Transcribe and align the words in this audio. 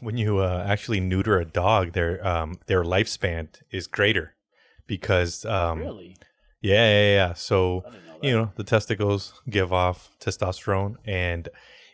when 0.00 0.16
you 0.16 0.38
uh, 0.38 0.64
actually 0.66 1.00
neuter 1.00 1.38
a 1.38 1.44
dog, 1.44 1.92
their 1.92 2.26
um, 2.26 2.58
their 2.66 2.82
lifespan 2.84 3.48
is 3.70 3.86
greater 3.86 4.34
because 4.86 5.44
um, 5.44 5.78
Really? 5.80 6.16
yeah, 6.60 6.88
yeah, 6.88 7.14
yeah. 7.14 7.32
So 7.34 7.84
know 7.86 7.92
you 8.22 8.32
know 8.36 8.52
the 8.56 8.64
testicles 8.64 9.40
give 9.48 9.72
off 9.72 10.10
testosterone, 10.20 10.96
and 11.04 11.48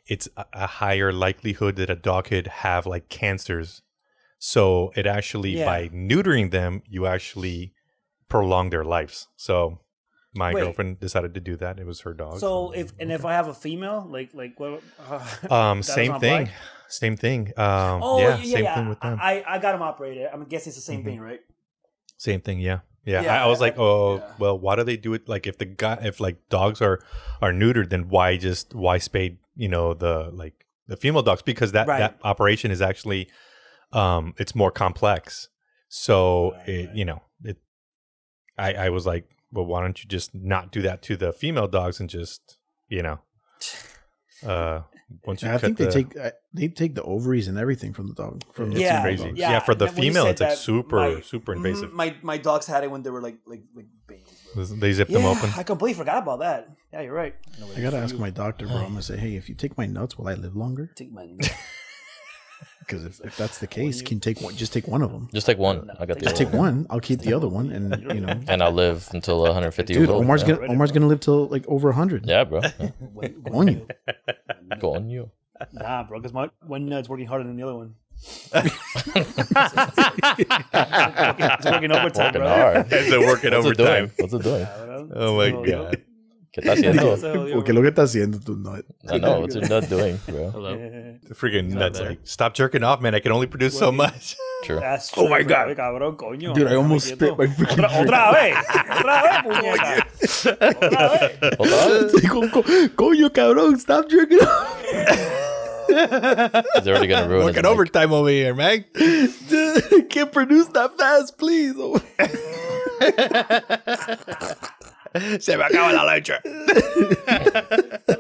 it's 0.07 0.29
a, 0.37 0.45
a 0.53 0.67
higher 0.67 1.13
likelihood 1.13 1.77
that 1.77 1.91
a 1.91 1.97
dog 1.97 2.25
could 2.27 2.47
have 2.47 2.87
like 2.87 3.09
cancers. 3.09 3.83
So 4.39 4.93
it 4.97 5.07
actually 5.07 5.59
Yeah. 5.59 5.67
by 5.67 5.89
neutering 5.89 6.51
them, 6.51 6.83
you 6.89 7.07
actually 7.07 7.73
prolong 8.29 8.71
their 8.71 8.85
lives. 8.85 9.29
So 9.37 9.79
my 10.35 10.53
Wait. 10.55 10.63
girlfriend 10.63 10.99
decided 11.01 11.35
to 11.35 11.41
do 11.41 11.57
that. 11.57 11.79
It 11.79 11.87
was 11.87 12.01
her 12.01 12.15
dog. 12.15 12.39
So 12.39 12.71
if 12.73 12.93
and 12.99 13.13
if 13.13 13.25
I 13.25 13.33
have 13.35 13.49
a 13.49 13.55
female, 13.55 14.07
like 14.09 14.31
like 14.35 14.59
what? 14.59 14.83
Uh, 15.09 15.27
um, 15.55 15.83
same 15.83 16.19
thing, 16.19 16.43
apply? 16.43 16.53
same 16.89 17.17
thing. 17.17 17.49
Um, 17.57 18.01
Oh 18.03 18.19
yeah, 18.19 18.37
yeah, 18.39 18.55
same 18.57 18.65
yeah. 18.65 18.75
thing 18.75 18.89
with 18.89 19.01
them. 19.01 19.19
I 19.21 19.45
I 19.47 19.59
got 19.59 19.73
them 19.73 19.83
operated. 19.83 20.29
I'm 20.33 20.45
guessing 20.45 20.71
it's 20.71 20.77
the 20.77 20.83
same 20.83 21.03
Mhm. 21.03 21.05
thing, 21.05 21.21
right? 21.21 21.41
Same 22.17 22.41
thing, 22.41 22.61
yeah. 22.61 22.81
Yeah, 23.05 23.23
Yeah, 23.23 23.41
I, 23.41 23.45
I 23.45 23.47
was 23.49 23.61
I- 23.61 23.65
like, 23.67 23.79
oh, 23.79 24.19
yeah. 24.19 24.33
well, 24.39 24.57
why 24.59 24.77
do 24.77 24.85
they 24.85 24.97
do 24.97 25.13
it? 25.13 25.29
Like, 25.29 25.49
if 25.49 25.59
the 25.59 25.65
guy, 25.65 25.99
if 26.03 26.21
like 26.21 26.37
dogs 26.49 26.81
are 26.81 27.01
are 27.41 27.53
neutered, 27.53 27.91
then 27.91 28.09
why 28.09 28.37
just 28.37 28.75
why 28.75 28.99
spade? 28.99 29.39
You 29.57 29.69
know, 29.69 29.93
the 29.93 30.31
like 30.33 30.55
the 30.87 30.97
female 30.97 31.23
dogs 31.23 31.43
because 31.43 31.73
that 31.73 31.87
Right. 31.89 31.99
that 31.99 32.19
operation 32.23 32.71
is 32.71 32.81
actually, 32.81 33.29
um, 33.93 34.35
it's 34.39 34.55
more 34.55 34.71
complex. 34.71 35.49
So 35.89 36.53
Right, 36.53 36.69
it, 36.69 36.87
right. 36.87 36.97
you 36.97 37.05
know, 37.05 37.23
it. 37.45 37.59
I 38.57 38.75
I 38.87 38.89
was 38.91 39.05
like, 39.05 39.25
well, 39.53 39.67
why 39.67 39.81
don't 39.83 40.03
you 40.03 40.09
just 40.09 40.35
not 40.35 40.73
do 40.73 40.83
that 40.83 41.03
to 41.03 41.17
the 41.17 41.33
female 41.33 41.69
dogs 41.69 42.01
and 42.01 42.09
just 42.11 42.59
you 42.89 43.03
know, 43.03 43.21
uh, 44.47 44.83
once 45.25 45.43
you 45.43 45.49
I 45.49 45.53
cut 45.53 45.61
think 45.61 45.79
they 45.79 45.87
take 45.89 46.17
uh, 46.19 46.31
they 46.53 46.69
take 46.69 46.95
the 46.95 47.03
ovaries 47.03 47.49
and 47.49 47.59
everything 47.59 47.93
from 47.93 48.09
the 48.09 48.15
dog. 48.15 48.43
From 48.53 48.73
It's 48.73 48.81
Yeah, 48.81 49.01
crazy. 49.03 49.25
dogs. 49.25 49.39
Yeah, 49.39 49.51
yeah, 49.53 49.59
for 49.61 49.75
the 49.75 49.87
and 49.87 49.97
female, 49.97 50.27
it's 50.27 50.41
like 50.41 50.57
super 50.57 50.97
my- 50.97 51.21
super 51.21 51.53
Mhm, 51.53 51.57
invasive. 51.57 51.93
My 51.93 52.17
my 52.23 52.39
dogs 52.39 52.67
had 52.67 52.85
it 52.85 52.91
when 52.91 53.03
they 53.03 53.11
were 53.11 53.23
like 53.23 53.39
like 53.47 53.63
like 53.75 53.87
babies. 54.07 54.79
They 54.81 54.93
zip 54.93 55.09
them 55.09 55.25
open. 55.25 55.53
I 55.57 55.63
completely 55.63 55.99
forgot 55.99 56.19
about 56.23 56.41
that. 56.41 56.69
Yeah, 56.93 57.01
you're 57.03 57.15
right. 57.15 57.35
I 57.77 57.81
gotta 57.81 57.97
ask 57.99 58.19
my 58.19 58.31
doctor, 58.31 58.67
bro. 58.67 58.77
I'm 58.85 58.89
gonna 58.91 59.03
say, 59.03 59.17
hey, 59.17 59.37
if 59.37 59.49
you 59.49 59.55
take 59.55 59.79
my 59.79 59.87
nuts, 59.87 60.19
will 60.19 60.29
I 60.29 60.35
live 60.35 60.55
longer? 60.57 60.91
Take 60.95 61.13
my 61.13 61.27
Because 62.87 63.05
if, 63.05 63.21
if 63.25 63.37
that's 63.37 63.59
the 63.59 63.67
case, 63.67 64.03
can 64.03 64.19
take 64.21 64.41
one? 64.41 64.55
Just 64.57 64.73
take 64.73 64.87
one 64.89 65.03
of 65.03 65.13
them. 65.13 65.29
Just 65.33 65.47
take 65.47 65.59
one. 65.59 65.91
I 65.99 66.07
got 66.07 66.19
the 66.19 66.25
Just 66.25 66.37
take 66.37 66.49
one. 66.53 66.59
one. 66.59 66.87
I'll 66.91 67.01
keep 67.01 67.21
the 67.21 67.33
other 67.33 67.49
one, 67.49 67.71
and 67.71 68.03
you 68.15 68.21
know, 68.21 68.39
And 68.49 68.63
I'll 68.63 68.73
live 68.73 69.09
until 69.13 69.41
150 69.43 69.93
dude, 69.93 70.01
years 70.01 70.09
old. 70.09 70.25
Omar's 70.25 70.43
yeah. 70.43 70.57
gonna 70.57 70.73
Omar's 70.73 70.93
gonna 70.93 71.07
live 71.07 71.21
till 71.21 71.47
like 71.49 71.67
over 71.69 71.93
hundred. 71.93 72.27
Yeah, 72.27 72.45
bro. 72.45 72.61
Yeah. 72.81 72.91
On 73.53 73.69
you. 73.69 73.87
Go 74.81 74.95
on 74.97 75.09
you. 75.09 75.31
Nah, 75.73 76.03
bro, 76.03 76.19
because 76.19 76.33
my 76.33 76.51
one 76.67 76.87
nut's 76.87 77.09
working 77.09 77.27
harder 77.27 77.45
than 77.45 77.57
the 77.57 77.63
other 77.63 77.77
one. 77.77 77.95
it's 80.73 81.65
working 81.67 81.93
overtime, 81.93 82.27
Working 82.27 82.41
bro. 82.41 82.49
hard. 82.49 82.93
As 82.93 83.09
they're 83.11 83.21
working 83.21 83.53
What's 83.53 83.67
overtime. 83.67 84.07
doing? 84.07 84.11
What's 84.19 84.35
it 84.35 84.43
doing? 84.43 84.67
Oh 85.15 85.37
my 85.37 85.51
god. 85.67 86.03
¿Qué 86.53 86.61
está 86.61 86.73
haciendo? 86.75 87.17
so, 87.17 87.49
yo, 87.49 87.55
Porque 87.55 87.73
lo 87.73 87.81
que 87.81 87.89
está 87.89 88.03
haciendo 88.03 88.39
tu 88.39 88.57
nut. 88.57 88.85
I 89.11 89.19
know. 89.19 89.41
What's 89.41 89.55
your 89.55 89.67
nut 89.69 89.89
doing, 89.89 90.19
bro? 90.29 90.51
Hello. 90.51 90.77
The 90.77 91.35
freaking 91.35 91.71
nuts 91.73 91.99
like 91.99 92.19
stop 92.25 92.53
jerking 92.55 92.85
off, 92.85 93.01
man. 93.01 93.15
I 93.15 93.21
can 93.21 93.33
only 93.33 93.47
produce 93.47 93.79
so 93.79 93.91
much. 93.91 94.37
True. 94.65 94.79
That's 94.79 95.11
Oh 95.17 95.29
my 95.29 95.43
God. 95.43 95.75
cabrón, 95.77 96.17
coño. 96.17 96.53
Dude, 96.55 96.69
I 96.71 96.77
almost 96.77 97.09
spit 97.09 97.37
my 97.39 97.47
freaking 97.47 97.85
Otra, 97.85 97.89
drink. 97.89 98.07
otra 98.07 98.33
vez, 98.33 98.57
otra 98.91 99.23
vez, 99.23 99.43
puñeta. 99.49 100.07
Otra 100.79 101.09
vez. 101.19 101.57
Hold 101.59 101.73
on. 101.73 102.51
Co- 102.51 102.63
co- 102.63 102.89
Coño, 102.97 103.31
cabrón, 103.33 103.79
stop 103.81 104.09
jerking 104.11 104.39
off. 104.41 104.83
He's 105.89 106.87
already 106.87 107.07
gonna 107.09 107.29
ruin 107.29 107.49
his 107.49 107.57
Working 107.57 107.63
mic. 107.63 107.73
overtime 107.73 108.13
over 108.13 108.29
here, 108.29 108.55
man. 108.55 108.85
Can't 110.11 110.31
produce 110.31 110.69
that 110.69 110.97
fast, 110.99 111.37
please. 111.39 111.75
Se 115.41 115.57
me 115.57 115.63
acaba 115.65 115.93
la 115.93 116.05
leche. 116.05 116.39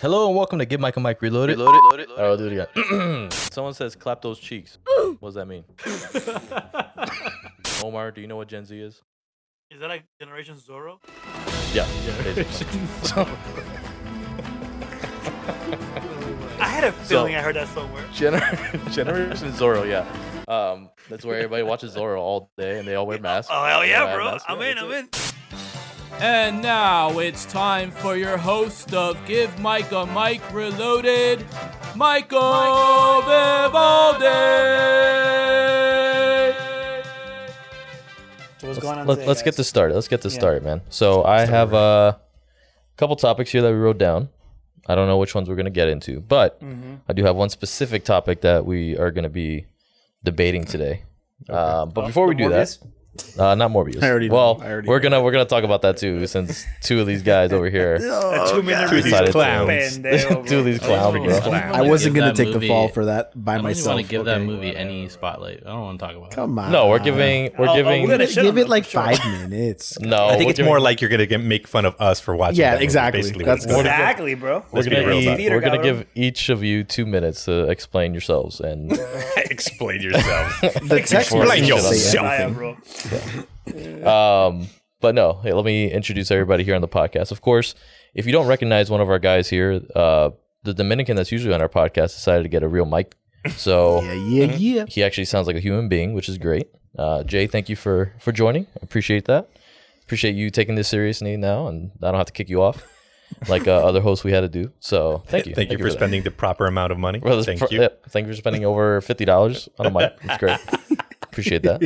Hello 0.00 0.26
and 0.28 0.36
welcome 0.36 0.58
to 0.58 0.64
Give 0.66 0.80
Mike 0.80 0.96
a 0.96 1.00
Mic 1.00 1.22
Reloaded. 1.22 1.56
Reloaded. 1.58 2.08
Oh, 2.16 2.24
I'll 2.24 2.36
do 2.36 2.46
it 2.48 2.52
again. 2.76 3.30
Someone 3.52 3.72
says 3.74 3.94
clap 3.96 4.20
those 4.22 4.38
cheeks. 4.38 4.78
what 5.20 5.20
does 5.22 5.34
that 5.34 5.46
mean? 5.46 5.64
Omar, 7.82 8.10
do 8.10 8.20
you 8.20 8.26
know 8.26 8.36
what 8.36 8.48
Gen 8.48 8.64
Z 8.64 8.78
is? 8.78 9.00
Is 9.70 9.80
that 9.80 9.88
like 9.88 10.04
Generation 10.20 10.56
Zorro? 10.56 10.98
Yeah. 11.72 11.86
basically. 12.34 12.80
I 16.60 16.68
had 16.68 16.84
a 16.84 16.92
feeling 16.92 17.34
I 17.34 17.40
heard 17.42 17.56
that 17.56 17.68
somewhere. 17.68 18.04
Gener- 18.12 18.92
Generation 18.92 19.52
Zorro, 19.52 19.88
yeah. 19.88 20.04
Um, 20.46 20.90
that's 21.08 21.24
where 21.24 21.36
everybody 21.36 21.62
watches 21.62 21.94
Zorro 21.96 22.18
all 22.18 22.50
day 22.58 22.78
and 22.78 22.86
they 22.86 22.94
all 22.96 23.06
wear 23.06 23.18
masks. 23.18 23.50
Oh 23.52 23.64
hell 23.64 23.84
yeah, 23.84 24.14
bro! 24.14 24.24
masks. 24.32 24.44
I'm 24.48 24.60
Yeah, 24.60 24.66
in. 24.72 24.78
I'm 24.78 24.90
it. 24.90 24.98
in. 24.98 25.08
And 26.20 26.62
now 26.62 27.18
it's 27.18 27.44
time 27.44 27.90
for 27.90 28.16
your 28.16 28.36
host 28.38 28.94
of 28.94 29.18
Give 29.26 29.56
Mike 29.58 29.92
a 29.92 30.06
Mic 30.06 30.40
Reloaded, 30.52 31.44
Michael 31.94 33.20
Vivaldi. 33.22 34.24
So 38.58 38.68
what's 38.68 38.78
Let's, 38.78 38.78
going 38.78 38.98
on 39.00 39.06
let, 39.06 39.14
today, 39.16 39.30
us 39.30 39.42
get 39.42 39.56
this 39.56 39.68
started. 39.68 39.94
Let's 39.94 40.08
get 40.08 40.22
this 40.22 40.34
Yeah. 40.34 40.38
started, 40.40 40.62
man. 40.62 40.80
So 40.88 41.24
I 41.24 41.44
have 41.44 41.74
uh, 41.74 42.14
a 42.16 42.18
couple 42.96 43.16
topics 43.16 43.50
here 43.50 43.60
that 43.62 43.70
we 43.70 43.76
wrote 43.76 43.98
down. 43.98 44.30
I 44.86 44.94
don't 44.94 45.08
know 45.08 45.18
which 45.18 45.34
ones 45.34 45.48
we're 45.48 45.56
gonna 45.56 45.70
get 45.70 45.88
into, 45.88 46.20
but 46.20 46.60
Mm-hmm. 46.62 46.94
I 47.08 47.12
do 47.12 47.24
have 47.24 47.36
one 47.36 47.48
specific 47.50 48.04
topic 48.04 48.40
that 48.42 48.64
we 48.64 48.96
are 48.96 49.10
gonna 49.10 49.28
be 49.30 49.66
debating 50.22 50.64
today. 50.64 51.02
Um, 51.50 51.90
but 51.90 52.06
before 52.06 52.26
we 52.28 52.34
The 52.34 52.44
do 52.44 52.48
that, 52.50 52.66
Morbius? 52.68 52.86
Uh, 53.38 53.54
not 53.54 53.70
Morbius. 53.70 54.02
I 54.02 54.10
already 54.10 54.28
know. 54.28 54.34
well, 54.34 54.58
I 54.62 54.66
already 54.70 54.88
we're 54.88 54.98
know. 54.98 55.02
gonna 55.10 55.22
we're 55.22 55.32
gonna 55.32 55.44
talk 55.44 55.64
about 55.64 55.82
that 55.82 55.96
too, 55.96 56.26
since 56.26 56.64
two 56.82 57.00
of 57.00 57.06
these 57.06 57.22
guys 57.22 57.52
over 57.52 57.68
here 57.70 57.98
Two 58.50 58.62
minute 58.62 58.88
Two 58.90 58.98
of 58.98 59.04
these 59.04 59.30
clowns. 59.30 59.98
Two 60.48 60.58
of 60.58 60.64
these 60.64 60.78
clowns, 60.78 61.16
Oh, 61.16 61.24
bro. 61.24 61.50
I 61.50 61.82
wasn't 61.82 62.14
gonna 62.14 62.32
that 62.32 62.36
take 62.36 62.52
the 62.52 62.66
fall 62.66 62.88
for 62.88 63.06
that 63.06 63.32
by 63.34 63.54
I 63.54 63.56
don't 63.56 63.60
even 63.62 63.70
myself. 63.70 63.94
want 63.96 64.06
to 64.06 64.10
give 64.10 64.20
okay? 64.22 64.30
that 64.38 64.40
movie 64.44 64.76
any 64.76 65.08
spotlight. 65.08 65.62
I 65.64 65.70
don't 65.70 65.80
want 65.82 65.98
to 66.00 66.06
talk 66.06 66.16
about 66.16 66.32
it. 66.32 66.34
Come 66.34 66.58
on. 66.58 66.72
No, 66.72 66.88
we're 66.88 66.98
giving 66.98 67.52
we're 67.58 67.66
Oh, 67.68 67.72
oh, 67.72 67.76
giving 67.76 68.02
we're 68.02 68.08
gonna 68.10 68.26
shit 68.26 68.38
on 68.38 68.44
give 68.44 68.58
it 68.58 68.68
like 68.68 68.84
sure. 68.84 69.02
five 69.02 69.18
minutes. 69.24 69.98
no. 70.00 70.26
I 70.26 70.36
think 70.36 70.50
it's 70.50 70.56
giving- 70.58 70.68
more 70.68 70.80
like 70.80 71.00
you're 71.00 71.10
gonna 71.10 71.26
get, 71.26 71.40
make 71.40 71.66
fun 71.68 71.84
of 71.84 71.94
us 72.00 72.20
for 72.20 72.34
watching. 72.36 72.56
Yeah, 72.58 72.70
that 72.70 72.76
movie, 72.76 72.84
exactly. 72.84 73.20
Basically, 73.22 73.44
That's 73.44 73.66
what 73.66 73.74
it 73.86 73.88
is. 73.88 73.92
Exactly, 73.94 74.34
bro. 74.34 74.64
we're 74.72 74.82
gonna, 74.84 74.96
give- 74.96 75.04
about 75.08 75.16
it. 75.16 75.36
Theater, 75.36 75.54
we're 75.56 75.60
gonna 75.60 75.82
give 75.82 76.06
each 76.14 76.48
of 76.48 76.62
you 76.62 76.84
two 76.84 77.06
minutes 77.06 77.44
to 77.46 77.68
explain 77.68 78.12
yourselves 78.14 78.60
and 78.60 78.92
Explain 79.50 80.00
yourself. 80.02 80.60
The 80.60 80.70
text 80.88 81.12
Explain 81.12 81.48
message 81.48 81.68
yourself. 82.14 83.03
Say 83.08 83.16
yourself. 83.16 83.46
I 83.66 83.70
everything. 83.70 83.94
am, 83.96 84.00
bro. 84.02 84.46
Um, 84.48 84.66
but 85.00 85.14
no, 85.14 85.34
hey, 85.42 85.52
let 85.52 85.64
me 85.64 85.90
introduce 85.90 86.30
everybody 86.30 86.64
here 86.64 86.74
on 86.74 86.80
the 86.80 86.88
podcast. 86.88 87.30
Of 87.30 87.40
course, 87.40 87.74
if 88.14 88.26
you 88.26 88.32
don't 88.32 88.46
recognize 88.46 88.90
one 88.90 89.00
of 89.00 89.08
our 89.10 89.18
guys 89.18 89.48
here, 89.50 89.80
uh, 89.94 90.30
the 90.62 90.72
Dominican 90.74 91.16
that's 91.16 91.30
usually 91.32 91.52
on 91.54 91.60
our 91.60 91.68
podcast 91.68 92.14
decided 92.14 92.42
to 92.44 92.48
get 92.48 92.62
a 92.62 92.68
real 92.68 92.86
mic. 92.86 93.14
So 93.56 94.00
Yeah, 94.02 94.12
yeah, 94.14 94.56
yeah. 94.56 94.84
he 94.88 95.02
actually 95.02 95.26
sounds 95.26 95.46
like 95.46 95.56
a 95.56 95.60
human 95.60 95.88
being, 95.88 96.14
which 96.14 96.28
is 96.30 96.38
great. 96.38 96.68
Uh, 96.98 97.22
Jay, 97.24 97.46
thank 97.46 97.68
you 97.68 97.76
for 97.76 98.12
for 98.20 98.32
joining. 98.32 98.66
Appreciate 98.80 99.26
that. 99.26 99.50
Appreciate 100.04 100.34
you 100.36 100.48
taking 100.50 100.74
this 100.76 100.88
seriously 100.88 101.36
now, 101.36 101.66
and 101.66 101.90
I 102.02 102.06
don't 102.06 102.16
have 102.16 102.26
to 102.26 102.32
kick 102.32 102.48
you 102.48 102.62
off 102.62 102.82
like 103.48 103.66
uh, 103.68 103.72
other 103.84 104.00
hosts 104.00 104.24
we 104.24 104.32
had 104.32 104.40
to 104.42 104.48
do. 104.48 104.70
So 104.80 105.22
thank 105.26 105.46
you. 105.46 105.54
Thank 105.54 105.70
you 105.72 105.76
for 105.78 105.84
that. 105.84 105.92
spending 105.92 106.22
the 106.22 106.30
proper 106.30 106.66
amount 106.66 106.92
of 106.92 106.98
money. 106.98 107.18
Well, 107.22 107.42
Thank 107.42 107.70
you. 107.70 107.80
yeah, 107.82 107.88
thank 108.10 108.26
you 108.26 108.32
for 108.32 108.36
spending 108.36 108.64
over 108.64 109.00
fifty 109.02 109.24
dollars 109.26 109.68
on 109.78 109.86
a 109.86 109.90
mic. 109.90 110.18
That's 110.22 110.38
great. 110.38 110.58
Appreciate 111.34 111.64
that. 111.64 111.80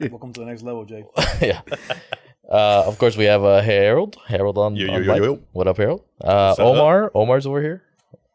Welcome 0.10 0.32
to 0.32 0.40
the 0.40 0.46
next 0.46 0.62
level, 0.64 0.84
Jake. 0.84 1.04
yeah. 1.40 1.60
Uh, 2.50 2.82
of 2.84 2.98
course, 2.98 3.16
we 3.16 3.26
have 3.26 3.44
uh, 3.44 3.60
Harold. 3.62 4.16
Harold 4.26 4.58
on, 4.58 4.74
Yo, 4.74 4.86
yo, 4.86 4.92
on 4.94 5.04
yo, 5.04 5.12
mic. 5.12 5.22
yo. 5.22 5.40
What 5.52 5.68
up, 5.68 5.76
Harold? 5.76 6.00
Uh, 6.20 6.48
What's 6.48 6.58
up? 6.58 6.66
Omar. 6.66 7.12
Omar's 7.14 7.46
over 7.46 7.62
here. 7.62 7.84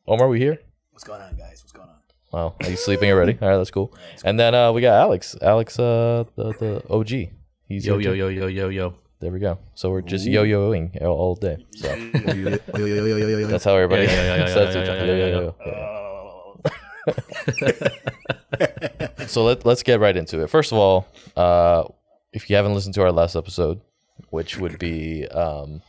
Omar, 0.07 0.29
we 0.29 0.39
here? 0.39 0.61
What's 0.91 1.03
going 1.03 1.21
on, 1.21 1.35
guys? 1.35 1.61
What's 1.63 1.73
going 1.73 1.89
on? 1.89 1.95
Wow, 2.31 2.55
are 2.63 2.69
you 2.69 2.77
sleeping 2.77 3.11
already? 3.11 3.37
All 3.41 3.49
right, 3.49 3.57
that's 3.57 3.71
cool. 3.71 3.93
And 4.23 4.39
then 4.39 4.55
uh, 4.55 4.71
we 4.71 4.79
got 4.79 4.93
Alex. 4.93 5.35
Alex, 5.41 5.77
uh, 5.77 6.23
the, 6.37 6.53
the 6.53 6.83
OG. 6.89 7.09
He's 7.67 7.85
Yo, 7.85 7.97
here 7.97 8.13
yo, 8.13 8.29
yo, 8.29 8.47
yo, 8.47 8.47
yo, 8.47 8.69
yo. 8.69 8.95
There 9.19 9.31
we 9.33 9.39
go. 9.39 9.57
So 9.75 9.89
we're 9.89 10.01
just 10.01 10.25
yo-yoing 10.25 11.01
all, 11.01 11.17
all 11.17 11.35
day. 11.35 11.57
So 11.71 11.93
Yo, 11.93 11.95
yo, 11.95 12.33
yo, 12.33 12.87
yo, 12.87 13.05
yo, 13.05 13.17
yo, 13.17 13.37
yo. 13.39 13.47
that's 13.47 13.65
how 13.65 13.75
everybody 13.75 14.07
So 19.27 19.45
let, 19.45 19.65
let's 19.65 19.83
get 19.83 19.99
right 19.99 20.15
into 20.15 20.41
it. 20.43 20.49
First 20.49 20.71
of 20.71 20.77
all, 20.77 21.07
uh, 21.35 21.85
if 22.33 22.49
you 22.49 22.55
haven't 22.55 22.73
listened 22.75 22.93
to 22.95 23.01
our 23.01 23.11
last 23.11 23.35
episode, 23.35 23.81
which 24.29 24.57
would 24.59 24.77
be 24.77 25.27
um, 25.29 25.81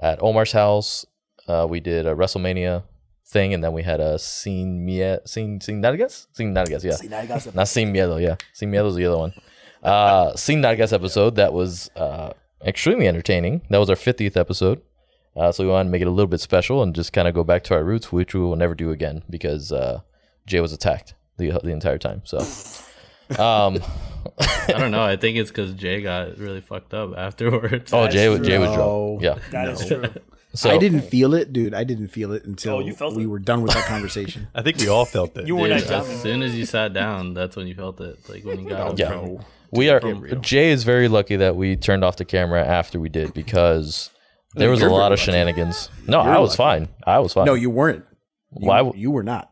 at 0.00 0.22
Omar's 0.22 0.52
house, 0.52 1.04
uh, 1.48 1.66
we 1.68 1.80
did 1.80 2.06
a 2.06 2.14
WrestleMania 2.14 2.84
thing, 3.26 3.54
and 3.54 3.64
then 3.64 3.72
we 3.72 3.82
had 3.82 3.98
a 4.00 4.18
Sin 4.18 4.84
Mie- 4.86 5.18
Sin 5.24 5.60
Sin 5.60 5.82
Nalgas? 5.82 6.26
Sin 6.32 6.54
Nalgas, 6.54 6.84
yeah. 6.84 6.92
see, 6.94 7.08
now 7.08 7.20
you 7.22 7.28
got 7.28 7.42
some- 7.42 7.54
Not 7.54 7.68
Sin 7.68 7.92
Miedo, 7.92 8.20
yeah. 8.22 8.36
Sin 8.52 8.70
Miedo's 8.70 8.94
the 8.94 9.06
other 9.06 9.18
one. 9.18 9.32
Uh, 9.82 10.36
Sin 10.36 10.60
Nalgas 10.60 10.92
episode 10.92 11.36
that 11.36 11.52
was 11.52 11.90
uh, 11.96 12.32
extremely 12.64 13.08
entertaining. 13.08 13.62
That 13.70 13.78
was 13.78 13.90
our 13.90 13.96
50th 13.96 14.36
episode. 14.36 14.82
Uh, 15.36 15.50
so 15.50 15.64
we 15.64 15.70
wanted 15.70 15.84
to 15.84 15.90
make 15.90 16.02
it 16.02 16.08
a 16.08 16.10
little 16.10 16.26
bit 16.28 16.40
special 16.40 16.82
and 16.82 16.94
just 16.94 17.12
kind 17.12 17.26
of 17.26 17.34
go 17.34 17.42
back 17.42 17.64
to 17.64 17.74
our 17.74 17.82
roots, 17.84 18.12
which 18.12 18.34
we 18.34 18.40
will 18.40 18.56
never 18.56 18.74
do 18.74 18.90
again 18.90 19.22
because 19.30 19.72
uh, 19.72 20.00
Jay 20.46 20.60
was 20.60 20.72
attacked 20.72 21.14
the 21.38 21.50
the 21.62 21.70
entire 21.70 21.98
time. 21.98 22.22
So, 22.24 22.38
um, 23.42 23.78
I 24.38 24.72
don't 24.78 24.90
know. 24.90 25.02
I 25.02 25.16
think 25.16 25.36
it's 25.38 25.50
because 25.50 25.72
Jay 25.74 26.02
got 26.02 26.38
really 26.38 26.60
fucked 26.60 26.94
up 26.94 27.14
afterwards. 27.16 27.92
oh 27.92 28.08
Jay 28.08 28.28
was 28.28 28.40
Jay 28.40 28.58
was 28.58 28.70
No. 28.70 29.18
drunk. 29.20 29.22
Yeah. 29.22 29.50
That 29.52 29.68
is 29.70 29.86
true. 29.86 30.04
So 30.52 30.68
I 30.68 30.78
didn't 30.78 31.02
feel 31.02 31.34
it, 31.34 31.52
dude. 31.52 31.74
I 31.74 31.84
didn't 31.84 32.08
feel 32.08 32.32
it 32.32 32.44
until 32.44 32.74
Oh, 32.76 32.80
you 32.80 32.92
felt 32.92 33.14
we 33.14 33.22
it? 33.22 33.26
were 33.26 33.38
done 33.38 33.62
with 33.62 33.72
that 33.72 33.84
conversation. 33.86 34.48
I 34.54 34.62
think 34.62 34.78
we 34.78 34.88
all 34.88 35.04
felt 35.04 35.36
it. 35.36 35.46
You 35.46 35.54
were 35.54 35.68
Dude, 35.68 35.78
not 35.78 35.88
jumping. 35.88 36.12
as 36.12 36.22
soon 36.22 36.42
as 36.42 36.56
you 36.56 36.66
sat 36.66 36.92
down, 36.92 37.34
that's 37.34 37.54
when 37.54 37.68
you 37.68 37.74
felt 37.76 38.00
it. 38.00 38.18
Like 38.28 38.44
when 38.44 38.58
you 38.60 38.68
got 38.68 38.80
up 38.92 38.98
Yeah. 38.98 39.10
from 39.10 39.38
we 39.70 39.88
are 39.90 40.00
Jay 40.40 40.70
is 40.70 40.82
very 40.82 41.06
lucky 41.06 41.36
that 41.36 41.54
we 41.54 41.76
turned 41.76 42.02
off 42.02 42.16
the 42.16 42.24
camera 42.24 42.64
after 42.66 42.98
we 42.98 43.08
did 43.08 43.32
because 43.32 44.10
there 44.56 44.68
was 44.70 44.80
a 44.80 44.86
You're 44.86 44.90
lot 44.90 45.12
of 45.12 45.20
lucky. 45.20 45.30
shenanigans. 45.30 45.88
No, 46.08 46.24
You're 46.24 46.32
I 46.34 46.38
was 46.40 46.58
lucky. 46.58 46.86
fine. 46.86 46.88
I 47.06 47.18
was 47.20 47.32
fine. 47.32 47.44
no, 47.46 47.54
you 47.54 47.70
weren't. 47.70 48.04
You, 48.58 48.66
Why 48.66 48.78
w- 48.78 49.00
you 49.00 49.12
were 49.12 49.22
not, 49.22 49.48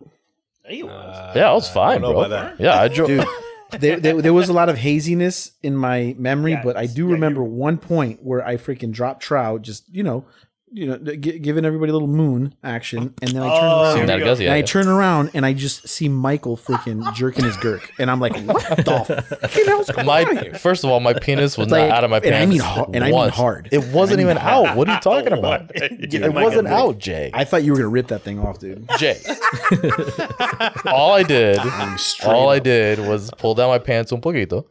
He 0.69 0.83
was. 0.83 0.93
Uh, 0.93 1.33
yeah, 1.35 1.51
I 1.51 1.55
was 1.55 1.69
fine, 1.69 2.01
know 2.03 2.13
bro. 2.13 2.25
about 2.25 2.57
that. 2.59 2.61
Yeah, 2.61 2.81
I 2.81 2.89
drove. 2.95 3.09
there, 3.79 4.01
there, 4.01 4.23
there 4.23 4.33
was 4.33 4.49
a 4.49 4.53
lot 4.53 4.69
of 4.69 4.79
haziness 4.79 5.53
in 5.63 5.77
my 5.77 6.15
memory, 6.19 6.53
Yeah, 6.53 6.63
but 6.63 6.77
I 6.77 6.87
do 6.87 7.07
yeah, 7.07 7.13
remember 7.13 7.43
one 7.43 7.77
point 7.79 8.23
where 8.23 8.47
I 8.47 8.57
freaking 8.57 8.93
dropped 8.93 9.23
trout, 9.23 9.63
just 9.63 9.85
you 9.93 10.03
know, 10.03 10.25
you 10.73 10.87
know, 10.87 10.97
g- 10.99 11.39
giving 11.39 11.65
everybody 11.65 11.91
a 11.91 11.93
little 11.93 12.09
moon 12.09 12.55
action, 12.63 13.15
and 13.23 13.31
then 13.31 13.43
I 13.43 13.49
turn 13.49 13.65
Oh, 13.65 13.83
around. 13.83 13.95
here 13.97 14.03
we 14.03 14.07
That 14.07 14.19
go. 14.39 14.45
And 14.45 14.53
I 14.53 14.63
turn 14.63 14.87
around 14.89 15.31
and 15.35 15.47
I 15.47 15.53
just 15.53 15.89
see 15.89 16.09
Michael 16.09 16.57
freaking 16.57 17.15
jerking 17.15 17.45
his 17.45 17.57
girk, 17.57 17.81
and 17.99 18.11
I'm 18.11 18.21
like, 18.21 18.35
"What 18.45 18.65
the 18.77 19.25
fucking 19.41 19.67
hell's 19.67 19.89
going 19.91 20.01
on 20.01 20.07
My 20.07 20.25
here?first 20.43 20.85
of 20.85 20.91
all, 20.91 21.01
my 21.01 21.15
penis 21.15 21.57
was 21.57 21.69
Like, 21.69 21.89
not 21.89 21.97
out 21.99 22.05
of 22.05 22.11
my 22.11 22.19
and 22.19 22.27
I 22.27 22.31
pants. 22.39 22.51
mean 22.51 22.61
har- 22.61 22.91
and 22.93 23.03
I 23.05 23.07
mean 23.09 23.15
once. 23.15 23.35
hard. 23.35 23.69
It 23.73 23.87
wasn't 23.89 24.21
And 24.21 24.29
I 24.29 24.33
even 24.33 24.43
hard. 24.43 24.67
out. 24.69 24.77
What 24.77 24.89
are 24.89 24.95
you 24.95 25.01
talking 25.03 25.33
about? 25.33 25.73
Give 26.09 26.23
It 26.23 26.35
wasn't 26.35 26.69
out, 26.69 26.99
Jay. 26.99 27.31
I 27.35 27.45
thought 27.45 27.65
you 27.65 27.73
were 27.73 27.79
gonna 27.79 27.89
rip 27.89 28.09
that 28.09 28.23
thing 28.23 28.39
off, 28.39 28.59
dude. 28.59 28.89
Jay. 28.99 29.19
all 30.87 31.13
I 31.13 31.23
did, 31.23 31.59
straight 31.99 32.29
all 32.29 32.49
I 32.49 32.59
did 32.59 32.99
was 33.01 33.31
pull 33.39 33.55
down 33.55 33.69
my 33.69 33.79
pants 33.79 34.13
un 34.13 34.21
poquito. 34.21 34.65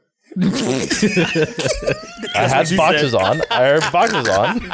I 2.36 2.48
had 2.48 2.76
boxes 2.78 3.14
on. 3.16 3.42
I 3.50 3.62
had 3.64 3.92
boxes 3.92 4.28
on. 4.30 4.72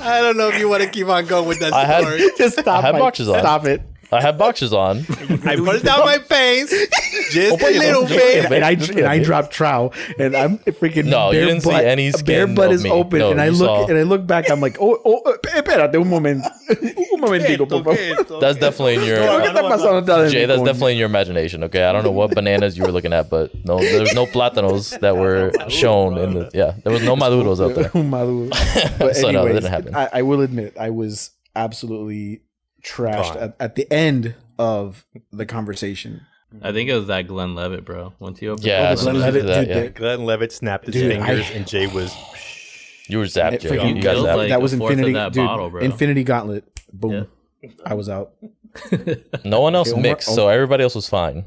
I 0.00 0.20
don't 0.22 0.36
know 0.36 0.48
if 0.48 0.58
you 0.58 0.68
want 0.68 0.82
to 0.82 0.88
keep 0.88 1.06
on 1.08 1.26
going 1.26 1.46
with 1.48 1.60
that 1.60 1.72
I 1.72 1.84
had 1.84 2.04
Just 2.38 2.58
stop. 2.58 2.82
I 2.82 2.86
had 2.86 2.92
Mike. 2.92 3.00
boxes 3.00 3.28
on. 3.28 3.40
Stop 3.40 3.66
it. 3.66 3.82
I 4.12 4.20
had 4.20 4.36
boxes 4.36 4.72
on. 4.74 4.98
I 5.44 5.56
put 5.56 5.82
down 5.82 6.00
my 6.00 6.18
pants 6.18 6.70
just 7.30 7.62
a 7.62 7.66
little 7.78 8.06
bit. 8.06 8.44
And 8.52 8.64
I 8.64 8.72
and 8.72 9.06
I 9.06 9.22
dropped 9.22 9.52
trow, 9.52 9.90
and 10.18 10.36
I'm 10.36 10.58
freaking. 10.58 11.06
No, 11.06 11.30
you 11.30 11.38
bare 11.40 11.46
didn't 11.46 11.62
see 11.62 11.70
butt, 11.70 11.84
any 11.84 12.10
Bare 12.10 12.18
skin 12.18 12.54
butt 12.54 12.66
of 12.68 12.72
is 12.74 12.84
me. 12.84 12.90
open, 12.90 13.18
No, 13.20 13.30
and 13.30 13.40
I 13.40 13.46
you 13.46 13.52
look 13.52 13.66
saw- 13.66 13.86
and 13.86 13.96
I 13.98 14.02
look 14.02 14.26
back. 14.26 14.50
I'm 14.50 14.60
like, 14.60 14.76
oh, 14.80 15.00
oh, 15.04 15.22
oh, 15.24 15.32
eh, 15.32 15.60
espérate 15.62 15.96
un 15.96 16.08
momento, 16.08 16.48
un 16.70 17.20
momentito, 17.20 17.66
por 17.66 17.82
favor. 17.84 18.40
That's 18.40 18.58
definitely 18.58 18.96
in 18.96 19.04
your 19.04 19.16
¿Qué 19.16 19.46
está 19.48 19.62
pasando 19.68 20.02
atrás 20.04 20.24
de 20.26 20.30
Jay. 20.30 20.46
That's 20.46 20.60
coño? 20.60 20.66
definitely 20.66 20.92
in 20.92 20.98
your 20.98 21.08
imagination. 21.08 21.64
Okay, 21.64 21.82
I 21.84 21.92
don't 21.92 22.04
know 22.04 22.10
what 22.12 22.34
bananas 22.34 22.76
you 22.76 22.84
were 22.84 22.92
looking 22.92 23.12
at, 23.14 23.30
but 23.30 23.50
no, 23.64 23.78
there's 23.78 24.14
no 24.14 24.26
plátanos 24.26 24.98
that 25.00 25.16
were 25.16 25.52
shown 25.68 26.18
in 26.18 26.34
the. 26.34 26.50
Yeah, 26.52 26.74
there 26.84 26.92
was 26.92 27.02
no 27.02 27.16
maduros 27.16 27.60
out 27.64 27.74
there. 27.74 27.90
Un 27.94 28.10
maduro. 28.10 28.48
But 28.98 29.16
So, 29.16 29.30
no, 29.30 29.44
that 29.44 29.50
anyways, 29.50 29.54
didn't 29.62 29.70
happen. 29.70 29.94
I, 29.94 30.08
I 30.18 30.22
will 30.22 30.42
admit, 30.42 30.76
I 30.78 30.90
was 30.90 31.30
absolutely 31.56 32.42
trashed 32.84 33.40
at, 33.40 33.56
at 33.60 33.74
the 33.76 33.90
end 33.92 34.34
of 34.58 35.04
the 35.32 35.46
conversation. 35.46 36.22
I 36.60 36.70
think 36.72 36.90
it 36.90 36.94
was 36.94 37.06
that 37.06 37.26
Glenlivet, 37.28 37.84
bro. 37.84 38.12
Once 38.18 38.38
he 38.38 38.48
opened 38.48 38.66
Yeah, 38.66 38.90
Oh, 38.90 38.94
the 38.96 39.10
Glenlivet, 39.10 39.46
that, 39.46 39.64
dude, 39.68 39.76
yeah. 39.76 39.86
Glenlivet 39.88 40.52
snapped 40.52 40.86
his 40.86 40.94
Dude, 40.94 41.12
I- 41.12 41.26
fingers, 41.26 41.50
and 41.54 41.66
Jay 41.66 41.86
was. 41.94 42.14
You 43.08 43.18
were 43.18 43.24
zapped, 43.24 43.60
Jay. 43.60 43.88
You 43.88 44.02
got 44.02 44.16
zapped. 44.16 44.36
like 44.36 44.48
that 44.50 44.60
was 44.62 44.72
a 44.74 44.76
fourth 44.78 44.92
of 44.92 44.98
Infinity, 44.98 45.14
that 45.14 45.32
dude. 45.32 45.46
bottle, 45.46 45.70
bro. 45.70 45.80
Infinity 45.82 46.24
Gauntlet. 46.24 46.80
Boom. 46.92 47.26
I 47.86 47.94
was 47.94 48.08
out. 48.08 48.32
No 49.44 49.60
one 49.60 49.74
else 49.74 49.88
Okay, 49.90 49.98
Omar- 49.98 50.10
mixed, 50.12 50.34
so 50.34 50.48
everybody 50.48 50.82
else 50.82 50.94
was 50.94 51.08
fine. 51.08 51.44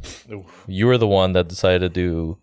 You 0.67 0.85
were 0.87 0.97
the 0.97 1.07
one 1.07 1.33
that 1.33 1.47
decided 1.47 1.79
to 1.81 1.89
do 1.89 2.37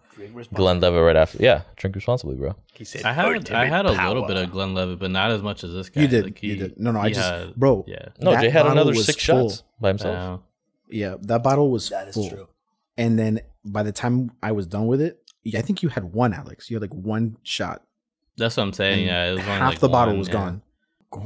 Glenlivet 0.49 1.03
right 1.03 1.17
after. 1.17 1.39
Yeah, 1.41 1.63
drink 1.77 1.97
responsibly, 1.97 2.37
bro. 2.37 2.55
He 2.75 2.85
said, 2.85 3.05
I 3.05 3.13
had 3.13 3.25
I 3.27 3.35
"Ultimate 3.35 3.67
had 3.69 3.87
a 3.87 4.09
little 4.09 4.27
bit 4.27 4.37
of 4.37 4.51
Glenlivet, 4.51 4.99
but 4.99 5.11
not 5.11 5.31
as 5.31 5.43
much 5.43 5.65
as 5.65 5.73
this 5.73 5.89
guy. 5.89 6.03
You 6.03 6.09
did. 6.09 6.25
Like, 6.25 6.39
he- 6.39 6.49
you 6.49 6.57
did. 6.57 6.79
No, 6.81 6.91
no. 6.93 7.01
I 7.01 7.09
just, 7.11 7.21
had- 7.31 7.55
bro. 7.57 7.85
Yeah. 7.87 8.09
No, 8.21 8.33
that 8.33 8.43
Jay 8.43 8.51
had 8.51 8.67
another 8.67 8.95
six 8.95 9.25
full. 9.25 9.49
shots 9.51 9.63
by 9.81 9.89
himself. 9.89 10.17
Uh, 10.17 10.43
Yeah, 10.89 11.15
that 11.23 11.43
bottle 11.43 11.71
was 11.71 11.89
That 11.91 12.09
is 12.09 12.15
full. 12.15 12.29
true. 12.29 12.49
And 12.97 13.19
then 13.19 13.41
by 13.65 13.83
the 13.83 13.93
time 13.93 14.33
I 14.43 14.53
was 14.53 14.67
done 14.67 14.87
with 14.87 15.01
it, 15.01 15.19
I 15.57 15.61
think 15.63 15.83
you 15.83 15.89
had 15.89 16.05
one, 16.13 16.33
Alex. 16.35 16.71
You 16.71 16.77
had 16.77 16.83
like 16.83 16.95
one 16.95 17.37
shot. 17.43 17.83
that's 18.37 18.57
what 18.57 18.63
I'm 18.65 18.73
saying. 18.73 18.99
and 19.01 19.07
Yeah, 19.07 19.31
it 19.31 19.33
was 19.33 19.41
only 19.41 19.53
half 19.53 19.71
like 19.73 19.81
the 19.81 19.89
bottle 19.89 20.17
was 20.17 20.29
yeah. 20.29 20.35
gone. 20.35 20.63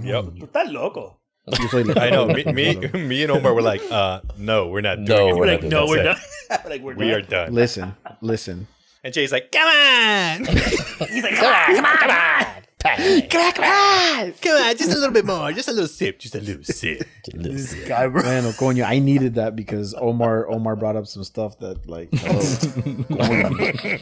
Yep. 0.03 0.25
Tú 0.25 0.49
estás 0.49 0.73
loco. 0.73 1.17
You 1.61 1.69
played 1.69 1.87
like- 1.87 1.99
I 1.99 2.11
know. 2.11 2.27
Me, 2.27 2.43
me, 2.45 2.75
me 2.95 3.23
and 3.23 3.31
Omar 3.31 3.55
were 3.55 3.63
like, 3.63 3.81
uh, 3.91 4.21
"No, 4.37 4.67
we're 4.69 4.81
not 4.81 4.99
No, 4.99 5.05
doing 5.17 5.29
it." 5.29 5.33
we're 5.35 5.39
We're 5.47 5.47
like, 5.53 5.63
no, 5.63 5.87
we're 5.87 6.03
That's 6.03 6.21
done. 6.49 6.71
like, 6.71 6.83
we're 6.83 6.95
We 6.97 7.13
are 7.13 7.21
done. 7.23 7.47
done. 7.47 7.55
Listen, 7.55 7.95
listen. 8.21 8.67
And 9.07 9.15
Jay's 9.15 9.31
like, 9.31 9.53
"Come 9.53 9.69
on, 9.69 10.45
He's 11.09 11.23
like, 11.23 11.37
come 11.37 11.47
on, 11.47 11.77
come 11.77 11.85
on, 11.85 11.97
come 11.97 12.11
on. 12.11 12.66
come 13.31 13.65
on, 13.65 14.77
just 14.77 14.91
a 14.93 14.95
little 14.95 15.11
bit 15.11 15.25
more, 15.25 15.53
just 15.53 15.69
a 15.69 15.73
little 15.73 15.89
sip, 15.89 16.19
just 16.19 16.35
a 16.35 16.41
little 16.41 16.63
sip." 16.65 17.03
This 17.35 17.75
guy, 17.87 18.07
bro. 18.09 18.23
Bueno, 18.23 18.51
coño, 18.53 18.85
I 18.85 18.99
needed 18.99 19.35
that 19.35 19.57
because 19.57 19.95
Omar 19.95 20.49
Omar 20.51 20.77
brought 20.77 20.97
up 20.97 21.07
some 21.07 21.25
stuff 21.25 21.59
that 21.61 21.89
like 21.89 22.09
hello. 22.13 23.99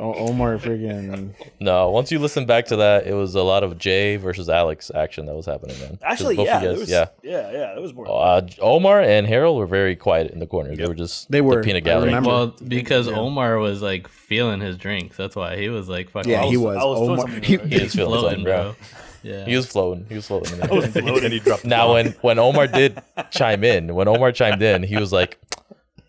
O- 0.00 0.28
Omar 0.28 0.58
freaking 0.58 1.30
No, 1.60 1.90
once 1.90 2.10
you 2.12 2.18
listen 2.18 2.46
back 2.46 2.66
to 2.66 2.76
that, 2.76 3.06
it 3.06 3.14
was 3.14 3.34
a 3.34 3.42
lot 3.42 3.62
of 3.62 3.78
Jay 3.78 4.16
versus 4.16 4.48
Alex 4.48 4.90
action 4.94 5.26
that 5.26 5.34
was 5.34 5.46
happening, 5.46 5.78
man. 5.78 5.88
'Cause 5.90 5.98
Actually, 6.02 6.36
both 6.36 6.46
yeah, 6.46 6.56
of 6.58 6.62
you 6.62 6.68
guys- 6.70 6.78
was, 6.80 6.90
yeah. 6.90 7.06
yeah, 7.22 7.50
yeah, 7.52 7.76
it 7.76 7.80
was 7.82 7.92
more. 7.94 8.06
Uh, 8.08 8.42
Omar 8.60 9.00
and 9.00 9.26
Harold 9.26 9.58
were 9.58 9.66
very 9.66 9.96
quiet 9.96 10.30
in 10.30 10.38
the 10.38 10.46
corners. 10.46 10.78
They 10.78 10.86
were 10.86 10.94
just 10.94 11.30
They 11.30 11.40
were. 11.40 11.56
the 11.56 11.62
peanut 11.62 11.82
I 11.82 11.86
gallery. 11.86 12.20
Well, 12.20 12.54
because 12.66 13.08
Omar 13.08 13.58
was 13.58 13.82
like 13.82 14.08
feeling 14.08 14.60
his 14.60 14.76
drinks. 14.76 15.16
That's 15.16 15.36
why 15.36 15.56
he 15.56 15.68
was 15.68 15.88
like 15.88 16.10
fucking. 16.10 16.30
yeah, 16.30 16.44
he 16.44 16.56
was. 16.56 16.76
I 16.76 16.84
was 16.84 16.98
Omar, 17.00 17.18
something, 17.18 17.42
he- 17.42 17.56
right? 17.56 17.66
He 17.66 17.78
was 18.08 18.20
feeling 18.20 18.20
floating, 18.20 18.30
something, 18.30 18.44
bro. 18.44 18.62
bro. 18.72 18.74
Yeah. 19.22 19.44
He 19.44 19.54
was 19.54 19.66
floating. 19.66 20.06
He 20.08 20.14
was 20.14 20.26
floating. 20.26 20.62
I 20.62 20.72
was 20.72 20.86
floating. 20.86 21.24
and 21.24 21.32
he 21.34 21.40
dropped. 21.40 21.66
now, 21.66 21.92
when 21.92 22.12
when 22.22 22.38
Omar 22.38 22.66
did 22.66 23.02
chime 23.30 23.64
in, 23.64 23.94
when 23.94 24.08
Omar 24.08 24.32
chimed 24.32 24.62
in, 24.62 24.82
he 24.82 24.96
was 24.96 25.12
like, 25.12 25.38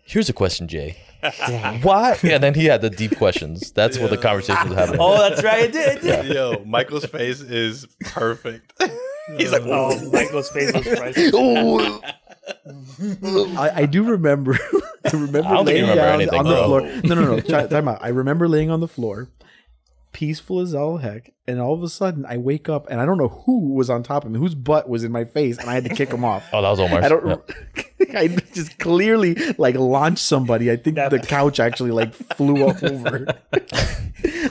"Here's 0.04 0.30
a 0.30 0.32
question, 0.32 0.66
Jay. 0.66 0.96
Why?" 1.82 2.18
Yeah, 2.22 2.36
and 2.36 2.42
then 2.42 2.54
he 2.54 2.64
had 2.64 2.80
the 2.80 2.88
deep 2.88 3.18
questions. 3.18 3.70
That's 3.72 3.98
what 3.98 4.08
the 4.08 4.16
conversation 4.16 4.70
was 4.70 4.78
happening. 4.78 5.00
Oh, 5.02 5.18
that's 5.28 5.42
right. 5.44 5.64
It 5.64 5.72
did. 5.72 5.96
It 5.98 6.02
did. 6.22 6.34
Yo, 6.34 6.64
Michael's 6.64 7.04
face 7.04 7.42
is 7.42 7.86
perfect. 8.00 8.72
He's 9.36 9.52
like, 9.52 9.60
Oh, 9.66 9.94
"Whoa." 9.94 10.10
Michael's 10.10 10.48
face 10.48 10.72
was 10.72 10.82
priceless. 10.88 12.00
I, 13.58 13.70
I 13.82 13.86
do 13.86 14.04
remember. 14.04 14.58
I 15.04 15.10
remember 15.12 15.38
I 15.48 15.52
don't 15.52 15.66
think 15.66 15.78
you 15.78 15.84
laying 15.84 15.90
remember 15.90 15.96
down 15.96 16.14
anything, 16.20 16.38
on 16.38 16.46
the 16.46 16.64
floor. 16.64 16.80
No, 17.04 17.14
no, 17.14 17.36
no. 17.36 17.40
Time, 17.40 17.68
time 17.68 17.88
out. 17.88 17.98
I 18.02 18.08
remember 18.08 18.48
laying 18.48 18.70
on 18.70 18.80
the 18.80 18.88
floor, 18.88 19.28
peaceful 20.12 20.60
as 20.60 20.74
all 20.74 20.98
heck, 20.98 21.32
and 21.46 21.60
all 21.60 21.72
of 21.74 21.82
a 21.82 21.88
sudden 21.88 22.24
I 22.26 22.36
wake 22.36 22.68
up 22.68 22.86
and 22.90 23.00
I 23.00 23.06
don't 23.06 23.18
know 23.18 23.28
who 23.28 23.74
was 23.74 23.88
on 23.90 24.02
top 24.02 24.24
of 24.24 24.30
me, 24.30 24.38
whose 24.38 24.54
butt 24.54 24.88
was 24.88 25.04
in 25.04 25.12
my 25.12 25.24
face, 25.24 25.58
and 25.58 25.68
I 25.68 25.74
had 25.74 25.84
to 25.84 25.94
kick 25.94 26.10
him 26.10 26.24
off. 26.24 26.44
Oh, 26.52 26.60
that 26.62 26.70
was 26.70 26.80
Omar. 26.80 27.02
I 27.02 27.08
don't. 27.08 27.42
I 28.14 28.28
just 28.52 28.78
clearly 28.78 29.34
like 29.58 29.74
launched 29.76 30.22
somebody. 30.22 30.70
I 30.70 30.76
think 30.76 30.96
That- 30.96 31.10
the 31.10 31.18
couch 31.18 31.60
actually 31.60 31.92
like 31.92 32.12
flew 32.14 32.66
up 32.68 32.82
over. 32.82 33.26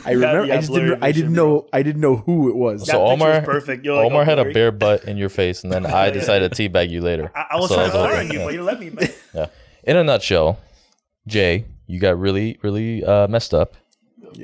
I 0.04 0.12
remember. 0.14 0.46
yeah, 0.46 0.54
I 0.56 0.58
just 0.58 0.74
didn't. 0.74 1.04
I 1.04 1.12
didn't 1.12 1.34
know. 1.34 1.68
I 1.72 1.84
didn't 1.84 2.02
know 2.02 2.16
who 2.18 2.50
it 2.50 2.56
was. 2.56 2.88
So 2.88 2.94
picture 2.94 2.98
Omar, 3.14 3.32
is 3.40 3.46
perfect. 3.46 3.86
You're 3.86 3.96
like, 3.98 4.06
Omar 4.08 4.22
oh, 4.24 4.26
had 4.26 4.40
a 4.40 4.52
bare 4.52 4.72
butt 4.72 5.04
in 5.06 5.18
your 5.18 5.30
face, 5.30 5.64
and 5.64 5.72
then 5.72 5.86
I 5.86 6.10
decided 6.10 6.52
to 6.54 6.70
teabag 6.70 6.90
you 6.90 7.02
later. 7.02 7.32
I, 7.36 7.46
I 7.52 7.56
was 7.58 7.70
So 7.70 7.76
trying 7.76 7.92
to 7.92 7.98
that 7.98 7.98
was 8.02 8.08
fire 8.08 8.14
all 8.16 8.20
on 8.20 8.28
you, 8.28 8.34
good. 8.34 8.46
but 8.46 8.54
you 8.54 8.64
let 8.64 8.80
me. 8.80 8.90
Man. 8.90 9.10
Yeah. 9.34 9.46
In 9.84 9.98
a 9.98 10.04
nutshell, 10.04 10.60
Jay, 11.28 11.66
you 11.88 12.00
got 12.00 12.20
really, 12.20 12.58
really 12.64 13.04
uh, 13.04 13.28
messed 13.28 13.54
up. 13.54 13.76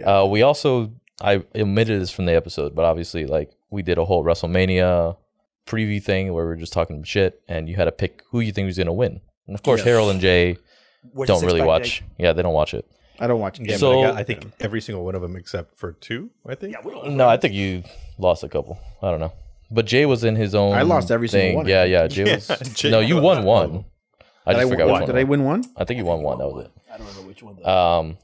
Uh, 0.06 0.28
we 0.30 0.42
also, 0.44 0.92
I 1.22 1.44
omitted 1.56 2.02
this 2.02 2.12
from 2.12 2.26
the 2.26 2.36
episode, 2.36 2.76
but 2.76 2.86
obviously, 2.86 3.26
like, 3.26 3.52
we 3.72 3.82
did 3.82 3.98
a 3.98 4.06
whole 4.06 4.24
WrestleMania 4.24 5.18
preview 5.66 6.02
thing 6.02 6.34
where 6.34 6.44
we 6.46 6.50
were 6.50 6.56
just 6.56 6.74
talking 6.74 7.04
shit, 7.04 7.42
and 7.48 7.68
you 7.68 7.76
had 7.76 7.86
to 7.86 7.92
pick 7.92 8.24
who 8.32 8.40
you 8.40 8.52
think 8.52 8.68
was 8.68 8.78
going 8.78 8.88
to 8.88 8.94
win. 8.94 9.22
And 9.48 9.56
of 9.56 9.64
course, 9.64 9.84
Harold 9.84 10.12
and 10.12 10.22
Jay 10.22 10.58
Where's 11.14 11.28
the 11.28 11.34
don't 11.34 11.46
really 11.46 11.62
watch. 11.62 12.00
Jake? 12.02 12.10
Yeah, 12.20 12.34
they 12.34 12.42
don't 12.42 12.54
watch 12.54 12.74
it. 12.74 12.86
I 13.20 13.26
don't 13.28 13.40
watch. 13.40 13.60
Yeah, 13.60 13.66
games. 13.68 13.78
I, 13.78 13.86
So- 13.88 14.04
got, 14.04 14.16
I 14.16 14.24
think 14.24 14.46
every 14.60 14.80
single 14.82 15.04
one 15.04 15.16
of 15.16 15.22
them 15.22 15.36
except 15.36 15.78
for 15.78 15.94
two. 15.94 16.30
I 16.48 16.56
think. 16.56 16.74
Yeah, 16.74 16.82
we 16.84 16.92
don't. 16.92 17.18
No, 17.18 17.28
I 17.28 17.38
think 17.38 17.54
you 17.56 17.84
lost 18.20 18.44
a 18.44 18.50
couple. 18.50 18.78
I 19.02 19.10
don't 19.10 19.20
know. 19.20 19.34
But 19.72 19.86
Jay 19.86 20.06
was 20.06 20.24
in 20.24 20.36
his 20.36 20.54
own. 20.56 20.74
I 20.74 20.84
lost 20.84 21.10
every 21.12 21.28
single 21.28 21.48
thing. 21.50 21.56
one, 21.58 21.66
I 21.68 21.86
Yeah, 21.86 22.08
think. 22.08 22.18
yeah. 22.18 22.26
Jay 22.26 22.36
was. 22.36 22.74
Jay 22.74 22.92
no, 22.92 23.00
you 23.00 23.20
won 23.20 23.44
one. 23.44 23.72
them. 23.74 23.86
I 24.46 24.54
Did 24.54 24.60
just 24.60 24.68
I, 24.68 24.70
forgot 24.70 24.86
win- 24.86 24.94
which 24.94 25.02
one. 25.02 25.08
did 25.08 25.16
I 25.18 25.24
win 25.24 25.44
one? 25.44 25.64
I 25.76 25.84
think 25.84 25.98
you 25.98 26.06
won 26.06 26.22
one. 26.22 26.38
That 26.38 26.48
was 26.48 26.66
it. 26.66 26.72
I 26.94 26.98
don't 26.98 27.16
know 27.18 27.22
which 27.28 27.42
one. 27.44 27.58
Though. 27.62 27.70
Um, 27.70 28.18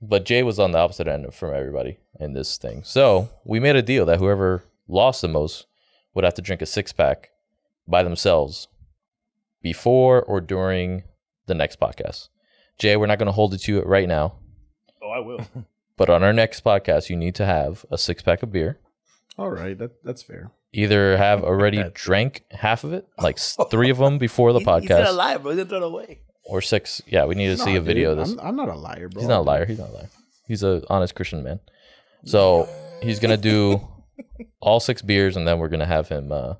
but 0.00 0.24
Jay 0.24 0.42
was 0.42 0.58
on 0.58 0.72
the 0.72 0.78
opposite 0.78 1.06
end 1.08 1.32
from 1.34 1.54
everybody 1.54 1.98
in 2.18 2.32
this 2.32 2.56
thing. 2.58 2.82
So 2.84 3.28
we 3.44 3.60
made 3.60 3.76
a 3.76 3.82
deal 3.82 4.06
that 4.06 4.18
whoever 4.18 4.64
lost 4.88 5.22
the 5.22 5.28
most 5.28 5.66
would 6.14 6.24
have 6.24 6.34
to 6.34 6.42
drink 6.42 6.62
a 6.62 6.66
six 6.66 6.92
pack 6.92 7.30
by 7.86 8.02
themselves 8.02 8.68
before 9.62 10.22
or 10.22 10.40
during 10.40 11.04
the 11.46 11.54
next 11.54 11.78
podcast. 11.78 12.28
Jay, 12.78 12.96
we're 12.96 13.06
not 13.06 13.18
going 13.18 13.26
to 13.26 13.32
hold 13.32 13.52
it 13.54 13.58
to 13.58 13.78
it 13.78 13.86
right 13.86 14.08
now, 14.08 14.34
oh, 15.02 15.10
I 15.10 15.18
will. 15.18 15.46
but 15.96 16.08
on 16.08 16.22
our 16.22 16.32
next 16.32 16.64
podcast, 16.64 17.10
you 17.10 17.16
need 17.16 17.34
to 17.34 17.44
have 17.44 17.84
a 17.90 17.98
six 17.98 18.22
pack 18.22 18.42
of 18.42 18.52
beer. 18.52 18.78
All 19.38 19.50
right, 19.50 19.76
that 19.78 20.02
that's 20.02 20.22
fair. 20.22 20.50
either 20.72 21.16
have 21.16 21.42
already 21.44 21.84
drank 21.94 22.44
half 22.50 22.84
of 22.84 22.92
it, 22.92 23.06
like 23.18 23.38
three 23.38 23.90
of 23.90 23.98
them 24.04 24.18
before 24.18 24.52
the 24.52 24.58
He's 24.58 24.66
gonna 24.66 25.04
podcast, 25.04 25.16
lie, 25.16 25.36
bro. 25.36 25.52
He's 25.52 25.58
gonna 25.58 25.68
throw 25.68 25.78
it 25.78 25.84
away. 25.84 26.20
Or 26.44 26.60
six. 26.60 27.00
Yeah, 27.06 27.24
we 27.26 27.34
need 27.34 27.48
to 27.48 27.56
see 27.56 27.72
Nah, 27.74 27.78
a 27.78 27.82
video 27.82 28.12
of 28.12 28.18
this. 28.18 28.32
I'm, 28.32 28.40
I'm 28.40 28.56
not 28.56 28.68
a 28.68 28.74
liar, 28.76 29.08
bro. 29.08 29.20
He's 29.20 29.28
not 29.28 29.40
a 29.40 29.42
liar. 29.42 29.66
He's 29.66 29.78
not 29.78 29.90
a 29.90 29.92
liar. 29.92 30.10
He's 30.46 30.62
a 30.62 30.82
honest 30.90 31.14
Christian 31.14 31.42
man. 31.42 31.60
So 32.24 32.68
he's 33.02 33.18
gonna 33.20 33.36
do 33.36 33.80
all 34.60 34.80
six 34.80 35.02
beers, 35.02 35.36
and 35.36 35.46
then 35.46 35.58
we're 35.58 35.68
gonna 35.68 35.86
have 35.86 36.08
him 36.08 36.32
uh, 36.32 36.54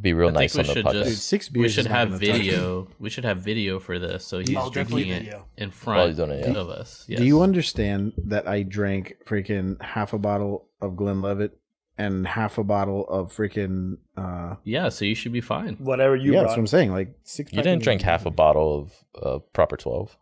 be 0.00 0.12
real 0.12 0.28
I 0.28 0.30
think 0.32 0.40
nice 0.40 0.54
we 0.54 0.60
on 0.60 0.66
the 0.66 0.72
should 0.74 0.84
podcast. 0.84 0.92
Dude, 0.92 1.04
just 1.04 1.26
six 1.28 1.50
we 1.52 1.68
should 1.68 1.86
have 1.86 2.08
gonna 2.08 2.18
video. 2.18 2.88
We 2.98 3.08
should 3.10 3.24
have 3.24 3.38
video 3.38 3.78
for 3.78 3.98
this, 3.98 4.24
so 4.26 4.38
he's 4.40 4.50
Oh, 4.50 4.68
definitely 4.70 5.04
drinking 5.04 5.12
it 5.12 5.22
video. 5.24 5.44
in 5.56 5.70
front 5.70 6.08
he's 6.08 6.18
it, 6.18 6.46
yeah. 6.48 6.52
of 6.60 6.68
us. 6.68 7.04
Yes. 7.08 7.20
Do 7.20 7.24
you 7.26 7.40
understand 7.42 8.12
that 8.26 8.46
I 8.48 8.62
drank 8.62 9.14
freaking 9.24 9.80
half 9.82 10.12
a 10.12 10.18
bottle 10.18 10.68
of 10.82 10.96
Glenlivet 10.96 11.58
and 11.98 12.26
half 12.26 12.58
a 12.58 12.64
bottle 12.64 13.06
of 13.08 13.32
freaking 13.32 13.98
uh 14.16 14.56
Yeah, 14.64 14.88
so 14.90 15.04
you 15.04 15.14
should 15.14 15.32
be 15.32 15.40
fine. 15.40 15.76
Whatever 15.76 16.16
you 16.16 16.32
yeah, 16.32 16.40
brought. 16.40 16.42
that's 16.48 16.52
what 16.56 16.60
I'm 16.60 16.66
saying. 16.66 16.92
Like 16.92 17.14
six. 17.24 17.52
You 17.52 17.62
didn't 17.62 17.82
drink 17.82 18.02
half 18.02 18.26
a 18.26 18.30
bottle 18.30 18.78
of 18.78 19.22
uh, 19.22 19.38
proper 19.52 19.76
twelve. 19.76 20.16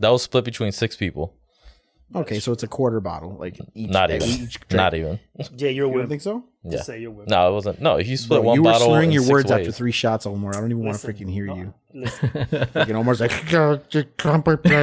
That 0.00 0.08
was 0.10 0.22
split 0.22 0.44
between 0.44 0.72
six 0.72 0.96
people. 0.96 1.34
Okay, 2.14 2.38
so 2.38 2.52
it's 2.52 2.62
a 2.62 2.68
quarter 2.68 3.00
bottle. 3.00 3.36
Like 3.38 3.58
each, 3.74 3.90
Not 3.90 4.10
even. 4.10 4.28
Each 4.28 4.60
drink. 4.60 4.72
Not 4.72 4.94
even. 4.94 5.18
Jay, 5.56 5.72
you're 5.72 5.86
a 5.86 5.90
You 5.90 5.98
don't 5.98 6.08
think 6.08 6.20
so? 6.20 6.44
Yeah. 6.62 6.70
Just 6.72 6.86
say 6.86 7.00
you're 7.00 7.10
a 7.10 7.14
wimp. 7.14 7.28
No, 7.28 7.48
it 7.48 7.52
wasn't. 7.52 7.80
No, 7.80 7.96
he 7.96 8.16
split 8.16 8.40
Bro, 8.42 8.48
one 8.48 8.54
you 8.56 8.62
were 8.62 8.70
bottle. 8.70 8.86
slurring 8.88 9.10
your 9.10 9.22
six 9.22 9.32
words 9.32 9.50
after 9.50 9.72
three 9.72 9.90
shots, 9.90 10.24
Omar. 10.24 10.54
I 10.54 10.60
don't 10.60 10.70
even 10.70 10.84
want 10.84 10.98
to 10.98 11.06
freaking 11.06 11.30
hear 11.30 11.46
no, 11.46 11.56
you. 11.56 11.74
Listen. 11.92 12.28
Freaking 12.28 12.94
Omar's 12.94 13.20
like, 13.20 13.32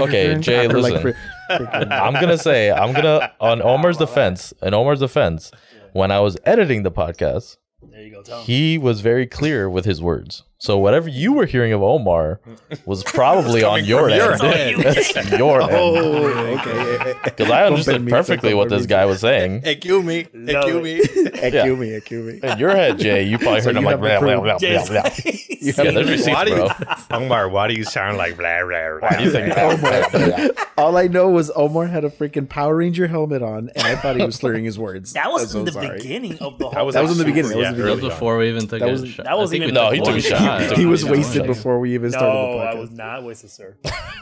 Okay, 0.02 0.38
Jay, 0.40 0.66
after, 0.66 0.82
like, 0.82 0.94
listen. 0.94 1.02
fri- 1.02 1.14
freaking- 1.50 1.92
I'm 1.92 2.14
gonna 2.14 2.38
say 2.38 2.72
I'm 2.72 2.92
gonna 2.94 3.32
on 3.40 3.62
Omar's 3.62 3.98
defense. 3.98 4.54
In 4.62 4.74
Omar's 4.74 5.00
defense, 5.00 5.52
when 5.94 6.12
I 6.12 6.20
was 6.20 6.38
editing 6.46 6.84
the 6.84 6.92
podcast, 6.92 7.58
There 7.82 8.02
you 8.02 8.12
go. 8.12 8.22
Tell 8.24 8.40
him. 8.40 8.46
he 8.46 8.78
was 8.78 9.02
very 9.02 9.28
clear 9.28 9.70
with 9.70 9.86
his 9.86 10.02
words. 10.02 10.44
So 10.62 10.78
whatever 10.78 11.10
you 11.10 11.34
were 11.34 11.48
hearing 11.48 11.74
of 11.74 11.82
Omar 11.82 12.40
was 12.86 13.04
probably 13.18 13.64
on 13.64 13.84
your 13.84 14.10
from 14.10 14.10
your 14.12 14.34
end. 14.34 14.42
end. 14.44 14.78
Oh, 14.78 14.82
That's 14.84 15.32
your 15.40 15.62
oh, 15.64 15.66
end. 15.66 15.74
oh, 15.74 16.60
okay. 16.60 17.14
Because 17.24 17.50
I 17.50 17.66
understood 17.66 18.08
perfectly 18.08 18.54
what 18.54 18.70
this 18.70 18.86
guy 18.86 19.06
was 19.06 19.22
saying. 19.22 19.64
Excuse 19.66 20.04
me. 20.06 20.28
No. 20.34 20.60
Excuse 20.62 20.84
me. 20.84 21.00
Excuse 21.00 21.80
me, 21.80 21.94
excuse 21.96 22.42
me. 22.44 22.48
In 22.48 22.60
your 22.60 22.70
head, 22.70 23.00
Jay, 23.00 23.24
you 23.24 23.40
probably 23.40 23.62
So 23.62 23.70
heard 23.70 23.78
him 23.78 23.86
like 23.86 24.00
blah, 24.00 24.20
blah, 24.20 24.40
blah, 24.40 24.58
blah, 24.60 24.86
blah. 24.88 25.10
face. 25.10 25.50
Yeah, 25.62 25.74
there's 25.92 26.10
receipts, 26.10 26.28
Why 26.36 26.46
do 26.46 26.56
bro. 26.56 26.66
you, 26.66 26.72
Omar, 27.12 27.50
why 27.50 27.68
do 27.68 27.74
you 27.76 27.84
sound 27.84 28.18
like 28.18 28.38
blah, 28.38 28.64
blah, 28.66 29.00
blah? 29.00 29.10
Why 29.10 29.18
do 29.18 29.24
you 29.24 29.32
think 29.32 29.54
that? 29.54 30.68
All 30.78 30.98
I 30.98 31.08
know 31.08 31.30
was 31.30 31.52
Omar 31.56 31.86
had 31.88 32.04
a 32.06 32.10
freaking 32.10 32.48
Power 32.50 32.76
Ranger 32.76 33.08
helmet 33.08 33.42
on, 33.44 33.70
and 33.76 33.86
I 33.88 33.96
thought 33.96 34.16
he 34.16 34.26
was 34.26 34.36
slurring 34.36 34.64
his 34.66 34.78
words. 34.80 35.14
That 35.14 35.32
was 35.32 35.54
in 35.56 35.66
the 35.66 35.72
beginning 35.72 36.40
of 36.40 36.58
the 36.58 36.70
whole. 36.70 36.92
That 36.92 37.04
was, 37.04 37.12
in 37.12 37.18
the 37.18 37.26
beginning. 37.26 37.52
That 37.52 37.58
was 37.58 37.64
yeah, 37.64 37.70
in 37.72 37.78
the 37.78 37.84
That 37.84 37.90
was 37.90 38.00
early 38.00 38.04
on. 38.04 38.10
before 38.10 38.38
we 38.38 38.50
even 38.50 38.68
took 38.68 38.82
a 38.82 39.08
shot. 39.08 39.26
that 39.26 39.38
was 39.38 39.54
even 39.54 39.74
No, 39.74 39.92
he 39.92 40.00
took 40.02 40.16
a 40.16 40.22
shot. 40.22 40.51
He 40.60 40.76
He 40.82 40.86
was 40.86 41.06
wasted 41.06 41.46
before 41.46 41.80
we 41.80 41.94
even 41.94 42.12
started 42.12 42.34
No, 42.34 42.58
the 42.58 42.64
I 42.64 42.74
podcast. 42.74 42.80
was 42.80 42.92
not 42.92 43.24
wasted, 43.24 43.50
sir. 43.52 43.78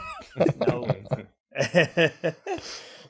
no 0.68 0.80
way. 0.82 2.12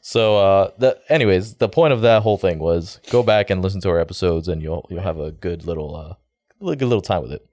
So, 0.02 0.38
uh, 0.38 0.70
the, 0.78 0.98
anyways, 1.10 1.56
the 1.56 1.68
point 1.68 1.92
of 1.92 2.00
that 2.00 2.22
whole 2.22 2.38
thing 2.38 2.58
was 2.58 3.00
go 3.10 3.22
back 3.22 3.50
and 3.50 3.60
listen 3.60 3.82
to 3.82 3.90
our 3.90 4.00
episodes, 4.00 4.48
and 4.48 4.62
you'll 4.62 4.86
you'll 4.88 5.02
have 5.02 5.20
a 5.20 5.30
good 5.30 5.66
little 5.66 5.94
uh, 5.94 6.14
good 6.64 6.80
little 6.88 7.02
time 7.02 7.20
with 7.22 7.32
it. 7.32 7.46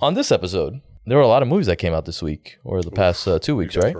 On 0.00 0.14
this 0.14 0.32
episode, 0.32 0.80
there 1.06 1.16
were 1.16 1.22
a 1.22 1.28
lot 1.28 1.40
of 1.40 1.46
movies 1.46 1.66
that 1.68 1.76
came 1.76 1.94
out 1.94 2.04
this 2.04 2.20
week 2.20 2.58
or 2.64 2.82
the 2.82 2.90
past 2.90 3.28
uh, 3.28 3.38
two 3.38 3.54
weeks, 3.54 3.76
right? 3.76 3.94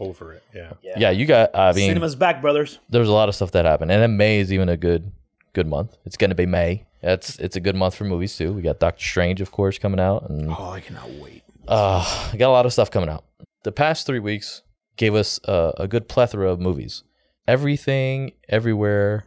Over 0.00 0.32
it. 0.32 0.42
Yeah. 0.54 0.72
Yeah, 0.82 1.10
you 1.10 1.26
got. 1.26 1.54
I 1.54 1.72
mean, 1.72 1.90
Cinema's 1.90 2.16
back, 2.16 2.40
brothers. 2.40 2.78
there 2.88 3.00
was 3.00 3.10
a 3.10 3.12
lot 3.12 3.28
of 3.28 3.34
stuff 3.34 3.50
that 3.52 3.66
happened, 3.66 3.92
and 3.92 4.00
then 4.02 4.16
May 4.16 4.40
is 4.40 4.50
even 4.50 4.70
a 4.70 4.78
good 4.78 5.12
good 5.52 5.66
month. 5.66 5.94
It's 6.06 6.16
gonna 6.16 6.34
be 6.34 6.46
May. 6.46 6.86
It's 7.02 7.38
it's 7.38 7.56
a 7.56 7.60
good 7.60 7.74
month 7.76 7.94
for 7.96 8.04
movies 8.04 8.36
too. 8.36 8.52
We 8.52 8.62
got 8.62 8.78
Doctor 8.78 9.02
Strange, 9.04 9.40
of 9.40 9.50
course, 9.50 9.78
coming 9.78 9.98
out, 10.00 10.28
and 10.30 10.50
Oh, 10.50 10.70
I 10.70 10.80
cannot 10.80 11.10
wait. 11.20 11.42
uh, 11.68 12.30
got 12.36 12.48
a 12.48 12.52
lot 12.52 12.66
of 12.66 12.72
stuff 12.72 12.90
coming 12.90 13.08
out. 13.08 13.24
The 13.64 13.72
past 13.72 14.06
three 14.06 14.20
weeks 14.20 14.62
gave 14.96 15.14
us 15.14 15.40
uh, 15.44 15.72
a 15.78 15.88
good 15.88 16.08
plethora 16.08 16.50
of 16.50 16.60
movies. 16.60 17.02
Everything, 17.48 18.32
everywhere, 18.48 19.24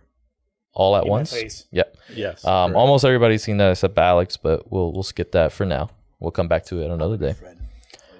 all 0.74 0.96
at 0.96 1.03
In 1.03 1.10
once. 1.10 1.34
face. 1.34 1.67
Yep. 1.72 1.98
Yes. 2.15 2.46
Um, 2.46 2.72
correct. 2.72 2.77
almost 2.77 3.03
everybody's 3.05 3.44
seen 3.44 3.58
that 3.58 3.72
except 3.72 3.98
Alex, 3.98 4.38
but 4.38 4.72
we'll 4.72 4.94
we'll 4.94 5.03
skip 5.03 5.32
that 5.34 5.51
for 5.51 5.65
now. 5.65 5.89
We'll 6.20 6.32
come 6.32 6.48
back 6.48 6.63
to 6.65 6.82
it 6.82 6.89
another 6.89 7.17
day. 7.17 7.36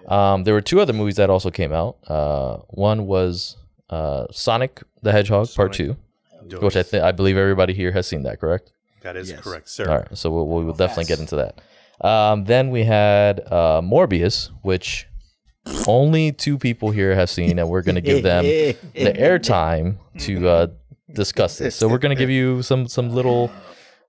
Um, 0.08 0.44
there 0.44 0.54
were 0.54 0.62
two 0.62 0.80
other 0.82 0.94
movies 0.94 1.16
that 1.16 1.30
also 1.30 1.50
came 1.50 1.72
out. 1.74 1.98
Uh, 2.08 2.58
one 2.70 3.08
was 3.08 3.58
uh, 3.90 4.26
Sonic 4.32 4.84
the 5.02 5.12
Hedgehog 5.12 5.48
Part 5.56 5.74
Two, 5.74 5.96
which 6.60 6.76
I 6.76 6.84
think 6.84 7.04
I 7.04 7.12
believe 7.12 7.38
everybody 7.38 7.74
here 7.74 7.92
has 7.94 8.06
seen 8.06 8.24
that. 8.24 8.40
Correct. 8.40 8.72
That 9.06 9.16
is 9.16 9.30
Yes. 9.30 9.40
correct, 9.40 9.70
sir. 9.70 9.88
All 9.88 9.98
right, 10.00 10.18
so 10.18 10.32
we'll, 10.32 10.48
we'll 10.48 10.74
definitely 10.74 11.06
get 11.06 11.20
into 11.20 11.36
that. 11.36 11.62
Um, 12.02 12.46
then 12.46 12.72
we 12.72 12.84
had 12.84 13.40
uh, 13.40 13.82
Morbius, 13.82 14.50
which 14.64 15.08
only 15.88 16.32
two 16.32 16.58
people 16.58 16.90
here 16.90 17.14
have 17.14 17.30
seen, 17.30 17.60
and 17.60 17.70
we're 17.70 17.84
going 17.84 17.96
to 17.96 18.02
give 18.02 18.24
them 18.24 18.44
the 18.46 19.14
airtime 19.14 19.98
to 20.22 20.48
uh, 20.48 20.68
discuss 21.14 21.60
this. 21.60 21.76
So 21.76 21.88
we're 21.88 22.00
going 22.00 22.16
to 22.16 22.20
give 22.20 22.32
you 22.32 22.64
some 22.64 22.88
some 22.88 23.12
little 23.12 23.52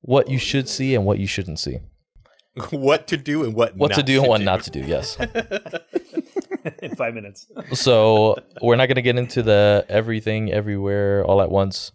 what 0.01 0.31
you 0.31 0.39
should 0.39 0.67
see 0.67 0.95
and 0.95 1.05
what 1.05 1.19
you 1.19 1.27
shouldn't 1.27 1.59
see, 1.59 1.81
what 2.71 3.07
to 3.09 3.19
do 3.19 3.45
and 3.45 3.55
what 3.55 3.77
what 3.77 3.91
not 3.91 3.97
to 3.97 4.03
do 4.03 4.21
and 4.21 4.29
what 4.29 4.41
not 4.41 4.63
to 4.63 4.71
do. 4.71 4.81
Yes. 4.81 5.19
in 6.83 6.97
five 6.97 7.13
minutes. 7.13 7.47
So 7.75 8.37
we're 8.63 8.77
not 8.77 8.87
going 8.87 8.97
to 8.97 9.03
get 9.03 9.19
into 9.19 9.43
the 9.43 9.85
everything, 9.91 10.51
everywhere, 10.51 11.23
all 11.23 11.43
at 11.43 11.51
once 11.51 11.93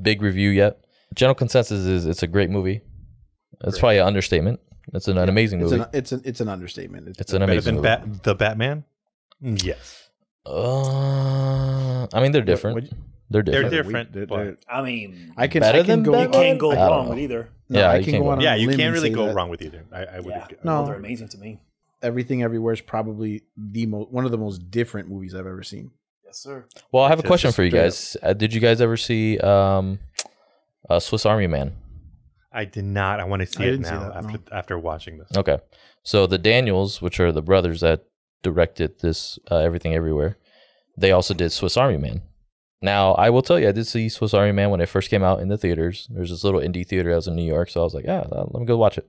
big 0.00 0.22
review 0.22 0.50
yet. 0.50 0.78
General 1.14 1.34
consensus 1.34 1.84
is 1.86 2.06
it's 2.06 2.22
a 2.22 2.26
great 2.26 2.50
movie. 2.50 2.82
It's 3.64 3.78
probably 3.78 3.98
an 3.98 4.06
understatement. 4.06 4.60
It's 4.94 5.08
an, 5.08 5.18
an 5.18 5.28
amazing 5.28 5.60
It's 5.60 5.70
movie. 5.72 5.82
an 5.82 5.88
it's 5.92 6.12
an 6.12 6.22
it's 6.24 6.40
an 6.40 6.48
understatement. 6.48 7.08
It's, 7.08 7.20
It's 7.20 7.32
an 7.32 7.40
Better 7.40 7.52
amazing 7.52 7.82
than 7.82 8.00
movie. 8.04 8.12
Bat- 8.12 8.22
the 8.24 8.34
Batman? 8.34 8.84
Mm, 9.42 9.62
Yes. 9.64 10.08
Uh, 10.46 12.06
I 12.12 12.20
mean, 12.20 12.32
they're 12.32 12.42
different. 12.42 12.74
what- 12.76 12.90
they're 13.30 13.42
They're 13.42 13.68
different. 13.68 13.70
different. 13.70 14.12
They're- 14.12 14.26
but- 14.26 14.36
they're- 14.36 14.56
I 14.70 14.82
mean, 14.82 15.34
I 15.36 15.48
can 15.48 15.60
Better 15.60 15.78
I 15.78 15.82
can 15.82 15.88
than 15.88 16.02
go. 16.04 16.12
you 16.12 16.16
Batman? 16.28 16.42
can't 16.42 16.58
go 16.58 16.70
I 16.70 16.74
don't 16.76 16.90
wrong 16.90 17.04
know. 17.04 17.10
with 17.10 17.18
either. 17.18 17.48
No, 17.68 17.78
Yeah, 17.80 17.90
I 17.90 17.96
you 17.98 18.04
can 18.04 18.12
can't 18.12 18.22
go 18.22 18.24
go 18.24 18.30
on. 18.30 18.38
wrong. 18.38 18.40
a 18.40 18.44
yeah, 18.44 18.54
you 18.54 18.66
limb 18.68 18.76
can't 18.78 18.86
and 18.86 18.94
really 18.94 19.08
say 19.10 19.14
go 19.14 19.26
that 19.26 19.34
wrong 19.34 19.50
with 19.50 19.60
either. 19.62 19.84
I, 19.92 20.04
I 20.04 20.20
would. 20.20 20.30
Yeah, 20.34 20.46
No. 20.64 20.80
no, 20.80 20.86
they're 20.86 20.94
amazing 20.96 21.28
to 21.28 21.38
me. 21.38 21.60
Everything 22.00 22.42
Everywhere 22.42 22.72
is 22.72 22.80
probably 22.80 23.42
the 23.56 23.84
most 23.86 24.10
one 24.10 24.24
of 24.24 24.30
the 24.30 24.38
most 24.38 24.70
different 24.70 25.10
movies 25.10 25.34
I've 25.34 25.46
ever 25.46 25.62
seen. 25.62 25.90
Yes, 26.24 26.38
sir. 26.38 26.64
Well, 26.92 27.04
I 27.04 27.08
have 27.10 27.18
a 27.18 27.22
Just 27.22 27.26
question 27.28 27.52
for 27.52 27.62
you 27.64 27.70
straight 27.70 27.82
guys. 27.82 28.16
Uh, 28.22 28.32
did 28.32 28.54
you 28.54 28.60
guys 28.60 28.80
ever 28.80 28.96
see 28.96 29.38
um, 29.40 29.98
uh, 30.88 31.00
Swiss 31.00 31.26
Army 31.26 31.46
Man? 31.46 31.74
I 32.52 32.64
did 32.64 32.84
not. 32.84 33.20
I 33.20 33.24
want 33.24 33.40
to 33.40 33.46
see 33.46 33.62
I 33.64 33.66
it 33.66 33.70
didn't 33.72 33.84
see 33.86 33.90
now 33.92 34.08
that, 34.08 34.16
after 34.16 34.32
no. 34.32 34.38
after 34.52 34.78
watching 34.78 35.18
this. 35.18 35.28
Okay, 35.36 35.58
so 36.02 36.26
the 36.26 36.38
Daniels, 36.38 37.02
which 37.02 37.20
are 37.20 37.30
the 37.32 37.42
brothers 37.42 37.80
that 37.82 38.04
directed 38.42 39.00
this 39.00 39.38
uh, 39.50 39.56
Everything 39.56 39.94
Everywhere, 39.94 40.38
they 40.96 41.12
also 41.12 41.34
did 41.34 41.52
Swiss 41.52 41.76
Army 41.76 41.98
Man. 41.98 42.22
Now, 42.80 43.12
I 43.14 43.30
will 43.30 43.42
tell 43.42 43.58
you, 43.58 43.68
I 43.68 43.72
did 43.72 43.86
see 43.88 44.08
Swiss 44.08 44.32
Army 44.32 44.52
Man 44.52 44.70
when 44.70 44.80
it 44.80 44.88
first 44.88 45.10
came 45.10 45.22
out 45.24 45.40
in 45.40 45.48
the 45.48 45.58
theaters. 45.58 46.06
There's 46.10 46.30
this 46.30 46.44
little 46.44 46.60
indie 46.60 46.86
theater 46.86 47.10
that 47.10 47.16
was 47.16 47.26
in 47.26 47.34
New 47.36 47.42
York, 47.44 47.70
so 47.70 47.80
I 47.80 47.84
was 47.84 47.94
like, 47.94 48.04
yeah, 48.04 48.24
let 48.30 48.54
me 48.54 48.64
go 48.66 48.76
watch 48.76 48.98
it. 48.98 49.08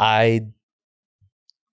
I 0.00 0.46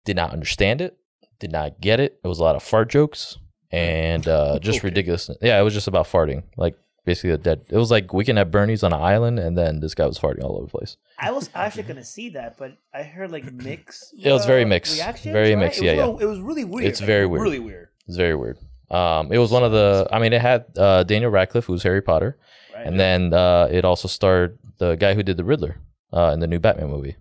did 0.06 0.16
not 0.18 0.32
understand 0.34 0.82
it, 0.82 0.98
did 1.40 1.52
not 1.52 1.80
get 1.82 2.00
it. 2.00 2.20
It 2.24 2.28
was 2.28 2.40
a 2.40 2.44
lot 2.44 2.56
of 2.56 2.64
fart 2.64 2.90
jokes 2.90 3.38
and 3.72 4.28
uh, 4.28 4.60
just 4.60 4.80
Okay. 4.80 4.88
ridiculous. 4.90 5.30
Yeah, 5.42 5.60
it 5.60 5.64
was 5.64 5.74
just 5.74 5.88
about 5.88 6.06
farting, 6.06 6.44
like 6.58 6.76
basically 7.10 7.32
a 7.32 7.38
dead. 7.38 7.60
It 7.76 7.78
was 7.84 7.90
like 7.96 8.06
Weekend 8.14 8.38
at 8.44 8.50
Bernie's 8.52 8.84
on 8.84 8.94
an 8.94 9.02
island, 9.16 9.38
and 9.46 9.58
then 9.58 9.72
this 9.84 9.94
guy 10.00 10.06
was 10.12 10.20
farting 10.24 10.44
all 10.44 10.56
over 10.58 10.66
the 10.68 10.72
place. 10.78 10.98
I 11.18 11.32
was 11.38 11.50
actually 11.56 11.84
gonna 11.90 12.04
see 12.18 12.28
that, 12.38 12.52
but 12.62 12.72
I 12.94 13.02
heard 13.16 13.32
like 13.32 13.46
mixed. 13.52 14.14
It 14.30 14.32
was 14.32 14.46
very 14.46 14.64
uh, 14.64 14.68
mixed. 14.74 14.94
reactions, 15.00 15.34
Very 15.34 15.50
right? 15.56 15.60
mixed, 15.64 15.80
It 15.80 15.82
was 15.82 15.86
yeah, 15.88 15.98
yeah. 16.00 16.06
little- 16.06 16.20
It 16.26 16.26
was 16.34 16.40
really 16.50 16.66
weird. 16.74 16.86
It's 16.90 17.00
very 17.14 17.26
weird. 17.26 17.42
Really 17.48 17.60
weird. 17.70 17.88
It's 18.08 18.18
very 18.26 18.36
weird. 18.44 18.58
Um, 19.00 19.32
it 19.32 19.38
was 19.40 19.52
one 19.52 19.64
of 19.64 19.72
the. 19.72 20.08
I 20.12 20.18
mean, 20.22 20.34
it 20.34 20.42
had 20.42 20.66
uh, 20.78 21.04
Daniel 21.04 21.32
Radcliffe, 21.32 21.66
who's 21.66 21.84
Harry 21.84 22.02
Potter, 22.02 22.32
Right. 22.76 22.86
and 22.88 23.00
then 23.04 23.34
uh, 23.34 23.68
it 23.78 23.84
also 23.86 24.08
starred 24.08 24.58
the 24.78 24.96
guy 24.96 25.14
who 25.16 25.24
did 25.24 25.38
the 25.38 25.44
Riddler 25.52 25.74
uh, 26.18 26.32
in 26.34 26.40
the 26.40 26.48
new 26.48 26.60
Batman 26.60 26.90
movie. 26.90 27.16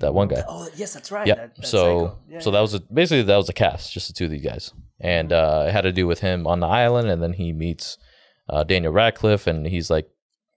That 0.00 0.14
one 0.14 0.28
guy. 0.28 0.44
oh 0.46 0.68
yes, 0.76 0.94
that's 0.94 1.10
right. 1.10 1.26
Yeah. 1.26 1.34
That, 1.34 1.56
that 1.56 1.66
so. 1.66 1.82
Yeah, 2.28 2.38
so 2.40 2.50
yeah. 2.50 2.54
that 2.56 2.60
was 2.66 2.74
a, 2.74 2.80
basically 2.80 3.22
that 3.22 3.36
was 3.36 3.48
a 3.48 3.52
cast, 3.64 3.92
just 3.92 4.06
the 4.08 4.12
two 4.14 4.26
of 4.26 4.30
these 4.30 4.44
guys, 4.44 4.72
and 5.00 5.32
uh, 5.32 5.64
it 5.68 5.72
had 5.72 5.80
to 5.82 5.92
do 5.92 6.06
with 6.06 6.20
him 6.20 6.46
on 6.46 6.60
the 6.60 6.68
island, 6.68 7.08
and 7.10 7.20
then 7.22 7.32
he 7.32 7.52
meets 7.52 7.98
uh, 8.48 8.64
Daniel 8.64 8.92
Radcliffe, 8.92 9.46
and 9.46 9.66
he's 9.66 9.90
like, 9.90 10.08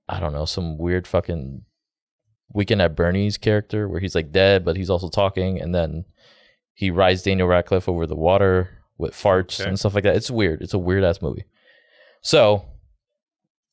I 0.10 0.20
don't 0.20 0.34
know, 0.34 0.46
some 0.46 0.78
weird 0.78 1.08
fucking 1.08 1.64
Weekend 2.54 2.82
at 2.82 2.96
Bernie's 2.96 3.38
character 3.38 3.88
where 3.88 4.00
he's 4.02 4.16
like 4.16 4.32
dead, 4.32 4.66
but 4.66 4.76
he's 4.76 4.90
also 4.90 5.10
talking, 5.10 5.62
and 5.62 5.74
then 5.74 6.06
he 6.74 6.92
rides 6.92 7.24
Daniel 7.24 7.48
Radcliffe 7.48 7.88
over 7.88 8.06
the 8.06 8.16
water 8.16 8.70
with 8.98 9.14
farts 9.14 9.60
Okay. 9.60 9.70
and 9.70 9.80
stuff 9.80 9.96
like 9.96 10.04
that. 10.04 10.16
It's 10.16 10.30
weird. 10.32 10.62
It's 10.62 10.74
a 10.74 10.80
weird 10.80 11.04
ass 11.04 11.22
movie. 11.22 11.46
So 12.22 12.66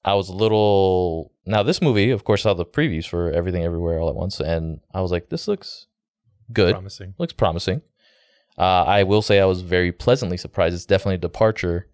I 0.05 0.15
was 0.15 0.29
a 0.29 0.35
little 0.35 1.33
now 1.45 1.63
this 1.63 1.81
movie, 1.83 2.11
of 2.11 2.25
course, 2.25 2.43
saw 2.43 2.55
the 2.55 2.65
previews 2.65 3.07
for 3.09 3.31
Everything 3.33 3.65
Everywhere 3.65 3.99
All 4.01 4.09
at 4.11 4.15
Once, 4.15 4.39
and 4.41 4.81
I 4.95 5.01
was 5.01 5.11
like, 5.11 5.29
this 5.29 5.49
looks 5.49 5.87
good 6.53 6.73
Promising. 6.75 7.15
looks 7.19 7.33
promising. 7.33 7.83
Uh, 8.57 8.85
I 8.85 9.03
will 9.05 9.23
say 9.23 9.39
I 9.41 9.45
was 9.45 9.61
very 9.63 9.93
pleasantly 9.93 10.37
surprised. 10.37 10.75
It's 10.75 10.87
definitely 10.87 11.15
a 11.17 11.19
departure. 11.19 11.89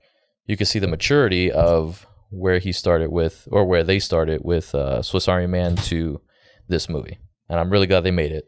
You 0.47 0.57
can 0.57 0.67
see 0.67 0.79
the 0.79 0.87
maturity 0.89 1.51
of 1.53 2.07
where 2.35 2.59
he 2.59 2.73
started 2.73 3.11
with, 3.11 3.49
or 3.51 3.65
where 3.65 3.85
they 3.85 3.99
started 3.99 4.43
with 4.45 4.75
uh, 4.75 5.03
Swiss 5.03 5.29
Army 5.29 5.47
Man 5.47 5.77
to 5.77 6.21
this 6.69 6.89
movie. 6.89 7.19
and 7.49 7.61
I'm 7.61 7.71
really 7.71 7.87
glad 7.87 8.01
they 8.05 8.11
made 8.11 8.33
it. 8.33 8.47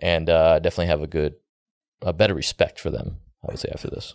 And 0.00 0.28
uh, 0.30 0.58
definitely 0.60 0.86
have 0.86 1.02
a 1.02 1.06
good, 1.06 1.34
a 2.02 2.12
better 2.12 2.34
respect 2.34 2.78
for 2.80 2.90
them. 2.90 3.18
I 3.42 3.48
would 3.48 3.58
say 3.58 3.70
after 3.72 3.88
this. 3.88 4.14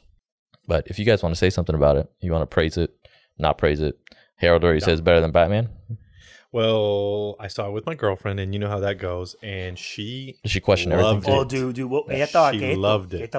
But 0.68 0.88
if 0.88 0.98
you 1.00 1.06
guys 1.06 1.22
want 1.24 1.34
to 1.36 1.40
say 1.40 1.50
something 1.50 1.76
about 1.76 1.98
it, 1.98 2.10
you 2.22 2.32
want 2.32 2.42
to 2.44 2.54
praise 2.54 2.78
it, 2.78 2.94
not 3.38 3.58
praise 3.58 3.82
it. 3.82 3.98
Harold 4.38 4.64
already 4.64 4.80
says 4.80 5.02
better 5.02 5.22
than 5.22 5.32
Batman. 5.32 5.70
Well, 6.52 7.36
I 7.40 7.48
saw 7.48 7.68
it 7.68 7.72
with 7.72 7.86
my 7.86 7.96
girlfriend, 7.96 8.40
and 8.40 8.54
you 8.54 8.60
know 8.60 8.70
how 8.70 8.80
that 8.80 9.00
goes. 9.00 9.36
And 9.42 9.78
she 9.78 10.38
Did 10.44 10.52
she 10.52 10.60
questioned 10.60 10.94
Loved 10.94 11.26
everything? 11.26 11.40
Oh, 11.40 11.44
dude, 11.46 11.76
dude. 11.76 11.90
Well, 11.90 12.04
Yeah, 12.10 12.28
ella 12.34 12.54
she 12.54 12.76
loved 12.76 13.14
it. 13.14 13.34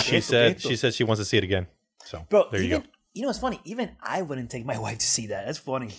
she 0.00 0.20
said 0.20 0.60
she 0.60 0.76
said 0.76 0.94
she 0.94 1.04
wants 1.04 1.20
to 1.20 1.24
see 1.24 1.38
it 1.38 1.44
again. 1.44 1.66
So 2.04 2.24
Bro, 2.28 2.48
there 2.50 2.60
you 2.60 2.66
even 2.66 2.80
go. 2.82 2.86
You 3.14 3.22
know 3.22 3.30
it's 3.30 3.38
funny? 3.38 3.60
Even 3.64 3.90
I 4.02 4.22
wouldn't 4.22 4.50
take 4.50 4.64
my 4.64 4.78
wife 4.86 4.98
to 4.98 5.06
see 5.06 5.28
that. 5.28 5.46
That's 5.46 5.58
funny. 5.58 5.90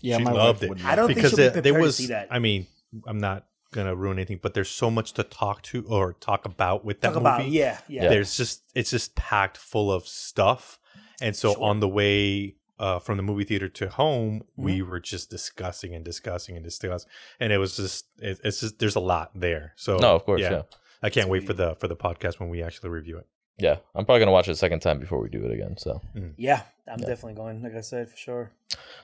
Yeah, 0.00 0.18
she 0.18 0.24
my 0.24 0.32
loved 0.32 0.60
wife 0.60 0.62
it 0.62 0.68
would 0.70 0.82
I 0.84 0.94
don't 0.94 1.12
think 1.12 1.26
she'll 1.26 1.36
be 1.36 1.42
it- 1.44 1.52
there 1.54 1.62
prepared 1.62 1.84
to 1.84 1.92
see 1.92 2.06
that. 2.08 2.28
I 2.30 2.38
mean, 2.38 2.66
I'm 3.06 3.18
not 3.18 3.46
gonna 3.72 3.94
ruin 3.94 4.18
anything, 4.18 4.38
but 4.42 4.54
there's 4.54 4.70
so 4.70 4.90
much 4.90 5.12
to 5.14 5.22
talk 5.22 5.60
to 5.62 5.84
or 5.88 6.14
talk 6.14 6.44
about 6.46 6.84
with 6.84 7.00
that 7.02 7.08
Talk 7.12 7.22
movie. 7.22 7.34
about 7.36 7.48
yeah, 7.48 7.78
yeah. 7.88 8.08
There's 8.08 8.36
just 8.36 8.62
it's 8.74 8.90
just 8.90 9.14
packed 9.14 9.56
full 9.56 9.92
of 9.92 10.06
stuff, 10.08 10.78
and 11.20 11.34
so 11.36 11.52
Sure. 11.54 11.62
on 11.64 11.80
the 11.80 11.88
way 11.88 12.54
uh, 12.78 13.00
from 13.00 13.16
the 13.16 13.22
movie 13.24 13.42
theater 13.42 13.68
to 13.68 13.88
home, 13.88 14.44
we 14.56 14.78
Mm-hmm. 14.78 14.88
were 14.90 15.00
just 15.00 15.30
discussing 15.30 15.94
and 15.96 16.04
discussing 16.04 16.54
and 16.54 16.64
discussing, 16.64 17.10
and 17.40 17.52
it 17.52 17.58
was 17.58 17.76
just 17.76 18.06
it, 18.20 18.38
it's 18.44 18.60
just 18.60 18.78
there's 18.78 18.94
a 18.96 19.00
lot 19.00 19.32
there. 19.34 19.72
So 19.76 19.96
No, 19.98 20.14
of 20.14 20.24
course, 20.24 20.40
yeah. 20.40 20.62
I 21.02 21.10
can't 21.10 21.28
wait 21.28 21.44
for 21.44 21.52
the 21.54 21.74
for 21.74 21.88
the 21.88 21.96
podcast 21.96 22.38
when 22.40 22.48
we 22.48 22.62
actually 22.62 22.90
review 22.90 23.18
it. 23.18 23.26
Yeah, 23.58 23.76
I'm 23.94 24.04
probably 24.04 24.20
gonna 24.20 24.32
watch 24.32 24.48
it 24.48 24.52
a 24.52 24.56
second 24.56 24.80
time 24.80 24.98
before 25.00 25.20
we 25.20 25.28
do 25.28 25.44
it 25.44 25.50
again. 25.52 25.76
So, 25.78 26.00
Yeah, 26.36 26.62
I'm 26.86 26.98
definitely 26.98 27.34
going. 27.34 27.62
Like 27.62 27.74
I 27.74 27.80
said, 27.80 28.08
for 28.10 28.16
sure. 28.16 28.50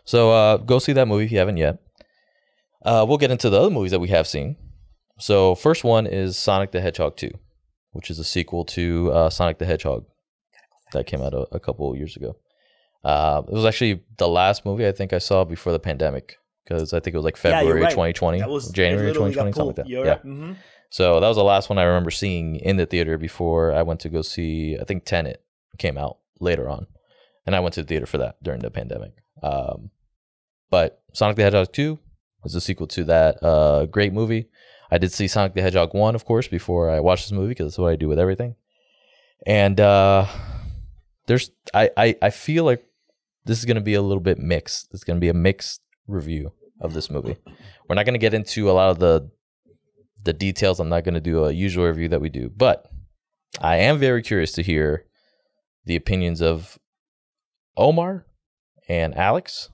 so 0.04 0.30
uh, 0.32 0.56
go 0.58 0.78
see 0.78 0.92
that 0.92 1.06
movie 1.08 1.25
if 1.25 1.32
you 1.32 1.38
haven't 1.38 1.56
yet. 1.56 1.78
Uh, 2.84 3.04
we'll 3.08 3.18
get 3.18 3.30
into 3.30 3.49
the 3.50 3.58
other 3.58 3.70
movies 3.70 3.90
that 3.92 4.00
we 4.00 4.08
have 4.08 4.26
seen. 4.26 4.56
So, 5.18 5.54
first 5.54 5.84
one 5.84 6.06
is 6.06 6.37
Sonic 6.37 6.70
the 6.73 6.80
Hedgehog 6.80 7.16
2, 7.16 7.30
which 7.92 8.11
is 8.11 8.18
a 8.18 8.25
sequel 8.25 8.64
to 8.66 9.11
uh, 9.12 9.30
Sonic 9.30 9.58
the 9.58 9.64
Hedgehog 9.66 10.04
that 10.92 11.06
came 11.06 11.23
out 11.23 11.34
a, 11.34 11.46
a 11.52 11.61
couple 11.61 11.90
of 11.90 11.96
years 11.96 12.16
ago. 12.16 12.37
Uh, 13.02 13.42
it 13.49 13.52
was 13.52 13.64
actually 13.64 14.02
the 14.18 14.28
last 14.28 14.64
movie 14.64 14.87
I 14.87 14.92
think 14.92 15.12
I 15.12 15.18
saw 15.18 15.44
before 15.44 15.73
the 15.73 15.78
pandemic 15.78 16.37
because 16.64 16.92
I 16.94 17.00
think 17.00 17.14
it 17.14 17.18
was 17.18 17.25
like 17.25 17.37
Yeah, 17.37 17.58
February 17.61 17.82
right. 17.82 17.90
2020, 17.90 18.38
That 18.40 18.49
was 18.49 18.70
January 18.70 19.11
it 19.11 19.14
2020, 19.14 19.52
something 19.52 19.66
like 19.66 19.76
that. 19.76 19.88
You're 19.88 20.04
Yeah. 20.06 20.11
right. 20.12 20.25
Mhm. 20.25 20.56
So 20.94 21.18
that 21.18 21.26
was 21.26 21.36
the 21.36 21.42
last 21.42 21.68
one 21.68 21.76
I 21.80 21.82
remember 21.82 22.12
seeing 22.12 22.54
in 22.54 22.76
the 22.76 22.86
theater 22.86 23.18
before 23.18 23.74
I 23.74 23.82
went 23.82 23.98
to 24.02 24.08
go 24.08 24.22
see. 24.22 24.78
I 24.80 24.84
think 24.84 25.04
Tenet 25.04 25.42
came 25.76 25.98
out 25.98 26.18
later 26.38 26.68
on, 26.68 26.86
and 27.44 27.56
I 27.56 27.58
went 27.58 27.74
to 27.74 27.82
the 27.82 27.88
theater 27.88 28.06
for 28.06 28.18
that 28.18 28.40
during 28.44 28.60
the 28.60 28.70
pandemic. 28.70 29.14
Um, 29.42 29.90
but 30.70 31.02
Sonic 31.12 31.34
the 31.34 31.42
Hedgehog 31.42 31.72
two 31.72 31.98
was 32.44 32.54
a 32.54 32.60
sequel 32.60 32.86
to 32.86 33.02
that 33.06 33.42
uh, 33.42 33.86
great 33.86 34.12
movie. 34.12 34.46
I 34.88 34.98
did 34.98 35.10
see 35.10 35.26
Sonic 35.26 35.54
the 35.54 35.62
Hedgehog 35.62 35.94
one, 35.94 36.14
of 36.14 36.24
course, 36.24 36.46
before 36.46 36.88
I 36.88 37.00
watched 37.00 37.24
this 37.24 37.32
movie 37.32 37.48
because 37.48 37.72
that's 37.72 37.78
what 37.78 37.90
I 37.90 37.96
do 37.96 38.06
with 38.06 38.20
everything. 38.20 38.54
And 39.44 39.80
uh, 39.80 40.28
there's, 41.26 41.50
I, 41.74 41.90
I, 41.96 42.16
I 42.22 42.30
feel 42.30 42.62
like 42.62 42.86
this 43.46 43.58
is 43.58 43.64
going 43.64 43.74
to 43.74 43.80
be 43.80 43.94
a 43.94 44.02
little 44.02 44.22
bit 44.22 44.38
mixed. 44.38 44.90
It's 44.92 45.02
going 45.02 45.16
to 45.16 45.20
be 45.20 45.28
a 45.28 45.34
mixed 45.34 45.80
review 46.06 46.52
of 46.80 46.94
this 46.94 47.10
movie. 47.10 47.36
We're 47.88 47.96
not 47.96 48.06
going 48.06 48.14
to 48.14 48.20
get 48.20 48.32
into 48.32 48.70
a 48.70 48.72
lot 48.72 48.90
of 48.90 49.00
the 49.00 49.28
the 50.25 50.33
details. 50.33 50.81
I'm 50.81 50.88
not 50.88 51.04
going 51.04 51.14
to 51.14 51.21
do 51.21 51.45
a 51.45 51.52
usual 51.52 51.87
review 51.87 52.09
that 52.09 52.21
we 52.21 52.28
do, 52.28 52.50
but 52.54 52.87
I 53.61 53.76
am 53.76 53.99
very 53.99 54.23
curious 54.23 54.52
to 54.52 54.62
hear 54.62 55.07
the 55.85 55.97
opinions 55.97 56.40
of 56.40 56.78
Omar 57.76 58.26
and 58.88 59.16
Alex 59.16 59.71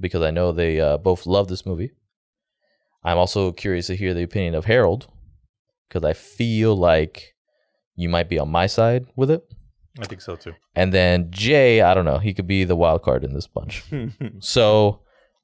because 0.00 0.22
I 0.22 0.30
know 0.30 0.52
they 0.52 0.80
uh, 0.80 0.98
both 0.98 1.26
love 1.26 1.48
this 1.48 1.64
movie. 1.64 1.92
I'm 3.04 3.18
also 3.18 3.52
curious 3.52 3.86
to 3.88 3.96
hear 3.96 4.14
the 4.14 4.22
opinion 4.22 4.54
of 4.54 4.66
Harold 4.66 5.08
because 5.88 6.04
I 6.04 6.12
feel 6.12 6.76
like 6.76 7.34
you 7.94 8.08
might 8.08 8.28
be 8.28 8.38
on 8.38 8.50
my 8.50 8.66
side 8.66 9.06
with 9.16 9.30
it. 9.30 9.42
I 10.00 10.06
think 10.06 10.22
so 10.22 10.36
too. 10.36 10.54
And 10.74 10.92
then 10.92 11.30
Jay, 11.30 11.82
I 11.82 11.94
don't 11.94 12.04
know, 12.04 12.18
he 12.18 12.32
could 12.32 12.46
be 12.46 12.64
the 12.64 12.76
wild 12.76 13.02
card 13.02 13.24
in 13.24 13.34
this 13.34 13.46
bunch. 13.46 13.84
So 14.40 15.01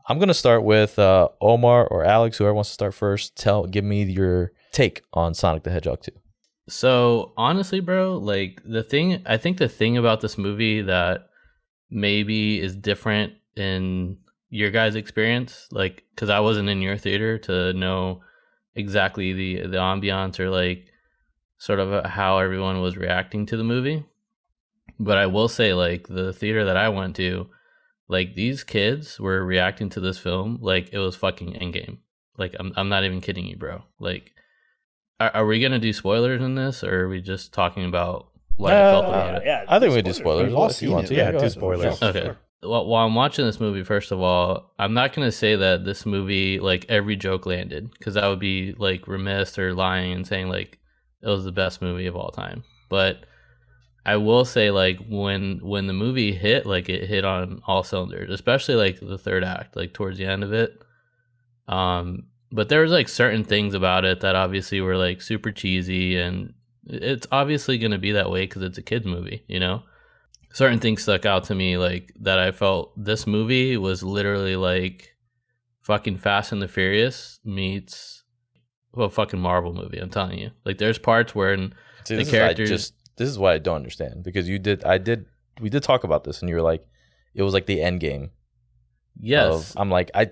I'm 0.08 0.18
gonna 0.18 0.32
start 0.32 0.64
with 0.64 0.98
uh, 0.98 1.28
Omar 1.40 1.86
or 1.86 2.02
Alex, 2.02 2.38
whoever 2.38 2.54
wants 2.54 2.70
to 2.70 2.74
start 2.74 2.94
first. 2.94 3.36
Tell, 3.36 3.66
give 3.66 3.84
me 3.84 4.04
your 4.04 4.52
take 4.72 5.02
on 5.12 5.34
Sonic 5.34 5.64
the 5.64 5.70
Hedgehog 5.70 6.02
2. 6.02 6.10
So 6.68 7.32
honestly, 7.36 7.80
bro, 7.80 8.16
like 8.16 8.62
the 8.64 8.82
thing, 8.82 9.22
I 9.26 9.36
think 9.36 9.58
the 9.58 9.68
thing 9.68 9.98
about 9.98 10.22
this 10.22 10.38
movie 10.38 10.80
that 10.82 11.28
maybe 11.90 12.58
is 12.58 12.74
different 12.74 13.34
in 13.54 14.16
your 14.48 14.70
guys' 14.70 14.94
experience, 14.94 15.68
like, 15.72 16.04
because 16.14 16.30
I 16.30 16.40
wasn't 16.40 16.70
in 16.70 16.80
your 16.80 16.96
theater 16.96 17.38
to 17.40 17.74
know 17.74 18.22
exactly 18.74 19.32
the 19.32 19.66
the 19.66 19.76
ambiance 19.76 20.38
or 20.40 20.48
like 20.48 20.86
sort 21.58 21.80
of 21.80 22.04
how 22.06 22.38
everyone 22.38 22.80
was 22.80 22.96
reacting 22.96 23.44
to 23.46 23.56
the 23.58 23.64
movie. 23.64 24.04
But 24.98 25.18
I 25.18 25.26
will 25.26 25.48
say, 25.48 25.74
like, 25.74 26.08
the 26.08 26.32
theater 26.32 26.64
that 26.64 26.76
I 26.76 26.88
went 26.88 27.14
to, 27.16 27.48
like, 28.08 28.34
these 28.34 28.64
kids 28.64 29.20
were 29.20 29.44
reacting 29.44 29.88
to 29.90 30.00
this 30.00 30.18
film 30.18 30.58
like 30.60 30.90
it 30.92 30.98
was 30.98 31.14
fucking 31.16 31.52
Endgame. 31.54 31.98
Like, 32.36 32.54
I'm 32.58 32.72
I'm 32.76 32.88
not 32.88 33.04
even 33.04 33.20
kidding 33.20 33.46
you, 33.46 33.56
bro. 33.56 33.82
Like, 33.98 34.32
are, 35.20 35.30
are 35.34 35.46
we 35.46 35.60
gonna 35.60 35.78
do 35.78 35.92
spoilers 35.92 36.40
in 36.42 36.54
this, 36.54 36.84
or 36.84 37.04
are 37.04 37.08
we 37.08 37.20
just 37.20 37.52
talking 37.52 37.84
about 37.84 38.28
what 38.56 38.72
I 38.72 38.90
felt 38.92 39.04
Uh, 39.04 39.08
about 39.08 39.34
it? 39.36 39.42
yeah, 39.46 39.64
I 39.68 39.78
think 39.78 39.94
we 39.94 40.02
do 40.02 40.12
spoilers 40.12 40.48
We've 40.48 40.56
all 40.56 40.66
if 40.66 40.70
you 40.82 40.88
seen 40.88 40.90
want 40.92 41.04
it. 41.06 41.08
to. 41.08 41.14
Yeah, 41.14 41.32
go 41.32 41.40
do 41.40 41.48
spoilers. 41.50 42.02
Okay. 42.02 42.32
Well, 42.62 42.86
while 42.86 43.06
I'm 43.06 43.14
watching 43.14 43.44
this 43.46 43.60
movie, 43.60 43.84
first 43.84 44.10
of 44.10 44.20
all, 44.20 44.72
I'm 44.80 44.92
not 44.94 45.12
gonna 45.12 45.30
say 45.32 45.54
that 45.56 45.84
this 45.84 46.04
movie 46.06 46.58
like 46.60 46.86
every 46.88 47.14
joke 47.16 47.46
landed 47.46 47.90
because 47.92 48.14
that 48.14 48.26
would 48.26 48.40
be 48.40 48.74
like 48.78 49.06
remiss 49.06 49.58
or 49.58 49.74
lying 49.74 50.12
and 50.12 50.26
saying 50.26 50.48
like 50.48 50.78
it 51.22 51.28
was 51.28 51.44
the 51.44 51.52
best 51.52 51.80
movie 51.82 52.06
of 52.06 52.16
all 52.16 52.30
time. 52.30 52.64
But 52.88 53.24
I 54.08 54.16
will 54.16 54.44
say 54.44 54.70
like 54.70 54.98
when 55.08 55.58
when 55.62 55.86
the 55.86 55.92
movie 55.92 56.32
hit, 56.32 56.66
like 56.66 56.88
it 56.88 57.08
hit 57.08 57.24
on 57.24 57.60
all 57.66 57.82
cylinders, 57.82 58.30
especially 58.30 58.74
like 58.74 59.00
the 59.00 59.18
third 59.18 59.44
act, 59.44 59.76
like 59.76 59.92
towards 59.92 60.18
the 60.18 60.26
end 60.26 60.42
of 60.42 60.52
it. 60.52 60.82
Um, 61.66 62.24
but 62.50 62.68
there 62.68 62.80
was 62.80 62.92
like 62.92 63.08
certain 63.08 63.44
things 63.44 63.74
about 63.74 64.04
it 64.04 64.20
that 64.20 64.34
obviously 64.34 64.80
were 64.80 64.96
like 64.96 65.20
super 65.20 65.52
cheesy, 65.52 66.16
and 66.18 66.54
it's 66.86 67.26
obviously 67.30 67.78
gonna 67.78 67.98
be 67.98 68.12
that 68.12 68.30
way 68.30 68.44
because 68.44 68.62
it's 68.62 68.78
a 68.78 68.82
kids 68.82 69.06
movie, 69.06 69.44
you 69.46 69.60
know 69.60 69.82
certain 70.52 70.78
things 70.78 71.02
stuck 71.02 71.26
out 71.26 71.44
to 71.44 71.54
me 71.54 71.76
like 71.76 72.12
that 72.20 72.38
I 72.38 72.52
felt 72.52 72.92
this 72.96 73.26
movie 73.26 73.76
was 73.76 74.02
literally 74.02 74.56
like 74.56 75.14
fucking 75.82 76.18
Fast 76.18 76.52
and 76.52 76.62
the 76.62 76.68
Furious 76.68 77.38
meets 77.44 78.24
well 78.92 79.08
fucking 79.08 79.40
Marvel 79.40 79.72
movie. 79.72 79.98
I'm 79.98 80.10
telling 80.10 80.38
you, 80.38 80.50
like 80.64 80.78
there's 80.78 80.98
parts 80.98 81.34
where 81.34 81.52
in, 81.52 81.74
See, 82.04 82.16
The 82.16 82.24
characters- 82.24 82.70
I 82.70 82.74
just 82.74 82.97
this 83.18 83.28
is 83.28 83.38
what 83.38 83.52
I 83.52 83.58
don't 83.58 83.76
understand 83.76 84.22
because 84.24 84.48
you 84.48 84.58
did 84.58 84.84
I 84.84 84.98
did 84.98 85.26
we 85.60 85.68
did 85.68 85.82
talk 85.82 86.04
about 86.04 86.24
this 86.24 86.40
and 86.40 86.48
you 86.48 86.54
were 86.56 86.62
like 86.62 86.86
it 87.34 87.42
was 87.42 87.52
like 87.54 87.66
the 87.66 87.82
end 87.82 88.00
game. 88.00 88.30
yes, 89.20 89.70
Of, 89.70 89.80
I'm 89.80 89.90
like 89.90 90.10
I 90.14 90.30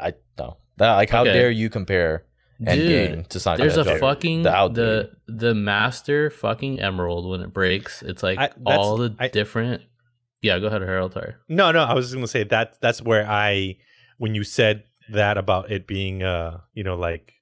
I 0.00 0.14
no 0.38 0.56
that 0.78 0.94
like 0.94 1.10
how 1.10 1.22
Okay. 1.22 1.32
dare 1.32 1.50
you 1.50 1.68
compare 1.70 2.24
end 2.66 2.80
Dude, 2.80 2.88
game 2.88 3.24
to 3.24 3.38
Sonic 3.40 3.58
there's 3.60 3.76
a 3.76 3.84
Hedgehog? 3.84 4.00
fucking 4.00 4.42
the 4.42 4.68
the 4.68 5.10
the 5.32 5.54
master 5.54 6.30
fucking 6.30 6.80
emerald 6.80 7.28
when 7.30 7.40
it 7.40 7.52
breaks. 7.52 8.02
It's 8.02 8.22
like 8.22 8.38
I- 8.38 8.50
all 8.66 8.96
the 8.96 9.14
I- 9.18 9.28
different. 9.28 9.82
Yeah, 10.40 10.60
go 10.60 10.68
ahead, 10.68 10.82
Harold. 10.82 11.14
Sorry. 11.14 11.34
No, 11.48 11.72
no, 11.72 11.82
I 11.82 11.94
was 11.94 12.06
just 12.06 12.14
gonna 12.14 12.28
say 12.28 12.44
that 12.44 12.80
that's 12.80 13.02
where 13.02 13.26
I 13.28 13.76
when 14.18 14.34
you 14.36 14.44
said 14.44 14.84
that 15.10 15.36
about 15.38 15.70
it 15.70 15.86
being 15.86 16.22
uh, 16.22 16.58
you 16.74 16.84
know, 16.84 16.96
like 16.96 17.32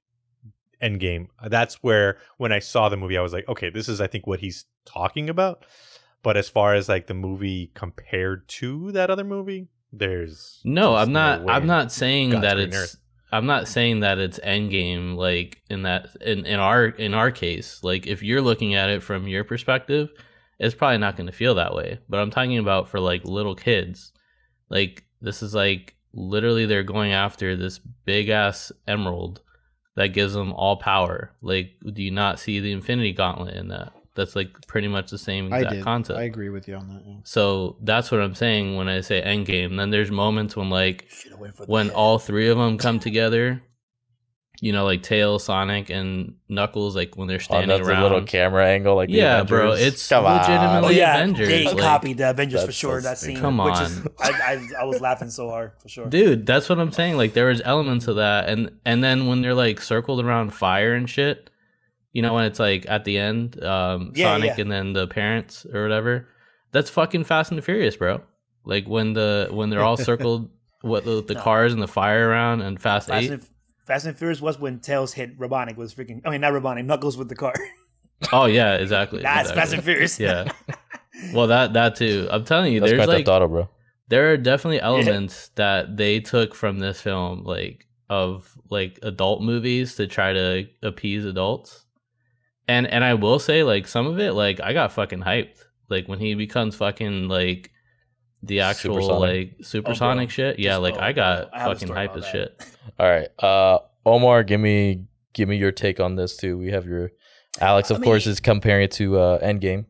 endgame, 0.83 1.29
that's 1.49 1.83
where 1.83 2.19
when 2.39 2.53
I 2.53 2.59
saw 2.59 2.89
the 2.89 2.97
movie 2.97 3.17
I 3.19 3.23
was 3.23 3.33
like, 3.33 3.49
okay, 3.49 3.71
this 3.71 3.89
is 3.89 4.01
I 4.01 4.07
think 4.07 4.27
what 4.27 4.41
he's 4.41 4.65
talking 4.87 5.29
about. 5.29 5.65
But 6.23 6.37
as 6.37 6.49
far 6.49 6.75
as 6.75 6.89
like 6.89 7.07
the 7.07 7.15
movie 7.15 7.71
compared 7.75 8.49
to 8.49 8.93
that 8.93 9.11
other 9.11 9.25
movie, 9.25 9.69
there's 9.93 10.61
No, 10.65 10.95
I'm 10.97 11.13
not. 11.13 11.45
way 11.45 11.53
I'm 11.53 11.67
not 11.67 11.93
saying 11.93 12.31
God's 12.31 12.43
that 12.43 12.59
it's. 12.59 12.77
earth. 12.77 12.97
I'm 13.33 13.47
not 13.47 13.69
saying 13.69 14.01
that 14.01 14.19
it's 14.19 14.39
endgame 14.39 15.17
like 15.17 15.61
in 15.69 15.83
that 15.83 16.09
in, 16.21 16.47
in 16.47 16.59
our 16.59 16.87
in 16.87 17.13
our 17.13 17.31
case. 17.31 17.81
Like 17.83 18.07
if 18.07 18.23
you're 18.23 18.41
looking 18.41 18.75
at 18.75 18.89
it 18.89 19.03
from 19.03 19.27
your 19.29 19.45
perspective, 19.45 20.11
it's 20.59 20.75
probably 20.75 20.99
not 20.99 21.17
going 21.17 21.27
to 21.27 21.33
feel 21.33 21.57
that 21.57 21.75
way. 21.75 21.99
But 22.09 22.21
I'm 22.21 22.31
talking 22.31 22.59
about 22.59 22.89
for 22.89 23.01
like 23.01 23.25
little 23.25 23.55
kids. 23.55 24.13
Like 24.71 25.05
this 25.21 25.43
is 25.43 25.55
like 25.55 25.97
literally 26.13 26.67
they're 26.67 26.83
going 26.83 27.13
after 27.13 27.57
this 27.57 27.79
big 27.79 28.29
ass 28.29 28.73
emerald 28.87 29.43
that 29.97 30.09
gives 30.09 30.33
them 30.35 30.53
all 30.53 30.77
power. 30.77 31.33
Like 31.43 31.73
do 31.93 32.03
you 32.03 32.11
not 32.13 32.39
see 32.39 32.61
the 32.61 32.73
Infinity 32.73 33.13
Gauntlet 33.13 33.55
in 33.55 33.69
that? 33.69 33.93
That's 34.17 34.35
like 34.35 34.67
pretty 34.67 34.89
much 34.89 35.11
the 35.11 35.19
same 35.19 35.53
I 35.53 35.59
exact 35.59 35.75
did. 35.75 35.85
concept. 35.85 36.19
I 36.19 36.23
agree 36.25 36.49
with 36.49 36.67
you 36.67 36.75
on 36.75 36.89
that. 36.89 37.03
yeah. 37.07 37.15
So 37.25 37.77
that's 37.83 38.11
what 38.11 38.21
I'm 38.21 38.35
saying 38.35 38.75
when 38.77 38.89
I 38.89 39.01
say 39.03 39.23
endgame. 39.23 39.77
Then 39.77 39.91
there's 39.91 40.11
moments 40.11 40.57
when 40.57 40.71
like 40.71 41.07
Should've 41.11 41.39
went 41.39 41.55
for 41.57 41.67
the 41.67 41.71
when 41.73 41.91
all 41.91 42.19
three 42.19 42.49
of 42.49 42.59
them 42.59 42.79
come 42.79 42.99
together 43.09 43.63
you 44.63 44.73
know, 44.73 44.87
like 44.87 45.03
Tail, 45.03 45.39
Sonic, 45.39 45.91
and 45.91 46.37
Knuckles, 46.49 46.97
like 46.97 47.15
when 47.15 47.29
they're 47.29 47.37
On 47.37 47.41
standing 47.43 47.69
that 47.69 47.83
around. 47.83 48.03
little 48.05 48.23
camera 48.23 48.67
angle, 48.67 48.97
like 48.97 49.09
the 49.11 49.17
Yeah, 49.17 49.43
bro, 49.43 49.73
it's 49.73 50.09
Come 50.09 50.25
on. 50.25 50.39
legitimately- 50.41 50.89
Oh 50.89 50.91
yeah, 50.99 51.17
Avengers, 51.17 51.49
they 51.49 51.65
like- 51.67 51.77
copied 51.77 52.17
the 52.17 52.31
Avengers 52.31 52.65
for 52.65 52.73
sure. 52.73 53.03
That 53.03 53.19
scene, 53.19 53.39
Come 53.39 53.59
which 53.59 53.79
is 53.83 53.99
on. 53.99 54.07
I, 54.19 54.31
I 54.31 54.81
I 54.81 54.85
was 54.85 55.03
laughing 55.03 55.29
so 55.29 55.51
hard 55.51 55.73
for 55.79 55.91
sure. 55.91 56.07
Dude, 56.07 56.47
that's 56.47 56.71
what 56.71 56.79
I'm 56.81 56.91
saying. 56.91 57.19
Like 57.19 57.35
there 57.35 57.49
was 57.49 57.61
elements 57.67 58.09
of 58.09 58.17
that, 58.17 58.49
and 58.49 58.71
and 58.87 59.05
then 59.05 59.27
when 59.27 59.43
they're 59.43 59.53
like 59.53 59.79
circled 59.83 60.25
around 60.25 60.55
fire 60.55 60.95
and 60.95 61.09
shit, 61.11 61.51
you 62.17 62.23
know, 62.23 62.33
when 62.35 62.45
it's 62.47 62.59
like 62.59 62.87
at 62.89 63.05
the 63.05 63.19
end, 63.19 63.63
um, 63.63 64.13
Yeah, 64.15 64.33
Sonic 64.35 64.57
yeah. 64.57 64.63
and 64.63 64.73
then 64.73 64.93
the 64.95 65.07
parents 65.07 65.67
or 65.73 65.83
whatever. 65.83 66.29
That's 66.73 66.89
fucking 66.91 67.25
Fast 67.25 67.51
and 67.51 67.59
the 67.59 67.63
Furious, 67.63 67.97
bro. 67.97 68.23
Like 68.65 68.87
when 68.89 69.13
the 69.13 69.49
when 69.51 69.69
they're 69.71 69.83
all 69.83 69.97
circled, 69.97 70.51
what 70.81 71.05
the, 71.05 71.23
the 71.23 71.35
No. 71.35 71.41
cars 71.43 71.73
and 71.75 71.83
the 71.83 71.87
fire 71.89 72.29
around 72.29 72.63
and 72.63 72.81
Fast, 72.81 73.09
Fast 73.09 73.25
Eight. 73.25 73.31
and, 73.33 73.47
Fast 73.87 74.07
and 74.07 74.17
Furious 74.19 74.41
was 74.41 74.59
when 74.59 74.81
Tails 74.81 75.13
hit 75.13 75.39
Robotnik 75.39 75.77
was 75.77 75.95
freaking. 75.95 76.23
I 76.25 76.31
mean, 76.31 76.41
not 76.41 76.53
Robotnik, 76.55 76.87
Knuckles 76.87 77.17
with 77.19 77.29
the 77.29 77.37
car. 77.37 77.55
Oh 78.33 78.47
yeah, 78.47 78.77
exactly. 78.77 79.21
That's 79.21 79.51
exactly. 79.51 79.61
Fast 79.61 79.73
and 79.75 79.85
Furious. 79.85 80.19
Yeah. 80.19 80.51
Well, 81.35 81.47
that 81.49 81.73
that 81.75 81.97
too. 81.97 82.27
I'm 82.31 82.45
telling 82.45 82.73
you, 82.73 82.81
That's 82.81 82.93
there's 82.93 83.07
like 83.09 83.29
Auto, 83.29 83.47
bro. 83.49 83.69
there 84.09 84.33
are 84.33 84.37
definitely 84.39 84.81
elements 84.81 85.49
that 85.57 85.97
they 85.97 86.21
took 86.21 86.55
from 86.55 86.79
this 86.79 87.01
film 87.01 87.45
like 87.45 87.87
of 88.09 88.57
like 88.71 88.99
adult 89.03 89.43
movies 89.43 89.97
to 89.97 90.07
try 90.07 90.33
to 90.33 90.67
appease 90.83 91.25
adults 91.25 91.85
and 92.69 92.87
and 92.87 93.05
i 93.05 93.15
will 93.15 93.39
say 93.39 93.63
like 93.63 93.87
some 93.87 94.07
of 94.07 94.19
it 94.19 94.33
like 94.33 94.61
i 94.61 94.73
got 94.73 94.93
fucking 94.93 95.21
hyped 95.21 95.65
like 95.89 96.09
when 96.09 96.19
he 96.19 96.35
becomes 96.35 96.75
fucking 96.75 97.29
like 97.29 97.71
the 98.43 98.61
actual 98.61 98.97
Supersonic. 98.97 99.21
like 99.59 99.65
supersonic 99.67 100.31
shit 100.31 100.59
yeah 100.59 100.73
Just- 100.73 100.83
like 100.83 100.95
oh, 100.97 101.01
i 101.01 101.13
got 101.13 101.51
I 101.53 101.65
fucking 101.65 101.89
story 101.89 101.99
hyped 102.01 102.05
about 102.05 102.17
as 102.19 102.25
that. 102.25 102.33
shit 102.33 102.67
All 102.99 103.07
right, 103.11 103.29
uh, 103.45 103.81
Omar, 104.07 104.43
give 104.43 104.59
me 104.61 105.05
give 105.35 105.51
me 105.51 105.57
your 105.57 105.71
take 105.71 106.01
on 106.01 106.15
this 106.17 106.35
too. 106.37 106.57
We 106.57 106.71
have 106.71 106.87
your 106.87 107.11
Alex, 107.61 107.91
of 107.91 108.01
I 108.01 108.05
course, 108.05 108.25
mean- 108.25 108.33
is 108.33 108.41
comparing 108.41 108.85
it 108.85 108.93
to 108.93 109.19
uh, 109.19 109.39
Endgame 109.45 109.85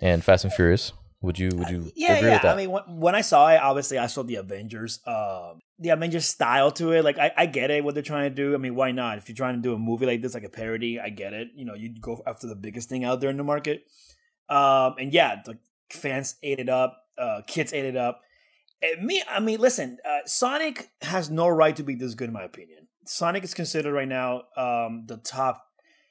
and 0.00 0.24
Fast 0.24 0.42
and 0.42 0.52
Furious. 0.52 0.92
Would 1.20 1.38
you 1.38 1.50
would 1.54 1.68
you 1.68 1.92
yeah, 1.94 2.14
agree 2.14 2.28
yeah. 2.28 2.34
with 2.34 2.42
that? 2.42 2.54
I 2.54 2.56
mean, 2.56 2.70
when, 2.72 2.82
when 2.88 3.14
I 3.14 3.20
saw 3.20 3.48
it, 3.50 3.58
obviously 3.60 3.96
I 3.98 4.06
saw 4.06 4.24
the 4.24 4.36
Avengers, 4.36 4.98
um, 5.06 5.60
the 5.78 5.90
Avengers 5.90 6.26
style 6.26 6.70
to 6.72 6.92
it. 6.92 7.04
Like, 7.04 7.18
I, 7.18 7.32
I 7.36 7.46
get 7.46 7.70
it 7.70 7.84
what 7.84 7.94
they're 7.94 8.02
trying 8.02 8.30
to 8.30 8.34
do. 8.34 8.54
I 8.54 8.58
mean, 8.58 8.74
why 8.74 8.90
not? 8.90 9.18
If 9.18 9.28
you're 9.28 9.36
trying 9.36 9.54
to 9.56 9.60
do 9.60 9.74
a 9.74 9.78
movie 9.78 10.06
like 10.06 10.22
this, 10.22 10.34
like 10.34 10.44
a 10.44 10.48
parody, 10.48 10.98
I 10.98 11.08
get 11.10 11.32
it. 11.32 11.48
You 11.54 11.64
know, 11.64 11.74
you 11.74 11.94
go 12.00 12.22
after 12.26 12.46
the 12.46 12.56
biggest 12.56 12.88
thing 12.88 13.04
out 13.04 13.20
there 13.20 13.30
in 13.30 13.36
the 13.36 13.44
market. 13.44 13.84
Um, 14.48 14.94
and 14.98 15.12
yeah, 15.12 15.42
the 15.44 15.58
fans 15.90 16.36
ate 16.42 16.58
it 16.58 16.68
up, 16.68 17.02
uh, 17.16 17.42
kids 17.46 17.72
ate 17.72 17.84
it 17.84 17.96
up. 17.96 18.22
And 18.82 19.04
me, 19.04 19.22
I 19.28 19.40
mean, 19.40 19.60
listen, 19.60 19.98
uh, 20.08 20.20
Sonic 20.24 20.90
has 21.02 21.30
no 21.30 21.48
right 21.48 21.74
to 21.76 21.82
be 21.82 21.94
this 21.94 22.14
good, 22.14 22.28
in 22.28 22.34
my 22.34 22.44
opinion. 22.44 22.88
Sonic 23.04 23.42
is 23.44 23.54
considered 23.54 23.92
right 23.92 24.08
now 24.08 24.42
um, 24.56 25.04
the 25.06 25.16
top, 25.16 25.64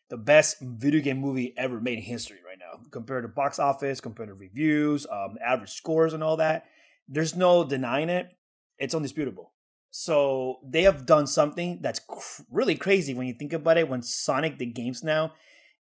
the 0.10 0.18
best 0.18 0.58
video 0.62 1.02
game 1.02 1.20
movie 1.20 1.54
ever 1.58 1.80
made 1.80 1.98
in 1.98 2.04
history 2.04 2.40
right 2.46 2.58
now, 2.60 2.84
compared 2.92 3.24
to 3.24 3.28
box 3.28 3.60
office, 3.60 4.02
compared 4.02 4.30
to 4.30 4.36
reviews, 4.36 5.06
um, 5.12 5.38
average 5.44 5.72
scores, 5.72 6.14
and 6.14 6.24
all 6.24 6.38
that. 6.38 6.66
There's 7.08 7.36
no 7.36 7.64
denying 7.64 8.10
it. 8.10 8.30
It's 8.78 8.96
undisputable. 8.96 9.54
So 10.00 10.60
they 10.64 10.84
have 10.84 11.08
done 11.08 11.26
something 11.26 11.80
that's 11.82 12.00
cr- 12.00 12.44
really 12.52 12.76
crazy 12.76 13.16
when 13.16 13.26
you 13.26 13.34
think 13.34 13.52
about 13.52 13.80
it. 13.80 13.90
When 13.90 14.04
Sonic 14.04 14.60
the 14.60 14.68
games 14.68 15.04
now, 15.04 15.34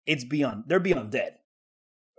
it's 0.07 0.23
beyond. 0.23 0.63
They're 0.65 0.79
beyond 0.79 1.11
dead. 1.11 1.35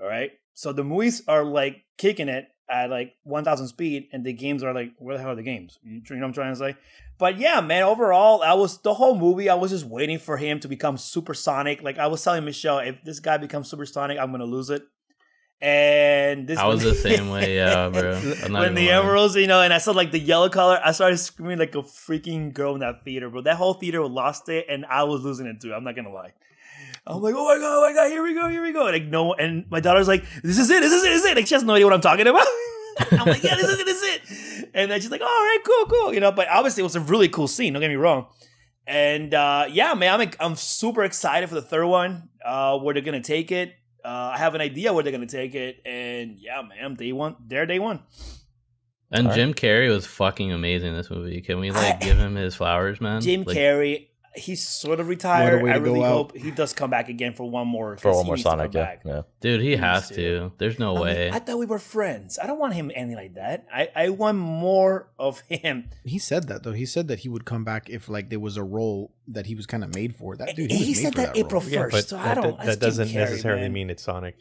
All 0.01 0.07
right. 0.07 0.31
So 0.55 0.73
the 0.73 0.85
movies 0.85 1.25
are 1.27 1.45
like 1.45 1.83
kicking 1.97 2.29
it 2.29 2.47
at 2.71 2.91
like 2.91 3.15
1,000 3.25 3.67
speed, 3.67 4.11
and 4.13 4.25
the 4.25 4.33
games 4.33 4.63
are 4.63 4.73
like, 4.73 4.93
where 4.99 5.17
the 5.17 5.23
hell 5.23 5.33
are 5.33 5.35
the 5.35 5.43
games? 5.43 5.81
You 5.83 5.95
know 5.95 6.17
what 6.19 6.25
I'm 6.27 6.33
trying 6.33 6.53
to 6.53 6.59
say? 6.61 6.77
But 7.19 7.41
yeah, 7.41 7.61
man. 7.61 7.83
Overall, 7.83 8.43
I 8.43 8.55
was 8.55 8.79
the 8.79 8.95
whole 8.95 9.19
movie. 9.19 9.49
I 9.49 9.57
was 9.57 9.73
just 9.73 9.85
waiting 9.85 10.21
for 10.21 10.37
him 10.37 10.61
to 10.61 10.69
become 10.69 10.99
supersonic. 10.99 11.83
Like 11.83 11.99
I 11.99 12.07
was 12.07 12.23
telling 12.23 12.45
Michelle, 12.45 12.79
if 12.79 13.03
this 13.03 13.19
guy 13.19 13.39
becomes 13.39 13.69
supersonic, 13.69 14.21
I'm 14.21 14.31
gonna 14.31 14.45
lose 14.45 14.71
it. 14.71 14.85
And 15.61 16.47
this 16.47 16.57
i 16.57 16.67
was 16.67 16.85
the 16.85 16.95
same 16.95 17.31
way 17.31 17.57
yeah 17.57 17.89
bro 17.93 18.21
when 18.49 18.75
the 18.75 18.91
emeralds, 18.91 19.35
you 19.35 19.49
know, 19.49 19.61
and 19.61 19.73
I 19.73 19.79
saw 19.79 19.91
like 19.91 20.13
the 20.13 20.19
yellow 20.19 20.49
color, 20.49 20.81
I 20.85 20.93
started 20.93 21.17
screaming 21.19 21.59
like 21.59 21.75
a 21.75 21.83
freaking 21.83 22.53
girl 22.53 22.75
in 22.75 22.81
that 22.81 23.03
theater, 23.03 23.29
bro. 23.29 23.41
That 23.41 23.57
whole 23.57 23.75
theater 23.75 24.07
lost 24.07 24.49
it, 24.49 24.67
and 24.69 24.87
I 24.87 25.03
was 25.03 25.23
losing 25.25 25.47
it 25.47 25.61
too. 25.61 25.75
I'm 25.75 25.83
not 25.83 25.97
gonna 25.97 26.13
lie. 26.13 26.33
I'm 27.07 27.23
like, 27.23 27.35
oh 27.37 27.45
my 27.45 27.55
god, 27.55 27.79
oh 27.79 27.89
my 27.89 27.93
god, 27.93 28.09
here 28.09 28.23
we 28.23 28.35
go, 28.35 28.49
here 28.49 28.63
we 28.63 28.73
go. 28.73 28.87
And 28.87 28.93
like 28.93 29.11
no, 29.11 29.35
and 29.35 29.69
my 29.71 29.81
daughter's 29.81 30.07
like, 30.07 30.25
this 30.43 30.59
is 30.59 30.71
it, 30.71 30.81
this 30.81 30.93
is 30.93 31.03
it, 31.03 31.09
this 31.09 31.25
is 31.25 31.27
it. 31.27 31.37
Like 31.37 31.47
she 31.47 31.55
has 31.55 31.65
no 31.65 31.75
idea 31.75 31.87
what 31.87 31.95
I'm 31.95 32.01
talking 32.01 32.27
about. 32.27 32.47
I'm 33.13 33.27
like, 33.27 33.43
yeah, 33.43 33.57
this 33.57 33.69
is 33.69 33.81
it, 33.81 33.87
this 33.87 34.03
is 34.03 34.63
it. 34.63 34.71
And 34.75 34.91
then 34.91 35.01
she's 35.01 35.11
like, 35.11 35.23
all 35.23 35.27
right, 35.27 35.59
cool, 35.65 35.87
cool, 35.87 36.15
you 36.15 36.21
know. 36.21 36.31
But 36.31 36.49
obviously, 36.49 36.83
it 36.83 36.85
was 36.85 36.97
a 36.97 37.01
really 37.01 37.29
cool 37.29 37.49
scene. 37.49 37.73
Don't 37.73 37.81
get 37.81 37.89
me 37.89 37.97
wrong. 37.97 38.27
And 38.87 39.35
uh, 39.35 39.67
yeah, 39.71 39.95
man, 39.95 40.21
I'm 40.21 40.31
I'm 40.41 40.57
super 40.57 41.03
excited 41.03 41.49
for 41.49 41.55
the 41.55 41.63
third 41.63 41.87
one. 41.87 42.29
Uh, 42.45 42.79
where 42.79 42.95
they're 42.95 43.03
gonna 43.03 43.23
take 43.23 43.51
it. 43.51 43.75
Uh, 44.09 44.33
I 44.35 44.39
have 44.39 44.55
an 44.55 44.61
idea 44.63 44.93
where 44.95 45.03
they're 45.05 45.13
gonna 45.13 45.27
take 45.27 45.55
it, 45.55 45.83
and 45.85 46.39
yeah, 46.39 46.63
man, 46.63 46.95
day 46.95 47.13
one, 47.13 47.37
there, 47.47 47.67
day 47.67 47.79
one. 47.79 48.01
and 49.11 49.27
Alright. 49.27 49.35
jim 49.39 49.55
carrey 49.55 49.89
was 49.91 50.07
fucking 50.07 50.53
amazing 50.53 50.89
in 50.91 50.95
this 50.95 51.11
movie 51.11 51.41
can 51.41 51.59
we 51.61 51.71
like 51.71 51.97
I- 51.97 51.99
give 52.07 52.19
him 52.19 52.35
his 52.35 52.55
flowers 52.55 53.01
man 53.01 53.21
Jim 53.23 53.43
Like, 53.45 53.57
Carrey, 53.57 54.08
he's 54.39 54.67
sort 54.67 55.01
of 55.01 55.09
retired. 55.09 55.63
way 55.63 55.71
I 55.71 55.75
to 55.75 55.81
go 55.81 55.85
really 55.85 56.03
out. 56.05 56.13
hope 56.13 56.37
he 56.37 56.51
does 56.51 56.73
come 56.73 56.91
back 56.91 57.09
again 57.09 57.35
for 57.35 57.49
one 57.51 57.67
more. 57.69 57.97
for 57.97 58.09
'cause 58.11 58.17
one 58.17 58.27
more 58.27 58.37
needs 58.37 58.45
to 58.45 58.51
come 58.51 58.59
Sonic, 58.59 58.75
yeah, 58.75 58.97
yeah. 59.05 59.23
dude 59.41 59.61
he 59.61 59.69
needs 59.71 59.81
has 59.81 60.09
to. 60.09 60.15
to 60.15 60.53
there's 60.59 60.79
no 60.79 60.93
I, 60.93 60.95
mean, 60.95 61.03
way 61.05 61.31
I 61.31 61.39
thought 61.39 61.59
we 61.59 61.67
were 61.67 61.79
friends. 61.79 62.39
I 62.43 62.47
don't 62.47 62.59
want 62.59 62.75
him 62.75 62.91
ending 62.95 63.17
like 63.17 63.35
that. 63.35 63.67
I, 63.73 63.89
I 63.95 64.09
want 64.11 64.39
more 64.39 65.11
of 65.19 65.41
him. 65.49 65.91
He 66.05 66.19
said 66.19 66.49
that 66.49 66.63
though. 66.63 66.73
He 66.73 66.87
said 66.87 67.09
that 67.09 67.21
he 67.21 67.29
would 67.29 67.45
come 67.45 67.65
back 67.65 67.91
if 67.91 68.09
like 68.09 68.31
there 68.31 68.41
was 68.41 68.57
a 68.57 68.63
role 68.63 69.13
that 69.29 69.47
he 69.47 69.55
was 69.55 69.67
kind 69.67 69.85
of 69.85 69.95
made 69.95 70.15
for. 70.17 70.37
That 70.37 70.57
dude, 70.57 70.71
he, 70.71 70.85
he 70.87 70.95
said 70.95 71.15
that, 71.15 71.35
that 71.35 71.37
April 71.37 71.61
role. 71.61 71.71
Yeah, 71.71 71.83
first. 71.83 71.93
but 71.93 72.09
so 72.09 72.17
that, 72.17 72.39
I 72.39 72.41
don't. 72.41 72.57
that, 72.59 72.67
that 72.67 72.81
doesn't 72.81 73.09
Jim 73.09 73.17
Carrey, 73.17 73.31
necessarily 73.31 73.63
man. 73.63 73.73
mean 73.73 73.91
it's 73.91 74.03
Sonic. 74.03 74.37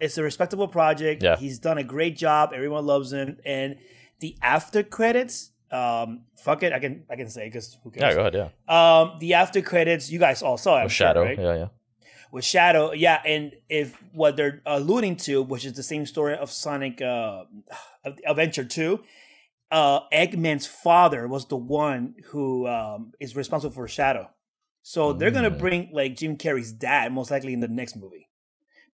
it's 0.00 0.18
a 0.18 0.22
respectable 0.22 0.68
project. 0.68 1.22
Yeah. 1.22 1.36
he's 1.36 1.58
done 1.58 1.78
a 1.78 1.84
great 1.84 2.16
job. 2.16 2.50
Everyone 2.54 2.84
loves 2.86 3.12
him, 3.12 3.38
and 3.44 3.76
the 4.20 4.36
after 4.42 4.82
credits. 4.82 5.52
Um, 5.70 6.22
fuck 6.36 6.62
it, 6.62 6.72
I 6.72 6.78
can 6.78 7.04
I 7.10 7.16
can 7.16 7.28
say 7.28 7.46
because 7.46 7.76
who 7.82 7.90
Yeah, 7.94 8.00
cares? 8.02 8.14
go 8.14 8.20
ahead, 8.20 8.34
yeah. 8.34 8.48
Um, 9.00 9.18
the 9.18 9.34
after 9.34 9.60
credits, 9.62 10.10
you 10.10 10.18
guys 10.18 10.42
all 10.42 10.56
saw 10.58 10.80
it. 10.80 10.84
With 10.84 10.92
sure, 10.92 11.08
Shadow, 11.08 11.22
right? 11.24 11.38
yeah, 11.38 11.54
yeah. 11.56 11.68
with 12.30 12.44
Shadow, 12.44 12.92
yeah, 12.92 13.20
and 13.26 13.52
if 13.68 13.96
what 14.12 14.36
they're 14.36 14.62
alluding 14.66 15.16
to, 15.26 15.42
which 15.42 15.64
is 15.64 15.72
the 15.74 15.82
same 15.82 16.06
story 16.06 16.36
of 16.36 16.50
Sonic 16.50 17.00
uh, 17.02 17.44
Adventure 18.26 18.64
Two, 18.64 19.02
uh, 19.70 20.00
Eggman's 20.12 20.66
father 20.66 21.26
was 21.26 21.46
the 21.48 21.56
one 21.56 22.14
who 22.26 22.66
um, 22.66 23.12
is 23.20 23.34
responsible 23.34 23.74
for 23.74 23.88
Shadow. 23.88 24.30
So 24.82 25.12
they're 25.12 25.32
gonna 25.32 25.50
Mm. 25.50 25.58
bring 25.58 25.90
like 25.92 26.14
Jim 26.16 26.36
Carrey's 26.36 26.72
dad 26.72 27.12
most 27.12 27.30
likely 27.30 27.52
in 27.52 27.60
the 27.60 27.66
next 27.68 27.96
movie. 27.96 28.28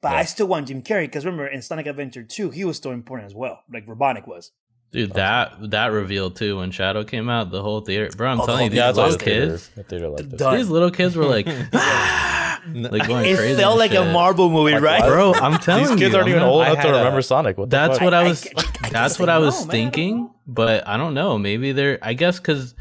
But 0.00 0.12
Yeah. 0.12 0.18
I 0.18 0.24
still 0.24 0.46
want 0.46 0.68
Jim 0.68 0.82
Carrey 0.82 1.02
because 1.04 1.26
remember 1.26 1.46
in 1.46 1.60
Sonic 1.60 1.86
Adventure 1.86 2.22
Two, 2.22 2.48
he 2.50 2.64
was 2.64 2.78
still 2.78 2.92
important 2.92 3.26
as 3.26 3.34
well, 3.34 3.62
like 3.70 3.86
Robotnik 3.86 4.26
was. 4.26 4.52
Dude, 4.92 5.14
that 5.14 5.70
that 5.70 5.86
reveal 5.86 6.30
too 6.30 6.58
when 6.58 6.70
Shadow 6.70 7.02
came 7.02 7.28
out, 7.30 7.50
the 7.50 7.62
whole 7.62 7.80
theater, 7.80 8.10
bro. 8.14 8.28
I'm 8.30 8.40
Oh, 8.40 8.46
the 8.46 8.46
telling 8.52 8.60
you, 8.60 8.62
whole 8.62 8.68
these 8.70 8.76
Yeah, 8.76 8.86
little 8.88 9.04
what 9.04 9.18
the 9.18 9.24
theater, 9.24 9.46
kids, 9.52 9.68
the 9.74 9.82
theater 9.84 10.08
like 10.10 10.28
this. 10.28 10.38
Done. 10.38 10.56
these 10.58 10.68
little 10.68 10.90
kids 10.90 11.16
were 11.16 11.24
like, 11.24 11.46
ah, 11.72 12.60
like 12.74 13.08
going 13.08 13.24
It 13.24 13.36
crazy. 13.38 13.56
felt 13.60 13.72
and 13.72 13.78
like 13.78 13.92
a 13.92 14.04
shit. 14.04 14.12
Marvel 14.12 14.50
movie, 14.50 14.72
Like 14.72 14.82
right? 14.82 15.00
what? 15.00 15.08
bro. 15.08 15.32
I'm 15.34 15.58
telling 15.60 15.84
you. 15.84 15.88
These 15.90 15.98
you, 16.00 16.04
kids 16.06 16.14
aren't 16.14 16.26
I'm 16.28 16.30
even 16.32 16.42
old 16.42 16.62
enough 16.66 16.74
to 16.76 16.80
had 16.82 16.94
a- 16.94 16.98
remember 16.98 17.22
Sonic. 17.22 17.56
What 17.56 17.70
That's 17.70 17.94
fuck? 17.94 18.02
what 18.04 18.12
I 18.14 18.20
I- 18.20 18.28
was. 18.28 18.46
I- 18.46 18.50
I 18.50 18.62
guess 18.82 18.92
that's 18.92 19.18
what 19.18 19.28
I 19.30 19.38
was 19.38 19.54
know, 19.60 19.66
man. 19.66 19.68
I 19.68 19.70
thinking, 19.72 20.16
know. 20.18 20.34
but 20.46 20.86
I 20.86 20.96
don't 20.98 21.14
know. 21.14 21.38
Maybe 21.38 21.72
they're. 21.72 21.98
I 22.02 22.12
guess 22.12 22.38
because 22.38 22.74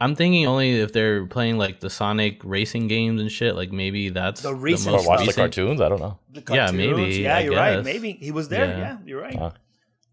I'm 0.00 0.14
thinking 0.14 0.46
only 0.46 0.78
if 0.78 0.92
they're 0.92 1.26
playing 1.26 1.58
like 1.58 1.80
the 1.80 1.90
Sonic 1.90 2.40
racing 2.44 2.86
games 2.86 3.20
and 3.20 3.32
shit. 3.32 3.56
Like 3.56 3.72
maybe 3.72 4.10
that's 4.10 4.42
The 4.42 4.50
the, 4.50 4.54
recent 4.54 4.94
Or 4.94 4.98
most 4.98 5.08
watch 5.08 5.26
the 5.26 5.32
cartoons. 5.32 5.80
I 5.80 5.88
don't 5.88 5.98
know. 6.00 6.18
The 6.32 6.42
cartoons, 6.42 6.70
Yeah, 6.70 6.76
maybe, 6.76 6.92
cartoons. 6.94 7.18
Yeah, 7.18 7.38
you're 7.40 7.56
right. 7.56 7.84
Maybe 7.84 8.12
he 8.12 8.30
was 8.30 8.48
there. 8.48 8.66
Yeah. 8.66 8.78
Yeah, 8.78 8.96
you're 9.04 9.20
right. 9.20 9.52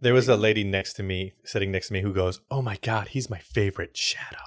There 0.01 0.13
was 0.13 0.27
a 0.29 0.35
lady 0.35 0.63
next 0.63 0.93
to 0.93 1.03
me, 1.03 1.33
sitting 1.43 1.71
next 1.71 1.87
to 1.87 1.93
me, 1.93 2.01
who 2.01 2.13
goes, 2.13 2.41
"Oh 2.51 2.61
my 2.61 2.77
god, 2.81 3.09
he's 3.09 3.29
my 3.29 3.39
favorite 3.39 3.95
Shadow." 3.97 4.37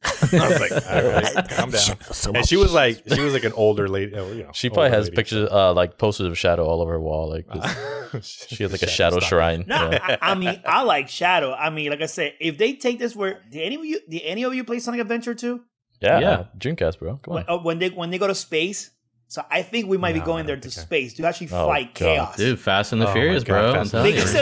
I 0.04 0.48
was 0.48 0.60
like, 0.60 0.72
"All 0.72 1.10
right, 1.10 1.48
calm 1.50 1.70
down." 1.70 2.34
And 2.36 2.46
she 2.46 2.56
was 2.56 2.72
like, 2.72 3.02
she 3.12 3.20
was 3.20 3.32
like 3.34 3.44
an 3.44 3.52
older 3.52 3.88
lady. 3.88 4.14
oh, 4.14 4.30
You 4.32 4.44
know, 4.44 4.50
She 4.54 4.70
probably 4.70 4.90
has 4.90 5.06
lady, 5.06 5.16
pictures, 5.16 5.48
uh, 5.50 5.72
like 5.74 5.98
posters 5.98 6.26
of 6.28 6.38
Shadow 6.38 6.64
all 6.66 6.80
over 6.80 6.92
her 6.92 7.00
wall. 7.00 7.28
Like 7.30 7.46
just- 7.52 8.48
she 8.50 8.62
has 8.62 8.72
like 8.72 8.82
a 8.82 8.86
shadow 8.86 9.18
stop. 9.18 9.28
shrine. 9.28 9.64
No, 9.66 9.90
Yeah. 9.90 9.98
I, 10.22 10.32
I 10.32 10.34
mean 10.34 10.62
I 10.64 10.82
like 10.82 11.08
Shadow. 11.08 11.52
I 11.52 11.68
mean, 11.70 11.90
like 11.90 12.00
I 12.00 12.06
said, 12.06 12.34
if 12.40 12.56
they 12.56 12.72
take 12.74 12.98
this 12.98 13.14
where 13.14 13.42
did 13.50 13.60
any 13.62 13.74
of 13.76 13.84
you 13.84 14.00
did 14.08 14.22
any 14.24 14.44
of 14.44 14.54
you 14.54 14.64
play 14.64 14.78
Sonic 14.78 15.00
Adventure 15.00 15.34
2? 15.34 15.60
Yeah, 16.00 16.20
Yeah. 16.20 16.44
Dreamcast, 16.56 16.98
bro. 17.00 17.16
Come 17.22 17.34
When, 17.34 17.44
on. 17.44 17.58
uh, 17.58 17.62
when 17.62 17.78
they 17.80 17.90
when 17.90 18.10
they 18.10 18.18
go 18.18 18.28
to 18.28 18.34
space? 18.34 18.90
So 19.30 19.44
I 19.50 19.60
think 19.60 19.88
we 19.88 19.98
might 19.98 20.14
be 20.14 20.20
going 20.20 20.46
there 20.46 20.56
to 20.56 20.70
space 20.70 21.12
to 21.14 21.26
actually 21.26 21.48
Oh, 21.52 21.66
fight 21.66 21.88
God. 21.94 21.94
chaos. 21.94 22.36
Dude, 22.38 22.58
Fast 22.58 22.92
and 22.92 23.02
the 23.02 23.06
Oh 23.06 23.08
my 23.08 23.14
Furious, 23.14 23.44
God, 23.44 23.72
bro. 23.72 23.80
I'm 23.80 23.86
Fast 23.86 23.94
and 23.94 24.06
you. 24.06 24.12
Because- 24.14 24.34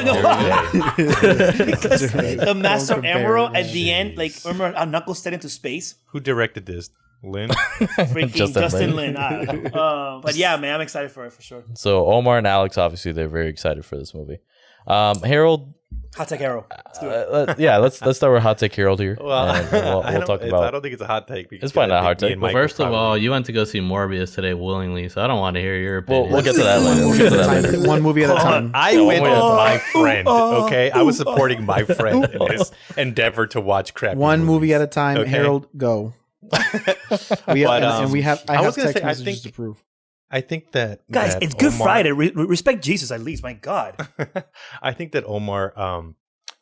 no, 2.15 2.23
the 2.45 2.55
Master 2.57 3.05
Emerald 3.05 3.57
at 3.57 3.73
the 3.73 3.93
end, 3.93 4.17
like 4.17 4.33
Jeez. 4.33 4.45
remember 4.45 4.73
how 4.79 4.85
Knuckles 4.85 5.19
set 5.21 5.33
into 5.33 5.49
space? 5.49 5.95
Who 6.13 6.21
directed 6.21 6.67
this? 6.67 6.91
Lin. 7.23 7.49
Freaking 7.51 8.33
Justin 8.33 8.63
Justin, 8.63 8.97
Lin. 8.97 9.15
Lin. 9.15 9.17
I 9.17 9.45
don't 9.45 9.75
know. 9.75 10.15
Um, 10.17 10.21
but 10.21 10.37
yeah, 10.37 10.57
man, 10.57 10.75
I'm 10.75 10.81
excited 10.83 11.11
for 11.11 11.25
it 11.27 11.33
for 11.33 11.43
sure. 11.43 11.65
So 11.75 12.07
Omar 12.07 12.39
and 12.39 12.47
Alex, 12.47 12.79
obviously, 12.79 13.11
they're 13.13 13.29
very 13.29 13.49
excited 13.49 13.85
for 13.85 13.97
this 13.97 14.15
movie. 14.15 14.39
Um, 14.87 15.21
Harold, 15.23 15.73
Hot 16.17 16.29
Take 16.29 16.41
Harold. 16.41 16.65
Let's 16.71 16.99
do 17.01 17.09
it. 17.11 17.29
uh, 17.29 17.31
let- 17.47 17.59
yeah, 17.59 17.77
let's 17.79 18.01
let's 18.01 18.19
start 18.19 18.33
with 18.33 18.43
hot 18.43 18.57
take 18.59 18.75
Harold 18.75 19.01
here. 19.01 19.19
Well, 19.21 19.51
and 19.51 19.71
we'll, 19.71 19.83
I, 20.03 20.11
we'll 20.13 20.21
don't, 20.21 20.27
talk 20.27 20.41
about. 20.43 20.65
I 20.65 20.71
don't 20.71 20.81
think 20.81 20.95
it's 20.95 21.03
a 21.03 21.07
hot 21.07 21.29
take. 21.29 21.51
Because 21.51 21.73
probably 21.73 21.91
not 21.93 22.01
a 22.01 22.03
hot 22.07 22.19
think 22.19 22.31
me 22.31 22.35
take. 22.37 22.43
Well, 22.43 22.53
first 22.53 22.81
of 22.81 22.93
all, 22.93 23.19
you 23.19 23.31
went 23.33 23.47
to 23.47 23.53
go 23.53 23.65
see 23.65 23.81
Morbius 23.81 24.35
today 24.35 24.55
willingly, 24.55 25.09
so 25.11 25.23
I 25.23 25.27
don't 25.27 25.39
want 25.41 25.57
to 25.57 25.61
hear 25.61 25.77
your 25.77 26.01
We'll, 26.07 26.21
opinion. 26.27 26.33
we'll 26.33 26.43
get 26.43 26.55
to 26.55 26.63
that 26.63 26.83
later. 26.83 27.01
We'll 27.07 27.19
get 27.19 27.31
to 27.31 27.37
that 27.37 27.63
later. 27.65 27.87
One 27.89 28.01
movie 28.01 28.25
at 28.25 28.31
a 28.31 28.35
time. 28.35 28.71
I 28.75 28.93
Yeah, 28.93 29.01
went 29.03 29.23
with 29.23 29.33
movie 29.33 29.41
my 29.57 29.79
friend. 29.93 30.29
Okay, 30.29 30.91
I 30.91 31.03
was 31.03 31.17
supporting 31.19 31.65
my 31.67 31.83
friend 31.85 32.25
in 32.25 32.39
this 32.49 32.71
endeavor 32.97 33.47
to 33.49 33.61
watch 33.61 33.93
crap. 33.93 34.17
One 34.17 34.43
movie 34.45 34.73
at 34.73 34.81
a 34.81 34.87
time. 34.87 35.19
Okay. 35.19 35.31
Harold, 35.31 35.69
go. 35.77 36.15
We, 36.43 36.51
But, 36.51 37.49
and, 37.49 37.85
um, 37.85 38.05
and 38.05 38.13
we 38.13 38.23
have. 38.23 38.43
I, 38.49 38.53
I 38.53 38.57
have 38.57 38.67
was 38.67 38.77
gonna 38.77 38.93
text 38.93 39.03
say, 39.03 39.11
I 39.11 39.15
think- 39.33 39.43
to 39.43 39.53
prove. 39.53 39.83
I 40.31 40.41
think 40.41 40.73
that 40.73 41.01
Guys, 41.11 41.35
that 41.35 41.43
it's 41.43 41.55
Good 41.55 41.73
Omar- 41.75 41.87
Friday. 41.87 42.13
Re- 42.13 42.33
re- 42.35 42.45
respect 42.47 42.83
Jesus 42.83 43.11
at 43.11 43.21
least. 43.21 43.43
My 43.43 43.53
God. 43.53 43.95
I 44.83 44.93
think 44.93 45.13
that 45.13 45.25
Omar, 45.25 45.79
um, 45.79 46.17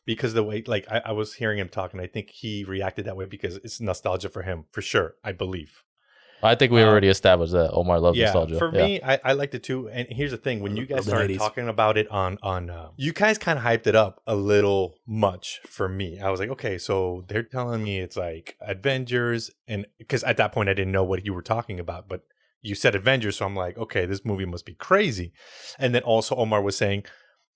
because 0.06 0.34
the 0.34 0.42
way, 0.42 0.62
like, 0.66 0.86
I, 0.90 1.00
I 1.06 1.12
was 1.12 1.34
hearing 1.34 1.58
him 1.58 1.68
talking, 1.70 1.98
I 1.98 2.06
think 2.06 2.28
he 2.30 2.64
reacted 2.64 3.06
that 3.06 3.16
way 3.16 3.24
because 3.24 3.56
it's 3.56 3.80
nostalgia 3.80 4.28
for 4.28 4.42
him, 4.42 4.66
for 4.70 4.82
sure. 4.82 5.14
I 5.24 5.32
believe. 5.32 5.82
I 6.42 6.54
think 6.56 6.72
we 6.72 6.82
Um, 6.82 6.90
already 6.90 7.08
established 7.08 7.52
that 7.54 7.70
Omar 7.72 7.98
loves 8.00 8.18
yeah, 8.18 8.26
nostalgia. 8.26 8.58
for 8.58 8.70
Yeah. 8.74 8.86
me, 8.86 9.00
I, 9.02 9.18
I 9.24 9.32
liked 9.32 9.54
it 9.54 9.62
too. 9.62 9.88
And 9.88 10.06
here's 10.10 10.30
the 10.32 10.36
thing: 10.36 10.60
when 10.60 10.76
you 10.76 10.84
guys 10.84 11.06
started 11.06 11.30
90s. 11.30 11.38
talking 11.38 11.68
about 11.68 11.96
it 11.96 12.06
on 12.10 12.36
on, 12.42 12.68
uh, 12.68 12.88
you 12.98 13.14
guys 13.14 13.38
kind 13.38 13.58
of 13.58 13.64
hyped 13.64 13.86
it 13.86 13.94
up 13.96 14.20
a 14.26 14.36
little 14.36 14.96
much 15.06 15.60
for 15.66 15.88
me. 15.88 16.20
I 16.20 16.28
was 16.28 16.40
like, 16.40 16.50
okay, 16.50 16.76
so 16.76 17.24
they're 17.28 17.44
telling 17.44 17.82
me 17.82 17.98
it's 18.00 18.16
like 18.18 18.58
Avengers, 18.60 19.50
and 19.66 19.86
because 19.98 20.22
at 20.24 20.36
that 20.36 20.52
point 20.52 20.68
I 20.68 20.74
didn't 20.74 20.92
know 20.92 21.04
what 21.04 21.24
you 21.24 21.32
were 21.32 21.40
talking 21.40 21.80
about, 21.80 22.08
but 22.10 22.24
you 22.64 22.74
said 22.74 22.94
Avengers, 22.96 23.36
so 23.36 23.46
I'm 23.46 23.54
like, 23.54 23.78
okay, 23.78 24.06
this 24.06 24.24
movie 24.24 24.44
must 24.46 24.66
be 24.66 24.74
crazy. 24.74 25.32
And 25.78 25.94
then 25.94 26.02
also 26.02 26.34
Omar 26.36 26.62
was 26.62 26.76
saying. 26.76 27.04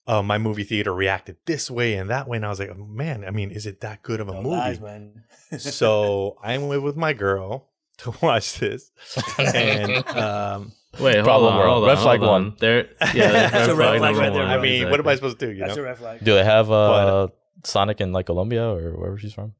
Uh, 0.07 0.23
my 0.23 0.39
movie 0.39 0.63
theater 0.63 0.91
reacted 0.91 1.35
this 1.45 1.69
way 1.69 1.93
and 1.93 2.09
that 2.09 2.27
way, 2.27 2.37
and 2.37 2.43
I 2.45 2.49
was 2.49 2.59
like, 2.59 2.75
"Man, 2.75 3.23
I 3.23 3.29
mean, 3.29 3.51
is 3.51 3.67
it 3.67 3.81
that 3.81 4.01
good 4.01 4.19
of 4.19 4.27
a 4.27 4.31
No 4.33 4.41
movie?" 4.41 4.55
lies, 4.55 4.79
man. 4.81 5.23
so 5.59 6.35
I 6.43 6.57
went 6.57 6.81
with 6.81 6.95
my 6.95 7.13
girl 7.13 7.69
to 7.99 8.13
watch 8.19 8.57
this, 8.57 8.89
and 9.37 10.07
um, 10.09 10.71
Wait, 10.99 11.13
hold 11.13 11.25
Problem 11.25 11.53
on, 11.53 11.59
world. 11.59 11.73
hold 11.75 11.87
Red 11.89 11.97
on, 11.97 12.03
flag 12.03 12.19
hold 12.21 12.31
on. 12.31 12.43
one. 12.45 12.55
There, 12.59 12.87
yeah, 13.13 13.31
that's 13.31 13.51
That's 13.53 13.67
a 13.69 13.75
red 13.75 13.99
flag 13.99 14.01
number 14.01 14.19
right 14.21 14.33
there, 14.33 14.41
one. 14.41 14.51
I 14.51 14.55
bro. 14.55 14.61
mean, 14.63 14.89
what 14.89 14.99
am 14.99 15.07
I 15.07 15.13
supposed 15.13 15.37
to 15.41 15.45
do? 15.45 15.51
You 15.53 15.59
That's 15.59 15.75
know, 15.75 15.83
a 15.83 15.85
red 15.85 15.97
flag. 15.99 16.23
Do 16.23 16.33
they 16.33 16.43
have 16.43 16.71
uh, 16.71 17.27
But- 17.27 17.67
Sonic 17.67 18.01
in 18.01 18.11
like 18.11 18.25
Colombia 18.25 18.67
or 18.67 18.97
wherever 18.97 19.17
she's 19.19 19.33
from? 19.33 19.53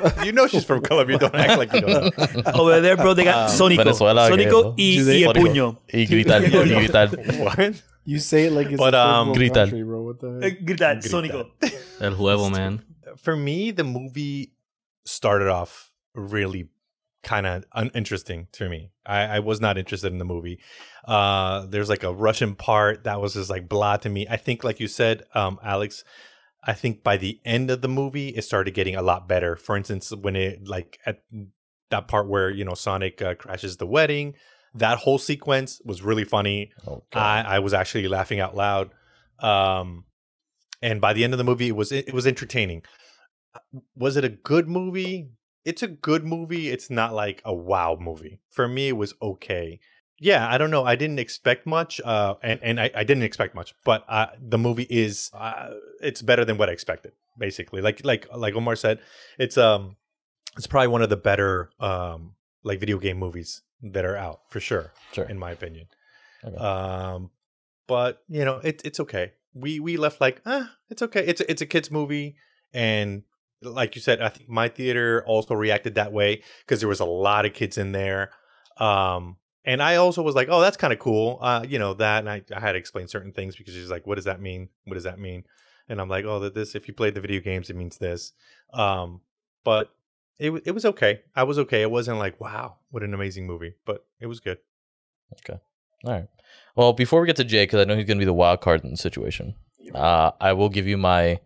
You 0.24 0.32
know 0.32 0.46
she's 0.46 0.64
from 0.64 0.82
Colombia. 0.82 1.18
Don't 1.18 1.34
act 1.34 1.58
like 1.58 1.72
you 1.72 1.80
don't 1.80 2.18
know. 2.18 2.52
Over 2.54 2.80
there, 2.80 2.96
bro, 2.96 3.14
they 3.14 3.24
got 3.24 3.50
Um, 3.50 3.56
Sonico. 3.56 3.76
Venezuela, 3.78 4.28
Sonico 4.30 4.74
y, 4.76 4.98
y 5.02 5.22
el 5.24 5.32
puño. 5.34 5.76
Y 5.92 6.06
gritar, 6.06 6.42
y 6.42 6.48
gritar. 6.86 7.10
what? 7.38 7.82
You 8.04 8.18
say 8.20 8.44
it 8.46 8.52
like 8.52 8.68
it's 8.68 8.76
But, 8.78 8.94
a 8.94 8.98
third 8.98 9.06
um, 9.10 9.32
world 9.32 9.54
country, 9.54 9.82
bro. 9.82 10.02
What 10.02 10.20
the 10.20 10.38
Eh, 10.42 10.50
heck? 10.50 10.60
Gritar, 10.64 10.96
Grita. 11.00 11.08
Sonico. 11.08 11.50
El 12.00 12.12
huevo, 12.12 12.50
man. 12.50 12.82
For 13.16 13.36
me, 13.36 13.70
the 13.72 13.84
movie 13.84 14.52
started 15.04 15.48
off 15.48 15.90
really 16.14 16.68
kind 17.22 17.46
of 17.46 17.64
uninteresting 17.74 18.46
to 18.52 18.68
me. 18.68 18.90
I, 19.04 19.22
I 19.22 19.38
was 19.40 19.60
not 19.60 19.76
interested 19.78 20.12
in 20.12 20.18
the 20.18 20.24
movie. 20.24 20.60
Uh, 21.04 21.66
there's 21.66 21.88
like 21.88 22.04
a 22.04 22.12
Russian 22.12 22.54
part 22.54 23.04
that 23.04 23.20
was 23.20 23.34
just 23.34 23.50
like 23.50 23.68
blah 23.68 23.96
to 23.98 24.08
me. 24.08 24.26
I 24.30 24.36
think, 24.36 24.62
like 24.64 24.78
you 24.80 24.86
said, 24.88 25.24
um, 25.34 25.58
Alex, 25.64 26.04
I 26.66 26.72
think 26.72 27.02
by 27.04 27.16
the 27.16 27.40
end 27.44 27.70
of 27.70 27.80
the 27.80 27.88
movie, 27.88 28.28
it 28.30 28.42
started 28.42 28.74
getting 28.74 28.96
a 28.96 29.02
lot 29.02 29.28
better. 29.28 29.56
For 29.56 29.76
instance, 29.76 30.10
when 30.10 30.34
it 30.34 30.66
like 30.66 30.98
at 31.06 31.22
that 31.90 32.08
part 32.08 32.28
where 32.28 32.50
you 32.50 32.64
know 32.64 32.74
Sonic 32.74 33.22
uh, 33.22 33.34
crashes 33.34 33.76
the 33.76 33.86
wedding, 33.86 34.34
that 34.74 34.98
whole 34.98 35.18
sequence 35.18 35.80
was 35.84 36.02
really 36.02 36.24
funny. 36.24 36.72
Oh, 36.86 37.02
I, 37.12 37.42
I 37.42 37.58
was 37.60 37.72
actually 37.72 38.08
laughing 38.08 38.40
out 38.40 38.56
loud. 38.56 38.90
Um, 39.38 40.04
and 40.82 41.00
by 41.00 41.12
the 41.12 41.24
end 41.24 41.34
of 41.34 41.38
the 41.38 41.44
movie, 41.44 41.68
it 41.68 41.76
was 41.76 41.92
it 41.92 42.12
was 42.12 42.26
entertaining. 42.26 42.82
Was 43.94 44.16
it 44.16 44.24
a 44.24 44.28
good 44.28 44.68
movie? 44.68 45.30
It's 45.64 45.82
a 45.82 45.88
good 45.88 46.24
movie. 46.24 46.70
It's 46.70 46.90
not 46.90 47.14
like 47.14 47.42
a 47.44 47.54
wow 47.54 47.96
movie. 47.98 48.40
For 48.50 48.68
me, 48.68 48.88
it 48.88 48.96
was 48.96 49.14
okay. 49.22 49.80
Yeah, 50.18 50.48
I 50.48 50.56
don't 50.58 50.70
know. 50.70 50.84
I 50.84 50.96
didn't 50.96 51.18
expect 51.18 51.66
much, 51.66 52.00
uh, 52.02 52.34
and 52.42 52.58
and 52.62 52.80
I, 52.80 52.90
I 52.94 53.04
didn't 53.04 53.22
expect 53.24 53.54
much, 53.54 53.74
but 53.84 54.04
uh, 54.08 54.28
the 54.40 54.56
movie 54.58 54.86
is 54.88 55.30
uh, 55.34 55.70
it's 56.00 56.22
better 56.22 56.44
than 56.44 56.56
what 56.56 56.68
I 56.70 56.72
expected. 56.72 57.12
Basically, 57.38 57.82
like 57.82 58.02
like 58.04 58.26
like 58.34 58.54
Omar 58.54 58.76
said, 58.76 58.98
it's 59.38 59.58
um 59.58 59.96
it's 60.56 60.66
probably 60.66 60.88
one 60.88 61.02
of 61.02 61.10
the 61.10 61.18
better 61.18 61.68
um 61.80 62.34
like 62.62 62.80
video 62.80 62.98
game 62.98 63.18
movies 63.18 63.60
that 63.82 64.06
are 64.06 64.16
out 64.16 64.40
for 64.48 64.58
sure, 64.58 64.92
Sure. 65.12 65.26
in 65.26 65.38
my 65.38 65.50
opinion. 65.50 65.86
Okay. 66.42 66.56
Um, 66.56 67.30
but 67.86 68.22
you 68.28 68.44
know, 68.44 68.56
it, 68.64 68.80
it's 68.86 69.00
okay. 69.00 69.32
We 69.52 69.80
we 69.80 69.98
left 69.98 70.18
like, 70.20 70.40
ah, 70.46 70.72
it's 70.88 71.02
okay. 71.02 71.26
It's 71.26 71.42
it's 71.42 71.60
a 71.60 71.66
kids 71.66 71.90
movie, 71.90 72.36
and 72.72 73.22
like 73.60 73.94
you 73.96 74.00
said, 74.00 74.22
I 74.22 74.30
think 74.30 74.48
my 74.48 74.68
theater 74.68 75.22
also 75.26 75.54
reacted 75.54 75.94
that 75.96 76.10
way 76.12 76.42
because 76.64 76.80
there 76.80 76.88
was 76.88 77.00
a 77.00 77.04
lot 77.04 77.44
of 77.44 77.52
kids 77.52 77.76
in 77.76 77.92
there. 77.92 78.30
Um, 78.78 79.36
and 79.66 79.82
I 79.82 79.96
also 79.96 80.22
was 80.22 80.36
like, 80.36 80.48
oh, 80.48 80.60
that's 80.60 80.76
kind 80.76 80.92
of 80.92 81.00
cool. 81.00 81.38
Uh, 81.42 81.64
you 81.68 81.78
know 81.78 81.92
that, 81.94 82.20
and 82.20 82.30
I, 82.30 82.42
I 82.54 82.60
had 82.60 82.72
to 82.72 82.78
explain 82.78 83.08
certain 83.08 83.32
things 83.32 83.56
because 83.56 83.74
she's 83.74 83.90
like, 83.90 84.06
what 84.06 84.14
does 84.14 84.24
that 84.24 84.40
mean? 84.40 84.68
What 84.84 84.94
does 84.94 85.04
that 85.04 85.18
mean? 85.18 85.44
And 85.88 86.00
I'm 86.00 86.08
like, 86.08 86.24
oh, 86.24 86.40
that 86.40 86.54
this 86.54 86.74
if 86.74 86.88
you 86.88 86.94
played 86.94 87.14
the 87.14 87.20
video 87.20 87.40
games, 87.40 87.68
it 87.68 87.76
means 87.76 87.98
this. 87.98 88.32
Um, 88.72 89.20
but 89.64 89.92
it 90.38 90.52
it 90.64 90.70
was 90.70 90.84
okay. 90.86 91.22
I 91.34 91.42
was 91.42 91.58
okay. 91.58 91.82
It 91.82 91.90
wasn't 91.90 92.18
like, 92.18 92.40
wow, 92.40 92.76
what 92.90 93.02
an 93.02 93.12
amazing 93.12 93.46
movie, 93.46 93.74
but 93.84 94.06
it 94.20 94.26
was 94.26 94.40
good. 94.40 94.58
Okay. 95.40 95.60
All 96.04 96.12
right. 96.12 96.28
Well, 96.76 96.92
before 96.92 97.20
we 97.20 97.26
get 97.26 97.36
to 97.36 97.44
Jay, 97.44 97.64
because 97.64 97.80
I 97.80 97.84
know 97.84 97.96
he's 97.96 98.04
going 98.04 98.18
to 98.18 98.22
be 98.22 98.26
the 98.26 98.32
wild 98.32 98.60
card 98.60 98.84
in 98.84 98.90
the 98.90 98.96
situation, 98.96 99.56
uh, 99.94 100.30
I 100.40 100.52
will 100.52 100.68
give 100.68 100.86
you 100.86 100.96
my 100.96 101.40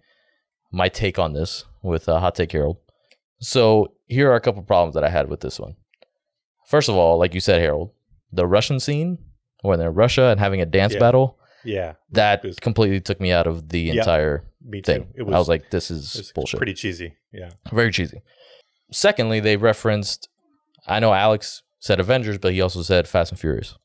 my 0.71 0.89
take 0.89 1.19
on 1.19 1.33
this 1.33 1.65
with 1.83 2.09
uh, 2.09 2.21
Hot 2.21 2.35
Take 2.35 2.53
Harold. 2.53 2.79
So 3.41 3.95
here 4.07 4.31
are 4.31 4.37
a 4.37 4.41
couple 4.41 4.63
problems 4.63 4.95
that 4.95 5.05
I 5.05 5.09
had 5.09 5.31
with 5.31 5.41
this 5.41 5.59
one. 5.59 5.77
First 6.67 6.89
of 6.89 6.95
all, 6.95 7.19
like 7.19 7.35
you 7.35 7.41
said, 7.41 7.61
Harold, 7.61 7.93
the 8.33 8.47
Russian 8.47 8.81
scene 8.81 9.19
when 9.63 9.79
they're 9.79 9.89
in 9.91 9.95
Russia 9.95 10.25
and 10.29 10.41
having 10.41 10.61
a 10.61 10.67
dance 10.67 10.95
Yeah. 10.95 10.99
battle 11.01 11.39
Yeah, 11.65 11.95
that 12.13 12.43
was- 12.43 12.59
completely 12.59 13.01
took 13.01 13.21
me 13.21 13.33
out 13.33 13.47
of 13.47 13.69
the 13.69 13.81
Yeah. 13.81 13.95
entire 13.95 14.45
me 14.65 14.81
too. 14.81 14.93
thing. 14.93 15.09
It 15.15 15.23
I 15.23 15.39
was 15.39 15.49
like, 15.49 15.71
this 15.71 15.91
is 15.91 16.17
It's 16.17 16.33
bullshit. 16.33 16.59
pretty 16.59 16.75
cheesy. 16.75 17.17
Yeah. 17.33 17.51
Very 17.73 17.91
cheesy. 17.93 18.23
Secondly, 18.93 19.41
they 19.41 19.57
referenced. 19.57 20.29
I 20.87 21.01
know 21.01 21.13
Alex 21.13 21.63
said 21.79 22.01
Avengers, 22.01 22.39
but 22.39 22.53
he 22.53 22.61
also 22.61 22.83
said 22.83 23.07
Fast 23.07 23.31
and 23.33 23.39
Furious. 23.41 23.77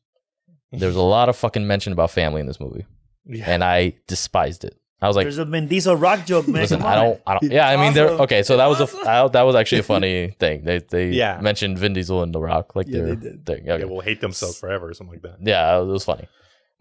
There 0.71 0.87
was 0.87 0.95
a 0.95 1.01
lot 1.17 1.29
of 1.29 1.35
fucking 1.35 1.67
mention 1.67 1.93
about 1.93 2.11
family 2.11 2.41
in 2.41 2.47
this 2.47 2.59
movie, 2.59 2.85
Yeah. 3.25 3.45
and 3.49 3.63
I 3.63 3.95
despised 4.07 4.63
it. 4.65 4.75
I 5.01 5.07
was 5.07 5.15
like, 5.15 5.25
There's 5.25 5.37
a 5.37 5.45
Vin 5.45 5.67
Diesel 5.67 5.95
rock 5.95 6.25
joke, 6.25 6.47
man. 6.47 6.61
listen, 6.61 6.81
I 6.81 6.95
don't, 6.95 7.21
I 7.27 7.37
don't. 7.37 7.51
Yeah, 7.51 7.67
I 7.67 7.75
mean, 7.77 7.93
they're 7.93 8.09
okay. 8.11 8.43
So 8.43 8.57
that 8.57 8.67
was 8.67 8.79
a 8.81 8.85
that 9.31 9.41
was 9.43 9.53
actually 9.55 9.79
a 9.79 9.83
funny 9.83 10.29
thing. 10.39 10.63
They 10.63 10.79
they 10.79 11.09
Yeah. 11.09 11.39
mentioned 11.41 11.77
Vin 11.77 11.93
Diesel 11.93 12.23
and 12.23 12.33
The 12.33 12.39
Rock 12.39 12.75
like 12.75 12.87
Yeah, 12.87 12.99
their 13.01 13.15
they 13.15 13.29
did. 13.29 13.45
thing. 13.45 13.65
yeah, 13.65 13.73
Okay. 13.73 13.85
will 13.85 13.99
hate 14.01 14.21
themselves 14.21 14.57
forever 14.57 14.87
or 14.89 14.93
something 14.93 15.15
like 15.21 15.23
that. 15.23 15.37
Yeah, 15.45 15.79
it 15.81 15.85
was 15.85 16.05
funny. 16.05 16.27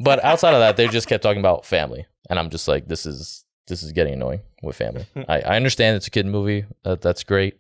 But 0.01 0.25
outside 0.25 0.55
of 0.55 0.61
that, 0.61 0.77
they 0.77 0.89
just 0.89 1.07
kept 1.09 1.23
talking 1.23 1.41
about 1.41 1.67
family, 1.67 2.07
and 2.31 2.39
I'm 2.39 2.51
just 2.51 2.67
like, 2.69 2.87
this 2.89 3.05
is 3.05 3.45
this 3.67 3.83
is 3.83 3.93
getting 3.93 4.15
annoying 4.15 4.41
with 4.63 4.77
family. 4.77 5.07
I, 5.29 5.41
I 5.41 5.57
understand 5.57 5.97
it's 5.97 6.07
a 6.07 6.11
kid 6.11 6.27
movie. 6.27 6.65
That, 6.85 7.01
that's 7.03 7.25
great. 7.25 7.59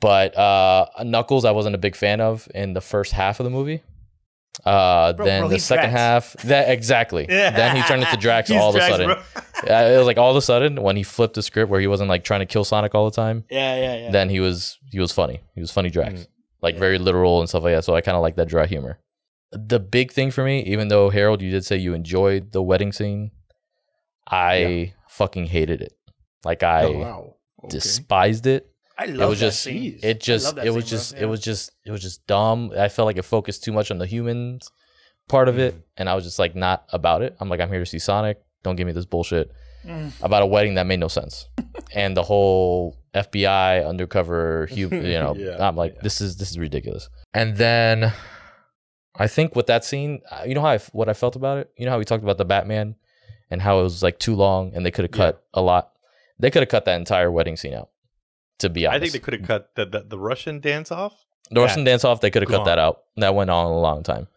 But 0.00 0.36
uh, 0.36 0.86
Knuckles, 1.04 1.44
I 1.44 1.50
wasn't 1.52 1.74
a 1.74 1.78
big 1.78 1.96
fan 1.96 2.20
of 2.20 2.48
in 2.54 2.74
the 2.74 2.80
first 2.80 3.12
half 3.12 3.40
of 3.40 3.44
the 3.44 3.50
movie. 3.50 3.82
Uh, 4.64 5.12
Bro, 5.12 5.26
then 5.26 5.42
bro, 5.42 5.48
the 5.50 5.58
second 5.58 5.90
half, 5.90 6.32
that 6.44 6.70
exactly. 6.70 7.26
then 7.28 7.76
he 7.76 7.82
turned 7.82 8.02
into 8.02 8.16
Drax 8.16 8.50
all 8.52 8.70
of 8.70 8.76
a 8.76 8.80
sudden. 8.80 9.16
Yeah, 9.64 9.88
it 9.94 9.96
was 9.96 10.06
like 10.06 10.18
all 10.18 10.30
of 10.30 10.36
a 10.36 10.42
sudden 10.42 10.82
when 10.82 10.96
he 10.96 11.02
flipped 11.02 11.34
the 11.34 11.42
script 11.42 11.70
where 11.70 11.80
he 11.80 11.86
wasn't 11.86 12.10
like 12.10 12.24
trying 12.24 12.40
to 12.40 12.46
kill 12.46 12.62
Sonic 12.62 12.94
all 12.94 13.06
the 13.08 13.14
time. 13.16 13.44
Yeah, 13.50 13.74
yeah, 13.76 13.96
yeah. 13.96 14.10
Then 14.10 14.28
he 14.28 14.38
was 14.38 14.78
he 14.92 15.00
was 15.00 15.12
funny. 15.12 15.40
He 15.54 15.62
was 15.62 15.70
funny 15.70 15.88
Drax, 15.88 16.12
Mm. 16.20 16.26
like 16.60 16.74
Yeah. 16.74 16.80
very 16.80 16.98
literal 16.98 17.40
and 17.40 17.48
stuff 17.48 17.62
like 17.62 17.74
that. 17.74 17.82
So 17.84 17.94
I 17.94 18.02
kind 18.02 18.16
of 18.16 18.22
like 18.22 18.36
that 18.36 18.48
dry 18.48 18.66
humor. 18.66 18.98
The 19.52 19.80
big 19.80 20.12
thing 20.12 20.30
for 20.30 20.44
me, 20.44 20.60
even 20.64 20.88
though 20.88 21.08
Harold, 21.08 21.40
you 21.40 21.50
did 21.50 21.64
say 21.64 21.76
you 21.78 21.94
enjoyed 21.94 22.52
the 22.52 22.62
wedding 22.62 22.92
scene, 22.92 23.30
I 24.30 24.92
fucking 25.08 25.46
hated 25.46 25.80
it. 25.80 25.94
Like 26.44 26.62
I 26.62 26.84
oh, 26.84 26.98
wow. 26.98 27.34
Okay. 27.64 27.68
despised 27.70 28.46
it. 28.46 28.70
I 28.98 29.04
It 29.06 29.16
was 29.18 29.38
just 29.40 29.60
scene. 29.62 29.98
it 30.02 30.20
just 30.20 30.56
love 30.56 30.64
it 30.64 30.70
was 30.72 30.84
scene, 30.84 30.90
bro. 30.90 30.98
just 30.98 31.14
Yeah. 31.14 31.22
it 31.22 31.26
was 31.26 31.40
just 31.40 31.70
it 31.84 31.90
was 31.90 32.02
just 32.02 32.26
dumb. 32.26 32.72
I 32.76 32.88
felt 32.88 33.06
like 33.06 33.18
it 33.18 33.22
focused 33.22 33.62
too 33.64 33.72
much 33.72 33.90
on 33.90 33.98
the 33.98 34.06
humans 34.06 34.70
part 35.28 35.48
of 35.48 35.58
it, 35.58 35.74
Mm. 35.74 35.82
and 35.98 36.08
I 36.08 36.14
was 36.14 36.24
just 36.24 36.38
like 36.38 36.54
not 36.54 36.84
about 36.92 37.22
it. 37.22 37.36
I'm 37.40 37.48
like 37.48 37.60
I'm 37.60 37.68
here 37.70 37.80
to 37.80 37.86
see 37.86 37.98
Sonic. 37.98 38.38
Don't 38.62 38.76
give 38.76 38.86
me 38.86 38.92
this 38.92 39.04
bullshit 39.06 39.50
Mm. 39.84 40.12
about 40.22 40.42
a 40.42 40.46
wedding 40.46 40.74
that 40.74 40.86
made 40.86 40.98
no 41.00 41.08
sense. 41.08 41.48
and 41.94 42.16
the 42.16 42.22
whole 42.22 42.96
FBI 43.14 43.86
undercover, 43.86 44.66
hu- 44.68 44.76
you 44.90 45.18
know, 45.18 45.34
Yeah, 45.36 45.66
I'm 45.66 45.76
like, 45.76 45.94
yeah. 45.96 46.00
this 46.02 46.20
is 46.20 46.36
this 46.38 46.50
is 46.50 46.58
ridiculous. 46.58 47.08
And 47.34 47.56
then 47.56 48.12
I 49.18 49.26
think 49.28 49.56
with 49.56 49.66
that 49.66 49.84
scene, 49.84 50.20
uh, 50.30 50.42
you 50.46 50.54
know 50.54 50.60
how 50.60 50.68
I, 50.68 50.78
what 50.92 51.08
I 51.08 51.14
felt 51.14 51.36
about 51.36 51.58
it. 51.58 51.70
You 51.76 51.84
know 51.86 51.92
how 51.92 51.98
we 51.98 52.04
talked 52.04 52.22
about 52.24 52.36
the 52.38 52.44
Batman 52.44 52.96
and 53.50 53.62
how 53.62 53.80
it 53.80 53.82
was 53.82 54.02
like 54.02 54.18
too 54.18 54.34
long, 54.34 54.72
and 54.74 54.84
they 54.84 54.90
could 54.90 55.04
have 55.04 55.12
cut 55.12 55.44
a 55.54 55.62
lot. 55.62 55.92
They 56.38 56.50
could 56.50 56.62
have 56.62 56.68
cut 56.68 56.84
that 56.84 56.96
entire 56.98 57.30
wedding 57.30 57.56
scene 57.56 57.74
out. 57.74 57.88
To 58.60 58.70
be 58.70 58.86
honest, 58.86 58.96
I 58.96 59.00
think 59.00 59.12
they 59.12 59.18
could 59.18 59.34
have 59.34 59.46
cut 59.46 59.74
the, 59.74 59.84
the 59.84 60.00
the 60.08 60.18
Russian 60.18 60.60
dance 60.60 60.90
off. 60.90 61.14
The 61.50 61.60
Russian 61.60 61.84
dance 61.84 62.04
off, 62.04 62.20
they 62.20 62.30
could 62.30 62.42
have 62.42 62.50
cut 62.50 62.58
gone. 62.58 62.66
that 62.66 62.78
out. 62.78 63.02
That 63.16 63.34
went 63.34 63.50
on 63.50 63.66
a 63.66 63.78
long 63.78 64.02
time. 64.02 64.28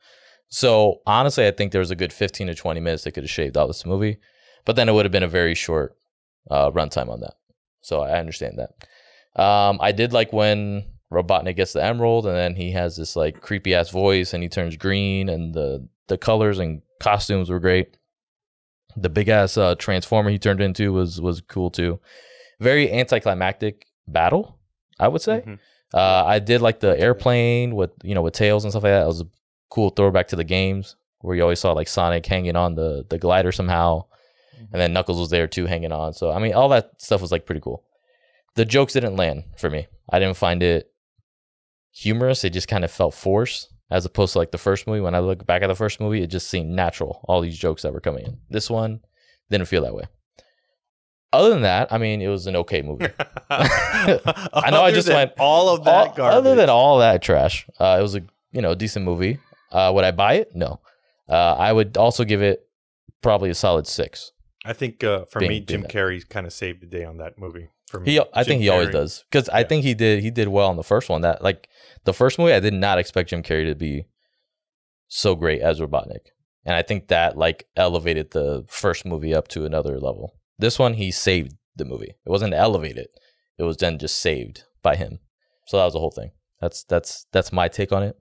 So 0.49 1.01
honestly, 1.05 1.47
I 1.47 1.51
think 1.51 1.71
there 1.71 1.79
was 1.79 1.91
a 1.91 1.95
good 1.95 2.11
15 2.11 2.47
to 2.47 2.55
20 2.55 2.79
minutes 2.79 3.03
they 3.03 3.11
could 3.11 3.23
have 3.23 3.29
shaved 3.29 3.57
out 3.57 3.67
this 3.67 3.85
movie, 3.85 4.17
but 4.65 4.75
then 4.75 4.89
it 4.89 4.93
would 4.93 5.05
have 5.05 5.11
been 5.11 5.23
a 5.23 5.27
very 5.27 5.55
short 5.55 5.95
uh, 6.49 6.71
runtime 6.71 7.09
on 7.09 7.21
that. 7.21 7.35
So 7.81 8.01
I 8.01 8.19
understand 8.19 8.59
that. 8.59 9.41
Um, 9.41 9.77
I 9.81 9.91
did 9.91 10.11
like 10.11 10.33
when 10.33 10.85
Robotnik 11.11 11.55
gets 11.55 11.73
the 11.73 11.83
emerald 11.83 12.25
and 12.25 12.35
then 12.35 12.55
he 12.55 12.71
has 12.71 12.97
this 12.97 13.15
like 13.15 13.41
creepy 13.41 13.73
ass 13.73 13.89
voice 13.89 14.33
and 14.33 14.43
he 14.43 14.49
turns 14.49 14.75
green 14.75 15.29
and 15.29 15.53
the 15.53 15.87
the 16.07 16.17
colors 16.17 16.59
and 16.59 16.81
costumes 16.99 17.49
were 17.49 17.59
great. 17.59 17.97
The 18.97 19.09
big 19.09 19.29
ass 19.29 19.57
uh, 19.57 19.75
transformer 19.75 20.31
he 20.31 20.39
turned 20.39 20.61
into 20.61 20.91
was 20.91 21.21
was 21.21 21.41
cool 21.41 21.69
too. 21.71 21.99
Very 22.59 22.91
anticlimactic 22.91 23.85
battle, 24.11 24.57
I 24.99 25.07
would 25.07 25.21
say. 25.21 25.41
Mhm. 25.45 25.59
Uh, 25.93 26.23
I 26.25 26.39
did 26.39 26.61
like 26.61 26.79
the 26.79 26.99
airplane 26.99 27.75
with 27.75 27.91
you 28.03 28.13
know 28.15 28.21
with 28.21 28.33
tails 28.33 28.63
and 28.63 28.71
stuff 28.71 28.83
like 28.83 28.91
that. 28.91 29.03
It 29.03 29.07
was 29.07 29.21
a 29.21 29.27
cool 29.69 29.89
throwback 29.89 30.27
to 30.29 30.35
the 30.35 30.43
games 30.43 30.95
where 31.21 31.35
you 31.35 31.41
always 31.41 31.59
saw 31.59 31.73
like 31.73 31.87
Sonic 31.87 32.25
hanging 32.25 32.55
on 32.55 32.75
the 32.75 33.05
the 33.09 33.17
glider 33.17 33.51
somehow, 33.51 34.05
and 34.71 34.79
then 34.81 34.93
Knuckles 34.93 35.19
was 35.19 35.29
there 35.29 35.47
too 35.47 35.65
hanging 35.65 35.91
on. 35.91 36.13
So 36.13 36.31
I 36.31 36.39
mean, 36.39 36.53
all 36.53 36.69
that 36.69 36.91
stuff 37.01 37.21
was 37.21 37.31
like 37.31 37.45
pretty 37.45 37.61
cool. 37.61 37.83
The 38.55 38.65
jokes 38.65 38.93
didn't 38.93 39.15
land 39.15 39.45
for 39.57 39.69
me. 39.69 39.87
I 40.09 40.19
didn't 40.19 40.37
find 40.37 40.61
it 40.61 40.91
humorous. 41.91 42.43
It 42.43 42.51
just 42.51 42.67
kind 42.67 42.83
of 42.83 42.91
felt 42.91 43.13
forced 43.13 43.69
as 43.91 44.05
opposed 44.05 44.33
to 44.33 44.39
like 44.39 44.51
the 44.51 44.57
first 44.57 44.85
movie. 44.87 45.01
When 45.01 45.15
I 45.15 45.19
look 45.19 45.45
back 45.45 45.61
at 45.63 45.67
the 45.67 45.75
first 45.75 45.99
movie, 45.99 46.21
it 46.21 46.27
just 46.27 46.47
seemed 46.47 46.69
natural. 46.69 47.21
All 47.23 47.41
these 47.41 47.57
jokes 47.57 47.81
that 47.81 47.93
were 47.93 47.99
coming 48.01 48.25
in. 48.25 48.37
This 48.49 48.69
one 48.69 49.01
didn't 49.49 49.67
feel 49.67 49.81
that 49.83 49.95
way. 49.95 50.03
Other 51.31 51.49
than 51.51 51.61
that, 51.61 51.93
I 51.93 51.97
mean, 51.99 52.21
it 52.21 52.27
was 52.27 52.47
an 52.47 52.55
okay 52.55 52.81
movie. 52.81 53.07
I 53.49 54.69
know 54.71 54.81
I 54.81 54.91
just 54.91 55.07
went 55.09 55.33
all 55.39 55.69
of 55.69 55.83
that 55.85 56.07
all, 56.09 56.13
garbage. 56.15 56.37
Other 56.37 56.55
than 56.55 56.69
all 56.69 56.99
that 56.99 57.21
trash, 57.21 57.67
uh, 57.79 57.97
it 57.99 58.01
was 58.01 58.15
a 58.15 58.21
you 58.51 58.61
know 58.61 58.73
decent 58.75 59.05
movie. 59.05 59.39
Uh, 59.71 59.91
would 59.93 60.03
I 60.03 60.11
buy 60.11 60.35
it? 60.35 60.55
No. 60.55 60.79
Uh, 61.27 61.53
I 61.53 61.71
would 61.71 61.97
also 61.97 62.23
give 62.23 62.41
it 62.41 62.67
probably 63.21 63.49
a 63.51 63.55
solid 63.55 63.85
six. 63.85 64.31
I 64.65 64.73
think 64.73 65.03
uh, 65.03 65.25
for 65.25 65.39
Being- 65.39 65.51
me, 65.51 65.59
Jim. 65.61 65.83
Carrey 65.83 66.27
kind 66.27 66.47
of 66.47 66.53
saved 66.53 66.81
the 66.81 66.87
day 66.87 67.03
on 67.05 67.17
that 67.17 67.37
movie. 67.37 67.69
For 67.87 67.99
me, 67.99 68.11
He, 68.13 68.19
I 68.19 68.43
Jim 68.43 68.45
think 68.45 68.61
he 68.61 68.69
always 68.69 68.89
does 68.89 69.23
because 69.31 69.49
I 69.49 69.63
think 69.63 69.83
he 69.83 69.93
did 69.93 70.21
he 70.21 70.29
did 70.31 70.47
well 70.47 70.69
on 70.69 70.77
the 70.77 70.83
first 70.83 71.09
one. 71.09 71.21
That 71.21 71.43
like 71.43 71.69
the 72.05 72.13
first 72.13 72.37
movie, 72.39 72.53
I 72.53 72.59
did 72.59 72.73
not 72.73 72.97
expect 72.99 73.29
Jim 73.29 73.43
Carrey 73.43 73.67
to 73.67 73.75
be 73.75 74.05
so 75.07 75.35
great 75.35 75.61
as 75.61 75.79
Robotnik, 75.79 76.27
and 76.65 76.75
I 76.75 76.81
think 76.83 77.07
that 77.07 77.37
like 77.37 77.67
elevated 77.75 78.31
the 78.31 78.65
first 78.67 79.05
movie 79.05 79.33
up 79.33 79.47
to 79.49 79.65
another 79.65 79.99
level. 79.99 80.35
This 80.59 80.77
one, 80.77 80.93
he 80.93 81.09
saved 81.09 81.55
the 81.75 81.85
movie. 81.85 82.13
It 82.25 82.29
wasn't 82.29 82.53
elevated; 82.53 83.07
it 83.57 83.63
was 83.63 83.77
then 83.77 83.97
just 83.97 84.17
saved 84.19 84.65
by 84.83 84.95
him. 84.95 85.19
So 85.65 85.77
that 85.77 85.85
was 85.85 85.93
the 85.93 85.99
whole 85.99 86.11
thing. 86.11 86.31
That's 86.61 86.83
that's 86.83 87.25
that's 87.31 87.51
my 87.51 87.67
take 87.67 87.91
on 87.91 88.03
it. 88.03 88.17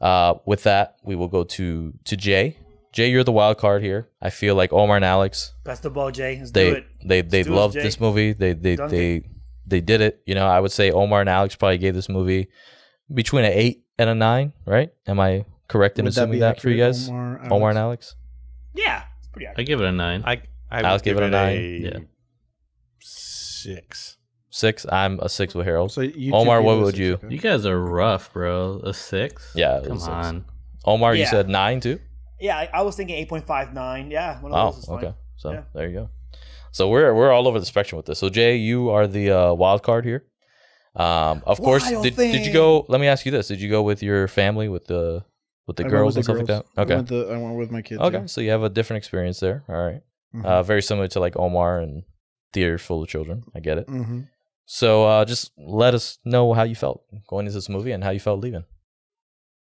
Uh, 0.00 0.34
with 0.46 0.62
that, 0.62 0.96
we 1.04 1.16
will 1.16 1.28
go 1.28 1.44
to 1.44 1.92
to 2.04 2.16
Jay. 2.16 2.58
Jay, 2.92 3.10
you're 3.10 3.24
the 3.24 3.32
wild 3.32 3.58
card 3.58 3.82
here. 3.82 4.08
I 4.22 4.30
feel 4.30 4.54
like 4.54 4.72
Omar 4.72 4.96
and 4.96 5.04
Alex 5.04 5.52
Pass 5.64 5.80
the 5.80 5.90
ball, 5.90 6.10
Jay. 6.10 6.38
Let's 6.38 6.50
do 6.50 6.60
they 6.60 6.78
it. 6.78 6.86
they 7.04 7.20
they 7.22 7.42
do 7.42 7.52
it, 7.52 7.56
loved 7.56 7.74
Jay. 7.74 7.82
this 7.82 8.00
movie. 8.00 8.32
They 8.32 8.54
they 8.54 8.76
Dunk 8.76 8.90
they 8.90 9.28
they 9.66 9.80
did 9.80 10.00
it. 10.00 10.22
You 10.26 10.34
know, 10.34 10.46
I 10.46 10.60
would 10.60 10.72
say 10.72 10.90
Omar 10.90 11.20
and 11.20 11.28
Alex 11.28 11.56
probably 11.56 11.78
gave 11.78 11.94
this 11.94 12.08
movie 12.08 12.48
between 13.12 13.44
an 13.44 13.52
eight 13.52 13.84
and 13.98 14.08
a 14.08 14.14
nine. 14.14 14.52
Right? 14.64 14.90
Am 15.06 15.18
I 15.18 15.44
correct 15.68 15.98
in 15.98 16.04
Would 16.04 16.12
assuming 16.12 16.32
be 16.32 16.38
that, 16.40 16.60
for 16.60 16.70
you 16.70 16.78
guys? 16.78 17.08
Omar, 17.08 17.40
Omar 17.50 17.70
and 17.70 17.78
Alex. 17.78 18.14
Yeah, 18.74 19.02
it's 19.18 19.28
pretty 19.28 19.48
I 19.56 19.62
give 19.62 19.80
it 19.80 19.86
a 19.86 19.92
nine. 19.92 20.22
I 20.24 20.42
I 20.70 20.80
Alex 20.80 20.92
would 21.00 21.04
gave 21.04 21.14
give 21.16 21.22
it 21.24 21.26
a 21.26 21.30
nine. 21.30 21.56
a 21.56 21.78
Yeah. 21.78 21.98
six. 23.00 24.16
Six. 24.50 24.86
I'm 24.90 25.18
a 25.20 25.28
six 25.28 25.54
with 25.54 25.66
Harold. 25.66 25.92
So 25.92 26.00
you 26.00 26.32
Omar, 26.32 26.62
what 26.62 26.78
would 26.78 26.86
six, 26.94 26.98
you? 26.98 27.14
okay. 27.14 27.28
you 27.30 27.38
guys 27.38 27.66
are 27.66 27.78
rough, 27.78 28.32
bro. 28.32 28.80
A 28.84 28.94
six? 28.94 29.52
Yeah, 29.54 29.76
it 29.78 29.80
was 29.80 29.88
Come 29.88 29.96
a 29.96 30.00
six. 30.00 30.08
on. 30.10 30.44
Omar, 30.84 31.14
you 31.14 31.26
said 31.26 31.48
nine 31.48 31.80
too. 31.80 32.00
Yeah, 32.40 32.56
I, 32.58 32.68
I 32.72 32.82
was 32.82 32.96
thinking 32.96 33.16
eight 33.16 33.28
point 33.28 33.46
five 33.46 33.74
nine. 33.74 34.10
Yeah, 34.10 34.40
one 34.40 34.52
of 34.52 34.58
Oh, 34.58 34.70
those 34.70 34.78
is 34.78 34.84
fine. 34.86 34.96
okay. 35.04 35.14
So 35.36 35.52
Yeah. 35.52 35.62
there 35.74 35.88
you 35.88 35.94
go. 35.94 36.10
So 36.72 36.88
we're 36.88 37.14
we're 37.14 37.32
all 37.32 37.48
over 37.48 37.58
the 37.60 37.66
spectrum 37.66 37.96
with 37.96 38.06
this. 38.06 38.18
So 38.18 38.28
Jay, 38.28 38.56
you 38.56 38.90
are 38.90 39.06
the 39.06 39.30
uh, 39.30 39.52
wild 39.54 39.82
card 39.82 40.04
here. 40.04 40.24
Um, 40.94 41.42
of 41.46 41.58
course, 41.60 41.90
Wild 41.90 42.04
did, 42.04 42.16
did 42.16 42.46
you 42.46 42.52
go? 42.52 42.86
Let 42.88 43.00
me 43.00 43.06
ask 43.06 43.26
you 43.26 43.32
this: 43.32 43.48
Did 43.48 43.60
you 43.60 43.68
go 43.68 43.82
with 43.82 44.02
your 44.02 44.28
family, 44.28 44.68
with 44.68 44.86
the 44.86 45.22
with 45.66 45.76
the 45.76 45.84
I 45.84 45.88
girls 45.88 46.16
with 46.16 46.28
and 46.28 46.38
the 46.38 46.44
stuff 46.44 46.66
like 46.76 46.76
that? 46.76 46.82
Okay. 46.82 46.92
I 46.92 46.96
went, 46.96 47.08
the, 47.08 47.34
I 47.34 47.36
went 47.38 47.56
with 47.58 47.70
my 47.70 47.82
kids. 47.82 48.00
Okay, 48.00 48.18
yeah. 48.20 48.26
so 48.26 48.40
you 48.40 48.50
have 48.50 48.62
a 48.62 48.70
different 48.70 48.98
experience 48.98 49.38
there. 49.40 49.62
All 49.68 49.74
right. 49.76 50.00
Mhm. 50.36 50.44
Uh, 50.44 50.62
very 50.62 50.82
similar 50.82 51.08
to 51.08 51.20
like 51.20 51.36
Omar 51.36 51.80
and 51.80 52.02
Theater 52.52 52.78
full 52.78 53.02
of 53.02 53.08
children. 53.08 53.44
I 53.54 53.60
get 53.60 53.78
it. 53.78 53.86
Mhm. 53.88 54.28
So 54.66 55.04
uh, 55.04 55.24
just 55.24 55.52
let 55.58 55.94
us 55.94 56.18
know 56.24 56.52
how 56.52 56.62
you 56.64 56.74
felt 56.74 57.04
going 57.28 57.46
into 57.46 57.54
this 57.56 57.68
movie 57.68 57.92
and 57.92 58.02
how 58.04 58.10
you 58.10 58.20
felt 58.20 58.40
leaving. 58.40 58.64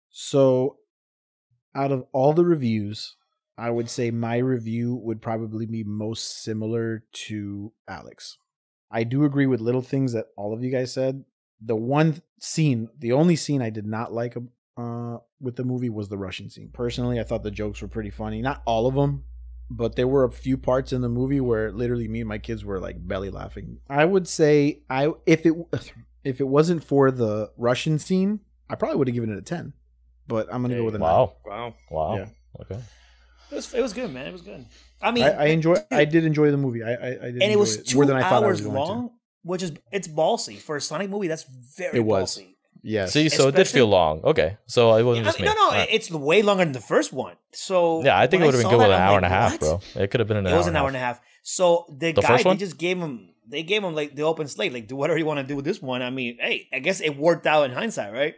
So, 0.10 0.78
out 1.76 1.92
of 1.92 2.06
all 2.14 2.34
the 2.34 2.46
reviews, 2.46 3.16
I 3.58 3.70
would 3.72 3.90
say 3.90 4.12
my 4.12 4.38
review 4.38 4.96
would 4.96 5.22
probably 5.22 5.66
be 5.66 5.84
most 5.84 6.44
similar 6.44 7.04
to 7.28 7.74
Alex. 7.88 8.38
I 8.92 9.04
do 9.04 9.26
agree 9.26 9.48
with 9.48 9.60
little 9.60 9.82
things 9.82 10.14
that 10.14 10.28
all 10.38 10.54
of 10.54 10.64
you 10.64 10.72
guys 10.72 10.94
said. 10.94 11.24
The 11.60 11.76
one 11.76 12.22
scene, 12.40 12.90
the 13.00 13.14
only 13.14 13.36
scene 13.36 13.62
I 13.62 13.70
did 13.72 13.86
not 13.88 14.14
like 14.14 14.36
uh, 14.78 15.18
with 15.40 15.56
the 15.56 15.64
movie 15.64 15.90
was 15.90 16.10
the 16.10 16.18
Russian 16.18 16.50
scene. 16.50 16.70
Personally, 16.72 17.20
I 17.20 17.24
thought 17.24 17.44
the 17.44 17.52
jokes 17.52 17.82
were 17.82 17.88
pretty 17.88 18.10
funny. 18.12 18.42
Not 18.42 18.62
all 18.66 18.86
of 18.86 18.96
them, 18.96 19.24
but 19.76 19.96
there 19.96 20.08
were 20.08 20.24
a 20.24 20.32
few 20.32 20.58
parts 20.58 20.94
in 20.94 21.02
the 21.02 21.10
movie 21.10 21.40
where 21.40 21.72
literally 21.72 22.08
me 22.08 22.22
and 22.22 22.30
my 22.30 22.38
kids 22.38 22.64
were 22.64 22.80
like 22.80 22.96
belly 23.08 23.30
laughing. 23.30 23.80
I 23.90 24.06
would 24.06 24.28
say 24.28 24.82
I 24.90 25.12
if 25.26 25.46
it 25.46 25.54
if 26.24 26.40
it 26.40 26.48
wasn't 26.48 26.84
for 26.84 27.12
the 27.12 27.52
Russian 27.58 28.00
scene, 28.00 28.40
I 28.70 28.76
probably 28.76 28.98
would 28.98 29.08
have 29.08 29.16
given 29.16 29.32
it 29.32 29.38
a 29.38 29.42
ten. 29.42 29.74
But 30.28 30.48
I'm 30.54 30.62
gonna 30.62 30.76
go 30.76 30.86
with 30.86 30.96
a 30.96 31.00
nine. 31.00 31.08
Wow. 31.10 31.36
Wow. 31.46 31.74
Wow. 31.90 32.16
Yeah. 32.18 32.28
Okay. 32.62 32.82
It 33.52 33.56
was, 33.56 33.74
it 33.74 33.82
was 33.82 33.94
good, 33.94 34.12
man. 34.12 34.26
It 34.28 34.32
was 34.32 34.42
good. 34.42 34.66
I 35.02 35.12
mean, 35.12 35.26
I, 35.26 35.30
I 35.32 35.46
enjoy. 35.48 35.76
I 35.92 36.06
did 36.06 36.24
enjoy 36.26 36.50
the 36.50 36.58
movie. 36.58 36.82
I, 36.82 36.94
I, 36.94 36.94
I 36.94 37.10
did 37.10 37.24
and 37.24 37.36
it 37.44 37.44
enjoy 37.50 37.60
was 37.60 37.76
it 37.76 37.88
two 37.88 37.98
more 37.98 38.06
than 38.06 38.16
I 38.16 38.28
thought 38.28 38.44
I 38.44 38.48
was 38.48 38.62
going 38.62 38.76
long, 38.76 39.12
which 39.44 39.62
is 39.62 39.74
it's 39.92 40.08
ballsy 40.08 40.58
for 40.58 40.76
a 40.76 40.82
Sonic 40.82 41.10
movie. 41.10 41.28
That's 41.28 41.44
very 41.78 41.98
It 41.98 42.02
was. 42.02 42.38
ballsy. 42.38 42.56
To. 42.84 42.90
Yes. 42.90 43.14
See, 43.14 43.30
so 43.30 43.48
it 43.48 43.56
did 43.56 43.68
feel 43.68 43.88
long. 43.88 44.22
Okay, 44.24 44.58
so 44.66 44.96
it 44.96 45.04
wasn't 45.04 45.26
I 45.28 45.30
just 45.30 45.40
mean, 45.40 45.50
me. 45.50 45.56
no, 45.56 45.62
no, 45.62 45.66
All 45.66 45.72
right. 45.72 45.88
it's 45.92 46.12
way 46.12 46.42
longer 46.42 46.64
than 46.64 46.74
the 46.74 46.82
first 46.82 47.14
one. 47.14 47.36
So 47.52 48.04
yeah, 48.04 48.18
I 48.20 48.28
think 48.28 48.44
it 48.44 48.46
would 48.46 48.54
have 48.54 48.64
been 48.64 48.72
saw 48.72 48.78
good 48.78 48.78
with 48.80 48.88
an 48.88 49.02
I'm 49.02 49.08
hour 49.10 49.18
and 49.18 49.26
a 49.26 49.30
half, 49.30 49.52
what? 49.54 49.60
bro. 49.60 50.04
It 50.04 50.12
could 50.12 50.20
have 50.20 50.28
been 50.28 50.38
an 50.38 50.46
hour. 50.48 50.52
It 50.52 50.54
hour. 50.54 50.58
was 50.60 50.68
an 50.68 50.76
hour 50.76 50.88
and 50.88 50.98
a 50.98 51.00
half. 51.00 51.22
So 51.44 51.86
the, 51.90 52.12
The 52.12 52.22
guy 52.22 52.28
first 52.28 52.44
they 52.44 52.56
just 52.56 52.78
gave 52.78 52.98
him 52.98 53.30
they 53.48 53.64
gave 53.64 53.84
him 53.84 53.94
like 53.96 54.16
the 54.16 54.24
open 54.24 54.48
slate, 54.48 54.74
like 54.74 54.88
do 54.88 54.96
whatever 54.96 55.18
you 55.18 55.26
want 55.26 55.40
to 55.40 55.46
do 55.46 55.56
with 55.56 55.66
this 55.66 55.82
one. 55.82 56.02
I 56.02 56.10
mean, 56.10 56.38
hey, 56.40 56.68
I 56.74 56.80
guess 56.80 57.02
it 57.02 57.18
worked 57.18 57.48
out 57.48 57.66
in 57.66 57.72
hindsight, 57.72 58.14
right? 58.14 58.36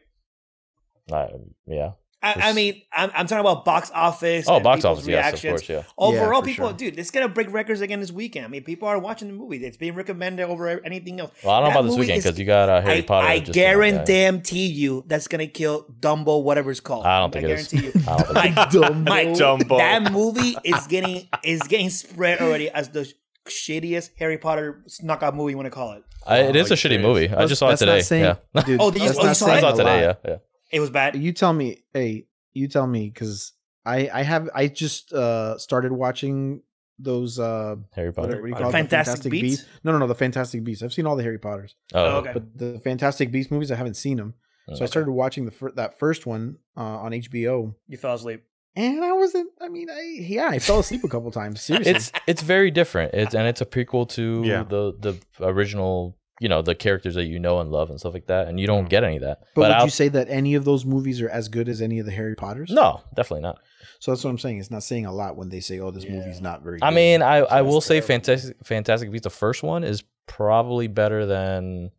Uh, 1.12 1.28
yeah. 1.68 1.92
I, 2.24 2.50
I 2.50 2.54
mean, 2.54 2.82
I'm, 2.92 3.12
I'm 3.14 3.28
talking 3.28 3.42
about 3.42 3.66
box 3.66 3.92
office. 3.94 4.46
Oh, 4.48 4.60
box 4.60 4.78
people's 4.80 5.00
office. 5.00 5.08
Yes, 5.08 5.28
of 5.28 5.44
reactions. 5.44 5.62
course. 5.68 5.70
Yeah. 5.70 5.84
Overall, 5.98 6.42
for 6.42 6.48
people, 6.48 6.70
sure. 6.70 6.78
dude, 6.78 6.98
it's 6.98 7.12
gonna 7.12 7.28
break 7.30 7.52
records 7.54 7.82
again 7.82 8.00
this 8.00 8.12
weekend. 8.12 8.46
I 8.46 8.50
mean, 8.50 8.64
people 8.64 8.88
are 8.88 8.98
watching 8.98 9.28
the 9.28 9.34
movie. 9.36 9.64
It's 9.64 9.78
being 9.78 9.94
recommended 9.94 10.44
over 10.48 10.68
anything 10.84 11.20
else. 11.20 11.32
Well, 11.44 11.54
I 11.54 11.60
don't 11.60 11.70
know 11.74 11.80
about 11.82 11.90
this 11.90 12.00
weekend 12.00 12.24
because 12.24 12.40
you 12.40 12.46
got 12.46 12.68
uh, 12.70 12.82
Harry 12.82 12.98
I, 13.00 13.02
Potter. 13.02 13.28
I 13.28 13.40
just 13.42 13.54
came 13.54 13.80
out, 13.80 13.86
yeah. 13.86 14.04
guarantee 14.06 14.66
you 14.68 15.04
that's 15.06 15.28
gonna 15.28 15.46
kill 15.46 15.86
Dumbo, 16.00 16.42
whatever 16.44 16.72
it's 16.72 16.80
called. 16.80 17.06
I 17.06 17.20
don't 17.20 17.32
think 17.32 17.46
I 17.46 17.50
it 17.50 17.60
is. 17.60 17.74
you. 17.74 17.92
I 18.08 18.18
don't 18.18 18.34
Mike, 18.34 18.54
Dumbo. 18.72 19.08
Mike, 19.08 19.28
Dumbo. 19.30 19.78
that 19.78 20.12
movie 20.12 20.58
is 20.64 20.88
getting 20.88 21.28
is 21.44 21.62
getting 21.64 21.90
spread 21.92 22.40
already 22.42 22.70
as 22.72 22.90
the 22.90 23.12
shittiest 23.48 24.10
Harry 24.18 24.40
Potter 24.40 24.84
knockout 25.04 25.36
movie 25.36 25.52
you 25.52 25.58
want 25.58 25.68
to 25.68 25.72
call 25.72 25.94
it. 25.94 26.04
I, 26.26 26.40
it 26.40 26.56
is 26.56 26.68
a 26.68 26.70
Like, 26.72 26.80
shitty 26.80 26.82
serious. 26.82 27.02
movie. 27.04 27.30
I 27.30 27.46
just 27.46 27.60
saw 27.60 27.70
it 27.70 27.78
today. 27.78 28.02
saying- 28.02 28.24
yeah. 28.56 28.62
Dude, 28.64 28.82
Oh, 28.82 28.92
you- 28.92 29.02
oh, 29.02 29.06
you 29.06 29.14
saw 29.36 29.46
it? 29.48 29.50
I 29.52 29.62
saw 29.62 29.70
it 29.74 29.76
today. 29.78 30.02
Yeah. 30.02 30.14
Yeah. 30.28 30.38
It 30.76 30.80
was 30.82 30.90
bad. 30.90 31.16
You 31.16 31.32
tell 31.32 31.54
me, 31.54 31.84
hey, 31.94 32.28
you 32.54 32.68
tell 32.68 32.86
me, 32.88 33.10
because 33.14 33.54
I 33.86 34.10
I 34.14 34.22
have 34.24 34.50
I 34.54 34.68
just 34.68 35.14
uh 35.14 35.58
started 35.58 35.92
watching 35.94 36.62
those 37.00 37.40
uh 37.40 37.76
Harry 37.94 38.12
Potter. 38.14 38.36
what 38.42 38.44
do 38.44 38.50
you 38.50 38.56
call 38.56 38.70
it? 38.70 38.72
Fantastic 38.72 38.90
Fantastic 39.24 39.32
Beasts? 39.32 39.62
Beasts. 39.64 39.80
No, 39.84 39.92
no, 39.94 39.98
no, 40.00 40.08
the 40.08 40.16
Fantastic 40.26 40.64
Beasts. 40.64 40.84
I've 40.84 40.94
seen 40.94 41.06
all 41.08 41.16
the 41.16 41.24
Harry 41.24 41.40
Potters, 41.40 41.76
Oh, 41.94 42.04
Oh, 42.06 42.18
okay. 42.20 42.32
but 42.34 42.58
the 42.58 42.80
Fantastic 42.80 43.32
Beasts 43.32 43.52
movies 43.52 43.72
I 43.72 43.76
haven't 43.76 43.96
seen 44.06 44.18
them. 44.18 44.34
So 44.74 44.84
I 44.84 44.88
started 44.88 45.12
watching 45.12 45.46
the 45.46 45.52
fir- 45.52 45.74
that 45.76 46.00
first 46.00 46.26
one 46.26 46.58
uh, 46.76 46.82
on 47.06 47.12
HBO, 47.12 47.76
You 47.88 47.98
fell 47.98 48.16
asleep. 48.16 48.42
and 48.76 49.04
I 49.06 49.14
wasn't. 49.14 49.52
I 49.62 49.70
mean, 49.70 49.90
I 49.92 50.02
yeah, 50.36 50.48
I 50.50 50.58
fell 50.60 50.80
asleep 50.80 51.04
a 51.04 51.08
couple 51.08 51.30
times. 51.32 51.62
Seriously, 51.68 51.92
It's 51.94 52.12
it's 52.26 52.42
very 52.42 52.72
different. 52.72 53.14
It's 53.14 53.36
and 53.36 53.48
it's 53.48 53.62
a 53.62 53.66
prequel 53.76 54.10
to 54.18 54.42
Yeah. 54.44 54.64
the 54.64 54.84
the 55.06 55.14
original. 55.46 56.18
You 56.42 56.50
know 56.50 56.62
the 56.62 56.76
characters 56.76 57.16
that 57.16 57.24
you 57.26 57.40
know 57.40 57.60
and 57.62 57.72
love 57.72 57.90
and 57.90 57.98
stuff 58.00 58.14
like 58.14 58.28
that, 58.28 58.48
and 58.50 58.60
you 58.60 58.68
don't 58.68 58.86
Mhm. 58.86 58.90
get 58.90 59.04
any 59.06 59.16
of 59.18 59.22
that. 59.22 59.40
but, 59.56 59.62
would 59.62 59.72
I'll- 59.72 59.86
you 59.86 59.90
say 59.90 60.10
that 60.10 60.28
any 60.30 60.56
of 60.56 60.66
those 60.66 60.84
movies 60.86 61.22
are 61.22 61.30
as 61.30 61.48
good 61.48 61.70
as 61.70 61.82
any 61.82 62.00
of 62.00 62.06
the 62.06 62.12
Harry 62.12 62.36
Potters? 62.36 62.70
no, 62.72 63.02
definitely 63.16 63.44
not. 63.44 63.60
So 64.00 64.12
that's 64.12 64.24
what 64.24 64.32
I'm 64.32 64.38
saying. 64.38 64.60
It's 64.60 64.70
not 64.72 64.84
saying 64.84 65.06
a 65.06 65.14
lot 65.14 65.38
when 65.38 65.48
they 65.50 65.62
say, 65.62 65.80
"Oh, 65.80 65.92
this 65.92 66.04
Yeah. 66.04 66.12
movie's 66.12 66.42
not 66.42 66.62
very." 66.62 66.80
I 66.82 66.90
good. 66.90 66.96
mean, 66.96 67.22
I, 67.22 67.38
I 67.38 67.62
will 67.62 67.80
say 67.80 67.96
terrible. 68.02 68.08
Fantastic 68.08 68.58
Fantastic 68.66 69.12
Beasts, 69.12 69.24
the 69.24 69.30
first 69.30 69.64
one 69.64 69.84
is 69.86 70.04
probably 70.28 70.88
better 70.88 71.26
than 71.26 71.92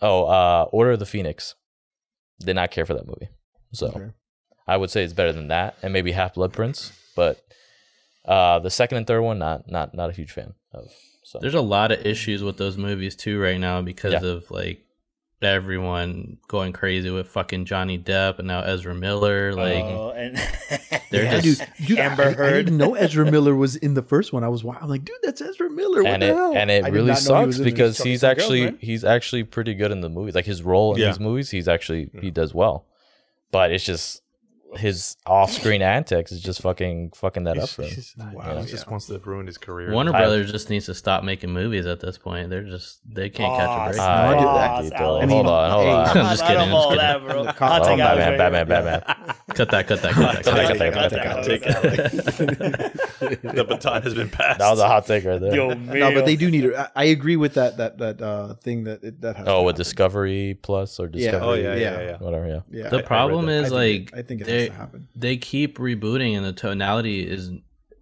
oh, 0.00 0.24
uh 0.24 0.66
Order 0.72 0.92
of 0.92 0.98
the 0.98 1.06
Phoenix. 1.06 1.54
Did 2.38 2.54
not 2.56 2.70
care 2.70 2.86
for 2.86 2.94
that 2.94 3.06
movie. 3.06 3.28
So 3.72 3.88
Okay. 3.88 4.10
I 4.66 4.78
would 4.78 4.88
say 4.90 5.04
it's 5.04 5.12
better 5.12 5.32
than 5.32 5.48
that 5.48 5.76
and 5.82 5.92
maybe 5.92 6.12
Half 6.12 6.34
Blood 6.34 6.54
Prince, 6.54 6.92
but 7.14 7.38
uh 8.24 8.58
the 8.58 8.70
second 8.70 8.98
and 8.98 9.06
third 9.06 9.22
one 9.22 9.38
not 9.38 9.70
not 9.70 9.94
not 9.94 10.10
a 10.10 10.12
huge 10.12 10.32
fan 10.32 10.54
of. 10.72 10.88
So 11.22 11.38
There's 11.40 11.54
a 11.54 11.60
lot 11.60 11.92
of 11.92 12.04
issues 12.04 12.42
with 12.42 12.56
those 12.56 12.76
movies 12.76 13.14
too 13.14 13.40
right 13.40 13.58
now 13.60 13.82
because 13.82 14.12
Yeah. 14.14 14.24
of 14.24 14.50
like 14.50 14.84
everyone 15.42 16.36
going 16.48 16.72
crazy 16.72 17.08
with 17.10 17.28
fucking 17.28 17.64
Johnny 17.64 17.98
Depp 17.98 18.38
and 18.38 18.48
now 18.48 18.60
Ezra 18.60 18.94
Miller. 18.94 19.54
Like, 19.54 19.84
Oh, 19.84 20.10
and 20.10 20.36
They're 21.10 21.24
Yeah, 21.24 21.40
just- 21.40 21.62
dude, 21.78 21.86
dude, 21.88 21.98
Amber 21.98 22.22
I, 22.24 22.28
I 22.28 22.32
Heard. 22.32 22.64
didn't 22.66 22.76
know 22.78 22.94
Ezra 23.06 23.30
Miller 23.30 23.54
was 23.54 23.76
in 23.76 23.94
the 23.94 24.02
first 24.02 24.32
one. 24.32 24.44
I 24.44 24.48
was, 24.48 24.62
wa- 24.62 24.76
I'm 24.80 24.88
like, 24.88 25.04
dude, 25.04 25.16
that's 25.22 25.40
Ezra 25.40 25.70
Miller. 25.70 26.02
What 26.02 26.12
and 26.12 26.22
the 26.22 26.28
it 26.28 26.34
hell? 26.34 26.56
and 26.56 26.70
it 26.70 26.84
I 26.84 26.88
really 26.88 27.06
not 27.08 27.14
know 27.14 27.14
he 27.14 27.20
sucks 27.20 27.46
was 27.46 27.60
in 27.60 27.66
it. 27.66 27.70
because 27.70 27.98
he's 27.98 28.20
some 28.20 28.34
girls, 28.34 28.42
actually 28.42 28.76
he's 28.80 29.04
actually 29.04 29.44
pretty 29.44 29.74
good 29.74 29.90
in 29.92 30.00
the 30.02 30.08
movies. 30.10 30.34
Like 30.34 30.44
his 30.46 30.62
role 30.62 30.94
in 30.94 31.00
Yeah. 31.00 31.06
these 31.08 31.20
movies, 31.20 31.50
he's 31.50 31.68
actually 31.68 32.10
he 32.20 32.30
does 32.30 32.52
well. 32.54 32.84
But 33.50 33.72
it's 33.72 33.84
just 33.84 34.22
his 34.76 35.16
off-screen 35.26 35.82
antics 35.82 36.30
is 36.32 36.40
just 36.40 36.62
fucking 36.62 37.10
fucking 37.16 37.44
that 37.44 37.56
up 37.58 37.68
He's- 37.68 37.72
for 37.74 37.82
him. 37.82 37.88
he's- 37.90 38.14
wow, 38.32 38.52
Yeah. 38.54 38.60
he 38.62 38.66
just 38.70 38.88
wants 38.90 39.06
to 39.06 39.18
ruin 39.18 39.46
his 39.46 39.58
career. 39.58 39.92
Warner 39.92 40.14
I- 40.14 40.18
Brothers 40.20 40.52
just 40.52 40.70
needs 40.70 40.86
to 40.86 40.94
stop 40.94 41.24
making 41.24 41.50
movies 41.50 41.86
at 41.86 42.00
this 42.00 42.18
point. 42.18 42.50
They're 42.50 42.62
just 42.62 43.00
they 43.12 43.30
can't 43.30 43.52
catch 43.56 43.68
a 43.68 43.84
break. 43.86 43.96
Boss, 43.96 44.06
Ah, 44.06 44.28
I 44.28 44.38
do 44.38 44.44
boss, 44.44 44.82
that, 44.82 44.82
dude, 44.82 44.92
Alex. 45.00 45.22
I 45.22 45.26
mean, 45.26 45.36
hold 45.44 45.46
on, 45.48 45.70
hold 45.70 45.84
hey, 45.84 45.92
on. 45.92 46.06
I'm 46.08 46.14
just 46.30 46.42
kidding, 46.44 46.62
I'm 46.62 46.70
just 46.70 46.88
kidding. 46.88 46.98
that, 46.98 47.20
bro. 47.26 47.42
Oh, 47.42 47.54
I'll 47.60 47.84
take 47.84 47.98
Batman, 47.98 48.00
Alex 48.00 48.38
Batman, 48.38 48.68
Batman, 48.68 49.34
cut 49.54 49.70
that, 49.70 49.86
cut 49.86 50.02
that, 50.02 50.12
cut 50.12 50.34
that, 50.34 50.44
cut 50.44 50.44
Cut 50.44 50.78
that, 50.78 50.78
that, 50.78 50.92
cut 50.92 51.10
cut 51.10 51.10
that, 51.10 51.62
that, 51.62 51.62
cut 51.62 52.58
cut 52.58 52.58
that. 52.58 53.42
the 53.54 53.64
baton 53.64 54.02
has 54.02 54.14
been 54.14 54.30
passed. 54.30 54.58
That 54.58 54.70
was 54.70 54.80
a 54.80 54.86
hot 54.86 55.06
take 55.06 55.24
right 55.24 55.40
there. 55.40 55.54
Yo, 55.54 55.74
No, 55.74 56.12
but 56.14 56.24
they 56.26 56.36
do 56.36 56.50
need. 56.50 56.72
I, 56.74 56.88
I 56.96 57.04
agree 57.04 57.36
with 57.36 57.54
that. 57.54 57.76
That 57.76 57.98
that 57.98 58.22
uh, 58.22 58.54
thing 58.54 58.84
that 58.84 59.02
it, 59.04 59.20
that 59.22 59.36
has. 59.36 59.48
oh, 59.48 59.62
with. 59.64 59.76
Discovery 59.76 60.58
Plus 60.62 60.98
or 61.00 61.06
Yeah. 61.12 61.30
Discovery, 61.32 61.48
Oh 61.48 61.54
yeah, 61.54 61.74
yeah, 61.74 61.80
Yeah. 62.00 62.00
yeah. 62.10 62.16
whatever. 62.18 62.46
Yeah, 62.48 62.60
Yeah, 62.70 62.88
The 62.90 62.98
I- 62.98 63.02
problem. 63.02 63.48
I 63.48 63.52
is 63.52 63.62
think 63.70 63.72
like 63.74 64.12
it- 64.12 64.18
I 64.18 64.22
think 64.22 64.40
it 64.42 64.44
they 64.44 64.58
has 64.60 64.68
to 64.68 64.74
happen. 64.74 65.08
they 65.16 65.36
keep 65.36 65.78
rebooting 65.78 66.36
and 66.36 66.44
the 66.44 66.52
tonality 66.52 67.26
is 67.26 67.50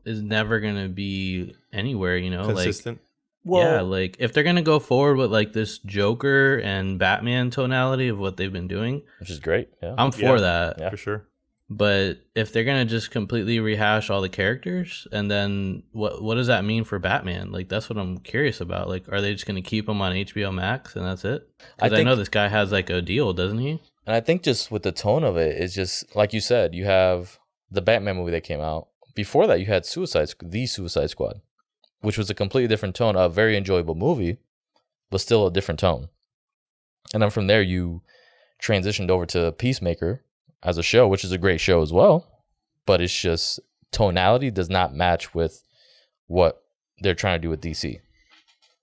is 0.05 0.23
never 0.23 0.59
gonna 0.61 0.89
be 0.89 1.55
anywhere. 1.73 2.17
You 2.17 2.31
know, 2.31 2.43
like 2.47 2.65
Consistent. 2.65 3.01
Well, 3.45 3.63
yeah, 3.63 3.81
like 3.83 4.17
if 4.19 4.33
they're 4.33 4.43
gonna 4.43 4.63
go 4.63 4.79
forward 4.79 5.17
with 5.17 5.31
like 5.33 5.53
this 5.53 5.79
Joker 5.79 6.57
and 6.59 6.99
Batman 6.99 7.51
tonality 7.51 8.09
of 8.09 8.19
what 8.19 8.37
they've 8.37 8.53
been 8.53 8.69
doing, 8.69 9.03
which 9.21 9.31
is 9.31 9.39
great. 9.41 9.69
Yeah, 9.83 9.95
I'm 9.97 10.11
for 10.11 10.23
Yeah. 10.23 10.37
that. 10.41 10.77
Yeah. 10.81 10.91
for 10.91 10.97
sure. 10.97 11.25
But 11.71 12.21
if 12.35 12.53
they're 12.53 12.65
gonna 12.65 12.87
just 12.87 13.11
completely 13.11 13.61
rehash 13.61 14.09
all 14.09 14.23
the 14.23 14.31
characters, 14.31 15.07
and 15.13 15.31
then 15.31 15.83
what 15.93 16.23
what 16.23 16.37
does 16.37 16.47
that 16.47 16.65
mean 16.65 16.85
for 16.85 16.99
Batman? 16.99 17.53
Like 17.53 17.69
that's 17.69 17.91
what 17.91 17.99
I'm 17.99 18.19
curious 18.19 18.63
about. 18.63 18.89
Like, 18.89 19.07
are 19.13 19.21
they 19.21 19.35
just 19.35 19.45
gonna 19.47 19.61
keep 19.61 19.87
him 19.87 20.01
on 20.01 20.15
HBO 20.15 20.53
Max 20.53 20.97
and 20.97 21.05
that's 21.05 21.27
it? 21.27 21.47
I 21.61 21.65
Because 21.85 21.93
I, 21.93 21.97
think- 21.97 22.07
know 22.07 22.17
this 22.17 22.31
guy 22.31 22.49
has 22.49 22.73
like 22.73 22.89
a 22.89 23.03
deal, 23.03 23.35
doesn't 23.35 23.59
he? 23.59 23.83
And 24.07 24.17
I 24.17 24.21
think 24.21 24.43
just 24.43 24.71
with 24.71 24.83
the 24.83 24.93
tone 24.93 25.23
of 25.25 25.37
it, 25.37 25.61
it's 25.61 25.75
just 25.75 26.17
like 26.17 26.33
you 26.33 26.41
said, 26.41 26.75
you 26.75 26.87
have 26.87 27.39
the 27.71 27.83
Batman 27.83 28.17
movie 28.17 28.31
that 28.33 28.45
came 28.45 28.61
out. 28.63 28.89
Before 29.15 29.47
that, 29.47 29.61
you 29.61 29.67
had 29.67 29.85
Suicide 29.85 30.31
the 30.43 30.65
Suicide 30.67 31.11
Squad, 31.11 31.43
which 32.01 32.17
was 32.17 32.31
a 32.31 32.35
completely 32.35 32.69
different 32.69 32.95
tone, 32.95 33.15
a 33.15 33.29
very 33.29 33.59
enjoyable 33.59 33.95
movie, 33.95 34.39
but 35.11 35.21
still 35.21 35.47
a 35.47 35.53
different 35.53 35.81
tone. 35.81 36.09
And 37.13 37.23
then 37.23 37.29
from 37.29 37.47
there, 37.47 37.61
you 37.61 38.01
transitioned 38.63 39.11
over 39.11 39.27
to 39.27 39.53
Peacemaker 39.53 40.25
as 40.63 40.79
a 40.79 40.83
show, 40.83 41.07
which 41.09 41.25
is 41.25 41.33
a 41.33 41.39
great 41.39 41.61
show 41.61 41.83
as 41.83 41.93
well, 41.93 42.27
but 42.87 43.01
it's 43.01 43.17
just 43.19 43.61
tonality 43.93 44.51
does 44.51 44.69
not 44.71 44.95
match 44.95 45.35
with 45.35 45.63
what 46.27 46.63
they're 47.01 47.15
trying 47.15 47.39
to 47.39 47.43
do 47.43 47.49
with 47.51 47.61
DC. 47.61 48.01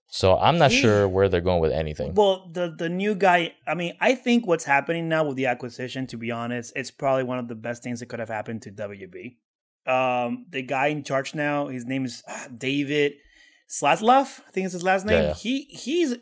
So 0.08 0.38
I'm 0.38 0.56
not 0.56 0.72
Yeah. 0.72 0.80
sure 0.80 1.08
where 1.08 1.28
they're 1.28 1.40
going 1.42 1.60
with 1.60 1.72
anything. 1.72 2.14
Well, 2.14 2.48
the 2.52 2.74
the 2.76 2.88
new 2.88 3.14
guy. 3.14 3.54
I 3.66 3.74
mean, 3.74 3.94
I 4.00 4.14
think 4.14 4.46
what's 4.46 4.64
happening 4.64 5.08
now 5.08 5.24
with 5.24 5.36
the 5.36 5.46
acquisition, 5.46 6.06
to 6.08 6.16
be 6.16 6.30
honest, 6.30 6.72
it's 6.74 6.90
probably 6.90 7.24
one 7.24 7.38
of 7.38 7.48
the 7.48 7.54
best 7.54 7.82
things 7.82 8.00
that 8.00 8.06
could 8.06 8.20
have 8.20 8.28
happened 8.30 8.62
to 8.62 8.70
WB. 8.70 9.36
Um, 9.86 10.46
the 10.50 10.62
guy 10.62 10.86
in 10.88 11.02
charge 11.04 11.34
now, 11.34 11.68
his 11.68 11.84
name 11.84 12.04
is 12.04 12.22
ah, 12.28 12.48
David 12.56 13.14
Zaslav. 13.70 14.40
I 14.46 14.50
think 14.52 14.64
it's 14.64 14.72
his 14.72 14.82
last 14.82 15.04
name. 15.06 15.22
Yeah, 15.22 15.28
yeah. 15.28 15.34
He 15.34 15.62
he's 15.70 16.14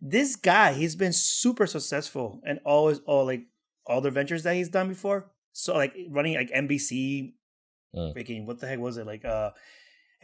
this 0.00 0.36
guy. 0.36 0.72
He's 0.72 0.96
been 0.96 1.12
super 1.12 1.66
successful 1.66 2.40
and 2.46 2.58
always 2.64 3.00
all 3.06 3.26
like 3.26 3.42
all 3.86 4.00
the 4.00 4.10
ventures 4.10 4.42
that 4.44 4.54
he's 4.54 4.68
done 4.68 4.88
before. 4.88 5.30
So 5.52 5.74
like 5.74 5.94
running 6.10 6.34
like 6.34 6.50
NBC, 6.50 7.34
Mm. 7.94 8.14
freaking 8.14 8.44
what 8.46 8.58
the 8.60 8.66
heck 8.66 8.78
was 8.78 8.96
it 8.98 9.06
like? 9.06 9.24
Uh, 9.24 9.50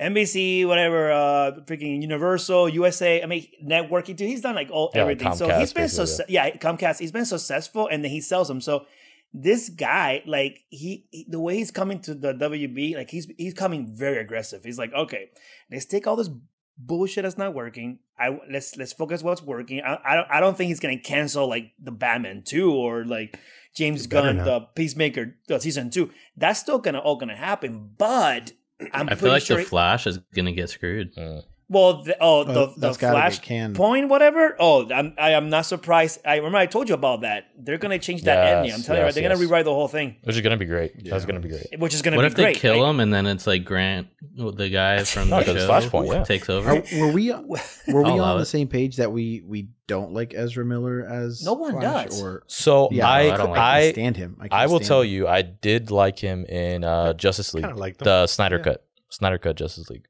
NBC, 0.01 0.67
whatever, 0.67 1.13
uh, 1.13 1.53
freaking 1.67 2.01
Universal, 2.03 2.69
USA. 2.71 3.23
I 3.23 3.27
mean, 3.27 3.47
networking 3.65 4.17
too. 4.17 4.27
He's 4.27 4.41
done 4.41 4.55
like 4.55 4.71
all 4.71 4.91
Yeah, 4.95 5.03
everything. 5.03 5.35
so 5.35 5.49
Comcast, 5.49 5.61
he's 5.61 5.73
been 5.73 5.89
so 5.89 6.03
basically, 6.03 6.35
yeah, 6.35 6.51
Comcast. 6.57 6.99
He's 6.99 7.13
been 7.13 7.25
successful, 7.27 7.89
and 7.89 8.03
then 8.03 8.11
he 8.11 8.21
sells 8.21 8.49
them. 8.49 8.61
So 8.61 8.87
this 9.33 9.69
guy, 9.69 10.23
like 10.27 10.61
he, 10.71 11.07
he- 11.11 11.27
the 11.29 11.41
way 11.41 11.57
he's 11.57 11.71
coming 11.71 12.01
to 12.01 12.15
the 12.15 12.33
WB, 12.35 12.97
like 12.97 13.11
he's 13.11 13.27
he's 13.39 13.55
coming 13.55 13.87
very 13.95 14.19
aggressive. 14.19 14.65
He's 14.65 14.79
like, 14.79 14.93
okay, 14.93 15.29
let's 15.71 15.87
take 15.87 16.07
all 16.07 16.17
this 16.17 16.31
bullshit 16.79 17.23
that's 17.23 17.39
not 17.39 17.55
working. 17.55 17.99
I 18.23 18.39
let's 18.51 18.77
let's 18.77 18.93
focus 18.93 19.23
what's 19.23 19.43
working. 19.43 19.81
I, 19.81 19.99
I 20.05 20.15
don't 20.15 20.31
I 20.31 20.41
don't 20.41 20.57
think 20.57 20.69
he's 20.69 20.81
gonna 20.81 20.99
cancel 20.99 21.49
like 21.49 21.73
the 21.83 21.93
Batman 21.93 22.43
two 22.45 22.73
or 22.73 23.05
like 23.05 23.39
James 23.75 24.07
Gunn 24.07 24.37
not. 24.37 24.45
the 24.45 24.61
Peacemaker 24.75 25.37
the 25.49 25.59
season 25.61 25.91
two. 25.91 26.11
That's 26.37 26.61
still 26.61 26.79
gonna 26.79 26.99
all 26.99 27.17
gonna 27.17 27.37
happen, 27.37 27.91
but. 27.97 28.53
I'm 28.93 29.09
I 29.09 29.15
feel 29.15 29.31
like 29.31 29.45
sure 29.45 29.59
the 29.59 29.63
Flash 29.63 30.09
is 30.09 30.19
gonna 30.35 30.51
get 30.51 30.69
screwed. 30.69 31.15
Mm. 31.15 31.45
Well, 31.73 32.03
the, 32.03 32.17
oh, 32.21 32.45
the, 32.45 32.61
Uh, 32.61 32.73
the 32.77 32.95
Flash 32.95 33.39
get 33.39 33.45
canned. 33.47 33.77
point, 33.77 34.09
whatever. 34.09 34.57
Oh, 34.61 34.89
I'm 34.93 35.15
I 35.19 35.31
am 35.31 35.49
not 35.49 35.65
surprised. 35.67 36.21
I 36.25 36.37
remember 36.37 36.59
I 36.59 36.67
told 36.67 36.89
you 36.89 36.95
about 36.95 37.23
that. 37.23 37.47
They're 37.59 37.79
gonna 37.79 37.99
change 37.99 38.23
that 38.25 38.37
Yes, 38.45 38.57
ending. 38.57 38.73
I'm 38.75 38.83
telling 38.83 39.01
you, 39.01 39.05
right? 39.07 39.15
they're 39.15 39.23
gonna 39.29 39.37
rewrite 39.41 39.65
the 39.65 39.73
whole 39.75 39.89
thing, 39.89 40.17
Which 40.25 40.37
is 40.37 40.43
gonna 40.43 40.57
be 40.57 40.67
great. 40.67 41.05
That's 41.05 41.25
gonna 41.25 41.41
be 41.41 41.49
great. 41.49 41.67
which 41.79 41.95
is 41.95 42.03
gonna 42.03 42.17
be 42.17 42.21
great. 42.21 42.31
What 42.31 42.37
be 42.37 42.43
if 42.51 42.55
they 42.55 42.61
kill 42.61 42.79
like- 42.83 42.91
him 42.91 43.01
and 43.01 43.13
then 43.15 43.27
it's 43.27 43.47
like 43.47 43.65
Grant, 43.65 44.09
the 44.37 44.69
guy 44.69 45.03
from 45.13 45.31
No, 45.31 45.39
the 45.39 45.45
'cause 45.47 45.55
it's 45.57 45.65
show, 45.65 45.71
Flashpoint, 45.91 46.13
yeah. 46.13 46.25
takes 46.25 46.49
over? 46.51 46.71
Are, 46.71 46.83
were 47.01 47.13
we 47.13 47.31
were 47.89 48.03
we 48.03 48.19
on 48.21 48.37
the 48.37 48.43
it. 48.43 48.47
same 48.47 48.69
page 48.69 48.97
that 48.97 49.11
we 49.11 49.43
we 49.47 49.69
don't 49.87 50.13
like 50.13 50.35
Ezra 50.35 50.65
Miller 50.65 51.05
as 51.09 51.43
No 51.45 51.55
one 51.55 51.73
Flash, 51.81 52.07
does. 52.07 52.23
Or 52.23 52.43
So 52.47 52.89
yeah, 52.93 53.09
I 53.09 53.33
I 53.33 53.37
don't 53.37 53.51
like 53.51 53.59
I, 53.59 53.79
I 53.79 53.93
stand 53.93 54.17
him. 54.17 54.37
I, 54.41 54.49
I 54.63 54.67
will 54.67 54.81
tell 54.81 55.03
him. 55.03 55.09
you, 55.09 55.29
I 55.29 55.43
did 55.43 55.91
like 55.91 56.19
him 56.19 56.45
in 56.47 56.85
uh, 56.85 57.13
Justice 57.15 57.55
League, 57.55 57.63
Kind 57.65 57.73
of 57.73 57.79
like 57.79 57.97
the 57.99 58.27
Snyder 58.27 58.57
Yeah. 58.59 58.63
cut, 58.65 58.85
Snyder 59.11 59.39
cut 59.39 59.57
Justice 59.57 59.89
League. 59.91 60.07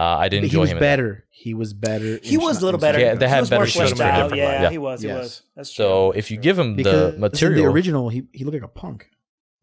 Uh, 0.00 0.16
I 0.24 0.28
did 0.30 0.40
But 0.40 0.44
enjoy 0.44 0.56
he 0.56 0.60
was 0.60 0.70
him. 0.72 0.78
better. 0.78 1.24
He 1.30 1.52
was 1.54 1.72
better. 1.74 2.18
he 2.22 2.36
was 2.38 2.58
Sna- 2.58 2.62
a 2.62 2.64
little 2.66 2.80
better. 2.80 2.98
Yeah, 3.00 3.14
they 3.14 3.26
Cut. 3.26 3.28
had 3.28 3.36
he 3.36 3.40
was 3.42 3.50
better 3.50 3.60
more 3.60 3.66
shows 3.66 3.92
fleshed 3.92 3.96
for 3.98 4.02
out. 4.04 4.30
different 4.30 4.62
Yeah, 4.62 4.70
he 4.70 4.78
was. 4.78 5.02
He 5.02 5.08
Yes. 5.08 5.18
was. 5.22 5.42
That's 5.56 5.72
true. 5.74 5.84
So 5.84 6.10
if 6.12 6.30
you 6.30 6.36
give 6.38 6.58
him 6.58 6.74
because 6.74 6.92
the 7.00 7.08
in 7.08 7.14
the 7.14 7.20
material, 7.20 7.66
original, 7.66 8.08
he 8.08 8.22
he 8.32 8.44
looked 8.44 8.54
like 8.54 8.62
a 8.62 8.68
punk. 8.68 9.10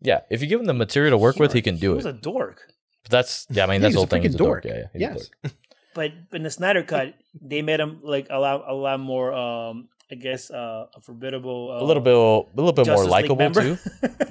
yeah, 0.01 0.19
if 0.29 0.41
you 0.41 0.47
give 0.47 0.59
him 0.59 0.67
the 0.67 0.73
material 0.85 1.11
to 1.11 1.17
work 1.17 1.37
with, 1.39 1.53
he 1.53 1.61
can 1.61 1.75
do 1.77 1.91
He 1.93 1.97
it. 1.99 2.01
He 2.01 2.05
was 2.05 2.05
a 2.05 2.13
dork. 2.13 2.61
But 3.03 3.11
that's 3.11 3.47
yeah, 3.49 3.63
I 3.63 3.67
mean 3.67 3.73
Yeah, 3.75 3.79
that's 3.79 3.87
he's 3.89 3.93
the 3.95 3.99
whole 3.99 4.05
thing. 4.07 4.21
freaking 4.21 4.25
He's 4.25 4.35
a 4.35 4.37
dork. 4.37 4.63
dork. 4.63 4.65
Yeah, 4.65 4.79
yeah, 4.81 4.87
he's 4.93 5.01
a 5.01 5.05
Yes. 5.19 5.29
dork. 5.43 5.53
But 5.97 6.11
in 6.31 6.43
the 6.43 6.51
Snyder 6.51 6.83
cut, 6.83 7.15
they 7.41 7.63
made 7.63 7.79
him 7.79 8.01
like 8.03 8.27
a 8.29 8.37
lot, 8.37 8.65
a 8.69 8.73
lot 8.75 8.99
more. 8.99 9.33
Um, 9.33 9.89
I 10.11 10.15
guess 10.15 10.51
uh, 10.51 10.85
a 10.95 11.01
formidable. 11.01 11.71
Uh, 11.73 11.83
a 11.83 11.85
little 11.85 12.03
bit, 12.03 12.13
a 12.13 12.55
little 12.55 12.71
bit 12.71 12.85
more 12.85 12.97
Justice 12.97 13.11
League 13.11 13.29
likable 13.31 13.49
too. 13.51 13.77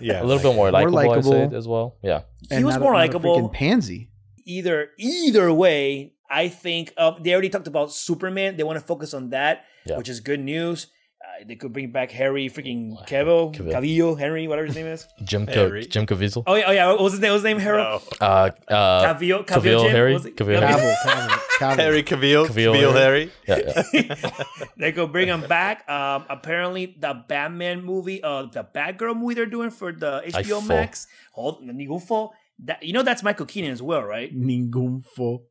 Yeah, 0.00 0.22
a 0.24 0.24
little 0.24 0.42
bit 0.42 0.54
more 0.54 0.70
More 0.70 0.90
likable, 0.90 1.34
I'd 1.34 1.50
say 1.50 1.57
as 1.57 1.66
well. 1.66 1.96
Yeah, 2.04 2.20
He 2.50 2.62
was 2.62 2.78
more 2.78 2.92
not 2.92 2.98
a 2.98 3.02
likable. 3.02 3.36
freaking 3.36 3.52
pansy. 3.52 4.11
Either 4.47 4.90
either 4.99 5.53
way, 5.53 6.14
I 6.30 6.49
think 6.49 6.92
uh, 6.97 7.12
they 7.20 7.32
already 7.32 7.51
talked 7.51 7.66
about 7.68 7.92
Superman. 7.92 8.57
They 8.57 8.62
want 8.64 8.78
to 8.80 8.84
focus 8.86 9.12
on 9.14 9.30
that, 9.30 9.64
Yeah. 9.84 9.99
which 9.99 10.09
is 10.09 10.20
good 10.20 10.40
news. 10.40 10.86
Uh, 11.18 11.44
they 11.49 11.57
could 11.57 11.72
bring 11.72 11.90
back 11.90 12.11
Harry 12.12 12.49
freaking 12.49 12.92
Cavill, 13.09 13.53
Cavill. 13.53 13.72
Cavillo, 13.72 14.18
Henry, 14.18 14.47
whatever 14.47 14.66
his 14.66 14.76
name 14.76 14.86
is. 14.86 15.09
Jim 15.24 15.47
Harry. 15.49 15.82
Ca- 15.84 15.88
Jim 15.90 16.07
Caviezel. 16.07 16.44
Oh 16.47 16.55
yeah, 16.55 16.64
oh 16.68 16.72
yeah. 16.72 16.86
What 16.88 17.01
was 17.03 17.12
his 17.14 17.20
name? 17.20 17.30
What 17.30 17.34
was 17.34 17.42
his 17.42 17.51
name? 17.51 17.59
Harry 17.59 17.78
No. 17.82 18.01
Uh, 18.20 18.51
uh, 18.68 19.14
Cavillo, 19.14 19.44
Cavill, 19.44 19.62
Cavill, 19.62 19.90
Harry? 19.90 20.12
What 20.12 20.22
was? 20.24 20.32
Cavill. 20.32 20.61
Cavill, 20.61 20.94
Cavill, 21.03 21.38
Cavill. 21.59 21.76
Harry 21.76 22.03
Cavill, 22.05 22.47
Cavill, 22.47 22.74
Cavill, 22.74 22.92
Harry. 22.92 23.30
Harry. 23.47 23.64
yeah, 23.66 23.82
yeah. 23.92 24.44
they 24.76 24.92
could 24.92 25.11
bring 25.11 25.26
him 25.26 25.40
back. 25.49 25.88
Um, 25.90 26.26
apparently, 26.28 26.94
the 26.99 27.24
Batman 27.26 27.82
movie, 27.82 28.22
uh, 28.22 28.42
the 28.53 28.62
Batgirl 28.62 29.16
movie 29.16 29.34
they're 29.34 29.47
doing 29.47 29.70
for 29.70 29.92
the 29.92 30.22
HBO 30.26 30.59
fall. 30.59 30.61
Max. 30.68 31.07
Hold, 31.32 31.62
you 31.64 31.99
fall. 31.99 32.34
That 32.64 32.82
you 32.82 32.92
know 32.92 33.02
that's 33.02 33.22
Michael 33.22 33.46
Keaton 33.46 33.70
as 33.70 33.82
well, 33.82 34.02
right? 34.02 34.34
Ningún 34.34 35.04
fo. 35.04 35.42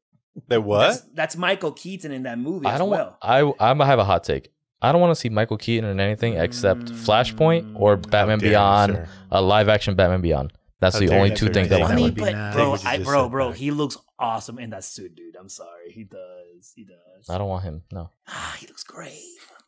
The 0.47 0.59
what? 0.59 0.79
That's, 0.87 1.01
that's 1.13 1.35
Michael 1.37 1.71
Keaton 1.71 2.11
in 2.11 2.23
that 2.23 2.37
movie 2.39 2.65
I 2.65 2.77
don't. 2.77 2.89
well. 2.89 3.17
want 3.21 3.55
I 3.59 3.69
I'm 3.69 3.77
gonna 3.77 3.85
have 3.85 3.99
a 3.99 4.03
hot 4.03 4.23
take. 4.23 4.51
I 4.81 4.91
don't 4.91 4.99
want 5.01 5.11
to 5.11 5.15
see 5.15 5.29
Michael 5.29 5.57
Keaton 5.57 5.89
in 5.89 5.99
anything 5.99 6.33
except 6.37 6.85
Flashpoint 6.91 7.73
or 7.79 7.97
Mm, 7.97 8.09
Batman 8.11 8.39
dare 8.39 8.47
you, 8.47 8.51
Beyond, 8.51 9.07
a 9.31 9.41
live 9.41 9.69
action 9.69 9.95
Batman 9.95 10.21
Beyond. 10.21 10.53
That's 10.81 10.95
How 10.95 10.99
the 10.99 11.15
only 11.15 11.33
two 11.33 11.47
things 11.49 11.69
that 11.69 11.77
Take 11.77 11.83
will 11.83 11.87
that 11.87 11.93
Funny, 11.93 12.03
would 12.03 12.19
happen. 12.19 12.33
be 12.33 12.33
but 12.33 12.53
bro, 12.53 12.73
I, 12.91 12.97
just 12.97 13.07
bro, 13.07 13.23
said 13.23 13.31
bro, 13.31 13.49
back. 13.49 13.57
he 13.57 13.71
looks 13.71 13.97
awesome 14.19 14.59
in 14.59 14.71
that 14.71 14.83
suit, 14.83 15.15
dude. 15.15 15.35
I'm 15.39 15.47
sorry, 15.49 15.91
he 15.91 16.03
does, 16.03 16.73
he 16.75 16.83
does. 16.83 17.29
I 17.29 17.37
don't 17.37 17.47
want 17.47 17.63
him. 17.63 17.83
No. 17.91 18.09
Ah, 18.27 18.55
he 18.59 18.67
looks 18.67 18.83
great. 18.83 19.17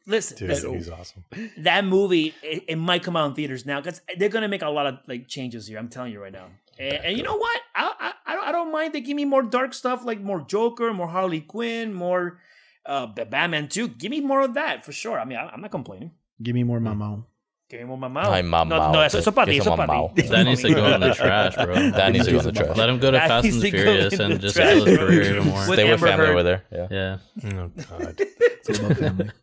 Listen, 0.06 0.38
Dude, 0.38 0.50
listen, 0.50 0.74
he's 0.74 0.90
awesome. 0.90 1.24
that 1.60 1.84
movie 1.86 2.34
it, 2.44 2.64
it 2.68 2.76
might 2.78 3.04
come 3.04 3.16
out 3.16 3.28
in 3.30 3.36
theaters 3.36 3.66
now 3.66 3.80
because 3.82 4.02
they're 4.18 4.30
gonna 4.30 4.48
make 4.48 4.62
a 4.62 4.70
lot 4.70 4.86
of 4.86 5.00
like 5.08 5.28
changes 5.28 5.68
here. 5.68 5.80
I'm 5.80 5.90
telling 5.90 6.12
you 6.12 6.22
right 6.22 6.32
now. 6.32 6.48
And, 6.80 7.06
and 7.06 7.18
you 7.18 7.24
know 7.24 7.38
what? 7.38 7.62
I, 7.76 8.14
I 8.26 8.38
I 8.48 8.52
don't 8.52 8.72
mind. 8.72 8.94
They 8.94 9.02
give 9.02 9.16
me 9.16 9.26
more 9.26 9.44
dark 9.44 9.74
stuff, 9.74 10.06
like 10.06 10.22
more 10.22 10.42
Joker, 10.42 10.94
more 10.94 11.08
Harley 11.08 11.42
Quinn, 11.42 11.94
more 11.94 12.40
uh, 12.86 13.08
Batman 13.08 13.68
too. 13.68 13.90
Give 13.90 14.10
me 14.10 14.22
more 14.22 14.42
of 14.42 14.54
that 14.54 14.86
for 14.86 14.92
sure. 14.92 15.20
I 15.20 15.26
mean, 15.26 15.38
I, 15.38 15.54
am 15.54 15.62
not 15.62 15.72
complaining. 15.72 16.12
Give 16.42 16.56
me 16.56 16.64
more 16.64 16.80
Mamo. 16.80 17.26
Give 17.70 17.82
me 17.82 17.86
more 17.86 17.98
Mamo. 17.98 18.26
Ay, 18.26 18.42
Mamo. 18.42 18.70
No, 18.70 18.92
no, 18.94 19.02
eso, 19.02 19.18
eso 19.18 19.32
para 19.32 19.52
ti, 19.52 19.58
eso 19.58 19.76
para 19.76 20.10
ti. 20.16 20.22
That 20.24 20.44
needs 20.46 20.62
to 20.62 20.74
go 20.74 20.86
in 20.94 21.02
the 21.02 21.14
trash, 21.14 21.56
bro. 21.56 21.76
That 21.92 22.14
needs 22.14 22.26
to 22.26 22.32
go 22.32 22.40
in 22.40 22.46
the 22.46 22.52
trash. 22.54 22.78
Let 22.78 22.90
him 22.90 23.00
go 23.00 23.12
to 23.12 23.20
Fast 23.20 23.48
and 23.48 23.62
Furious 23.62 24.20
and 24.20 24.40
just 24.40 24.56
trash, 24.56 24.76
his 24.76 24.98
career 24.98 25.38
anymore. 25.38 25.64
Stay 25.64 25.84
with 25.84 25.94
Amber 25.94 26.08
family 26.08 26.26
Heard. 26.28 26.34
over 26.34 26.44
there. 26.44 26.64
Yeah. 26.72 26.88
Yeah. 26.90 27.18
Oh 27.60 27.72
God. 27.90 28.22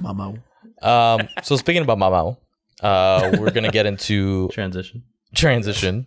Mamo. 0.00 0.42
Um. 0.82 1.28
So 1.42 1.56
speaking 1.56 1.82
about 1.82 1.98
Mamo, 1.98 2.36
uh, 2.82 3.36
we're 3.38 3.50
gonna 3.50 3.70
get 3.70 3.86
into 3.86 4.48
transition. 4.48 5.04
Transition 5.34 6.06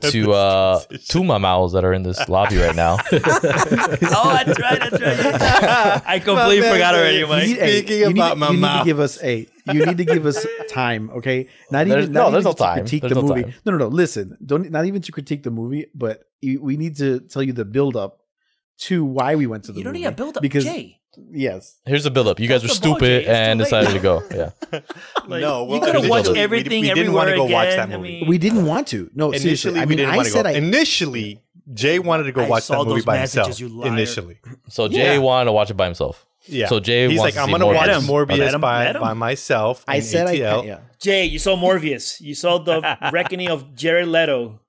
to 0.00 0.32
uh, 0.32 0.80
Tuma 1.08 1.40
Mowls 1.40 1.72
that 1.72 1.84
are 1.84 1.92
in 1.92 2.02
this 2.02 2.28
lobby 2.28 2.56
right 2.56 2.74
now. 2.74 2.98
oh, 3.12 3.18
that's 3.20 4.58
right, 4.58 4.90
that's 4.90 5.00
right. 5.00 6.02
I 6.06 6.20
completely 6.22 6.60
man, 6.60 6.72
forgot 6.72 6.94
already. 6.94 7.24
Mike. 7.24 7.44
Speaking 7.44 7.98
you 7.98 8.06
about 8.08 8.38
need, 8.38 8.46
you 8.46 8.60
need 8.60 8.78
to 8.78 8.84
give 8.84 9.00
us 9.00 9.22
a. 9.22 9.46
You 9.72 9.86
need 9.86 9.98
to 9.98 10.04
give 10.04 10.26
us 10.26 10.44
time, 10.68 11.10
okay? 11.10 11.48
Not 11.70 11.86
there's, 11.86 12.04
even 12.04 12.12
not 12.12 12.20
no, 12.20 12.22
even 12.22 12.32
there's 12.32 12.44
no 12.44 12.52
time. 12.52 12.78
Critique 12.78 13.02
there's 13.02 13.14
the 13.14 13.22
no 13.22 13.28
movie. 13.28 13.42
Time. 13.44 13.54
No, 13.64 13.72
no, 13.72 13.78
no. 13.78 13.88
Listen, 13.88 14.36
don't 14.44 14.70
not 14.70 14.86
even 14.86 15.02
to 15.02 15.12
critique 15.12 15.42
the 15.44 15.50
movie, 15.50 15.86
but 15.94 16.24
we 16.42 16.76
need 16.76 16.96
to 16.96 17.20
tell 17.20 17.42
you 17.42 17.52
the 17.52 17.64
buildup 17.64 18.21
to 18.78 19.04
why 19.04 19.34
we 19.34 19.46
went 19.46 19.64
to 19.64 19.72
the 19.72 19.78
you 19.78 19.84
don't 19.84 19.92
movie. 19.92 20.04
need 20.04 20.08
a 20.08 20.12
build 20.12 20.36
up 20.36 20.42
because 20.42 20.64
Jay. 20.64 20.98
yes 21.30 21.78
here's 21.84 22.04
the 22.04 22.10
build 22.10 22.28
up 22.28 22.40
you 22.40 22.48
guys 22.48 22.62
were 22.62 22.68
stupid 22.68 23.24
and 23.26 23.58
decided 23.58 23.90
to 23.92 23.98
go 23.98 24.22
yeah 24.30 24.50
like, 25.26 25.40
no 25.40 25.64
well, 25.64 25.78
you 25.78 25.80
could 25.84 25.94
have 25.94 26.08
watched 26.08 26.30
everything 26.30 26.82
we, 26.82 26.88
we 26.88 26.94
didn't 26.94 27.12
want 27.12 27.28
to 27.28 27.36
go 27.36 27.44
again. 27.44 27.54
watch 27.54 27.76
that 27.76 27.88
movie 27.88 28.16
I 28.16 28.20
mean, 28.20 28.28
we 28.28 28.38
didn't 28.38 28.66
want 28.66 28.88
to 28.88 29.10
no 29.14 29.30
initially 29.30 29.78
I 29.78 29.80
mean, 29.80 29.88
we 29.90 29.96
didn't 29.96 30.12
I 30.12 30.16
want 30.16 30.28
to 30.28 30.42
go 30.42 30.48
I, 30.48 30.52
initially 30.52 31.42
Jay 31.72 31.98
wanted 31.98 32.24
to 32.24 32.32
go 32.32 32.42
I 32.42 32.48
watch 32.48 32.66
that 32.68 32.84
movie 32.84 33.02
by 33.02 33.18
messages, 33.18 33.58
himself 33.58 33.86
initially 33.86 34.38
so 34.68 34.88
Jay 34.88 35.14
yeah. 35.14 35.18
wanted 35.18 35.46
to 35.46 35.52
watch 35.52 35.70
it 35.70 35.74
by 35.74 35.86
himself 35.86 36.26
yeah. 36.46 36.66
So 36.68 36.80
Jay 36.80 37.08
he's 37.08 37.20
like, 37.20 37.36
I'm 37.36 37.50
gonna 37.50 37.64
Morbius. 37.64 38.08
watch 38.08 38.28
Morbius 38.28 38.60
by, 38.60 38.92
by 38.92 39.12
myself. 39.12 39.84
I 39.86 40.00
said 40.00 40.26
I 40.26 40.32
yeah. 40.32 40.80
Jay, 40.98 41.24
you 41.24 41.38
saw 41.38 41.56
Morbius. 41.56 42.20
You 42.20 42.34
saw 42.34 42.58
the 42.58 42.80
reckoning 43.12 43.48
of 43.48 43.74
Jared 43.74 44.08
Leto. 44.08 44.60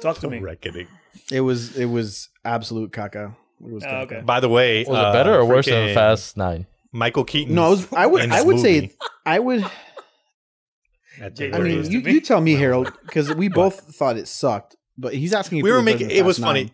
Talk 0.00 0.18
to 0.18 0.30
me. 0.30 0.38
Reckoning. 0.38 0.88
It 1.30 1.40
was 1.40 1.76
it 1.76 1.86
was 1.86 2.28
absolute 2.48 2.92
caca. 2.92 3.36
It 3.60 3.70
was 3.70 3.84
caca. 3.84 4.02
okay. 4.04 4.20
By 4.20 4.40
the 4.40 4.48
way, 4.48 4.84
was 4.84 4.96
uh, 4.96 5.08
it 5.08 5.12
better 5.12 5.34
or 5.34 5.44
worse 5.44 5.66
than 5.66 5.94
Fast 5.94 6.36
Nine? 6.36 6.66
Michael 6.92 7.24
Keaton. 7.24 7.54
No, 7.54 7.64
I, 7.64 7.68
was, 7.68 7.92
I 7.92 8.06
would. 8.06 8.30
I 8.30 8.42
would 8.42 8.56
movie. 8.56 8.88
say. 8.88 8.92
I 9.26 9.38
would. 9.38 9.64
I 11.20 11.58
mean, 11.58 11.90
you, 11.90 12.00
you 12.00 12.20
tell 12.20 12.40
me, 12.40 12.54
Harold, 12.54 12.92
because 13.04 13.34
we 13.34 13.48
both 13.62 13.94
thought 13.96 14.16
it 14.16 14.28
sucked. 14.28 14.76
But 14.96 15.14
he's 15.14 15.34
asking. 15.34 15.62
we 15.62 15.72
were 15.72 15.82
making. 15.82 16.10
It 16.10 16.24
was 16.24 16.38
funny. 16.38 16.72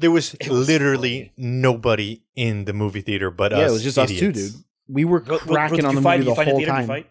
There 0.00 0.12
was, 0.12 0.36
was 0.48 0.68
literally 0.68 1.32
funny. 1.36 1.48
nobody 1.48 2.22
in 2.36 2.66
the 2.66 2.72
movie 2.72 3.00
theater 3.00 3.32
but 3.32 3.50
yeah, 3.50 3.58
us. 3.58 3.60
Yeah, 3.60 3.68
it 3.68 3.72
was 3.72 3.82
just 3.82 3.98
idiots. 3.98 4.12
us 4.12 4.20
two, 4.20 4.32
dude. 4.32 4.64
We 4.86 5.04
were 5.04 5.20
cracking 5.20 5.84
on 5.84 5.96
the 5.96 6.00
movie 6.00 6.24
fight, 6.24 6.46
the 6.46 6.50
whole 6.52 6.64
time. 6.64 7.04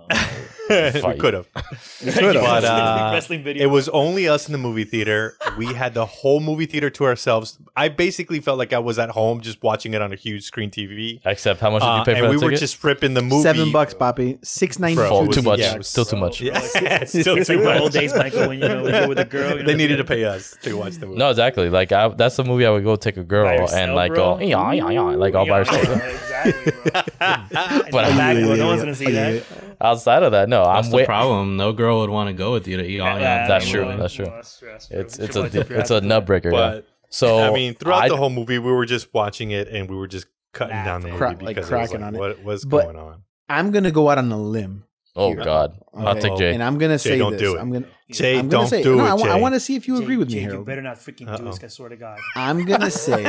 we 0.70 1.18
could 1.18 1.34
have. 1.34 1.48
but 1.54 2.64
uh, 2.64 3.10
wrestling 3.12 3.42
video. 3.42 3.64
It 3.64 3.70
was 3.70 3.88
only 3.90 4.28
us 4.28 4.46
in 4.46 4.52
the 4.52 4.58
movie 4.58 4.84
theater. 4.84 5.36
We 5.56 5.66
had 5.66 5.94
the 5.94 6.06
whole 6.06 6.40
movie 6.40 6.66
theater 6.66 6.90
to 6.90 7.04
ourselves. 7.04 7.58
I 7.76 7.88
basically 7.88 8.40
felt 8.40 8.58
like 8.58 8.72
I 8.72 8.78
was 8.78 8.98
at 8.98 9.10
home 9.10 9.40
just 9.40 9.62
watching 9.62 9.94
it 9.94 10.02
on 10.02 10.12
a 10.12 10.16
huge 10.16 10.44
screen 10.44 10.70
TV. 10.70 11.20
Except 11.24 11.60
how 11.60 11.70
much 11.70 11.82
did 11.82 11.86
you 11.86 11.92
uh, 11.92 12.04
pay 12.04 12.12
uh, 12.12 12.16
for 12.16 12.24
and 12.24 12.28
we 12.30 12.36
ticket? 12.36 12.52
were 12.52 12.56
just 12.56 12.82
ripping 12.84 13.14
the 13.14 13.22
movie. 13.22 13.42
Seven 13.42 13.72
bucks, 13.72 13.94
Bobby. 13.94 14.38
Six 14.42 14.78
ninety. 14.78 14.96
Bro, 14.96 15.28
too 15.28 15.42
much. 15.42 15.84
Still 15.84 16.04
too 16.04 16.16
much. 16.16 16.40
Yeah, 16.40 16.60
still 17.04 17.36
too 17.44 17.62
much. 17.62 17.80
Old 17.80 17.92
days, 17.92 18.14
Michael, 18.14 18.48
when 18.48 18.60
you 18.60 18.68
know 18.68 19.08
with 19.08 19.18
a 19.18 19.24
girl. 19.24 19.50
You 19.50 19.58
know, 19.58 19.66
they 19.66 19.74
needed 19.74 19.96
to 19.96 20.04
pay 20.04 20.24
us 20.24 20.56
to 20.62 20.74
watch 20.74 20.94
the 20.94 21.06
movie. 21.06 21.18
No, 21.18 21.30
exactly. 21.30 21.68
Like 21.70 21.92
I, 21.92 22.08
that's 22.08 22.36
the 22.36 22.44
movie 22.44 22.66
I 22.66 22.70
would 22.70 22.84
go 22.84 22.96
take 22.96 23.16
a 23.16 23.24
girl 23.24 23.50
yourself, 23.50 23.72
and 23.72 23.94
like 23.94 24.14
bro? 24.14 24.36
go 24.36 24.44
yeah 24.44 24.72
yeah 24.72 24.90
yeah 24.90 25.02
like 25.02 25.34
all 25.34 25.46
by 25.46 25.64
herself. 25.64 26.28
but 26.44 28.04
I'm 28.04 28.16
back, 28.16 28.36
yeah, 28.36 28.54
no 28.54 28.66
one's 28.66 28.82
gonna 28.82 28.94
see 28.94 29.10
that. 29.12 29.44
Outside 29.80 30.22
of 30.22 30.32
that, 30.32 30.48
no, 30.48 30.64
That's 30.64 30.86
I'm 30.88 30.92
the 30.98 31.04
problem. 31.04 31.56
No 31.56 31.72
girl 31.72 32.00
would 32.00 32.10
want 32.10 32.28
to 32.28 32.32
go 32.34 32.52
with 32.52 32.66
you 32.68 32.76
to 32.76 32.84
eat 32.84 33.00
all 33.00 33.18
that. 33.18 33.48
That's 33.48 33.68
true. 33.68 33.84
That's 33.96 34.14
true. 34.14 34.26
It's 34.90 35.18
it's 35.18 35.36
a 35.36 35.78
it's 35.78 35.90
a 35.90 36.00
nut 36.00 36.26
breaker. 36.26 36.50
yeah. 36.50 36.56
But 36.56 36.88
So 37.10 37.38
I 37.40 37.52
mean, 37.52 37.74
throughout 37.74 38.08
the 38.08 38.16
whole 38.16 38.30
movie, 38.30 38.58
we 38.58 38.70
were 38.72 38.86
just 38.86 39.12
watching 39.14 39.50
it 39.50 39.68
and 39.68 39.88
we 39.88 39.96
were 39.96 40.08
just 40.08 40.26
cutting 40.52 40.76
down 40.76 41.02
the 41.02 41.08
movie 41.08 41.46
because 41.46 41.68
cracking 41.68 42.00
like, 42.00 42.08
on 42.08 42.18
what 42.18 42.42
was 42.44 42.64
going 42.64 42.96
on? 42.96 43.22
I'm 43.48 43.70
gonna 43.70 43.90
go 43.90 44.08
out 44.08 44.18
on 44.18 44.30
a 44.32 44.38
limb, 44.40 44.84
oh 45.16 45.34
Here. 45.34 45.44
god, 45.44 45.78
I'll 45.94 46.14
take 46.14 46.36
Jay. 46.38 46.54
and 46.54 46.62
I'm 46.62 46.78
gonna 46.78 46.94
Jay, 46.96 47.10
say 47.10 47.18
don't 47.18 47.32
this. 47.32 47.40
do 47.42 47.56
it. 47.56 47.60
I'm 47.60 47.70
gonna. 47.72 47.86
Jay, 48.10 48.38
I'm 48.38 48.48
gonna 48.48 48.62
don't 48.62 48.68
say, 48.70 48.82
do 48.82 48.96
no, 48.96 49.04
it, 49.04 49.10
I, 49.24 49.34
Jay. 49.34 49.40
want 49.40 49.54
to 49.54 49.60
see 49.60 49.74
if 49.76 49.86
you 49.88 49.96
agree 50.00 50.16
with 50.16 50.28
me, 50.28 50.34
Jake, 50.44 50.52
you 50.52 50.64
better 50.64 50.80
not 50.82 50.96
freaking 50.96 51.26
do 51.26 51.32
Uh-oh. 51.32 51.44
this. 51.50 51.62
I 51.62 51.66
swear 51.68 51.88
to 51.90 51.96
God. 51.96 52.18
I'm 52.34 52.64
gonna 52.64 52.90
say. 53.04 53.22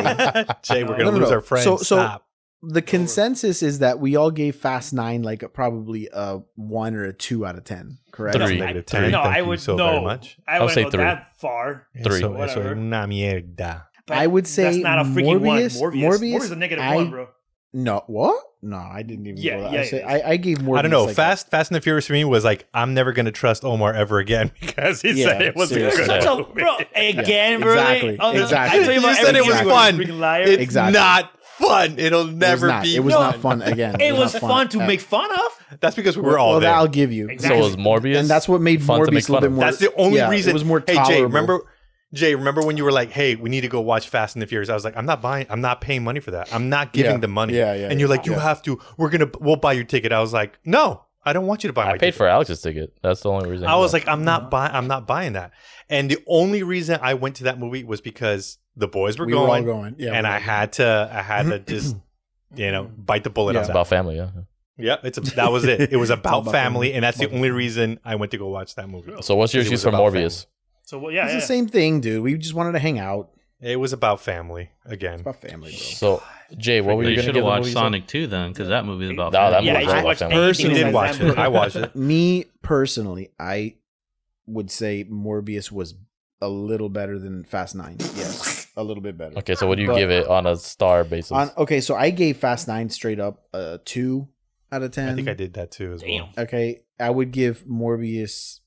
Jay, 0.62 0.84
we're 0.84 0.98
gonna 0.98 1.06
no, 1.06 1.18
lose 1.18 1.30
no. 1.30 1.36
our 1.36 1.42
friends. 1.42 1.64
So- 1.66 1.78
so- 1.78 1.96
Stop 1.98 2.26
the 2.64 2.82
consensus 2.82 3.62
is 3.62 3.80
that 3.80 4.00
we 4.00 4.16
all 4.16 4.32
gave 4.32 4.56
Fast 4.56 4.94
Nine 4.94 5.22
like 5.22 5.44
a, 5.44 5.50
probably 5.50 6.10
a 6.14 6.40
one 6.56 6.96
or 6.96 7.04
a 7.04 7.14
two 7.14 7.46
out 7.46 7.58
of 7.58 7.66
ten, 7.66 7.98
correct? 8.12 8.38
Three. 8.38 8.62
I, 8.62 8.82
three. 8.82 9.00
I, 9.00 9.10
no, 9.10 9.24
Thank 9.24 9.36
I 9.36 9.42
would 9.42 9.60
so 9.60 9.76
no, 9.76 9.92
very 9.92 10.02
much. 10.02 10.38
I 10.48 10.62
will 10.62 10.70
say 10.70 10.90
three. 10.90 11.04
that 11.04 11.38
far. 11.38 11.88
Three. 12.02 12.18
Eso, 12.18 12.36
eso 12.36 12.62
una 12.72 13.06
mierda. 13.06 13.84
But 14.08 14.18
I 14.18 14.28
would 14.28 14.48
say 14.48 14.64
that's 14.64 14.78
not 14.78 15.00
a 15.00 15.04
freaking 15.04 15.42
Morbius, 15.42 15.80
one. 15.80 15.94
Morbius, 15.94 16.20
Morbius, 16.20 16.42
is 16.44 16.52
a 16.52 16.56
negative 16.56 16.84
I, 16.84 16.96
one, 16.96 17.10
bro. 17.10 17.28
No, 17.76 18.04
what? 18.08 18.42
No, 18.62 18.78
I 18.78 19.02
didn't 19.02 19.26
even. 19.28 19.42
Yeah, 19.42 19.72
yeah, 19.72 19.82
I, 19.82 19.84
say, 19.84 20.00
yeah. 20.00 20.08
I, 20.08 20.30
I, 20.32 20.38
gave 20.38 20.62
more. 20.62 20.78
I 20.78 20.84
don't 20.84 20.92
know. 20.92 21.06
Like 21.06 21.16
Fast, 21.16 21.48
a, 21.48 21.50
Fast 21.50 21.72
and 21.72 21.76
the 21.76 21.82
Furious 21.82 22.08
for 22.08 22.14
me 22.14 22.24
was 22.24 22.46
like, 22.46 22.68
I'm 22.74 22.94
never 22.94 23.12
gonna 23.12 23.32
trust 23.32 23.66
Omar 23.66 23.94
ever 23.94 24.20
again 24.20 24.52
because 24.62 25.02
he 25.02 25.12
yeah, 25.12 25.26
said 25.26 25.42
it 25.42 25.56
was 25.56 25.70
good. 25.70 25.92
Such 25.92 26.24
a, 26.24 26.44
bro, 26.44 26.78
again, 26.96 27.26
yeah, 27.26 27.58
bro. 27.58 27.74
Exactly. 27.74 28.18
Really? 28.18 28.42
Exactly. 28.42 28.80
I 28.80 28.84
tell 28.84 28.94
you, 28.94 29.08
you 29.08 29.16
said 29.16 29.36
it 29.36 29.46
was 29.46 29.60
fun. 29.62 30.20
Liar. 30.20 30.44
It's 30.44 30.62
exactly. 30.62 30.94
not 30.94 31.32
fun. 31.58 32.00
It'll 32.00 32.26
never 32.26 32.70
it 32.70 32.84
be. 32.84 32.96
It 32.96 33.04
was 33.04 33.14
not 33.14 33.38
fun 33.38 33.62
again. 33.62 33.96
It, 34.00 34.08
it 34.08 34.12
was, 34.14 34.34
was 34.34 34.38
fun, 34.40 34.50
fun, 34.50 34.70
to 34.70 34.80
make 34.80 35.02
fun 35.02 35.32
of. 35.32 35.80
That's 35.80 35.96
because 35.96 36.18
we 36.18 36.24
were 36.24 36.40
all 36.40 36.52
well, 36.52 36.60
there. 36.60 36.74
I'll 36.74 36.88
give 36.88 37.12
you. 37.12 37.30
Exactly. 37.30 37.62
So 37.62 37.68
was 37.68 37.76
Morbius, 37.78 38.20
and 38.20 38.28
that's 38.28 38.48
what 38.48 38.62
made 38.62 38.82
fun 38.84 39.00
Morbius 39.02 39.30
a 39.30 39.32
little 39.34 39.50
bit 39.50 39.52
more. 39.52 39.66
That's 39.66 39.78
the 39.78 39.94
only 39.96 40.18
yeah, 40.18 40.30
reason. 40.30 40.52
It 40.52 40.54
was 40.54 40.66
more. 40.66 40.80
Tolerable. 40.80 41.10
Hey 41.10 41.16
Jay, 41.18 41.24
remember? 41.24 41.66
Jay, 42.14 42.36
remember 42.36 42.64
when 42.64 42.78
you 42.78 42.84
were 42.84 42.92
like, 42.92 43.10
"Hey, 43.12 43.36
we 43.36 43.50
need 43.50 43.62
to 43.62 43.68
go 43.68 43.82
watch 43.82 44.08
Fast 44.08 44.36
and 44.36 44.42
the 44.42 44.48
Furious"? 44.48 44.70
I 44.70 44.76
was 44.76 44.84
like, 44.84 44.96
"I'm 44.96 45.06
not 45.06 45.22
buying. 45.22 45.48
I'm 45.50 45.62
not 45.62 45.82
paying 45.82 46.04
money 46.04 46.20
for 46.20 46.32
that. 46.32 46.54
I'm 46.54 46.70
not 46.70 46.94
giving 46.94 47.14
yeah. 47.14 47.18
the 47.18 47.28
money." 47.28 47.56
Yeah, 47.56 47.74
yeah. 47.74 47.90
And 47.90 48.00
you're 48.00 48.08
yeah, 48.10 48.16
like, 48.16 48.26
"You 48.26 48.34
have 48.34 48.62
to. 48.64 48.80
We're 48.98 49.10
gonna. 49.10 49.30
We'll 49.40 49.56
buy 49.56 49.74
your 49.74 49.84
ticket." 49.84 50.12
I 50.12 50.22
was 50.22 50.32
like, 50.32 50.60
"No, 50.64 51.06
I 51.26 51.34
don't 51.34 51.48
want 51.48 51.64
you 51.64 51.70
to 51.70 51.74
buy. 51.74 51.88
I 51.88 51.92
paid 51.94 52.00
ticket. 52.00 52.16
for 52.16 52.28
Alex's 52.28 52.62
ticket. 52.62 52.94
That's 53.02 53.22
the 53.22 53.30
only 53.30 53.50
reason. 53.50 53.68
I, 53.68 53.74
I 53.74 53.76
was 53.78 53.94
like, 53.94 54.08
I'm 54.08 54.26
not 54.26 54.52
buying. 54.52 54.74
I'm 54.74 54.88
not 54.88 55.08
buying 55.08 55.34
that. 55.34 55.52
And 55.90 56.10
the 56.10 56.22
only 56.28 56.64
reason 56.64 57.00
I 57.02 57.14
went 57.14 57.38
to 57.38 57.46
that 57.46 57.60
movie 57.60 57.84
was 57.84 58.02
because 58.02 58.58
the 58.76 58.88
boys 58.88 59.18
were 59.18 59.26
we 59.26 59.34
going. 59.34 59.66
Were 59.66 59.72
all 59.72 59.82
going. 59.82 59.96
Yeah, 59.98 60.14
and 60.14 60.28
I 60.28 60.40
had 60.40 60.74
to. 60.74 61.10
I 61.12 61.22
had 61.22 61.44
to 61.48 61.60
just, 61.68 61.96
you 62.56 62.72
know, 62.72 62.86
bite 62.86 63.24
the 63.24 63.30
bullet. 63.30 63.54
Yeah. 63.54 63.62
It's 63.62 63.70
about 63.70 63.88
family. 63.88 64.18
Yeah. 64.18 64.32
Yeah, 64.76 64.98
it's 65.04 65.20
a, 65.20 65.22
that 65.22 65.52
was 65.52 65.66
it. 65.66 65.94
It 65.94 65.98
was 65.98 66.10
about, 66.10 66.42
about 66.42 66.52
family, 66.52 66.88
family, 66.88 66.94
and 66.94 67.04
that's 67.04 67.20
the 67.20 67.30
only 67.30 67.52
reason 67.52 68.00
I 68.04 68.16
went 68.16 68.32
to 68.32 68.38
go 68.38 68.48
watch 68.50 68.74
that 68.76 68.90
movie. 68.90 69.14
So 69.22 69.36
what's 69.36 69.54
your 69.54 69.62
excuse 69.62 69.84
for 69.84 69.92
Morbius? 69.92 70.12
Family. 70.14 70.54
So 70.86 71.00
well, 71.00 71.12
yeah, 71.12 71.26
it's 71.26 71.34
yeah. 71.34 71.40
the 71.40 71.46
same 71.46 71.68
thing, 71.68 72.02
dude. 72.02 72.24
We 72.24 72.38
just 72.38 72.54
wanted 72.54 72.74
to 72.74 72.80
hang 72.80 73.00
out. 73.00 73.30
It 73.64 73.80
was 73.80 73.94
about 73.94 74.20
family 74.20 74.72
again. 74.86 75.14
It's 75.14 75.22
about 75.22 75.38
family, 75.38 75.72
bro. 75.72 75.78
So, 75.78 76.24
Jay, 76.58 76.82
what 76.82 76.98
were 76.98 77.06
you, 77.06 77.16
going 77.16 77.34
to 77.34 77.42
watch 77.42 77.72
Sonic 77.72 78.08
Two 78.08 78.28
then? 78.28 78.52
Because 78.52 78.68
that 78.68 78.86
movie's 78.86 79.12
about. 79.12 79.32
No, 79.32 79.52
that 79.52 79.64
yeah, 79.64 79.74
movie's 79.74 79.88
I 79.88 80.00
about 80.02 80.18
family. 80.18 80.36
Personally, 80.36 80.76
did 80.76 80.94
watch 80.94 81.22
it. 81.22 81.38
I 81.38 81.48
watched 81.48 81.78
it. 81.78 81.96
Me 81.96 82.46
personally, 82.62 83.32
I 83.40 83.76
would 84.48 84.70
say 84.70 85.06
Morbius 85.06 85.72
was 85.72 85.96
a 86.42 86.50
little 86.50 86.90
better 86.90 87.18
than 87.18 87.46
Fast 87.46 87.74
Nine. 87.74 87.96
Yes, 88.00 88.68
a 88.76 88.84
little 88.84 89.02
bit 89.02 89.18
better. 89.18 89.38
Okay, 89.38 89.56
so 89.56 89.66
what 89.66 89.76
do 89.76 89.84
you 89.84 89.88
but, 89.88 89.98
give 89.98 90.12
it 90.12 90.28
on 90.28 90.46
a 90.46 90.58
star 90.58 91.06
basis? 91.06 91.32
On, 91.32 91.50
okay, 91.58 91.80
so 91.80 91.96
I 91.96 92.10
gave 92.10 92.36
Fast 92.36 92.68
Nine 92.68 92.90
straight 92.90 93.22
up 93.22 93.48
a 93.54 93.80
two 93.86 94.28
out 94.74 94.84
of 94.84 94.92
ten. 94.92 95.08
I 95.08 95.16
think 95.16 95.30
I 95.30 95.36
did 95.36 95.54
that 95.54 95.72
too 95.72 95.94
as 95.94 96.02
Damn. 96.02 96.24
well. 96.24 96.30
Okay, 96.40 96.82
I 97.00 97.10
would 97.10 97.32
give 97.32 97.64
Morbius. 97.64 98.60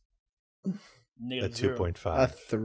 Negative 1.21 1.53
a 1.53 1.55
two 1.55 1.75
point 1.75 1.99
five. 1.99 2.31
A 2.31 2.57
th- 2.57 2.63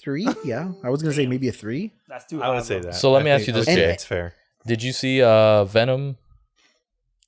three. 0.00 0.28
Yeah, 0.44 0.72
I 0.82 0.90
was 0.90 1.02
gonna 1.02 1.14
say 1.14 1.26
maybe 1.26 1.48
a 1.48 1.52
three. 1.52 1.92
That's 2.08 2.24
too. 2.24 2.42
I 2.42 2.54
would 2.54 2.64
say 2.64 2.80
that. 2.80 2.94
So 2.94 3.12
let 3.12 3.22
I 3.22 3.24
me 3.24 3.30
ask 3.30 3.46
you 3.46 3.52
this, 3.52 3.66
Jay. 3.66 3.92
It's 3.92 4.04
fair. 4.04 4.34
Did 4.66 4.82
you 4.82 4.92
see 4.92 5.22
uh, 5.22 5.64
Venom 5.64 6.16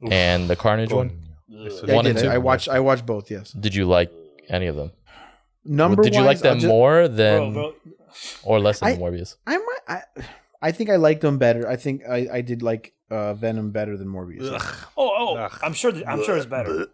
and 0.03 0.49
the 0.49 0.57
Carnage 0.57 0.93
one? 0.93 1.23
Yeah, 1.49 1.99
I, 1.99 2.03
did. 2.03 2.27
I 2.27 2.39
watched. 2.39 2.69
I 2.69 2.81
watched 2.81 3.07
both. 3.07 3.31
Yes. 3.31 3.53
Did 3.53 3.75
you 3.75 3.85
like 3.85 4.13
any 4.49 4.67
of 4.67 4.77
them? 4.77 4.93
Number. 5.65 6.03
Did 6.03 6.15
you 6.15 6.23
like 6.23 6.41
them 6.41 6.59
just, 6.59 6.69
more 6.69 7.09
than 7.09 7.53
bro, 7.53 7.73
bro. 7.73 7.93
or 8.45 8.61
less 8.61 8.81
than 8.81 8.91
I, 8.91 8.97
Morbius? 8.97 9.37
I, 9.47 9.59
I 9.87 10.03
I 10.61 10.73
think 10.73 10.91
I 10.91 10.97
liked 10.97 11.21
them 11.21 11.39
better. 11.39 11.69
I 11.69 11.77
think 11.77 12.03
I, 12.09 12.29
I 12.33 12.41
did 12.41 12.63
like 12.63 12.93
uh, 13.11 13.35
Venom 13.35 13.71
better 13.71 13.97
than 13.97 14.09
Morbius. 14.09 14.53
Ugh. 14.53 14.77
Oh 14.97 15.13
oh, 15.17 15.37
Ugh. 15.37 15.59
I'm 15.63 15.73
sure. 15.73 15.93
I'm 16.07 16.25
sure 16.25 16.37
it's 16.37 16.47
better. 16.47 16.89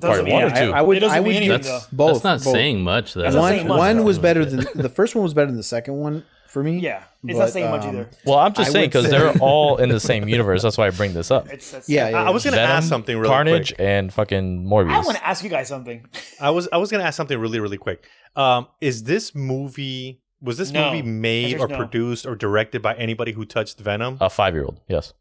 Part 0.00 0.24
one 0.24 0.44
or 0.44 0.50
two. 0.50 0.72
I, 0.72 0.78
I 0.78 0.82
would. 0.82 1.02
I 1.02 1.18
would. 1.18 1.34
Anything, 1.34 1.48
that's, 1.48 1.86
both, 1.88 2.22
that's 2.22 2.24
not 2.24 2.44
both. 2.44 2.52
saying 2.52 2.82
much 2.82 3.14
though. 3.14 3.24
One, 3.24 3.66
much, 3.66 3.78
one 3.78 4.04
was 4.04 4.20
better 4.20 4.44
than 4.44 4.66
the 4.74 4.88
first 4.88 5.16
one 5.16 5.24
was 5.24 5.34
better 5.34 5.48
than 5.48 5.56
the 5.56 5.64
second 5.64 5.96
one 5.98 6.24
for 6.46 6.62
me. 6.62 6.78
Yeah, 6.78 7.04
it's 7.24 7.36
but, 7.36 7.38
not 7.38 7.50
saying 7.50 7.70
much 7.70 7.82
um, 7.82 7.88
either. 7.88 8.10
Well, 8.24 8.38
I'm 8.38 8.52
just 8.52 8.70
I 8.70 8.72
saying 8.72 8.90
because 8.90 9.10
they're 9.10 9.32
all 9.40 9.78
in 9.78 9.88
the 9.88 9.98
same 9.98 10.28
universe. 10.28 10.62
That's 10.62 10.78
why 10.78 10.86
I 10.86 10.90
bring 10.90 11.12
this 11.12 11.32
up. 11.32 11.48
It's, 11.48 11.88
yeah, 11.88 12.08
yeah, 12.08 12.22
I, 12.22 12.26
I 12.26 12.30
was 12.30 12.44
going 12.44 12.54
to 12.54 12.60
ask 12.60 12.88
something 12.88 13.16
really 13.16 13.28
Carnage 13.28 13.74
quick. 13.74 13.80
and 13.80 14.12
fucking 14.12 14.64
Morbius. 14.64 14.92
I 14.92 15.00
want 15.00 15.16
to 15.16 15.26
ask 15.26 15.42
you 15.42 15.50
guys 15.50 15.66
something. 15.66 16.06
I 16.40 16.50
was 16.50 16.68
I 16.72 16.76
was 16.76 16.90
going 16.92 17.00
to 17.00 17.06
ask 17.06 17.16
something 17.16 17.38
really 17.38 17.58
really 17.58 17.78
quick. 17.78 18.06
Um, 18.36 18.68
is 18.80 19.02
this 19.02 19.34
movie 19.34 20.22
was 20.40 20.56
this 20.56 20.70
no. 20.70 20.86
movie 20.86 21.02
made 21.02 21.58
or 21.58 21.68
no. 21.68 21.76
produced 21.76 22.26
or 22.26 22.36
directed 22.36 22.80
by 22.80 22.94
anybody 22.94 23.32
who 23.32 23.44
touched 23.44 23.80
Venom? 23.80 24.18
A 24.20 24.30
five 24.30 24.54
year 24.54 24.64
old. 24.64 24.80
Yes 24.88 25.14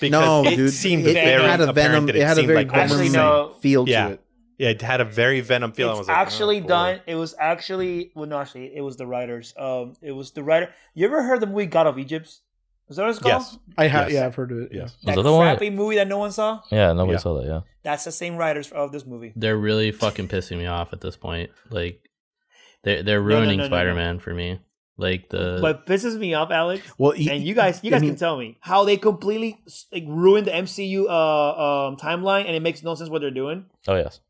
because 0.00 0.10
no, 0.10 0.44
it 0.44 0.56
dude, 0.56 0.72
seemed 0.72 1.06
it, 1.06 1.14
very 1.14 1.42
it 1.42 1.48
had 1.48 1.60
a 1.60 1.72
venom. 1.72 2.08
It, 2.08 2.16
it, 2.16 2.26
had 2.26 2.38
a 2.38 2.42
very 2.42 2.64
like 2.64 2.70
venom 2.70 3.12
no, 3.12 3.54
feel 3.60 3.88
yeah. 3.88 4.08
to 4.08 4.12
it. 4.14 4.22
Yeah, 4.58 4.68
it 4.70 4.80
had 4.80 5.00
a 5.00 5.04
very 5.04 5.40
venom 5.40 5.72
feel. 5.72 5.90
It's 5.90 5.98
was 5.98 6.08
actually 6.08 6.56
like, 6.56 6.64
oh, 6.64 6.68
done. 6.68 7.00
It 7.06 7.14
was 7.14 7.34
actually 7.38 8.12
well, 8.14 8.26
no, 8.26 8.38
actually, 8.38 8.74
it 8.74 8.80
was 8.80 8.96
the 8.96 9.06
writers. 9.06 9.54
Um, 9.58 9.94
it 10.00 10.12
was 10.12 10.30
the 10.32 10.42
writer. 10.42 10.72
You 10.94 11.06
ever 11.06 11.22
heard 11.22 11.40
the 11.40 11.46
movie 11.46 11.66
God 11.66 11.86
of 11.86 11.98
Egypt? 11.98 12.40
Is 12.88 12.96
that 12.96 13.02
what 13.02 13.10
it's 13.10 13.18
called? 13.18 13.42
Yes. 13.42 13.58
I 13.76 13.88
have. 13.88 14.08
Yes. 14.08 14.14
Yeah, 14.14 14.26
I've 14.26 14.34
heard 14.34 14.52
of 14.52 14.58
it. 14.58 14.68
Yeah. 14.72 14.88
That, 15.04 15.16
that 15.16 15.22
crappy 15.22 15.70
one? 15.70 15.76
movie 15.76 15.96
that 15.96 16.06
no 16.06 16.18
one 16.18 16.30
saw. 16.30 16.60
Yeah, 16.70 16.92
nobody 16.92 17.14
yeah. 17.14 17.18
saw 17.18 17.34
that. 17.40 17.46
Yeah. 17.46 17.60
That's 17.82 18.04
the 18.04 18.12
same 18.12 18.36
writers 18.36 18.70
of 18.70 18.92
this 18.92 19.04
movie. 19.04 19.32
They're 19.34 19.56
really 19.56 19.90
fucking 19.90 20.28
pissing 20.28 20.58
me 20.58 20.66
off 20.66 20.92
at 20.92 21.00
this 21.00 21.16
point. 21.16 21.50
Like, 21.70 22.00
they're 22.84 23.02
they're 23.02 23.20
ruining 23.20 23.58
no, 23.58 23.64
no, 23.64 23.68
no, 23.68 23.76
Spider 23.76 23.94
Man 23.94 24.20
for 24.20 24.32
me. 24.32 24.60
Like 24.98 25.28
the 25.28 25.58
What 25.60 25.84
pisses 25.86 26.18
me 26.18 26.32
off, 26.34 26.50
Alex, 26.50 26.82
Well, 26.96 27.12
y- 27.18 27.28
and 27.30 27.44
you 27.44 27.52
guys, 27.54 27.80
you 27.82 27.90
I 27.90 27.92
guys 27.92 28.00
mean- 28.00 28.10
can 28.12 28.18
tell 28.18 28.38
me 28.38 28.56
how 28.60 28.84
they 28.84 28.96
completely 28.96 29.58
like 29.92 30.04
ruined 30.06 30.46
the 30.46 30.52
MCU 30.52 31.04
uh, 31.06 31.88
um, 31.88 31.96
timeline, 31.96 32.46
and 32.46 32.56
it 32.56 32.62
makes 32.62 32.82
no 32.82 32.94
sense 32.94 33.10
what 33.10 33.20
they're 33.20 33.30
doing. 33.30 33.66
Oh 33.86 33.94
yes. 33.96 34.20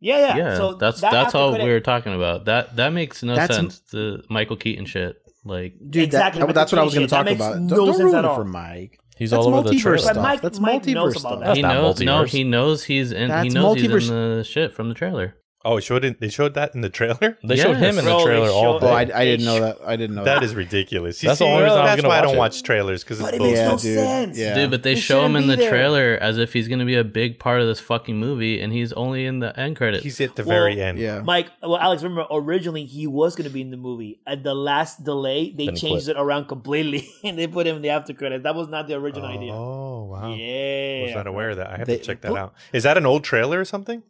Yeah, 0.00 0.18
yeah. 0.18 0.36
yeah, 0.36 0.56
so 0.56 0.74
that's 0.74 1.00
that 1.00 1.12
that's 1.12 1.34
all 1.34 1.52
we 1.52 1.64
were 1.64 1.80
talking 1.80 2.12
about. 2.14 2.44
That 2.44 2.76
that 2.76 2.90
makes 2.90 3.22
no 3.22 3.34
That's- 3.34 3.56
sense. 3.56 3.80
The 3.90 4.22
Michael 4.28 4.56
Keaton 4.56 4.84
shit. 4.84 5.16
Like, 5.46 5.74
dude, 5.78 6.04
Exactly, 6.04 6.40
that, 6.40 6.46
Michael 6.46 6.54
that's 6.54 6.72
what 6.72 6.78
I 6.78 6.84
was 6.84 6.94
going 6.94 7.06
to 7.06 7.10
talk. 7.10 7.24
That 7.26 7.34
about. 7.36 7.58
makes 7.60 7.72
Don't, 7.72 7.86
don't 7.86 8.00
ruin 8.12 8.24
it 8.24 8.34
for 8.34 8.44
Mike. 8.44 8.98
He's 9.16 9.30
That's 9.30 9.44
all 9.46 9.54
over 9.54 9.68
the 9.68 9.74
multiverse 9.76 9.80
trailer. 9.80 9.98
stuff. 9.98 10.16
Mike- 10.16 10.40
That's 10.40 10.58
Mike 10.58 10.86
knows 10.86 11.14
multiverse 11.14 11.20
about 11.20 11.20
stuff. 11.20 11.38
that. 11.40 11.44
That's 11.46 11.56
he 11.56 11.62
not 11.62 11.74
knows. 11.74 12.00
No, 12.00 12.24
he 12.24 12.44
knows 12.44 12.84
he's 12.84 13.12
in. 13.12 13.28
That's 13.28 13.44
he 13.44 13.48
knows 13.50 13.76
he's 13.80 14.08
in 14.10 14.36
the 14.38 14.44
shit 14.44 14.74
from 14.74 14.88
the 14.88 14.94
trailer. 14.94 15.36
Oh, 15.66 15.78
it 15.78 15.80
showed 15.82 16.04
it. 16.04 16.20
They 16.20 16.28
showed 16.28 16.54
that 16.54 16.74
in 16.74 16.82
the 16.82 16.90
trailer. 16.90 17.38
They 17.44 17.56
showed 17.56 17.76
him 17.78 17.98
in 17.98 18.04
the 18.04 18.10
Bro, 18.10 18.18
they 18.18 18.24
trailer 18.24 18.48
all 18.50 18.78
showed- 18.78 18.80
day. 18.82 18.86
Oh, 18.86 18.92
I, 18.92 19.00
I 19.20 19.24
didn't 19.24 19.46
know 19.46 19.60
that. 19.60 19.78
I 19.86 19.96
didn't 19.96 20.14
know 20.16 20.24
That 20.24 20.40
that. 20.40 20.44
is 20.44 20.54
ridiculous. 20.54 21.22
You 21.22 21.28
That's 21.28 21.38
the 21.38 21.46
only 21.46 21.62
reason 21.64 21.78
I 21.78 21.82
was 21.82 21.88
that's 21.90 22.02
gonna 22.02 22.08
why 22.08 22.16
I 22.16 22.20
watch 22.20 22.26
don't 22.28 22.34
it. 22.34 22.38
watch 22.38 22.62
trailers 22.62 23.02
because 23.04 23.20
But 23.20 23.34
it's 23.34 23.42
it 23.42 23.46
makes 23.46 23.60
bullshit. 23.60 23.94
no 23.96 24.00
dude. 24.02 24.04
sense. 24.04 24.38
Yeah. 24.38 24.54
Dude, 24.54 24.70
but 24.70 24.82
they 24.82 24.94
He 24.94 25.00
show 25.00 25.24
him 25.24 25.32
shouldn't 25.32 25.44
in 25.44 25.48
the 25.50 25.56
be 25.56 25.62
there. 25.62 25.70
trailer 25.70 26.18
as 26.20 26.38
if 26.38 26.52
he's 26.52 26.68
gonna 26.68 26.84
be 26.84 26.96
a 26.96 27.04
big 27.04 27.38
part 27.38 27.60
of 27.60 27.66
this 27.66 27.80
fucking 27.80 28.16
movie, 28.18 28.60
and 28.60 28.72
he's 28.72 28.92
only 28.92 29.24
in 29.26 29.38
the 29.40 29.58
end 29.58 29.76
credits. 29.76 30.04
He's 30.04 30.20
at 30.20 30.36
the 30.36 30.42
Well, 30.44 30.56
very 30.56 30.80
end. 30.82 30.98
Yeah. 30.98 31.22
Mike, 31.22 31.48
well, 31.62 31.78
Alex, 31.78 32.02
remember 32.02 32.26
originally 32.30 32.84
he 32.84 33.06
was 33.06 33.34
going 33.34 33.48
to 33.48 33.52
be 33.54 33.60
in 33.62 33.70
the 33.70 33.76
movie. 33.78 34.20
At 34.26 34.42
the 34.44 34.54
last 34.54 35.02
delay, 35.04 35.50
they 35.56 35.66
Then 35.66 35.74
he 35.76 35.80
changed 35.80 36.04
quit. 36.06 36.16
it 36.16 36.20
around 36.20 36.46
completely, 36.48 37.08
and 37.24 37.38
they 37.38 37.46
put 37.46 37.66
him 37.66 37.76
in 37.76 37.82
the 37.82 37.90
after 37.90 38.12
credits. 38.12 38.42
That 38.42 38.54
was 38.54 38.68
not 38.68 38.86
the 38.86 38.94
original 38.94 39.28
idea. 39.28 39.52
Oh 39.52 40.04
wow. 40.10 40.34
Yeah, 40.34 41.04
was 41.04 41.14
not 41.14 41.26
aware 41.26 41.50
of 41.50 41.56
that. 41.56 41.70
I 41.70 41.76
have 41.78 41.86
They- 41.86 41.96
to 41.98 42.02
check 42.04 42.20
that 42.20 42.36
out. 42.36 42.54
Is 42.72 42.82
that 42.82 42.96
an 42.98 43.06
old 43.06 43.24
trailer 43.24 43.58
or 43.60 43.64
something? 43.64 44.02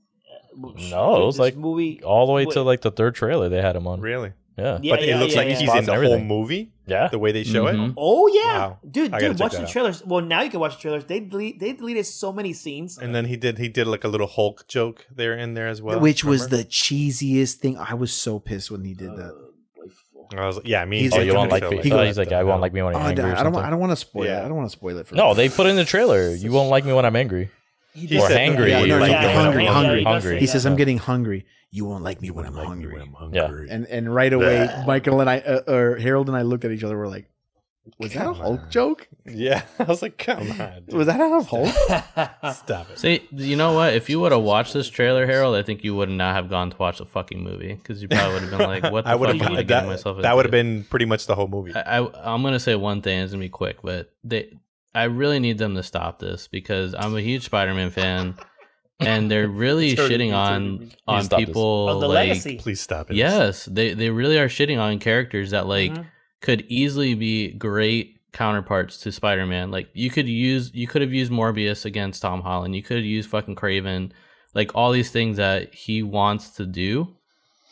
No, 0.56 1.22
it 1.22 1.26
was 1.26 1.38
like 1.38 1.56
movie. 1.56 2.02
all 2.02 2.26
the 2.26 2.32
way 2.32 2.44
to 2.46 2.62
like 2.62 2.80
the 2.82 2.90
third 2.90 3.14
trailer 3.14 3.48
they 3.48 3.60
had 3.60 3.76
him 3.76 3.86
on. 3.86 4.00
Really? 4.00 4.32
Yeah. 4.56 4.78
Yeah, 4.82 4.94
but 4.94 5.04
yeah, 5.04 5.16
it 5.16 5.18
looks 5.18 5.32
yeah, 5.34 5.38
like 5.40 5.48
yeah. 5.48 5.58
he's 5.58 5.74
in 5.74 5.84
the 5.84 5.92
and 5.94 6.06
whole 6.06 6.20
movie. 6.20 6.70
Yeah. 6.86 7.08
The 7.08 7.18
way 7.18 7.32
they 7.32 7.42
show 7.42 7.64
Mhm. 7.64 7.88
it. 7.88 7.94
Oh 7.96 8.28
yeah, 8.28 8.58
Wow. 8.58 8.78
dude, 8.88 9.10
dude, 9.10 9.40
watch 9.40 9.50
that 9.52 9.58
the 9.58 9.62
out. 9.64 9.68
trailers. 9.68 10.04
Well, 10.04 10.20
now 10.20 10.42
you 10.42 10.50
can 10.50 10.60
watch 10.60 10.76
the 10.76 10.80
trailers. 10.82 11.04
They 11.06 11.18
delete, 11.18 11.58
they 11.58 11.72
deleted 11.72 12.06
so 12.06 12.32
many 12.32 12.52
scenes. 12.52 12.96
And 12.98 13.12
then 13.14 13.24
he 13.24 13.36
did 13.36 13.58
he 13.58 13.68
did 13.68 13.88
like 13.88 14.04
a 14.04 14.08
little 14.08 14.28
Hulk 14.28 14.68
joke 14.68 15.06
there 15.10 15.34
in 15.36 15.54
there 15.54 15.66
as 15.66 15.82
well. 15.82 15.98
Which 15.98 16.24
was 16.24 16.48
the 16.48 16.58
cheesiest 16.64 17.54
thing. 17.54 17.76
I 17.78 17.94
was 17.94 18.12
so 18.12 18.38
pissed 18.38 18.70
when 18.70 18.84
he 18.84 18.94
did 18.94 19.10
Uh, 19.10 19.16
that. 19.16 19.34
I 20.36 20.46
was 20.46 20.56
like, 20.56 20.66
yeah, 20.68 20.84
me. 20.84 21.00
He's 21.00 21.12
Oh, 21.12 21.16
like- 21.18 21.26
you 21.26 21.34
won't 21.34 21.50
like 21.50 21.68
me. 21.70 21.80
he 21.82 21.92
oh, 21.92 21.96
goes, 21.96 22.06
he's 22.08 22.18
like, 22.18 22.28
the 22.30 22.36
I 22.36 22.42
won't 22.44 22.54
hell? 22.54 22.60
like 22.60 22.72
me 22.72 22.82
when 22.82 22.94
Oh, 22.94 22.98
I'm 22.98 23.04
I, 23.06 23.08
angry. 23.10 23.24
or 23.30 23.36
I 23.36 23.42
don't. 23.42 23.52
want- 23.52 23.66
I 23.66 23.70
don't 23.70 23.78
want 23.80 23.92
to 23.92 23.96
spoil 23.96 24.24
Yeah. 24.24 24.40
it. 24.42 24.44
I 24.44 24.48
don't 24.48 24.56
want 24.56 24.68
to 24.70 24.76
spoil 24.76 24.98
it 24.98 25.06
for. 25.06 25.14
No, 25.16 25.34
they 25.34 25.48
put 25.48 25.66
in 25.66 25.76
the 25.76 25.84
trailer. 25.84 26.34
You 26.34 26.50
won't 26.50 26.70
like 26.70 26.84
me 26.84 26.92
when 26.92 27.04
I'm 27.04 27.14
angry. 27.16 27.50
He 27.94 28.06
He 28.06 28.18
Or 28.18 28.28
said- 28.28 28.36
hangry. 28.56 28.68
Yeah, 28.70 28.84
no, 28.84 28.98
like, 28.98 29.10
yeah, 29.12 29.32
hungry, 29.32 29.66
hungry. 29.66 29.98
he 30.00 30.04
Hungry. 30.04 30.40
He 30.40 30.46
says, 30.46 30.66
"I'm 30.66 30.76
getting 30.76 30.98
hungry. 30.98 31.46
You 31.70 31.84
won't 31.84 32.02
like 32.04 32.20
me 32.20 32.30
when 32.30 32.44
I'm 32.46 32.54
hungry." 32.54 33.00
Yeah. 33.32 33.50
And 33.70 33.86
and 33.86 34.12
right 34.14 34.32
away, 34.32 34.68
Michael 34.86 35.20
and 35.20 35.30
I, 35.30 35.38
uh, 35.40 35.60
or 35.72 35.96
Harold 35.96 36.28
and 36.28 36.36
I, 36.36 36.42
looked 36.42 36.64
at 36.64 36.72
each 36.72 36.82
other. 36.84 36.96
We're 36.98 37.06
like, 37.08 37.30
"Was 37.98 38.12
that 38.14 38.26
a 38.26 38.32
Hulk 38.32 38.60
on. 38.62 38.70
joke? 38.70 39.08
Yeah, 39.26 39.62
I 39.78 39.84
was 39.84 40.02
like, 40.02 40.18
come 40.18 40.50
on, 40.60 40.84
dude. 40.86 40.92
Was 40.96 41.06
that 41.06 41.20
out 41.20 41.32
of 41.32 41.46
Hulk?" 41.48 41.68
stop 42.54 42.90
it. 42.90 42.98
See, 42.98 43.28
you 43.32 43.56
know 43.56 43.72
what? 43.74 43.94
If 43.94 44.08
you 44.10 44.18
would 44.20 44.32
have 44.32 44.42
watched 44.42 44.72
this 44.72 44.88
trailer, 44.88 45.26
Harold, 45.26 45.54
I 45.54 45.62
think 45.62 45.84
you 45.84 45.94
would 45.94 46.08
not 46.10 46.34
have 46.34 46.48
gone 46.50 46.70
to 46.70 46.76
watch 46.76 46.98
the 46.98 47.06
fucking 47.06 47.42
movie 47.42 47.74
because 47.74 48.02
you 48.02 48.08
probably 48.08 48.34
would 48.34 48.42
have 48.42 48.50
been 48.58 48.68
like, 48.82 48.92
"What 48.92 49.04
the 49.04 49.10
I 49.10 49.14
would 49.14 49.30
fuck 49.30 49.36
am 49.40 49.52
I 49.52 49.56
have 49.58 49.66
getting 49.66 49.88
that. 49.88 49.92
myself? 49.92 50.22
That 50.22 50.34
would 50.36 50.44
have 50.46 50.52
been 50.52 50.84
pretty 50.84 51.06
much 51.06 51.26
the 51.26 51.34
whole 51.34 51.48
movie. 51.48 51.74
I, 51.74 52.00
I 52.00 52.34
I'm 52.34 52.42
gonna 52.42 52.60
say 52.60 52.74
one 52.74 53.02
thing. 53.02 53.20
It's 53.20 53.32
gonna 53.32 53.40
be 53.40 53.48
quick, 53.48 53.78
but 53.82 54.12
they 54.24 54.50
I 54.94 55.04
really 55.04 55.40
need 55.40 55.58
them 55.58 55.74
to 55.74 55.82
stop 55.82 56.18
this 56.18 56.46
because 56.48 56.94
I'm 56.94 57.16
a 57.16 57.20
huge 57.20 57.44
Spider-Man 57.44 57.90
fan, 57.90 58.34
and 59.00 59.30
they're 59.30 59.48
really 59.64 59.90
It's 59.90 60.00
hurting 60.00 60.18
me, 60.18 60.26
shitting 60.28 60.34
on 60.36 60.78
me. 60.78 60.88
on 61.06 61.28
people 61.28 61.88
Of 61.88 62.00
the 62.00 62.08
like 62.08 62.28
legacy. 62.28 62.58
Please 62.58 62.80
stop 62.80 63.10
it. 63.10 63.16
yes, 63.16 63.64
they 63.66 63.94
they 63.94 64.10
really 64.10 64.38
are 64.38 64.48
shitting 64.48 64.78
on 64.78 64.98
characters 64.98 65.50
that 65.50 65.66
like 65.66 65.92
Mhm. 65.92 66.06
could 66.40 66.64
easily 66.68 67.14
be 67.14 67.50
great 67.52 68.12
counterparts 68.32 68.98
to 68.98 69.12
Spider-Man. 69.12 69.70
Like 69.70 69.88
you 69.94 70.10
could 70.10 70.28
use 70.28 70.70
you 70.74 70.86
could 70.86 71.02
have 71.02 71.12
used 71.12 71.32
Morbius 71.32 71.84
against 71.84 72.22
Tom 72.22 72.40
Holland. 72.42 72.74
You 72.76 72.82
could 72.82 72.96
have 72.98 73.06
used 73.06 73.28
fucking 73.30 73.56
Kraven. 73.56 74.10
Like 74.54 74.74
all 74.76 74.92
these 74.92 75.10
things 75.10 75.36
that 75.38 75.74
he 75.74 76.04
wants 76.04 76.50
to 76.50 76.64
do, 76.66 77.16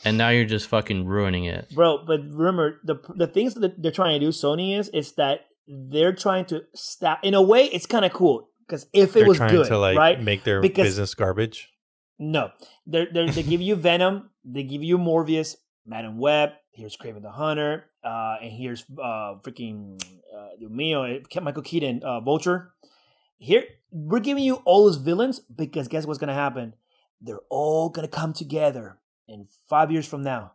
and 0.04 0.18
now 0.18 0.30
you're 0.30 0.44
just 0.44 0.66
fucking 0.66 1.06
ruining 1.06 1.44
it. 1.44 1.68
bro. 1.72 1.98
But 2.04 2.20
remember, 2.28 2.80
the 2.82 2.96
the 3.14 3.28
things 3.28 3.54
that 3.54 3.80
they're 3.80 3.92
trying 3.92 4.18
to 4.18 4.26
do, 4.26 4.30
Sony 4.32 4.76
is, 4.76 4.88
is 4.88 5.12
that 5.12 5.42
they're 5.66 6.12
trying 6.14 6.44
to 6.46 6.62
stop. 6.74 7.20
In 7.22 7.34
a 7.34 7.42
way, 7.42 7.64
it's 7.64 7.86
kind 7.86 8.04
of 8.04 8.12
cool 8.12 8.48
because 8.66 8.86
if 8.92 9.10
it 9.10 9.20
They're 9.20 9.26
was 9.28 9.36
trying 9.38 9.50
good, 9.52 9.66
to 9.68 9.78
like 9.78 9.96
right? 9.96 10.20
make 10.20 10.44
their 10.44 10.60
Because- 10.60 10.86
business 10.86 11.14
garbage. 11.14 11.68
No, 12.18 12.50
they 12.86 13.06
they 13.12 13.30
they 13.30 13.42
give 13.42 13.60
you 13.60 13.74
Venom, 13.74 14.30
they 14.44 14.62
give 14.62 14.82
you 14.82 14.96
Morbius, 14.98 15.56
Madame 15.84 16.18
Web. 16.18 16.50
Here's 16.70 16.96
Kraven 16.96 17.22
the 17.22 17.30
Hunter, 17.32 17.86
uh, 18.04 18.36
and 18.40 18.52
here's 18.52 18.84
uh, 18.92 19.34
freaking 19.42 20.00
uh, 20.34 20.48
Mio, 20.70 21.20
Michael 21.42 21.62
Keaton, 21.62 22.02
uh, 22.04 22.20
Vulture. 22.20 22.72
Here 23.38 23.64
we're 23.90 24.20
giving 24.20 24.44
you 24.44 24.56
all 24.64 24.84
those 24.84 24.96
villains 24.98 25.40
because 25.40 25.88
guess 25.88 26.06
what's 26.06 26.18
gonna 26.20 26.32
happen? 26.34 26.74
They're 27.20 27.40
all 27.50 27.88
gonna 27.88 28.08
come 28.08 28.32
together 28.32 28.98
in 29.26 29.48
five 29.68 29.90
years 29.90 30.06
from 30.06 30.22
now 30.22 30.52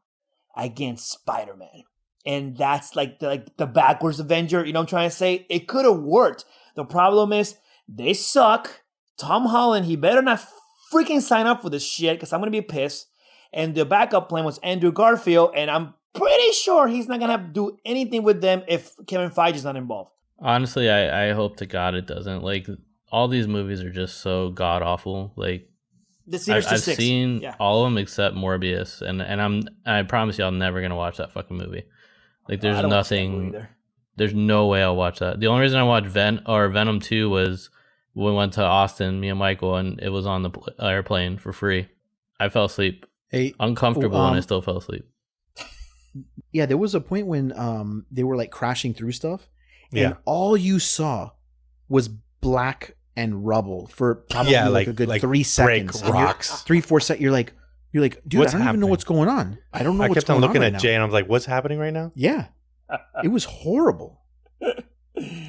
against 0.55 1.12
Spider 1.12 1.55
Man, 1.55 1.84
and 2.28 2.57
that's 2.57 2.95
like 2.95 3.19
the, 3.19 3.28
like 3.28 3.55
the 3.55 3.65
backwards 3.65 4.19
Avenger. 4.19 4.65
You 4.65 4.73
know 4.73 4.82
what 4.82 4.84
I'm 4.84 4.89
trying 4.89 5.09
to 5.09 5.15
say? 5.15 5.45
It 5.49 5.67
could 5.67 5.86
have 5.86 5.99
worked. 5.99 6.43
The 6.75 6.84
problem 6.84 7.32
is 7.32 7.55
they 7.88 8.13
suck. 8.13 8.82
Tom 9.17 9.45
Holland, 9.45 9.86
he 9.86 9.95
better 9.95 10.21
not 10.21 10.45
freaking 10.93 11.21
sign 11.21 11.47
up 11.47 11.61
for 11.61 11.69
this 11.69 11.84
shit 11.84 12.17
because 12.17 12.34
I'm 12.34 12.41
gonna 12.41 12.51
be 12.51 12.61
pissed. 12.61 13.07
And 13.53 13.73
the 13.73 13.86
backup 13.86 14.28
plan 14.28 14.43
was 14.43 14.57
Andrew 14.59 14.91
Garfield, 14.91 15.51
and 15.55 15.71
I'm 15.71 15.93
pretty 16.13 16.51
sure 16.51 16.88
he's 16.88 17.07
not 17.07 17.21
gonna 17.21 17.49
do 17.51 17.78
anything 17.86 18.23
with 18.23 18.41
them 18.41 18.61
if 18.67 18.93
Kevin 19.07 19.32
Feige's 19.32 19.63
not 19.63 19.78
involved. 19.78 20.11
Honestly, 20.39 20.89
I, 20.89 21.30
I 21.30 21.34
hope 21.34 21.57
to 21.57 21.65
God 21.65 21.95
it 21.95 22.05
doesn't. 22.05 22.43
Like 22.43 22.67
all 23.09 23.30
these 23.30 23.47
movies 23.47 23.82
are 23.82 23.89
just 23.89 24.17
so 24.17 24.49
god 24.49 24.82
awful. 24.82 25.32
Like 25.38 25.69
The 26.28 26.38
I've, 26.53 26.67
I've 26.67 26.82
Six. 26.82 26.97
seen 26.97 27.39
yeah. 27.39 27.55
all 27.57 27.86
of 27.86 27.91
them 27.91 27.97
except 27.97 28.36
Morbius, 28.36 29.01
and 29.01 29.21
and 29.21 29.41
I'm 29.41 29.63
I 29.86 30.03
promise 30.03 30.38
you 30.38 30.43
I'm 30.43 30.59
never 30.59 30.82
gonna 30.82 30.97
watch 30.97 31.17
that 31.17 31.32
fucking 31.32 31.57
movie. 31.57 31.86
Like 32.49 32.61
there's 32.61 32.77
I 32.77 32.81
don't 32.81 32.91
watch 32.91 33.09
that 33.09 33.27
movie 33.27 33.51
nothing. 33.51 33.67
There's 34.15 34.33
no 34.33 34.67
way 34.67 34.81
I'll 34.81 34.95
watch 34.95 35.19
that. 35.19 35.39
The 35.39 35.47
only 35.47 35.61
reason 35.61 35.79
I 35.79 35.83
watched 35.83 36.07
Ven 36.07 36.41
or 36.47 36.67
Venom 36.69 36.99
Two 36.99 37.29
was 37.29 37.69
we 38.15 38.31
went 38.31 38.53
to 38.53 38.63
Austin, 38.63 39.19
me 39.19 39.29
and 39.29 39.37
Michael, 39.37 39.75
and 39.75 39.99
it 40.01 40.09
was 40.09 40.25
on 40.25 40.41
the 40.43 40.49
pl- 40.49 40.69
airplane 40.81 41.37
for 41.37 41.53
free. 41.53 41.87
I 42.39 42.49
fell 42.49 42.65
asleep, 42.65 43.05
Hey, 43.29 43.53
uncomfortable, 43.59 44.17
Oh, 44.17 44.25
and 44.25 44.33
I 44.33 44.37
um, 44.37 44.41
still 44.41 44.61
fell 44.61 44.77
asleep. 44.77 45.05
yeah, 46.51 46.65
there 46.65 46.77
was 46.77 46.95
a 46.95 47.01
point 47.01 47.27
when 47.27 47.51
um 47.57 48.05
they 48.11 48.23
were 48.23 48.35
like 48.37 48.51
crashing 48.51 48.93
through 48.93 49.11
stuff, 49.11 49.49
and 49.91 49.99
Yeah. 49.99 50.13
all 50.25 50.55
you 50.57 50.79
saw 50.79 51.31
was 51.89 52.07
black 52.41 52.95
and 53.15 53.45
rubble 53.45 53.87
for 53.87 54.15
probably 54.29 54.51
Yeah, 54.53 54.65
like, 54.65 54.73
like- 54.73 54.87
a 54.87 54.93
good 54.93 55.09
like 55.09 55.21
three 55.21 55.43
seconds. 55.43 56.01
And 56.01 56.09
you're- 56.09 56.23
rocks. 56.23 56.61
three 56.63 56.81
four 56.81 56.99
seconds. 56.99 57.21
You're 57.23 57.31
like, 57.31 57.53
you're 57.97 58.05
like, 58.05 58.21
dude, 58.27 58.39
What's 58.39 58.53
I 58.53 58.59
don't 58.59 58.67
even 58.67 58.79
know 58.79 58.85
happening? 58.85 58.89
what's 58.91 59.03
going 59.03 59.29
on. 59.29 59.57
I 59.73 59.83
don't 59.83 59.97
know. 59.97 60.03
I 60.03 60.09
kept 60.09 60.29
on 60.29 60.39
looking 60.39 60.61
right 60.61 60.73
at 60.73 60.79
Jay 60.79 60.89
now. 60.89 60.95
and 60.95 61.01
I 61.03 61.05
was 61.05 61.13
like, 61.13 61.27
what's 61.27 61.45
happening 61.45 61.79
right 61.79 61.93
now? 61.93 62.11
Yeah, 62.15 62.45
it 63.23 63.29
was 63.29 63.43
horrible. 63.45 64.21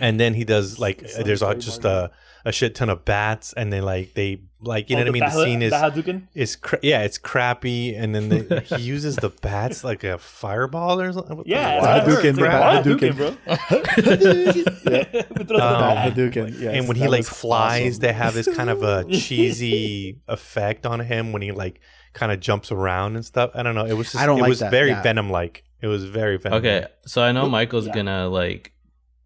And 0.00 0.18
then 0.18 0.32
he 0.32 0.44
does 0.44 0.78
like 0.78 1.06
there's 1.22 1.42
a, 1.42 1.54
just 1.54 1.84
a, 1.84 2.10
a 2.44 2.52
shit 2.52 2.74
ton 2.74 2.88
of 2.90 3.04
bats, 3.04 3.52
and 3.52 3.72
they 3.72 3.80
like 3.80 4.14
they 4.14 4.42
like 4.60 4.90
you 4.90 4.96
know 4.96 5.02
Oh, 5.02 5.04
what 5.06 5.08
I 5.08 5.12
mean. 5.12 5.20
The 5.22 5.44
scene 5.44 5.62
is 5.62 5.72
Bahadukin? 5.72 6.22
is 6.34 6.56
cra- 6.56 6.78
yeah, 6.82 7.02
it's 7.02 7.18
crappy, 7.18 7.94
and 7.94 8.14
then 8.14 8.28
the, 8.28 8.60
he 8.76 8.82
uses 8.82 9.16
the 9.16 9.28
bats 9.30 9.84
like 9.84 10.04
a 10.04 10.18
fireball 10.18 11.00
or 11.00 11.12
something. 11.12 11.36
What 11.36 11.46
the- 11.46 11.50
Yeah, 11.50 11.80
what? 11.80 12.06
that's 12.06 12.20
Hadouken, 12.22 12.48
how 12.48 12.78
it 12.80 12.86
works. 12.86 12.88
Hadouken. 12.88 13.12
Hadouken, 13.12 13.16
bro. 13.16 13.36
Yeah. 14.88 15.22
We 15.38 15.44
throw 15.44 15.56
the 15.58 15.64
Um. 15.64 15.96
Hadouken, 16.12 16.60
yes, 16.60 16.74
and 16.74 16.88
when 16.88 16.96
he 16.96 17.06
like 17.08 17.24
flies, 17.24 17.92
awesome. 17.94 18.00
they 18.00 18.12
have 18.12 18.34
this 18.34 18.48
kind 18.54 18.70
of 18.70 18.82
a 18.82 19.04
cheesy 19.04 20.20
effect 20.28 20.86
on 20.86 21.00
him 21.00 21.32
when 21.32 21.42
he 21.42 21.52
like 21.52 21.80
kind 22.12 22.32
of 22.32 22.40
jumps 22.40 22.72
around 22.72 23.16
and 23.16 23.24
stuff. 23.24 23.50
I 23.54 23.62
don't 23.62 23.74
know. 23.74 23.84
It 23.84 23.92
was 23.94 24.12
just, 24.12 24.22
I 24.22 24.26
don't 24.26 24.38
it 24.38 24.42
like 24.42 24.48
was 24.48 24.60
that, 24.60 24.70
very 24.70 24.90
yeah. 24.90 25.02
Venom 25.02 25.30
like. 25.30 25.64
It 25.80 25.86
was 25.86 26.04
very 26.04 26.38
Venom. 26.38 26.58
Okay, 26.58 26.86
so 27.06 27.22
I 27.22 27.30
know 27.32 27.48
Michael's 27.48 27.86
yeah. 27.86 27.94
gonna 27.94 28.28
like 28.28 28.72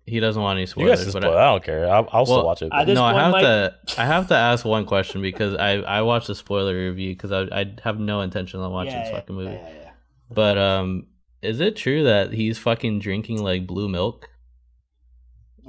he 0.07 0.19
doesn't 0.21 0.41
want 0.43 0.57
any 0.57 0.67
spoilers. 0.67 0.91
You 0.91 0.97
spoilers, 0.97 1.05
guys 1.07 1.13
can 1.15 1.21
but 1.23 1.29
spoil. 1.29 1.39
I, 1.39 1.43
I, 1.47 1.53
don't 1.53 1.65
care. 1.65 1.89
I'll, 1.89 2.09
I'll 2.13 2.27
still 2.27 2.45
watch 2.45 2.63
it. 2.63 2.69
I 2.73 2.85
but- 2.85 2.93
no, 2.95 3.05
I 3.05 3.15
have 3.15 3.33
Mike- 3.33 3.43
to 3.45 3.75
I 3.99 4.05
have 4.05 4.29
to 4.29 4.35
ask 4.35 4.65
one 4.65 4.85
question 4.87 5.23
because 5.23 5.55
I 5.55 5.75
I 5.77 6.03
watched 6.03 6.27
the 6.27 6.35
spoiler 6.35 6.75
review 6.75 7.11
because 7.15 7.31
I 7.33 7.43
I 7.61 7.75
have 7.85 7.99
no 8.01 8.21
intention 8.21 8.61
on 8.61 8.73
watching 8.73 8.93
Yeah, 8.93 9.03
this 9.05 9.11
yeah, 9.13 9.19
fucking 9.21 9.37
movie. 9.37 9.51
yeah, 9.53 9.69
yeah. 9.69 9.91
But 10.31 10.59
um, 10.59 11.07
is 11.43 11.61
it 11.61 11.77
true 11.77 12.05
that 12.05 12.33
he's 12.33 12.59
fucking 12.59 12.99
drinking 13.01 13.43
like 13.43 13.67
blue 13.67 13.89
milk, 13.89 14.29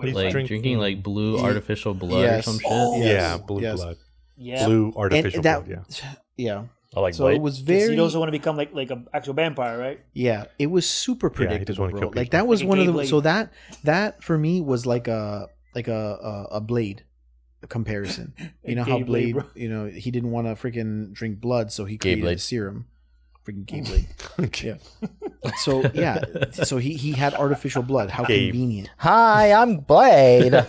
He's 0.02 0.14
like 0.16 0.32
drinking- 0.32 0.48
drinking, 0.62 0.78
like 0.80 1.04
blue 1.04 1.40
artificial 1.40 1.94
blood 1.94 2.22
yes. 2.22 2.40
or 2.40 2.52
some 2.52 2.60
shit? 2.60 2.68
Oh, 2.72 3.02
yeah, 3.02 3.38
blue 3.38 3.62
yes. 3.62 3.76
blood, 3.80 3.98
Yeah. 4.38 4.66
blue 4.66 4.86
And 4.86 4.96
artificial 4.96 5.42
that, 5.44 5.66
blood. 5.66 5.86
Yeah, 5.90 6.14
yeah. 6.38 6.64
I 6.96 7.00
like 7.00 7.14
so 7.16 7.24
Blade. 7.26 7.36
it 7.36 7.42
was 7.42 7.60
very 7.60 7.92
He 7.92 7.96
doesn't 7.96 8.20
want 8.20 8.28
to 8.30 8.32
become 8.38 8.56
like 8.58 8.74
like 8.74 8.92
an 8.92 9.08
actual 9.14 9.34
vampire, 9.34 9.78
right? 9.78 10.00
Yeah, 10.14 10.46
it 10.60 10.68
was 10.68 10.88
super 10.88 11.28
Yeah, 11.28 11.32
he 11.32 11.36
predictable, 11.58 11.82
wanna 11.86 11.92
bro. 11.92 12.00
kill 12.02 12.12
Like 12.16 12.32
that 12.32 12.48
was 12.48 12.62
Like 12.62 12.70
one 12.70 12.80
of 12.80 12.86
the 12.86 12.92
blade. 12.94 13.10
so 13.10 13.22
that 13.22 13.52
that 13.84 14.24
for 14.24 14.38
me 14.38 14.62
was 14.62 14.86
like 14.86 15.08
a 15.08 15.48
like 15.76 15.88
a 15.88 16.48
a, 16.52 16.58
a 16.58 16.62
blade 16.62 17.04
comparison. 17.70 18.34
You 18.66 18.76
know 18.76 18.84
how 18.84 19.00
blade, 19.00 19.34
Blade, 19.34 19.46
you 19.56 19.68
know, 19.70 19.86
he 19.88 20.10
didn't 20.12 20.32
want 20.32 20.48
to 20.48 20.54
freaking 20.56 21.12
drink 21.14 21.40
blood, 21.42 21.72
so 21.72 21.84
he 21.86 21.98
created 21.98 22.24
a 22.26 22.38
serum. 22.38 22.86
Freaking 23.46 23.66
gay 23.68 23.82
blade. 23.82 24.08
Okay. 24.40 24.78
So 25.58 25.84
yeah, 25.94 26.22
so 26.52 26.78
he 26.78 26.94
he 26.96 27.12
had 27.12 27.34
artificial 27.34 27.84
blood. 27.84 28.10
How 28.10 28.24
Gay. 28.24 28.48
convenient. 28.50 28.90
Hi, 28.98 29.52
I'm 29.52 29.78
Blade. 29.78 30.54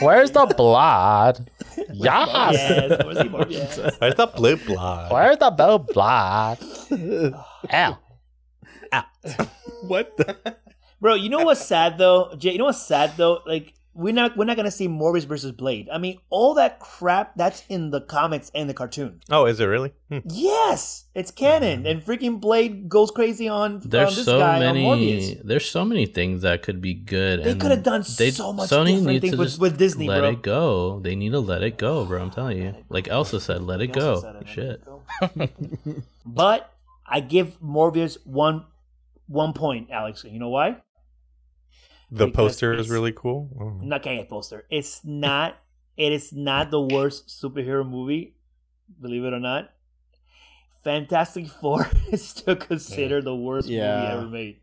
Where's 0.00 0.30
the 0.30 0.46
blood? 0.56 1.50
Yes. 1.92 2.54
Yes, 2.54 3.04
where's 3.04 3.20
he 3.20 3.28
born? 3.28 3.46
Yes. 3.50 3.78
Where's 3.98 4.14
the 4.14 4.26
blue 4.26 4.56
blood? 4.56 5.12
Where's 5.12 5.36
the 5.36 5.50
blue 5.50 5.78
blood? 5.78 6.58
Ow. 7.72 7.98
Ow. 8.94 9.04
What 9.82 10.16
the? 10.16 10.56
Bro, 11.00 11.14
you 11.16 11.28
know 11.28 11.44
what's 11.44 11.64
sad 11.64 11.98
though, 11.98 12.34
Jay? 12.38 12.52
You 12.52 12.58
know 12.58 12.64
what's 12.64 12.84
sad 12.86 13.12
though? 13.16 13.40
Like 13.46 13.74
we're 13.98 14.14
not 14.14 14.36
we're 14.36 14.44
not 14.44 14.56
gonna 14.56 14.70
see 14.70 14.86
Morbius 14.86 15.26
versus 15.26 15.50
Blade. 15.50 15.88
I 15.92 15.98
mean, 15.98 16.18
all 16.30 16.54
that 16.54 16.78
crap 16.78 17.34
that's 17.34 17.64
in 17.68 17.90
the 17.90 18.00
comics 18.00 18.48
and 18.54 18.70
the 18.70 18.74
cartoon. 18.74 19.20
Oh, 19.28 19.46
is 19.46 19.58
it 19.58 19.64
really? 19.64 19.92
Hmm. 20.08 20.18
Yes, 20.24 21.06
it's 21.16 21.32
canon, 21.32 21.84
and 21.84 22.00
freaking 22.04 22.40
Blade 22.40 22.88
goes 22.88 23.10
crazy 23.10 23.48
on, 23.48 23.74
on 23.74 23.82
There's 23.84 24.14
this 24.14 24.24
so 24.24 24.38
guy 24.38 24.54
on 24.54 24.60
many. 24.60 24.84
Morbius. 24.84 25.42
There's 25.44 25.68
so 25.68 25.84
many 25.84 26.06
things 26.06 26.42
that 26.42 26.62
could 26.62 26.80
be 26.80 26.94
good. 26.94 27.42
They 27.42 27.50
and 27.50 27.60
could 27.60 27.72
have 27.72 27.82
done 27.82 28.04
they- 28.16 28.30
so 28.30 28.52
much 28.52 28.70
Sony 28.70 28.86
different 28.86 29.06
needs 29.08 29.20
things 29.22 29.32
to 29.34 29.38
with, 29.38 29.48
just 29.48 29.60
with 29.60 29.78
Disney, 29.78 30.06
let 30.06 30.20
bro. 30.20 30.30
it 30.30 30.42
go. 30.42 31.00
They 31.00 31.16
need 31.16 31.32
to 31.32 31.40
let 31.40 31.64
it 31.64 31.76
go, 31.76 32.04
bro. 32.04 32.22
I'm 32.22 32.30
telling 32.30 32.58
you. 32.58 32.76
Like 32.88 33.08
Elsa 33.08 33.40
said, 33.40 33.62
let 33.62 33.80
it 33.80 33.88
go. 33.92 34.20
said 34.20 34.36
it, 34.36 34.48
Shit. 34.48 34.80
it 35.22 35.50
go. 35.86 36.02
but 36.24 36.72
I 37.04 37.18
give 37.18 37.60
Morbius 37.60 38.16
one 38.24 38.64
one 39.26 39.54
point, 39.54 39.88
Alex. 39.90 40.22
You 40.24 40.38
know 40.38 40.50
why? 40.50 40.76
The 42.10 42.28
poster 42.30 42.72
is 42.72 42.88
really 42.90 43.12
cool. 43.12 43.50
Oh. 43.60 43.78
I'm 43.82 43.88
not 43.88 44.02
getting 44.02 44.20
a 44.20 44.24
poster. 44.24 44.64
It's 44.70 45.04
not. 45.04 45.56
it 45.96 46.12
is 46.12 46.32
not 46.32 46.70
the 46.70 46.80
worst 46.80 47.28
superhero 47.28 47.88
movie. 47.88 48.34
Believe 49.00 49.24
it 49.24 49.32
or 49.34 49.40
not, 49.40 49.70
Fantastic 50.84 51.46
Four 51.48 51.90
is 52.10 52.26
still 52.26 52.56
considered 52.56 53.24
the 53.24 53.34
worst 53.36 53.66
movie 53.68 53.78
Yeah. 53.78 54.12
ever 54.14 54.26
made. 54.26 54.58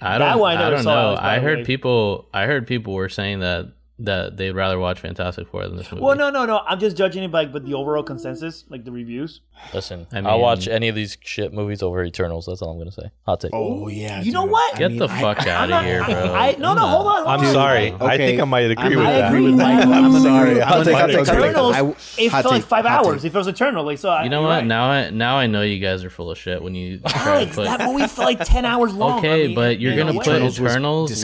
I 0.00 0.18
That 0.18 0.30
don't. 0.30 0.40
one 0.40 0.56
I 0.56 0.60
I, 0.60 0.62
never 0.64 0.74
don't 0.76 0.84
saw, 0.84 0.94
know. 0.94 1.08
Alex, 1.10 1.22
I 1.22 1.38
heard 1.40 1.58
way. 1.58 1.64
people. 1.64 2.28
I 2.32 2.46
heard 2.46 2.66
people 2.66 2.94
were 2.94 3.08
saying 3.08 3.40
that 3.40 3.72
that 4.04 4.36
they'd 4.36 4.52
rather 4.52 4.78
watch 4.78 5.00
Fantastic 5.00 5.48
Four 5.48 5.66
than 5.66 5.76
this 5.76 5.90
movie. 5.90 6.02
Well, 6.04 6.16
no, 6.16 6.30
no, 6.30 6.44
no. 6.46 6.58
I'm 6.66 6.78
just 6.80 6.96
judging 6.96 7.22
it 7.22 7.30
by 7.30 7.44
with 7.44 7.64
the 7.66 7.74
overall 7.74 8.02
consensus, 8.02 8.64
like 8.68 8.84
the 8.84 8.92
reviews. 8.92 9.40
Listen, 9.72 10.06
I 10.12 10.18
I 10.18 10.32
will 10.34 10.40
watch 10.40 10.66
any 10.66 10.88
of 10.88 10.94
these 10.94 11.16
shit 11.22 11.52
movies 11.52 11.82
over 11.82 12.02
Eternals. 12.04 12.46
That's 12.46 12.62
all 12.62 12.70
I'm 12.72 12.78
gonna 12.78 12.90
say. 12.90 13.10
Hot 13.26 13.40
take. 13.40 13.52
Oh 13.54 13.88
yeah. 13.88 14.20
You 14.22 14.32
know 14.32 14.42
dude. 14.42 14.50
what? 14.52 14.74
I 14.74 14.78
Get 14.78 14.90
mean, 14.90 14.98
the 14.98 15.08
fuck 15.08 15.46
I- 15.46 15.50
out 15.50 15.56
I'm 15.58 15.64
of 15.64 15.70
not- 15.70 15.84
here, 15.84 16.04
bro. 16.04 16.34
I- 16.34 16.56
no, 16.58 16.74
no, 16.74 16.80
hold 16.86 17.06
on, 17.06 17.12
on. 17.12 17.16
hold 17.16 17.28
I'm 17.28 17.46
on. 17.46 17.52
sorry. 17.52 17.92
Okay. 17.92 18.04
I 18.04 18.16
think 18.16 18.40
I 18.40 18.44
might 18.44 18.70
agree 18.70 18.84
I'm 18.84 18.90
with 18.90 18.98
gonna 18.98 19.12
that. 19.18 19.28
agree 19.32 19.42
with 19.44 19.54
Mike. 19.54 19.84
I'm 19.86 19.92
I'm 19.92 20.02
gonna 20.12 20.20
sorry. 20.20 20.50
agree- 20.50 20.62
I'm 20.62 20.68
Hot 20.68 20.84
take, 20.84 20.94
hot 20.96 21.06
take. 21.10 21.20
Eternals, 21.20 21.76
I- 21.76 22.22
it 22.22 22.30
felt 22.30 22.44
like 22.46 22.64
five 22.64 22.84
hot 22.84 23.06
hours. 23.06 23.22
take. 23.22 23.30
It 23.30 23.32
feels 23.34 23.46
eternal. 23.46 23.84
Like 23.84 23.98
so. 23.98 24.10
Uh, 24.10 24.22
you 24.24 24.30
know 24.30 24.42
what? 24.42 24.64
Now 24.66 24.86
I 24.90 25.10
now 25.10 25.36
I 25.36 25.46
know 25.46 25.62
you 25.62 25.78
guys 25.78 26.02
are 26.02 26.10
full 26.10 26.30
of 26.30 26.38
shit 26.38 26.60
when 26.62 26.74
you 26.74 26.98
try 27.06 27.12
to 27.12 27.30
Alex, 27.30 27.54
put. 27.56 27.64
that 27.66 27.80
movie 27.84 28.06
felt 28.08 28.26
like 28.26 28.44
ten 28.44 28.64
hours 28.64 28.92
long. 28.94 29.18
Okay, 29.20 29.54
but 29.54 29.78
you're 29.78 29.96
gonna 29.96 30.12
put 30.14 30.26
Eternals 30.26 30.58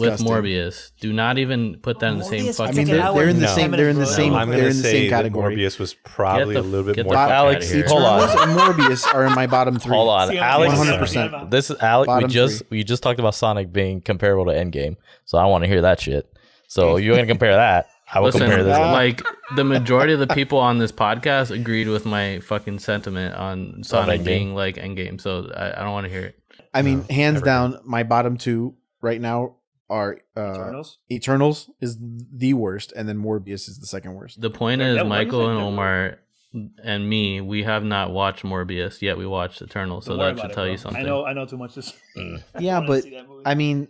with. 0.00 0.20
Morbius. 0.20 0.92
Do 1.00 1.12
not 1.12 1.38
even 1.38 1.76
put 1.80 1.98
that 2.00 2.12
in 2.12 2.18
the 2.18 2.24
same 2.24 2.52
fucking. 2.52 2.67
I 2.68 2.72
mean, 2.72 2.86
they're, 2.86 3.12
they're 3.12 3.28
in 3.28 3.40
the 3.40 3.46
ten 3.46 3.54
same. 3.54 3.70
They're 3.72 3.88
in 3.88 3.98
the 3.98 4.06
same. 4.06 4.32
bro. 4.32 4.40
I'm 4.42 4.50
they're 4.50 4.68
in 4.68 4.76
the 4.76 4.82
same 4.82 5.10
category. 5.10 5.56
Morbius 5.56 5.78
was 5.78 5.94
probably 5.94 6.54
Get 6.54 6.64
a 6.64 6.66
little 6.66 6.92
bit 6.94 7.04
more. 7.04 7.14
fuck 7.14 7.28
fun. 7.28 7.32
outta 7.32 7.34
Alex, 7.34 7.70
here. 7.70 7.84
Hold 7.88 8.02
on. 8.02 8.20
And 8.48 8.58
Morbius 8.58 9.14
are 9.14 9.24
in 9.26 9.34
my 9.34 9.46
bottom 9.46 9.78
three. 9.78 9.94
Hold 9.94 10.08
on, 10.08 10.36
Alex. 10.36 10.74
100%. 10.74 11.50
This 11.50 11.70
is 11.70 11.78
Alex. 11.80 12.06
Bottom 12.06 12.28
we 12.28 12.32
just 12.32 12.58
three. 12.60 12.78
we 12.78 12.84
just 12.84 13.02
talked 13.02 13.20
about 13.20 13.34
Sonic 13.34 13.72
being 13.72 14.00
comparable 14.00 14.44
to 14.46 14.52
Endgame, 14.52 14.96
so 15.24 15.38
I 15.38 15.46
want 15.46 15.64
to 15.64 15.68
hear 15.68 15.82
that 15.82 16.00
shit. 16.00 16.32
So 16.66 16.96
you're 16.96 17.16
gonna 17.16 17.26
compare 17.26 17.56
that? 17.56 17.88
I 18.12 18.20
will 18.20 18.26
Listen, 18.26 18.42
compare 18.42 18.64
this. 18.64 18.78
like 18.78 19.22
the 19.56 19.64
majority 19.64 20.14
of 20.14 20.18
the 20.18 20.26
people 20.28 20.58
on 20.58 20.78
this 20.78 20.92
podcast 20.92 21.50
agreed 21.50 21.88
with 21.88 22.06
my 22.06 22.40
fucking 22.40 22.78
sentiment 22.78 23.34
on 23.34 23.82
Sonic 23.84 24.24
being 24.24 24.54
like 24.54 24.76
Endgame, 24.76 25.20
so 25.20 25.50
I, 25.54 25.80
I 25.80 25.84
don't 25.84 25.92
want 25.92 26.04
to 26.06 26.10
hear 26.10 26.22
it. 26.22 26.38
I 26.72 26.82
mean, 26.82 27.02
hands 27.08 27.34
never 27.34 27.44
down, 27.46 27.80
my 27.84 28.02
bottom 28.04 28.36
two 28.36 28.76
right 29.00 29.20
now 29.20 29.56
are 29.90 30.18
uh, 30.36 30.52
Eternals. 30.52 30.98
Eternals 31.10 31.70
is 31.80 31.98
the 32.00 32.54
worst, 32.54 32.92
and 32.92 33.08
then 33.08 33.18
Morbius 33.18 33.68
is 33.68 33.78
the 33.78 33.86
second 33.86 34.14
worst. 34.14 34.40
The 34.40 34.50
point 34.50 34.82
is, 34.82 34.96
that 34.96 35.06
Michael 35.06 35.48
and 35.48 35.58
that. 35.58 35.62
Omar 35.62 36.18
and 36.82 37.08
me, 37.08 37.40
we 37.40 37.62
have 37.64 37.84
not 37.84 38.10
watched 38.12 38.44
Morbius 38.44 39.02
yet. 39.02 39.16
We 39.16 39.26
watched 39.26 39.60
Eternal, 39.62 40.00
so 40.00 40.16
that 40.16 40.38
should 40.38 40.50
it, 40.50 40.54
tell 40.54 40.64
bro. 40.64 40.72
you 40.72 40.78
something. 40.78 41.02
I 41.02 41.04
know. 41.04 41.24
I 41.24 41.32
know 41.32 41.46
too 41.46 41.58
much. 41.58 41.74
This. 41.74 41.92
Yeah, 42.58 42.80
but 42.86 43.02
see 43.04 43.10
that 43.10 43.28
movie. 43.28 43.42
I 43.46 43.54
mean, 43.54 43.88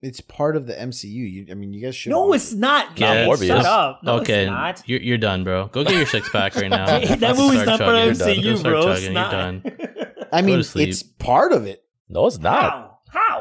it's 0.00 0.20
part 0.20 0.56
of 0.56 0.66
the 0.66 0.74
MCU. 0.74 1.04
You, 1.04 1.46
I 1.50 1.54
mean, 1.54 1.72
you 1.72 1.80
guys 1.80 1.94
should. 1.94 2.10
No, 2.10 2.32
it's 2.32 2.52
not. 2.52 2.98
Yeah, 2.98 3.24
Jay. 3.24 3.28
Morbius. 3.28 3.46
Shut 3.46 3.64
up. 3.64 4.00
No, 4.02 4.20
okay, 4.20 4.42
it's 4.42 4.50
not. 4.50 4.82
You're, 4.86 5.00
you're 5.00 5.18
done, 5.18 5.44
bro. 5.44 5.68
Go 5.68 5.84
get 5.84 5.94
your 5.94 6.06
six 6.06 6.28
pack 6.28 6.56
right 6.56 6.68
now. 6.68 6.86
That 7.00 7.18
Start 7.18 7.36
movie's 7.36 7.66
not 7.66 7.78
part 7.80 8.08
of 8.08 8.18
chugging. 8.18 8.42
MCU, 8.42 8.58
start 8.58 8.72
bro. 8.72 8.92
It's 8.92 9.08
not. 9.08 9.32
You're 9.32 9.40
done. 9.40 10.26
I 10.32 10.42
mean, 10.42 10.60
it's 10.60 11.02
part 11.02 11.52
of 11.52 11.66
it. 11.66 11.84
no, 12.08 12.26
it's 12.26 12.38
not. 12.38 12.70
How? 12.72 12.91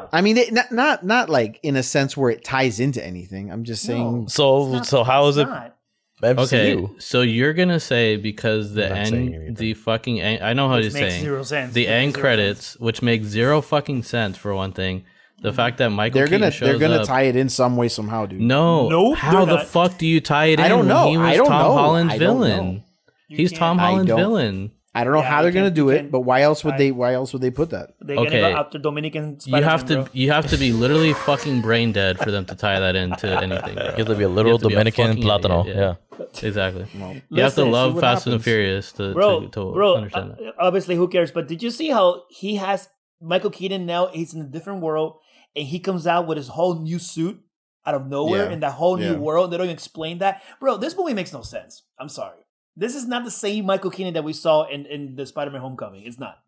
How? 0.02 0.10
I 0.18 0.22
mean, 0.22 0.38
it, 0.38 0.52
not 0.52 0.72
not 0.72 1.06
not 1.06 1.30
like 1.30 1.60
in 1.64 1.76
a 1.76 1.84
sense 1.84 2.16
where 2.16 2.30
it 2.32 2.44
ties 2.44 2.80
into 2.80 3.04
anything. 3.06 3.52
I'm 3.52 3.64
just 3.64 3.84
saying. 3.84 4.22
No. 4.22 4.28
So 4.28 4.66
It's 4.68 4.74
not- 4.74 4.86
so 4.88 5.04
how 5.04 5.28
it's 5.28 5.38
is 5.38 5.44
it 5.44 5.48
not. 5.48 5.78
MCU? 6.22 6.38
Okay, 6.44 6.88
so 7.00 7.22
you're 7.22 7.54
gonna 7.54 7.80
say 7.80 8.16
because 8.16 8.74
the 8.76 8.86
I'm 8.86 8.96
not 8.96 9.08
saying 9.08 9.34
end, 9.34 9.58
the 9.58 9.74
fucking 9.74 10.22
end, 10.22 10.44
I 10.44 10.54
know 10.54 10.68
how 10.70 10.76
Which 10.76 10.84
you're 10.84 10.92
saying 10.92 11.22
zero 11.22 11.44
sense. 11.44 11.74
the 11.74 11.88
It 11.88 11.90
end 11.90 12.08
makes 12.08 12.16
zero 12.16 12.22
credits, 12.22 12.80
which 12.80 13.02
makes 13.02 13.26
zero 13.26 13.62
fucking 13.62 14.04
sense 14.04 14.38
for 14.38 14.54
one 14.54 14.72
thing. 14.72 15.04
The 15.42 15.50
mm-hmm. 15.50 15.56
fact 15.56 15.78
that 15.80 15.90
Michael 15.90 16.20
They're 16.20 16.28
Keaton 16.28 16.42
gonna 16.42 16.52
shows 16.52 16.70
they're 16.70 16.78
gonna 16.78 17.02
up, 17.02 17.08
tie 17.08 17.24
it 17.24 17.36
in 17.36 17.50
some 17.50 17.76
way 17.76 17.88
somehow, 17.88 18.28
dude. 18.28 18.40
No, 18.42 18.88
Nope, 18.90 19.18
How 19.18 19.46
the 19.46 19.56
not. 19.56 19.66
fuck 19.68 19.98
do 19.98 20.06
you 20.06 20.22
tie 20.22 20.48
it 20.48 20.60
in? 20.60 20.66
I 20.66 20.68
don't 20.68 20.88
know. 20.88 21.10
He 21.10 21.18
was 21.18 21.28
I 21.28 21.36
don't 21.38 21.48
Tom 21.48 21.62
know. 21.64 21.74
Holland's 21.74 22.14
I 22.14 22.18
don't 22.20 22.40
villain. 22.40 22.84
He's 23.28 23.52
Tom 23.52 23.80
I 23.80 23.84
Holland's 23.84 24.12
villain. 24.12 24.72
I 24.94 25.06
don't 25.06 25.14
know 25.14 25.20
Yeah, 25.20 25.30
how 25.30 25.42
they're 25.42 25.52
gonna 25.54 25.72
do 25.72 25.90
it, 25.90 25.98
can't 26.00 26.12
but 26.12 26.20
why 26.22 26.42
else 26.42 26.66
would 26.66 26.72
tie- 26.72 26.78
they? 26.78 26.92
Why 26.92 27.14
else 27.14 27.32
would 27.32 27.42
they 27.42 27.50
put 27.52 27.70
that? 27.70 27.92
They're 28.02 28.18
gonna 28.18 28.28
Okay. 28.28 28.42
go 28.42 28.58
after 28.58 28.78
Dominican. 28.78 29.38
You 29.46 29.64
have 29.64 29.86
to 29.86 29.94
bro. 29.96 30.08
you 30.12 30.32
have 30.32 30.48
to 30.48 30.58
be 30.58 30.74
literally 30.74 31.14
fucking 31.14 31.62
brain 31.62 31.94
dead 31.94 32.18
for 32.20 32.30
them 32.30 32.44
to 32.46 32.56
tie 32.56 32.80
that 32.80 32.96
into 32.98 33.28
anything. 33.42 33.76
Bro. 33.76 33.84
You 33.86 33.92
have 34.04 34.08
to 34.08 34.16
be 34.16 34.24
a 34.26 34.30
literal 34.30 34.58
to 34.60 34.68
be 34.68 34.74
a 34.74 34.78
Dominican 34.78 35.08
fucking 35.08 35.24
Platano. 35.24 35.62
idiot, 35.62 35.78
yeah. 35.78 36.26
Exactly. 36.44 36.86
Well, 37.00 37.16
You 37.30 37.42
have 37.44 37.56
to 37.56 37.64
love 37.66 37.94
what 37.96 38.02
Fast 38.02 38.28
and 38.28 38.36
the. 38.36 38.44
Furious 38.44 38.92
to, 38.94 39.14
bro, 39.14 39.42
to, 39.42 39.48
to 39.50 39.72
bro. 39.72 39.96
understand 39.96 40.32
that. 40.32 40.48
uh, 40.48 40.52
obviously, 40.60 40.96
who 40.96 41.08
cares? 41.08 41.32
But 41.32 41.48
did 41.48 41.64
you 41.64 41.72
see 41.72 41.88
how 41.90 42.24
he 42.30 42.56
has 42.58 42.90
Michael 43.22 43.50
Keaton 43.50 43.86
now? 43.86 44.08
He's 44.08 44.34
in 44.34 44.42
a 44.42 44.46
different 44.46 44.82
world, 44.82 45.20
and 45.56 45.66
he 45.66 45.80
comes 45.80 46.06
out 46.06 46.28
with 46.28 46.38
his 46.38 46.50
whole 46.50 46.80
new 46.80 47.00
suit 47.00 47.40
out 47.86 47.96
of 47.96 48.08
nowhere 48.08 48.46
Yeah, 48.48 48.52
in 48.52 48.60
that 48.60 48.74
whole 48.74 49.00
yeah. 49.00 49.14
new 49.14 49.20
world. 49.22 49.52
They 49.52 49.58
don't 49.58 49.68
even 49.68 49.74
explain 49.74 50.18
that, 50.20 50.44
bro. 50.60 50.76
This 50.78 50.98
movie 50.98 51.14
makes 51.14 51.32
no 51.32 51.42
sense. 51.44 51.84
I'm 51.98 52.10
sorry. 52.10 52.38
This 52.76 52.96
is 52.96 53.08
not 53.08 53.24
the 53.26 53.32
same 53.32 53.66
Michael 53.66 53.92
Keaton 53.92 54.14
that 54.14 54.24
we 54.24 54.34
saw 54.34 54.64
in, 54.64 54.86
in 54.86 55.16
the 55.16 55.26
Spider-Man 55.26 55.62
Homecoming. 55.62 56.04
It's 56.06 56.20
not. 56.20 56.40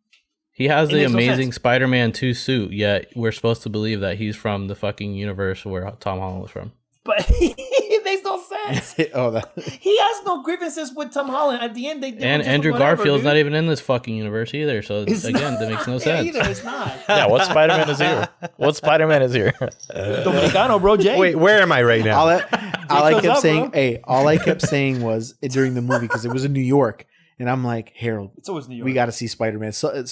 He 0.51 0.67
has 0.67 0.89
It 0.89 0.93
the 0.93 0.97
makes 0.99 1.11
no 1.11 1.17
amazing. 1.17 1.51
Spider-Man 1.51 2.11
2 2.11 2.33
suit, 2.33 2.71
yet 2.71 3.07
we're 3.15 3.31
supposed 3.31 3.63
to 3.63 3.69
believe 3.69 4.01
that 4.01 4.17
he's 4.17 4.35
from 4.35 4.67
the 4.67 4.75
fucking 4.75 5.13
universe 5.15 5.65
where 5.65 5.89
Tom 5.99 6.19
Holland 6.19 6.41
was 6.43 6.51
from. 6.51 6.71
But 7.03 7.25
makes 8.15 8.23
no 8.23 8.41
sense. 8.41 8.95
oh, 9.13 9.31
that. 9.31 9.51
He 9.57 9.97
has 9.97 10.23
no 10.25 10.43
grievances 10.43 10.93
with 10.95 11.11
Tom 11.11 11.27
Holland. 11.27 11.61
At 11.61 11.73
the 11.73 11.87
end, 11.87 12.03
they, 12.03 12.11
they 12.11 12.23
And 12.25 12.41
Andrew 12.43 12.71
whatever, 12.71 12.97
Garfield's 12.97 13.21
dude. 13.21 13.25
not 13.25 13.37
even 13.37 13.53
in 13.53 13.67
this 13.67 13.81
fucking 13.81 14.15
universe 14.15 14.53
either, 14.53 14.81
so 14.81 15.03
It's 15.07 15.23
again, 15.25 15.53
not 15.53 15.59
that 15.59 15.69
makes 15.69 15.87
no 15.87 15.97
sense. 15.97 16.27
Either. 16.27 16.49
It's 16.49 16.63
not. 16.63 16.97
Yeah, 17.09 17.27
what 17.27 17.45
Spider 17.45 17.73
Man 17.73 17.89
is 17.89 17.99
here? 17.99 18.27
What 18.57 18.75
Spider 18.75 19.07
Man 19.07 19.21
is 19.21 19.33
here? 19.33 19.51
Dominicano, 19.91 20.79
bro. 20.79 20.97
Jay. 20.97 21.17
Wait, 21.17 21.35
where 21.35 21.61
am 21.61 21.71
I 21.71 21.83
right 21.83 22.03
now? 22.03 22.19
all 22.19 22.29
I, 22.29 22.85
all 22.89 23.03
I 23.03 23.13
kept 23.13 23.25
up, 23.25 23.37
saying, 23.39 23.69
bro. 23.69 23.79
hey, 23.79 23.99
all 24.03 24.27
I 24.27 24.37
kept 24.37 24.61
saying 24.61 25.01
was 25.01 25.33
during 25.41 25.73
the 25.73 25.81
movie 25.81 26.07
because 26.07 26.25
it 26.25 26.31
was 26.31 26.45
in 26.45 26.53
New 26.53 26.61
York, 26.61 27.05
and 27.39 27.49
I'm 27.49 27.63
like, 27.63 27.93
Harold, 27.95 28.31
it's 28.37 28.49
always 28.49 28.67
New 28.67 28.75
York. 28.75 28.85
we 28.85 28.93
got 28.93 29.05
to 29.07 29.11
see 29.11 29.27
Spider 29.27 29.59
Man. 29.59 29.71
So, 29.73 29.89
uh, 29.89 30.03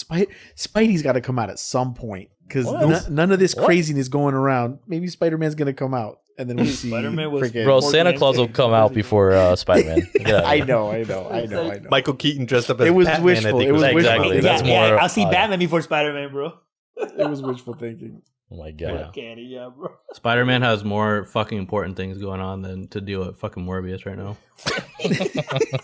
Spidey's 0.56 1.02
got 1.02 1.14
to 1.14 1.22
come 1.22 1.40
out 1.40 1.50
at 1.50 1.60
some 1.60 1.94
point 1.94 2.30
because 2.52 2.66
What? 2.66 3.10
none 3.10 3.32
of 3.32 3.40
this 3.40 3.56
What? 3.56 3.66
craziness 3.66 4.08
going 4.10 4.36
around. 4.36 4.80
Maybe 4.88 5.08
Spider 5.08 5.38
Man's 5.38 5.56
gonna 5.56 5.74
come 5.74 5.94
out, 5.94 6.20
and 6.38 6.50
then 6.50 6.58
we 6.58 6.66
see 6.68 6.90
Spider-Man 6.90 7.32
was- 7.32 7.50
freaking- 7.52 7.64
Bro, 7.66 7.80
Santa 7.82 8.18
Claus 8.18 8.38
will 8.38 8.48
come 8.50 8.74
out 8.74 8.94
before 8.94 9.32
uh, 9.32 9.56
Spider 9.56 9.88
Man. 9.88 10.08
I 10.46 10.60
know, 10.60 10.92
I 10.92 11.04
know, 11.04 11.30
I 11.30 11.46
know, 11.46 11.72
I 11.72 11.80
know. 11.80 11.88
Michael 11.90 12.14
Keaton 12.16 12.46
dressed 12.46 12.70
up 12.70 12.82
as 12.82 12.88
It 12.88 12.92
was 12.92 13.08
Batman, 13.08 13.24
wishful. 13.26 13.48
I 13.48 13.52
think 13.60 13.70
It 13.70 13.72
was 13.72 13.82
the 13.82 13.94
wishful. 13.94 14.00
Exactly. 14.14 14.36
yeah, 14.36 14.42
That's 14.42 14.64
yeah, 14.64 14.90
more, 14.90 15.00
I'll 15.00 15.10
see 15.10 15.26
uh, 15.26 15.32
Batman 15.32 15.60
before 15.60 15.82
Spider-Man, 15.82 16.32
bro. 16.32 16.54
it 16.98 17.30
was 17.30 17.42
wishful 17.42 17.74
thinking. 17.74 18.22
Oh 18.54 18.58
my 18.58 18.72
god. 18.72 19.14
Candy, 19.14 19.44
yeah, 19.44 19.70
bro. 19.74 19.92
Spider-Man 20.14 20.62
has 20.62 20.84
more 20.84 21.24
fucking 21.24 21.58
important 21.58 21.96
things 21.96 22.18
going 22.18 22.42
on 22.42 22.62
than 22.64 22.90
to 22.90 23.00
deal 23.00 23.26
with 23.26 23.38
fucking 23.40 23.66
Morbius 23.66 24.06
right 24.06 24.18
now. 24.18 24.36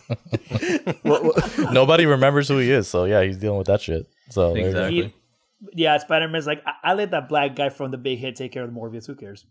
What- 1.04 1.24
what- 1.24 1.72
Nobody 1.72 2.06
remembers 2.06 2.48
who 2.50 2.58
he 2.58 2.72
is, 2.72 2.88
so 2.88 3.06
yeah, 3.06 3.24
he's 3.24 3.38
dealing 3.38 3.58
with 3.58 3.68
that 3.68 3.82
shit. 3.82 4.08
So 4.30 4.54
there 4.54 4.68
you 4.68 4.74
go. 4.74 4.80
Exactly. 4.80 5.14
Yeah, 5.74 5.98
Spider-Man's 5.98 6.46
like, 6.48 6.62
I, 6.66 6.92
I 6.92 6.94
let 6.94 7.12
that 7.12 7.28
black 7.30 7.56
guy 7.56 7.70
from 7.70 7.92
the 7.92 7.98
big 7.98 8.20
hit 8.20 8.36
take 8.36 8.52
care 8.52 8.64
of 8.64 8.74
the 8.74 8.80
Morbius. 8.80 9.08
Who 9.08 9.16
cares? 9.16 9.46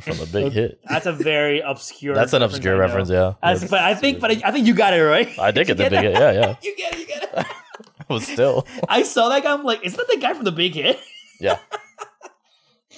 from 0.00 0.16
the 0.18 0.26
big 0.26 0.52
hit. 0.60 0.80
That's 0.88 1.06
a 1.06 1.12
very 1.12 1.58
obscure. 1.60 2.14
That's 2.14 2.32
an 2.32 2.42
obscure 2.42 2.76
reference, 2.76 3.10
yeah. 3.10 3.34
That's- 3.42 3.68
but 3.68 3.80
I 3.80 3.94
think, 3.94 4.20
but 4.20 4.30
I, 4.30 4.40
I 4.44 4.52
think 4.52 4.66
you 4.66 4.74
got 4.74 4.94
it 4.94 5.02
right. 5.02 5.28
I 5.38 5.50
did 5.50 5.66
get 5.68 5.76
the 5.76 5.90
big 5.90 6.00
hit. 6.02 6.12
Yeah, 6.14 6.32
yeah. 6.32 6.56
You 6.62 6.76
get 6.76 6.94
it. 6.94 6.98
You 7.00 7.06
get 7.06 7.22
it. 7.36 7.46
But 8.08 8.22
still, 8.22 8.66
I 8.88 9.02
saw 9.02 9.28
that 9.28 9.42
guy. 9.42 9.52
I'm 9.52 9.64
like, 9.64 9.84
isn't 9.84 9.96
that 9.96 10.08
the 10.08 10.20
guy 10.20 10.32
from 10.34 10.44
the 10.44 10.52
Big 10.52 10.72
Hit? 10.74 10.98
yeah. 11.40 11.58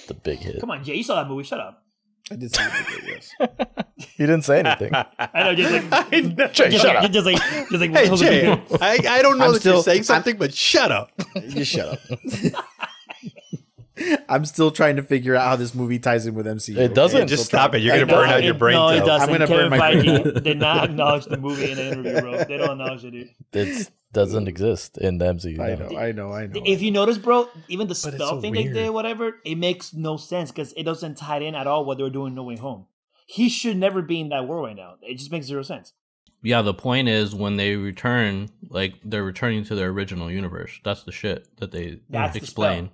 The 0.07 0.13
big 0.13 0.39
hit. 0.39 0.59
Come 0.61 0.71
on, 0.71 0.83
Jay. 0.85 0.95
You 0.95 1.03
saw 1.03 1.15
that 1.21 1.27
movie. 1.27 1.43
Shut 1.43 1.59
up. 1.59 1.80
I 2.31 2.35
did 2.37 2.55
say 2.55 2.63
it, 2.65 3.03
yes. 3.07 3.31
He 3.97 4.23
didn't 4.25 4.43
say 4.43 4.59
anything. 4.59 4.91
I 5.19 5.43
know. 5.43 5.53
Just 5.55 5.71
like, 5.91 6.07
I 6.13 6.19
know. 6.21 6.47
Jay, 6.47 6.69
just 6.69 6.83
shut 6.83 6.95
like, 6.95 7.03
up. 7.05 7.11
just 7.11 7.25
like, 7.25 7.37
just 7.69 7.71
like. 7.73 7.91
Hey 7.91 8.15
Jay, 8.15 8.55
Big 8.69 8.81
I, 8.81 8.99
I 9.17 9.21
don't 9.21 9.37
know 9.37 9.45
I'm 9.47 9.53
that 9.53 9.59
still- 9.59 9.73
you're 9.75 9.83
saying 9.83 9.97
I'm- 9.97 10.03
something, 10.05 10.37
but 10.37 10.53
shut 10.53 10.91
up. 10.91 11.11
Just 11.49 11.71
shut 11.71 11.89
up. 11.89 11.99
I'm 14.29 14.45
still 14.45 14.71
trying 14.71 14.95
to 14.95 15.03
figure 15.03 15.35
out 15.35 15.45
how 15.45 15.55
this 15.57 15.75
movie 15.75 15.99
ties 15.99 16.25
in 16.25 16.33
with 16.33 16.47
MCU. 16.47 16.75
It 16.77 16.95
doesn't. 16.95 17.19
Yeah, 17.19 17.25
just 17.25 17.45
stop 17.45 17.75
it. 17.75 17.79
You're 17.83 17.99
gonna 17.99 18.11
burn 18.11 18.29
out 18.29 18.41
your 18.43 18.55
brain 18.55 18.75
No, 18.75 18.89
it 18.89 19.01
doesn't. 19.01 19.29
I'm 19.29 19.35
gonna 19.35 19.45
Kevin 19.47 19.69
burn 19.69 19.79
my 19.79 19.91
Feige 19.93 20.43
did 20.43 20.57
not 20.57 20.85
acknowledge 20.85 21.25
the 21.25 21.37
movie 21.37 21.69
in 21.69 21.77
the 21.77 21.87
interview, 21.91 22.19
bro. 22.21 22.37
They 22.45 22.57
don't 22.57 22.71
acknowledge 22.81 23.03
it, 23.05 23.29
dude. 23.51 23.87
It 24.11 24.13
doesn't 24.13 24.49
exist 24.49 24.97
in 24.97 25.19
the 25.19 25.25
MCU. 25.25 25.59
I 25.59 25.75
know, 25.75 25.97
I 25.97 26.11
know, 26.11 26.33
I 26.33 26.47
know. 26.47 26.61
If 26.65 26.81
you 26.81 26.91
notice, 26.91 27.17
bro, 27.17 27.47
even 27.69 27.87
the 27.87 27.99
But 28.03 28.13
it's 28.13 28.17
spell 28.17 28.29
so 28.29 28.41
thing 28.41 28.53
they 28.53 28.67
did, 28.67 28.89
whatever, 28.89 29.37
it 29.45 29.55
makes 29.55 29.93
no 29.93 30.17
sense 30.17 30.51
because 30.51 30.73
it 30.73 30.83
doesn't 30.83 31.15
tie 31.15 31.39
in 31.39 31.55
at 31.55 31.65
all 31.65 31.85
what 31.85 31.97
they 31.97 32.03
were 32.03 32.09
doing 32.09 32.35
No 32.35 32.43
Way 32.43 32.57
Home. 32.57 32.87
He 33.25 33.47
should 33.47 33.77
never 33.77 34.01
be 34.01 34.19
in 34.19 34.29
that 34.29 34.49
world 34.49 34.65
right 34.65 34.75
now. 34.75 34.95
It 35.01 35.17
just 35.17 35.31
makes 35.31 35.45
zero 35.45 35.63
sense. 35.63 35.93
Yeah, 36.43 36.61
the 36.61 36.73
point 36.73 37.07
is 37.07 37.33
when 37.33 37.55
they 37.55 37.77
return, 37.77 38.49
like 38.67 38.95
they're 39.05 39.23
returning 39.23 39.63
to 39.65 39.75
their 39.75 39.89
original 39.89 40.29
universe. 40.29 40.79
That's 40.83 41.03
the 41.03 41.13
shit 41.13 41.47
that 41.57 41.71
they 41.71 42.01
That's 42.09 42.33
the 42.33 42.39
explain. 42.39 42.89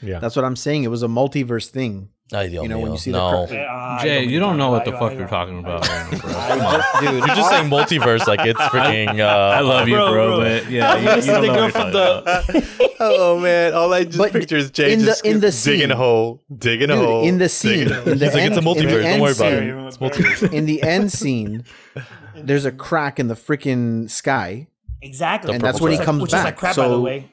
Yeah. 0.00 0.20
That's 0.20 0.36
what 0.36 0.44
I'm 0.44 0.56
saying. 0.56 0.84
It 0.84 0.90
was 0.90 1.02
a 1.02 1.08
multiverse 1.08 1.68
thing. 1.68 2.08
Ay, 2.32 2.48
Dios 2.48 2.64
You 2.64 2.68
know, 2.68 2.80
when 2.80 2.90
you 2.90 2.98
see 2.98 3.12
the 3.12 3.18
no. 3.18 3.46
cra- 3.46 3.66
Ah, 3.70 3.98
I 4.00 4.02
Jay, 4.02 4.24
know 4.24 4.30
you 4.32 4.40
don't 4.40 4.56
know 4.58 4.70
what 4.72 4.84
the 4.84 4.90
I- 4.92 4.98
fuck 4.98 5.12
I- 5.12 5.14
you're 5.14 5.26
I- 5.26 5.30
talking 5.30 5.60
about. 5.60 5.88
right 5.88 6.10
bro. 6.10 6.30
I 6.30 6.48
Come 6.48 6.60
on. 6.60 6.72
just- 6.80 7.00
dude, 7.00 7.12
You're 7.18 7.36
just 7.36 7.50
saying 7.50 7.70
multiverse 7.70 8.26
like 8.26 8.40
it's 8.44 8.58
freaking. 8.60 9.20
Uh, 9.20 9.26
I 9.28 9.60
love 9.60 9.86
you, 9.88 9.94
Bro, 9.94 10.10
bro, 10.12 10.26
bro. 10.26 10.38
but 10.40 10.68
yeah, 10.70 10.96
you, 10.96 11.04
This 11.04 11.18
is 11.18 11.26
you 11.28 11.32
don't 11.34 11.40
the 11.42 11.46
know 11.46 11.54
girl 11.54 11.62
what 11.62 11.72
from 11.72 11.82
you're 11.82 11.92
talking 11.92 12.22
about. 12.22 12.46
the. 12.48 12.96
oh 13.00 13.38
man, 13.38 13.74
all 13.74 13.92
I 13.94 14.04
just 14.04 14.18
But 14.18 14.32
picture 14.32 14.56
is 14.56 14.72
Jay 14.72 14.92
in 14.94 14.98
the- 15.00 15.04
just 15.06 15.24
in 15.24 15.34
the 15.34 15.50
digging 15.52 15.52
scene- 15.52 15.90
a 15.92 15.96
hole, 15.96 16.42
digging 16.58 16.90
a 16.90 16.96
hole. 16.96 17.22
in 17.22 17.38
the 17.38 17.48
scene, 17.48 17.72
digging 17.88 17.92
hole. 17.94 18.08
in 18.12 18.18
the 18.18 18.24
He's 18.24 18.34
like, 18.34 18.44
it's 18.50 18.56
a 18.56 18.60
multiverse. 18.60 18.90
Don't 18.90 19.04
end 19.04 19.22
worry 19.22 19.32
about 19.32 19.36
scene- 19.36 19.62
it. 19.62 19.86
It's 19.86 19.98
multiverse. 19.98 20.52
In 20.52 20.66
the 20.66 20.82
end 20.82 21.12
scene, 21.12 21.64
there's 22.34 22.64
a 22.64 22.72
crack 22.72 23.20
in 23.20 23.28
the 23.28 23.34
freaking 23.36 24.10
sky, 24.10 24.66
Exactly. 25.00 25.54
and 25.54 25.62
that's 25.62 25.80
when 25.80 25.92
he 25.92 25.98
comes 25.98 26.18
like, 26.18 26.22
which 26.22 26.30
back. 26.32 26.40
is 26.40 26.44
like 26.46 26.56
crap, 26.56 26.74
so 26.74 26.82
by 26.82 26.88
the 26.88 27.00
way. 27.00 27.30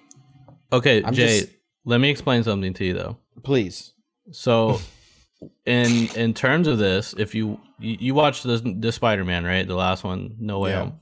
Okay, 0.71 1.01
Jay, 1.11 1.47
let 1.83 1.99
me 1.99 2.11
explain 2.11 2.43
something 2.43 2.75
to 2.75 2.85
you 2.85 2.93
though. 2.93 3.17
please, 3.43 3.92
So, 4.31 4.79
in 5.65 6.07
in 6.15 6.33
terms 6.33 6.67
of 6.67 6.77
this, 6.77 7.13
if 7.17 7.35
you 7.35 7.59
you, 7.79 7.97
you 7.99 8.13
watched 8.15 8.43
the 8.43 8.57
the 8.79 8.91
Spider 8.91 9.23
Man, 9.25 9.43
right, 9.43 9.67
the 9.67 9.75
last 9.75 10.03
one, 10.03 10.35
No 10.39 10.59
Way 10.59 10.71
Yeah. 10.71 10.79
Home. 10.79 10.99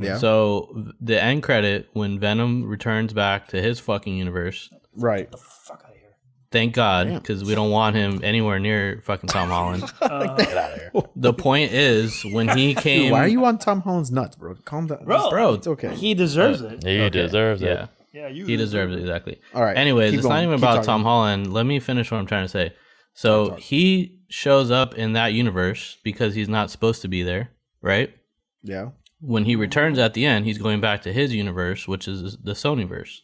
yeah, 0.00 0.18
So 0.18 0.92
the 1.00 1.20
end 1.22 1.42
credit 1.42 1.88
when 1.92 2.20
Venom 2.20 2.64
returns 2.68 3.12
back 3.12 3.48
to 3.48 3.60
his 3.60 3.80
fucking 3.80 4.16
universe. 4.16 4.70
right. 4.94 5.28
Fuck 5.38 5.82
out 5.84 5.90
of 5.90 5.96
here. 5.96 6.10
Thank 6.52 6.74
God, 6.74 7.12
because 7.14 7.42
we 7.42 7.54
don't 7.56 7.70
want 7.70 7.96
him 7.96 8.20
anywhere 8.22 8.58
near 8.60 9.00
fucking 9.04 9.28
Tom 9.28 9.48
Holland. 9.56 9.82
Uh, 10.00 10.36
Get 10.36 10.56
out 10.56 10.72
of 10.72 10.78
here. 10.80 11.02
the 11.16 11.32
point 11.32 11.72
is 11.72 12.22
when 12.26 12.48
he 12.56 12.74
came. 12.86 13.04
Dude, 13.04 13.12
why 13.12 13.24
are 13.24 13.28
you 13.28 13.44
on 13.44 13.58
Tom 13.58 13.80
Holland's 13.80 14.12
nuts, 14.12 14.36
bro? 14.36 14.54
Calm 14.64 14.86
down, 14.86 15.04
Bro, 15.04 15.30
bro? 15.30 15.54
It's 15.54 15.66
okay. 15.66 15.94
he 15.96 16.14
deserves 16.14 16.60
it. 16.60 16.84
He 16.84 17.08
deserves 17.10 17.62
it. 17.62 17.88
Yeah, 18.12 18.22
Yeah, 18.22 18.28
you. 18.28 18.46
he 18.46 18.56
deserves 18.56 18.94
it 18.94 19.00
exactly. 19.00 19.40
All 19.54 19.62
right. 19.62 19.76
Anyways, 19.76 20.10
keep 20.10 20.18
it's 20.18 20.28
not 20.28 20.42
even 20.42 20.56
Keep 20.56 20.58
about 20.60 20.74
talking. 20.76 20.86
Tom 20.86 21.02
Holland. 21.04 21.52
Let 21.52 21.66
me 21.66 21.80
finish 21.80 22.10
what 22.10 22.18
I'm 22.18 22.26
trying 22.26 22.44
to 22.44 22.48
say. 22.48 22.74
So 23.14 23.54
he 23.56 24.20
shows 24.28 24.70
up 24.70 24.94
in 24.94 25.12
that 25.12 25.34
universe 25.34 25.98
because 26.02 26.34
he's 26.34 26.48
not 26.48 26.70
supposed 26.70 27.02
to 27.02 27.08
be 27.08 27.22
there, 27.22 27.50
right? 27.82 28.14
Yeah. 28.62 28.90
When 29.20 29.44
he 29.44 29.54
returns 29.56 29.98
at 29.98 30.14
the 30.14 30.24
end, 30.24 30.46
he's 30.46 30.58
going 30.58 30.80
back 30.80 31.02
to 31.02 31.12
his 31.12 31.34
universe, 31.34 31.86
which 31.86 32.08
is 32.08 32.38
the 32.38 32.52
Sonyverse. 32.52 33.20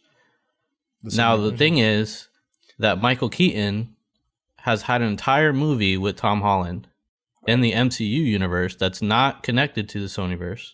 The 1.03 1.17
now 1.17 1.37
the 1.37 1.55
thing 1.55 1.77
is 1.77 2.27
that 2.77 3.01
Michael 3.01 3.29
Keaton 3.29 3.95
has 4.57 4.83
had 4.83 5.01
an 5.01 5.07
entire 5.07 5.53
movie 5.53 5.97
with 5.97 6.15
Tom 6.15 6.41
Holland 6.41 6.87
in 7.47 7.61
the 7.61 7.71
MCU 7.71 8.05
universe 8.05 8.75
that's 8.75 9.01
not 9.01 9.43
connected 9.43 9.89
to 9.89 9.99
the 9.99 10.07
Sonyverse. 10.07 10.73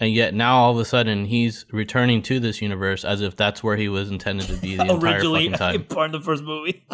Right. 0.00 0.06
And 0.06 0.14
yet 0.14 0.34
now 0.34 0.56
all 0.58 0.72
of 0.72 0.78
a 0.78 0.84
sudden 0.84 1.26
he's 1.26 1.64
returning 1.70 2.22
to 2.22 2.40
this 2.40 2.60
universe 2.60 3.04
as 3.04 3.20
if 3.20 3.36
that's 3.36 3.62
where 3.62 3.76
he 3.76 3.88
was 3.88 4.10
intended 4.10 4.46
to 4.48 4.54
be 4.56 4.76
the 4.76 4.82
entire 4.82 4.98
Originally, 4.98 5.48
fucking 5.50 5.58
time. 5.80 5.84
part 5.84 6.06
of 6.14 6.20
the 6.20 6.24
first 6.24 6.42
movie. 6.42 6.84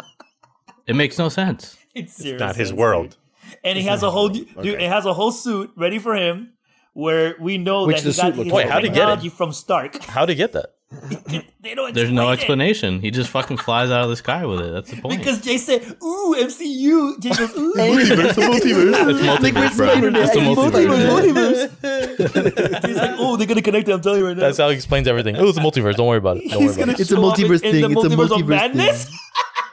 It 0.85 0.95
makes 0.95 1.17
no 1.17 1.29
sense. 1.29 1.77
it's 1.95 2.13
serious. 2.13 2.39
Not 2.39 2.55
his 2.55 2.73
world. 2.73 3.17
dude. 3.43 3.57
And 3.63 3.77
he 3.77 3.85
has 3.85 4.03
a 4.03 4.11
whole 4.11 4.29
dude. 4.29 4.47
Okay. 4.57 4.85
It 4.85 4.89
has 4.89 5.05
a 5.05 5.13
whole 5.13 5.31
suit 5.31 5.71
ready 5.75 5.97
for 5.99 6.15
him, 6.15 6.53
where 6.93 7.35
we 7.39 7.57
know 7.57 7.85
Which 7.87 7.97
that 7.97 8.03
the 8.03 8.11
he 8.11 8.15
got 8.17 8.21
suit 8.21 8.35
looks 8.37 8.45
his 8.45 8.53
like. 8.53 8.65
Wait, 8.65 8.71
how'd 8.71 8.83
he 8.83 8.89
get 8.89 9.25
it? 9.25 9.31
from 9.31 9.53
Stark. 9.53 10.03
How'd 10.03 10.29
he 10.29 10.35
get 10.35 10.51
that? 10.53 10.75
They 10.91 11.75
don't 11.75 11.93
There's 11.93 12.09
no 12.11 12.31
explain 12.31 12.61
it. 12.61 12.69
explanation. 12.71 13.01
He 13.01 13.11
just 13.11 13.29
fucking 13.29 13.57
flies 13.57 13.91
out 13.91 14.01
of 14.01 14.09
the 14.09 14.15
sky 14.15 14.43
with 14.47 14.61
it. 14.61 14.71
That's 14.71 14.89
the 14.89 14.99
point. 14.99 15.19
Because 15.19 15.39
Jay 15.39 15.59
said, 15.59 15.83
"Ooh, 16.01 16.35
MCU." 16.35 17.19
Jay 17.21 17.29
goes, 17.29 17.55
"Ooh, 17.55 17.73
it's 17.77 18.35
multiverse, 18.39 19.77
bro. 19.77 19.89
It's 19.89 20.35
a 20.35 20.39
multiverse. 20.39 21.69
multiverse." 21.77 22.87
He's 22.87 22.97
like, 22.97 23.15
"Oh, 23.19 23.37
they're 23.37 23.45
gonna 23.45 23.61
connect 23.61 23.87
it." 23.87 23.91
I'm 23.91 24.01
telling 24.01 24.19
you 24.21 24.27
right 24.27 24.35
now. 24.35 24.41
That's 24.41 24.57
how 24.57 24.69
he 24.69 24.75
explains 24.75 25.07
everything. 25.07 25.35
Oh, 25.37 25.49
it's 25.49 25.59
a 25.59 25.61
multiverse. 25.61 25.95
Don't 25.95 26.07
worry 26.07 26.17
about 26.17 26.37
it. 26.37 26.49
Don't 26.49 26.65
worry 26.65 26.73
about 26.73 26.79
gonna 26.79 26.91
It's 26.93 27.11
a 27.11 27.15
multiverse 27.15 27.61
thing. 27.61 27.75
It's 27.75 27.85
a 27.85 27.89
multiverse 27.89 28.31
of 28.31 28.31
multiverse 28.31 28.47
madness. 28.47 29.05
it. 29.05 29.13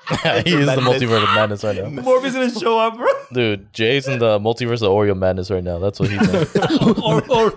he 0.47 0.55
is 0.55 0.67
the 0.67 0.77
multiverse 0.77 1.23
of 1.23 1.35
madness 1.35 1.64
right 1.64 1.77
now. 1.83 2.03
Morpheus 2.03 2.35
gonna 2.35 2.51
show 2.51 2.79
up, 2.79 2.97
bro. 2.97 3.09
Dude, 3.33 3.73
Jay's 3.73 4.07
in 4.07 4.19
the 4.19 4.39
multiverse 4.39 4.83
of 4.83 4.93
Oreo 4.93 5.17
madness 5.17 5.51
right 5.51 5.64
now. 5.64 5.79
That's 5.79 5.99
what 5.99 6.11
he's 6.11 6.29
in. 6.29 6.37
or, 7.03 7.23
or, 7.31 7.51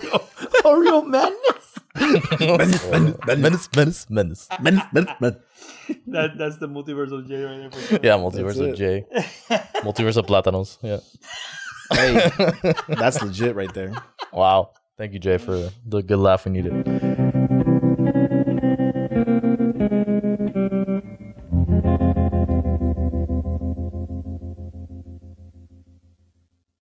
Oreo 0.63 1.05
madness. 1.05 1.38
menace, 3.27 3.69
menace, 3.75 4.09
menace. 4.09 4.47
Men, 4.61 4.81
men, 4.93 5.07
men. 5.19 5.37
That, 6.07 6.37
that's 6.37 6.57
the 6.57 6.67
multiverse 6.67 7.11
of 7.11 7.27
Jay 7.27 7.43
right 7.43 7.57
there. 7.57 7.71
For 7.71 7.81
sure. 7.87 7.99
Yeah, 8.03 8.17
multiverse 8.17 8.55
That's 8.55 8.59
of 8.59 8.75
Jay. 8.75 9.05
Multiverse 9.81 10.17
of 10.17 10.25
Platanos. 10.25 10.77
Yeah. 10.81 10.99
Hey, 11.91 12.73
that's 12.95 13.21
legit 13.21 13.55
right 13.55 13.73
there. 13.73 13.93
Wow. 14.31 14.71
Thank 14.97 15.13
you, 15.13 15.19
Jay, 15.19 15.37
for 15.37 15.69
the 15.85 16.03
good 16.03 16.19
laugh 16.19 16.45
we 16.45 16.51
needed. 16.51 17.28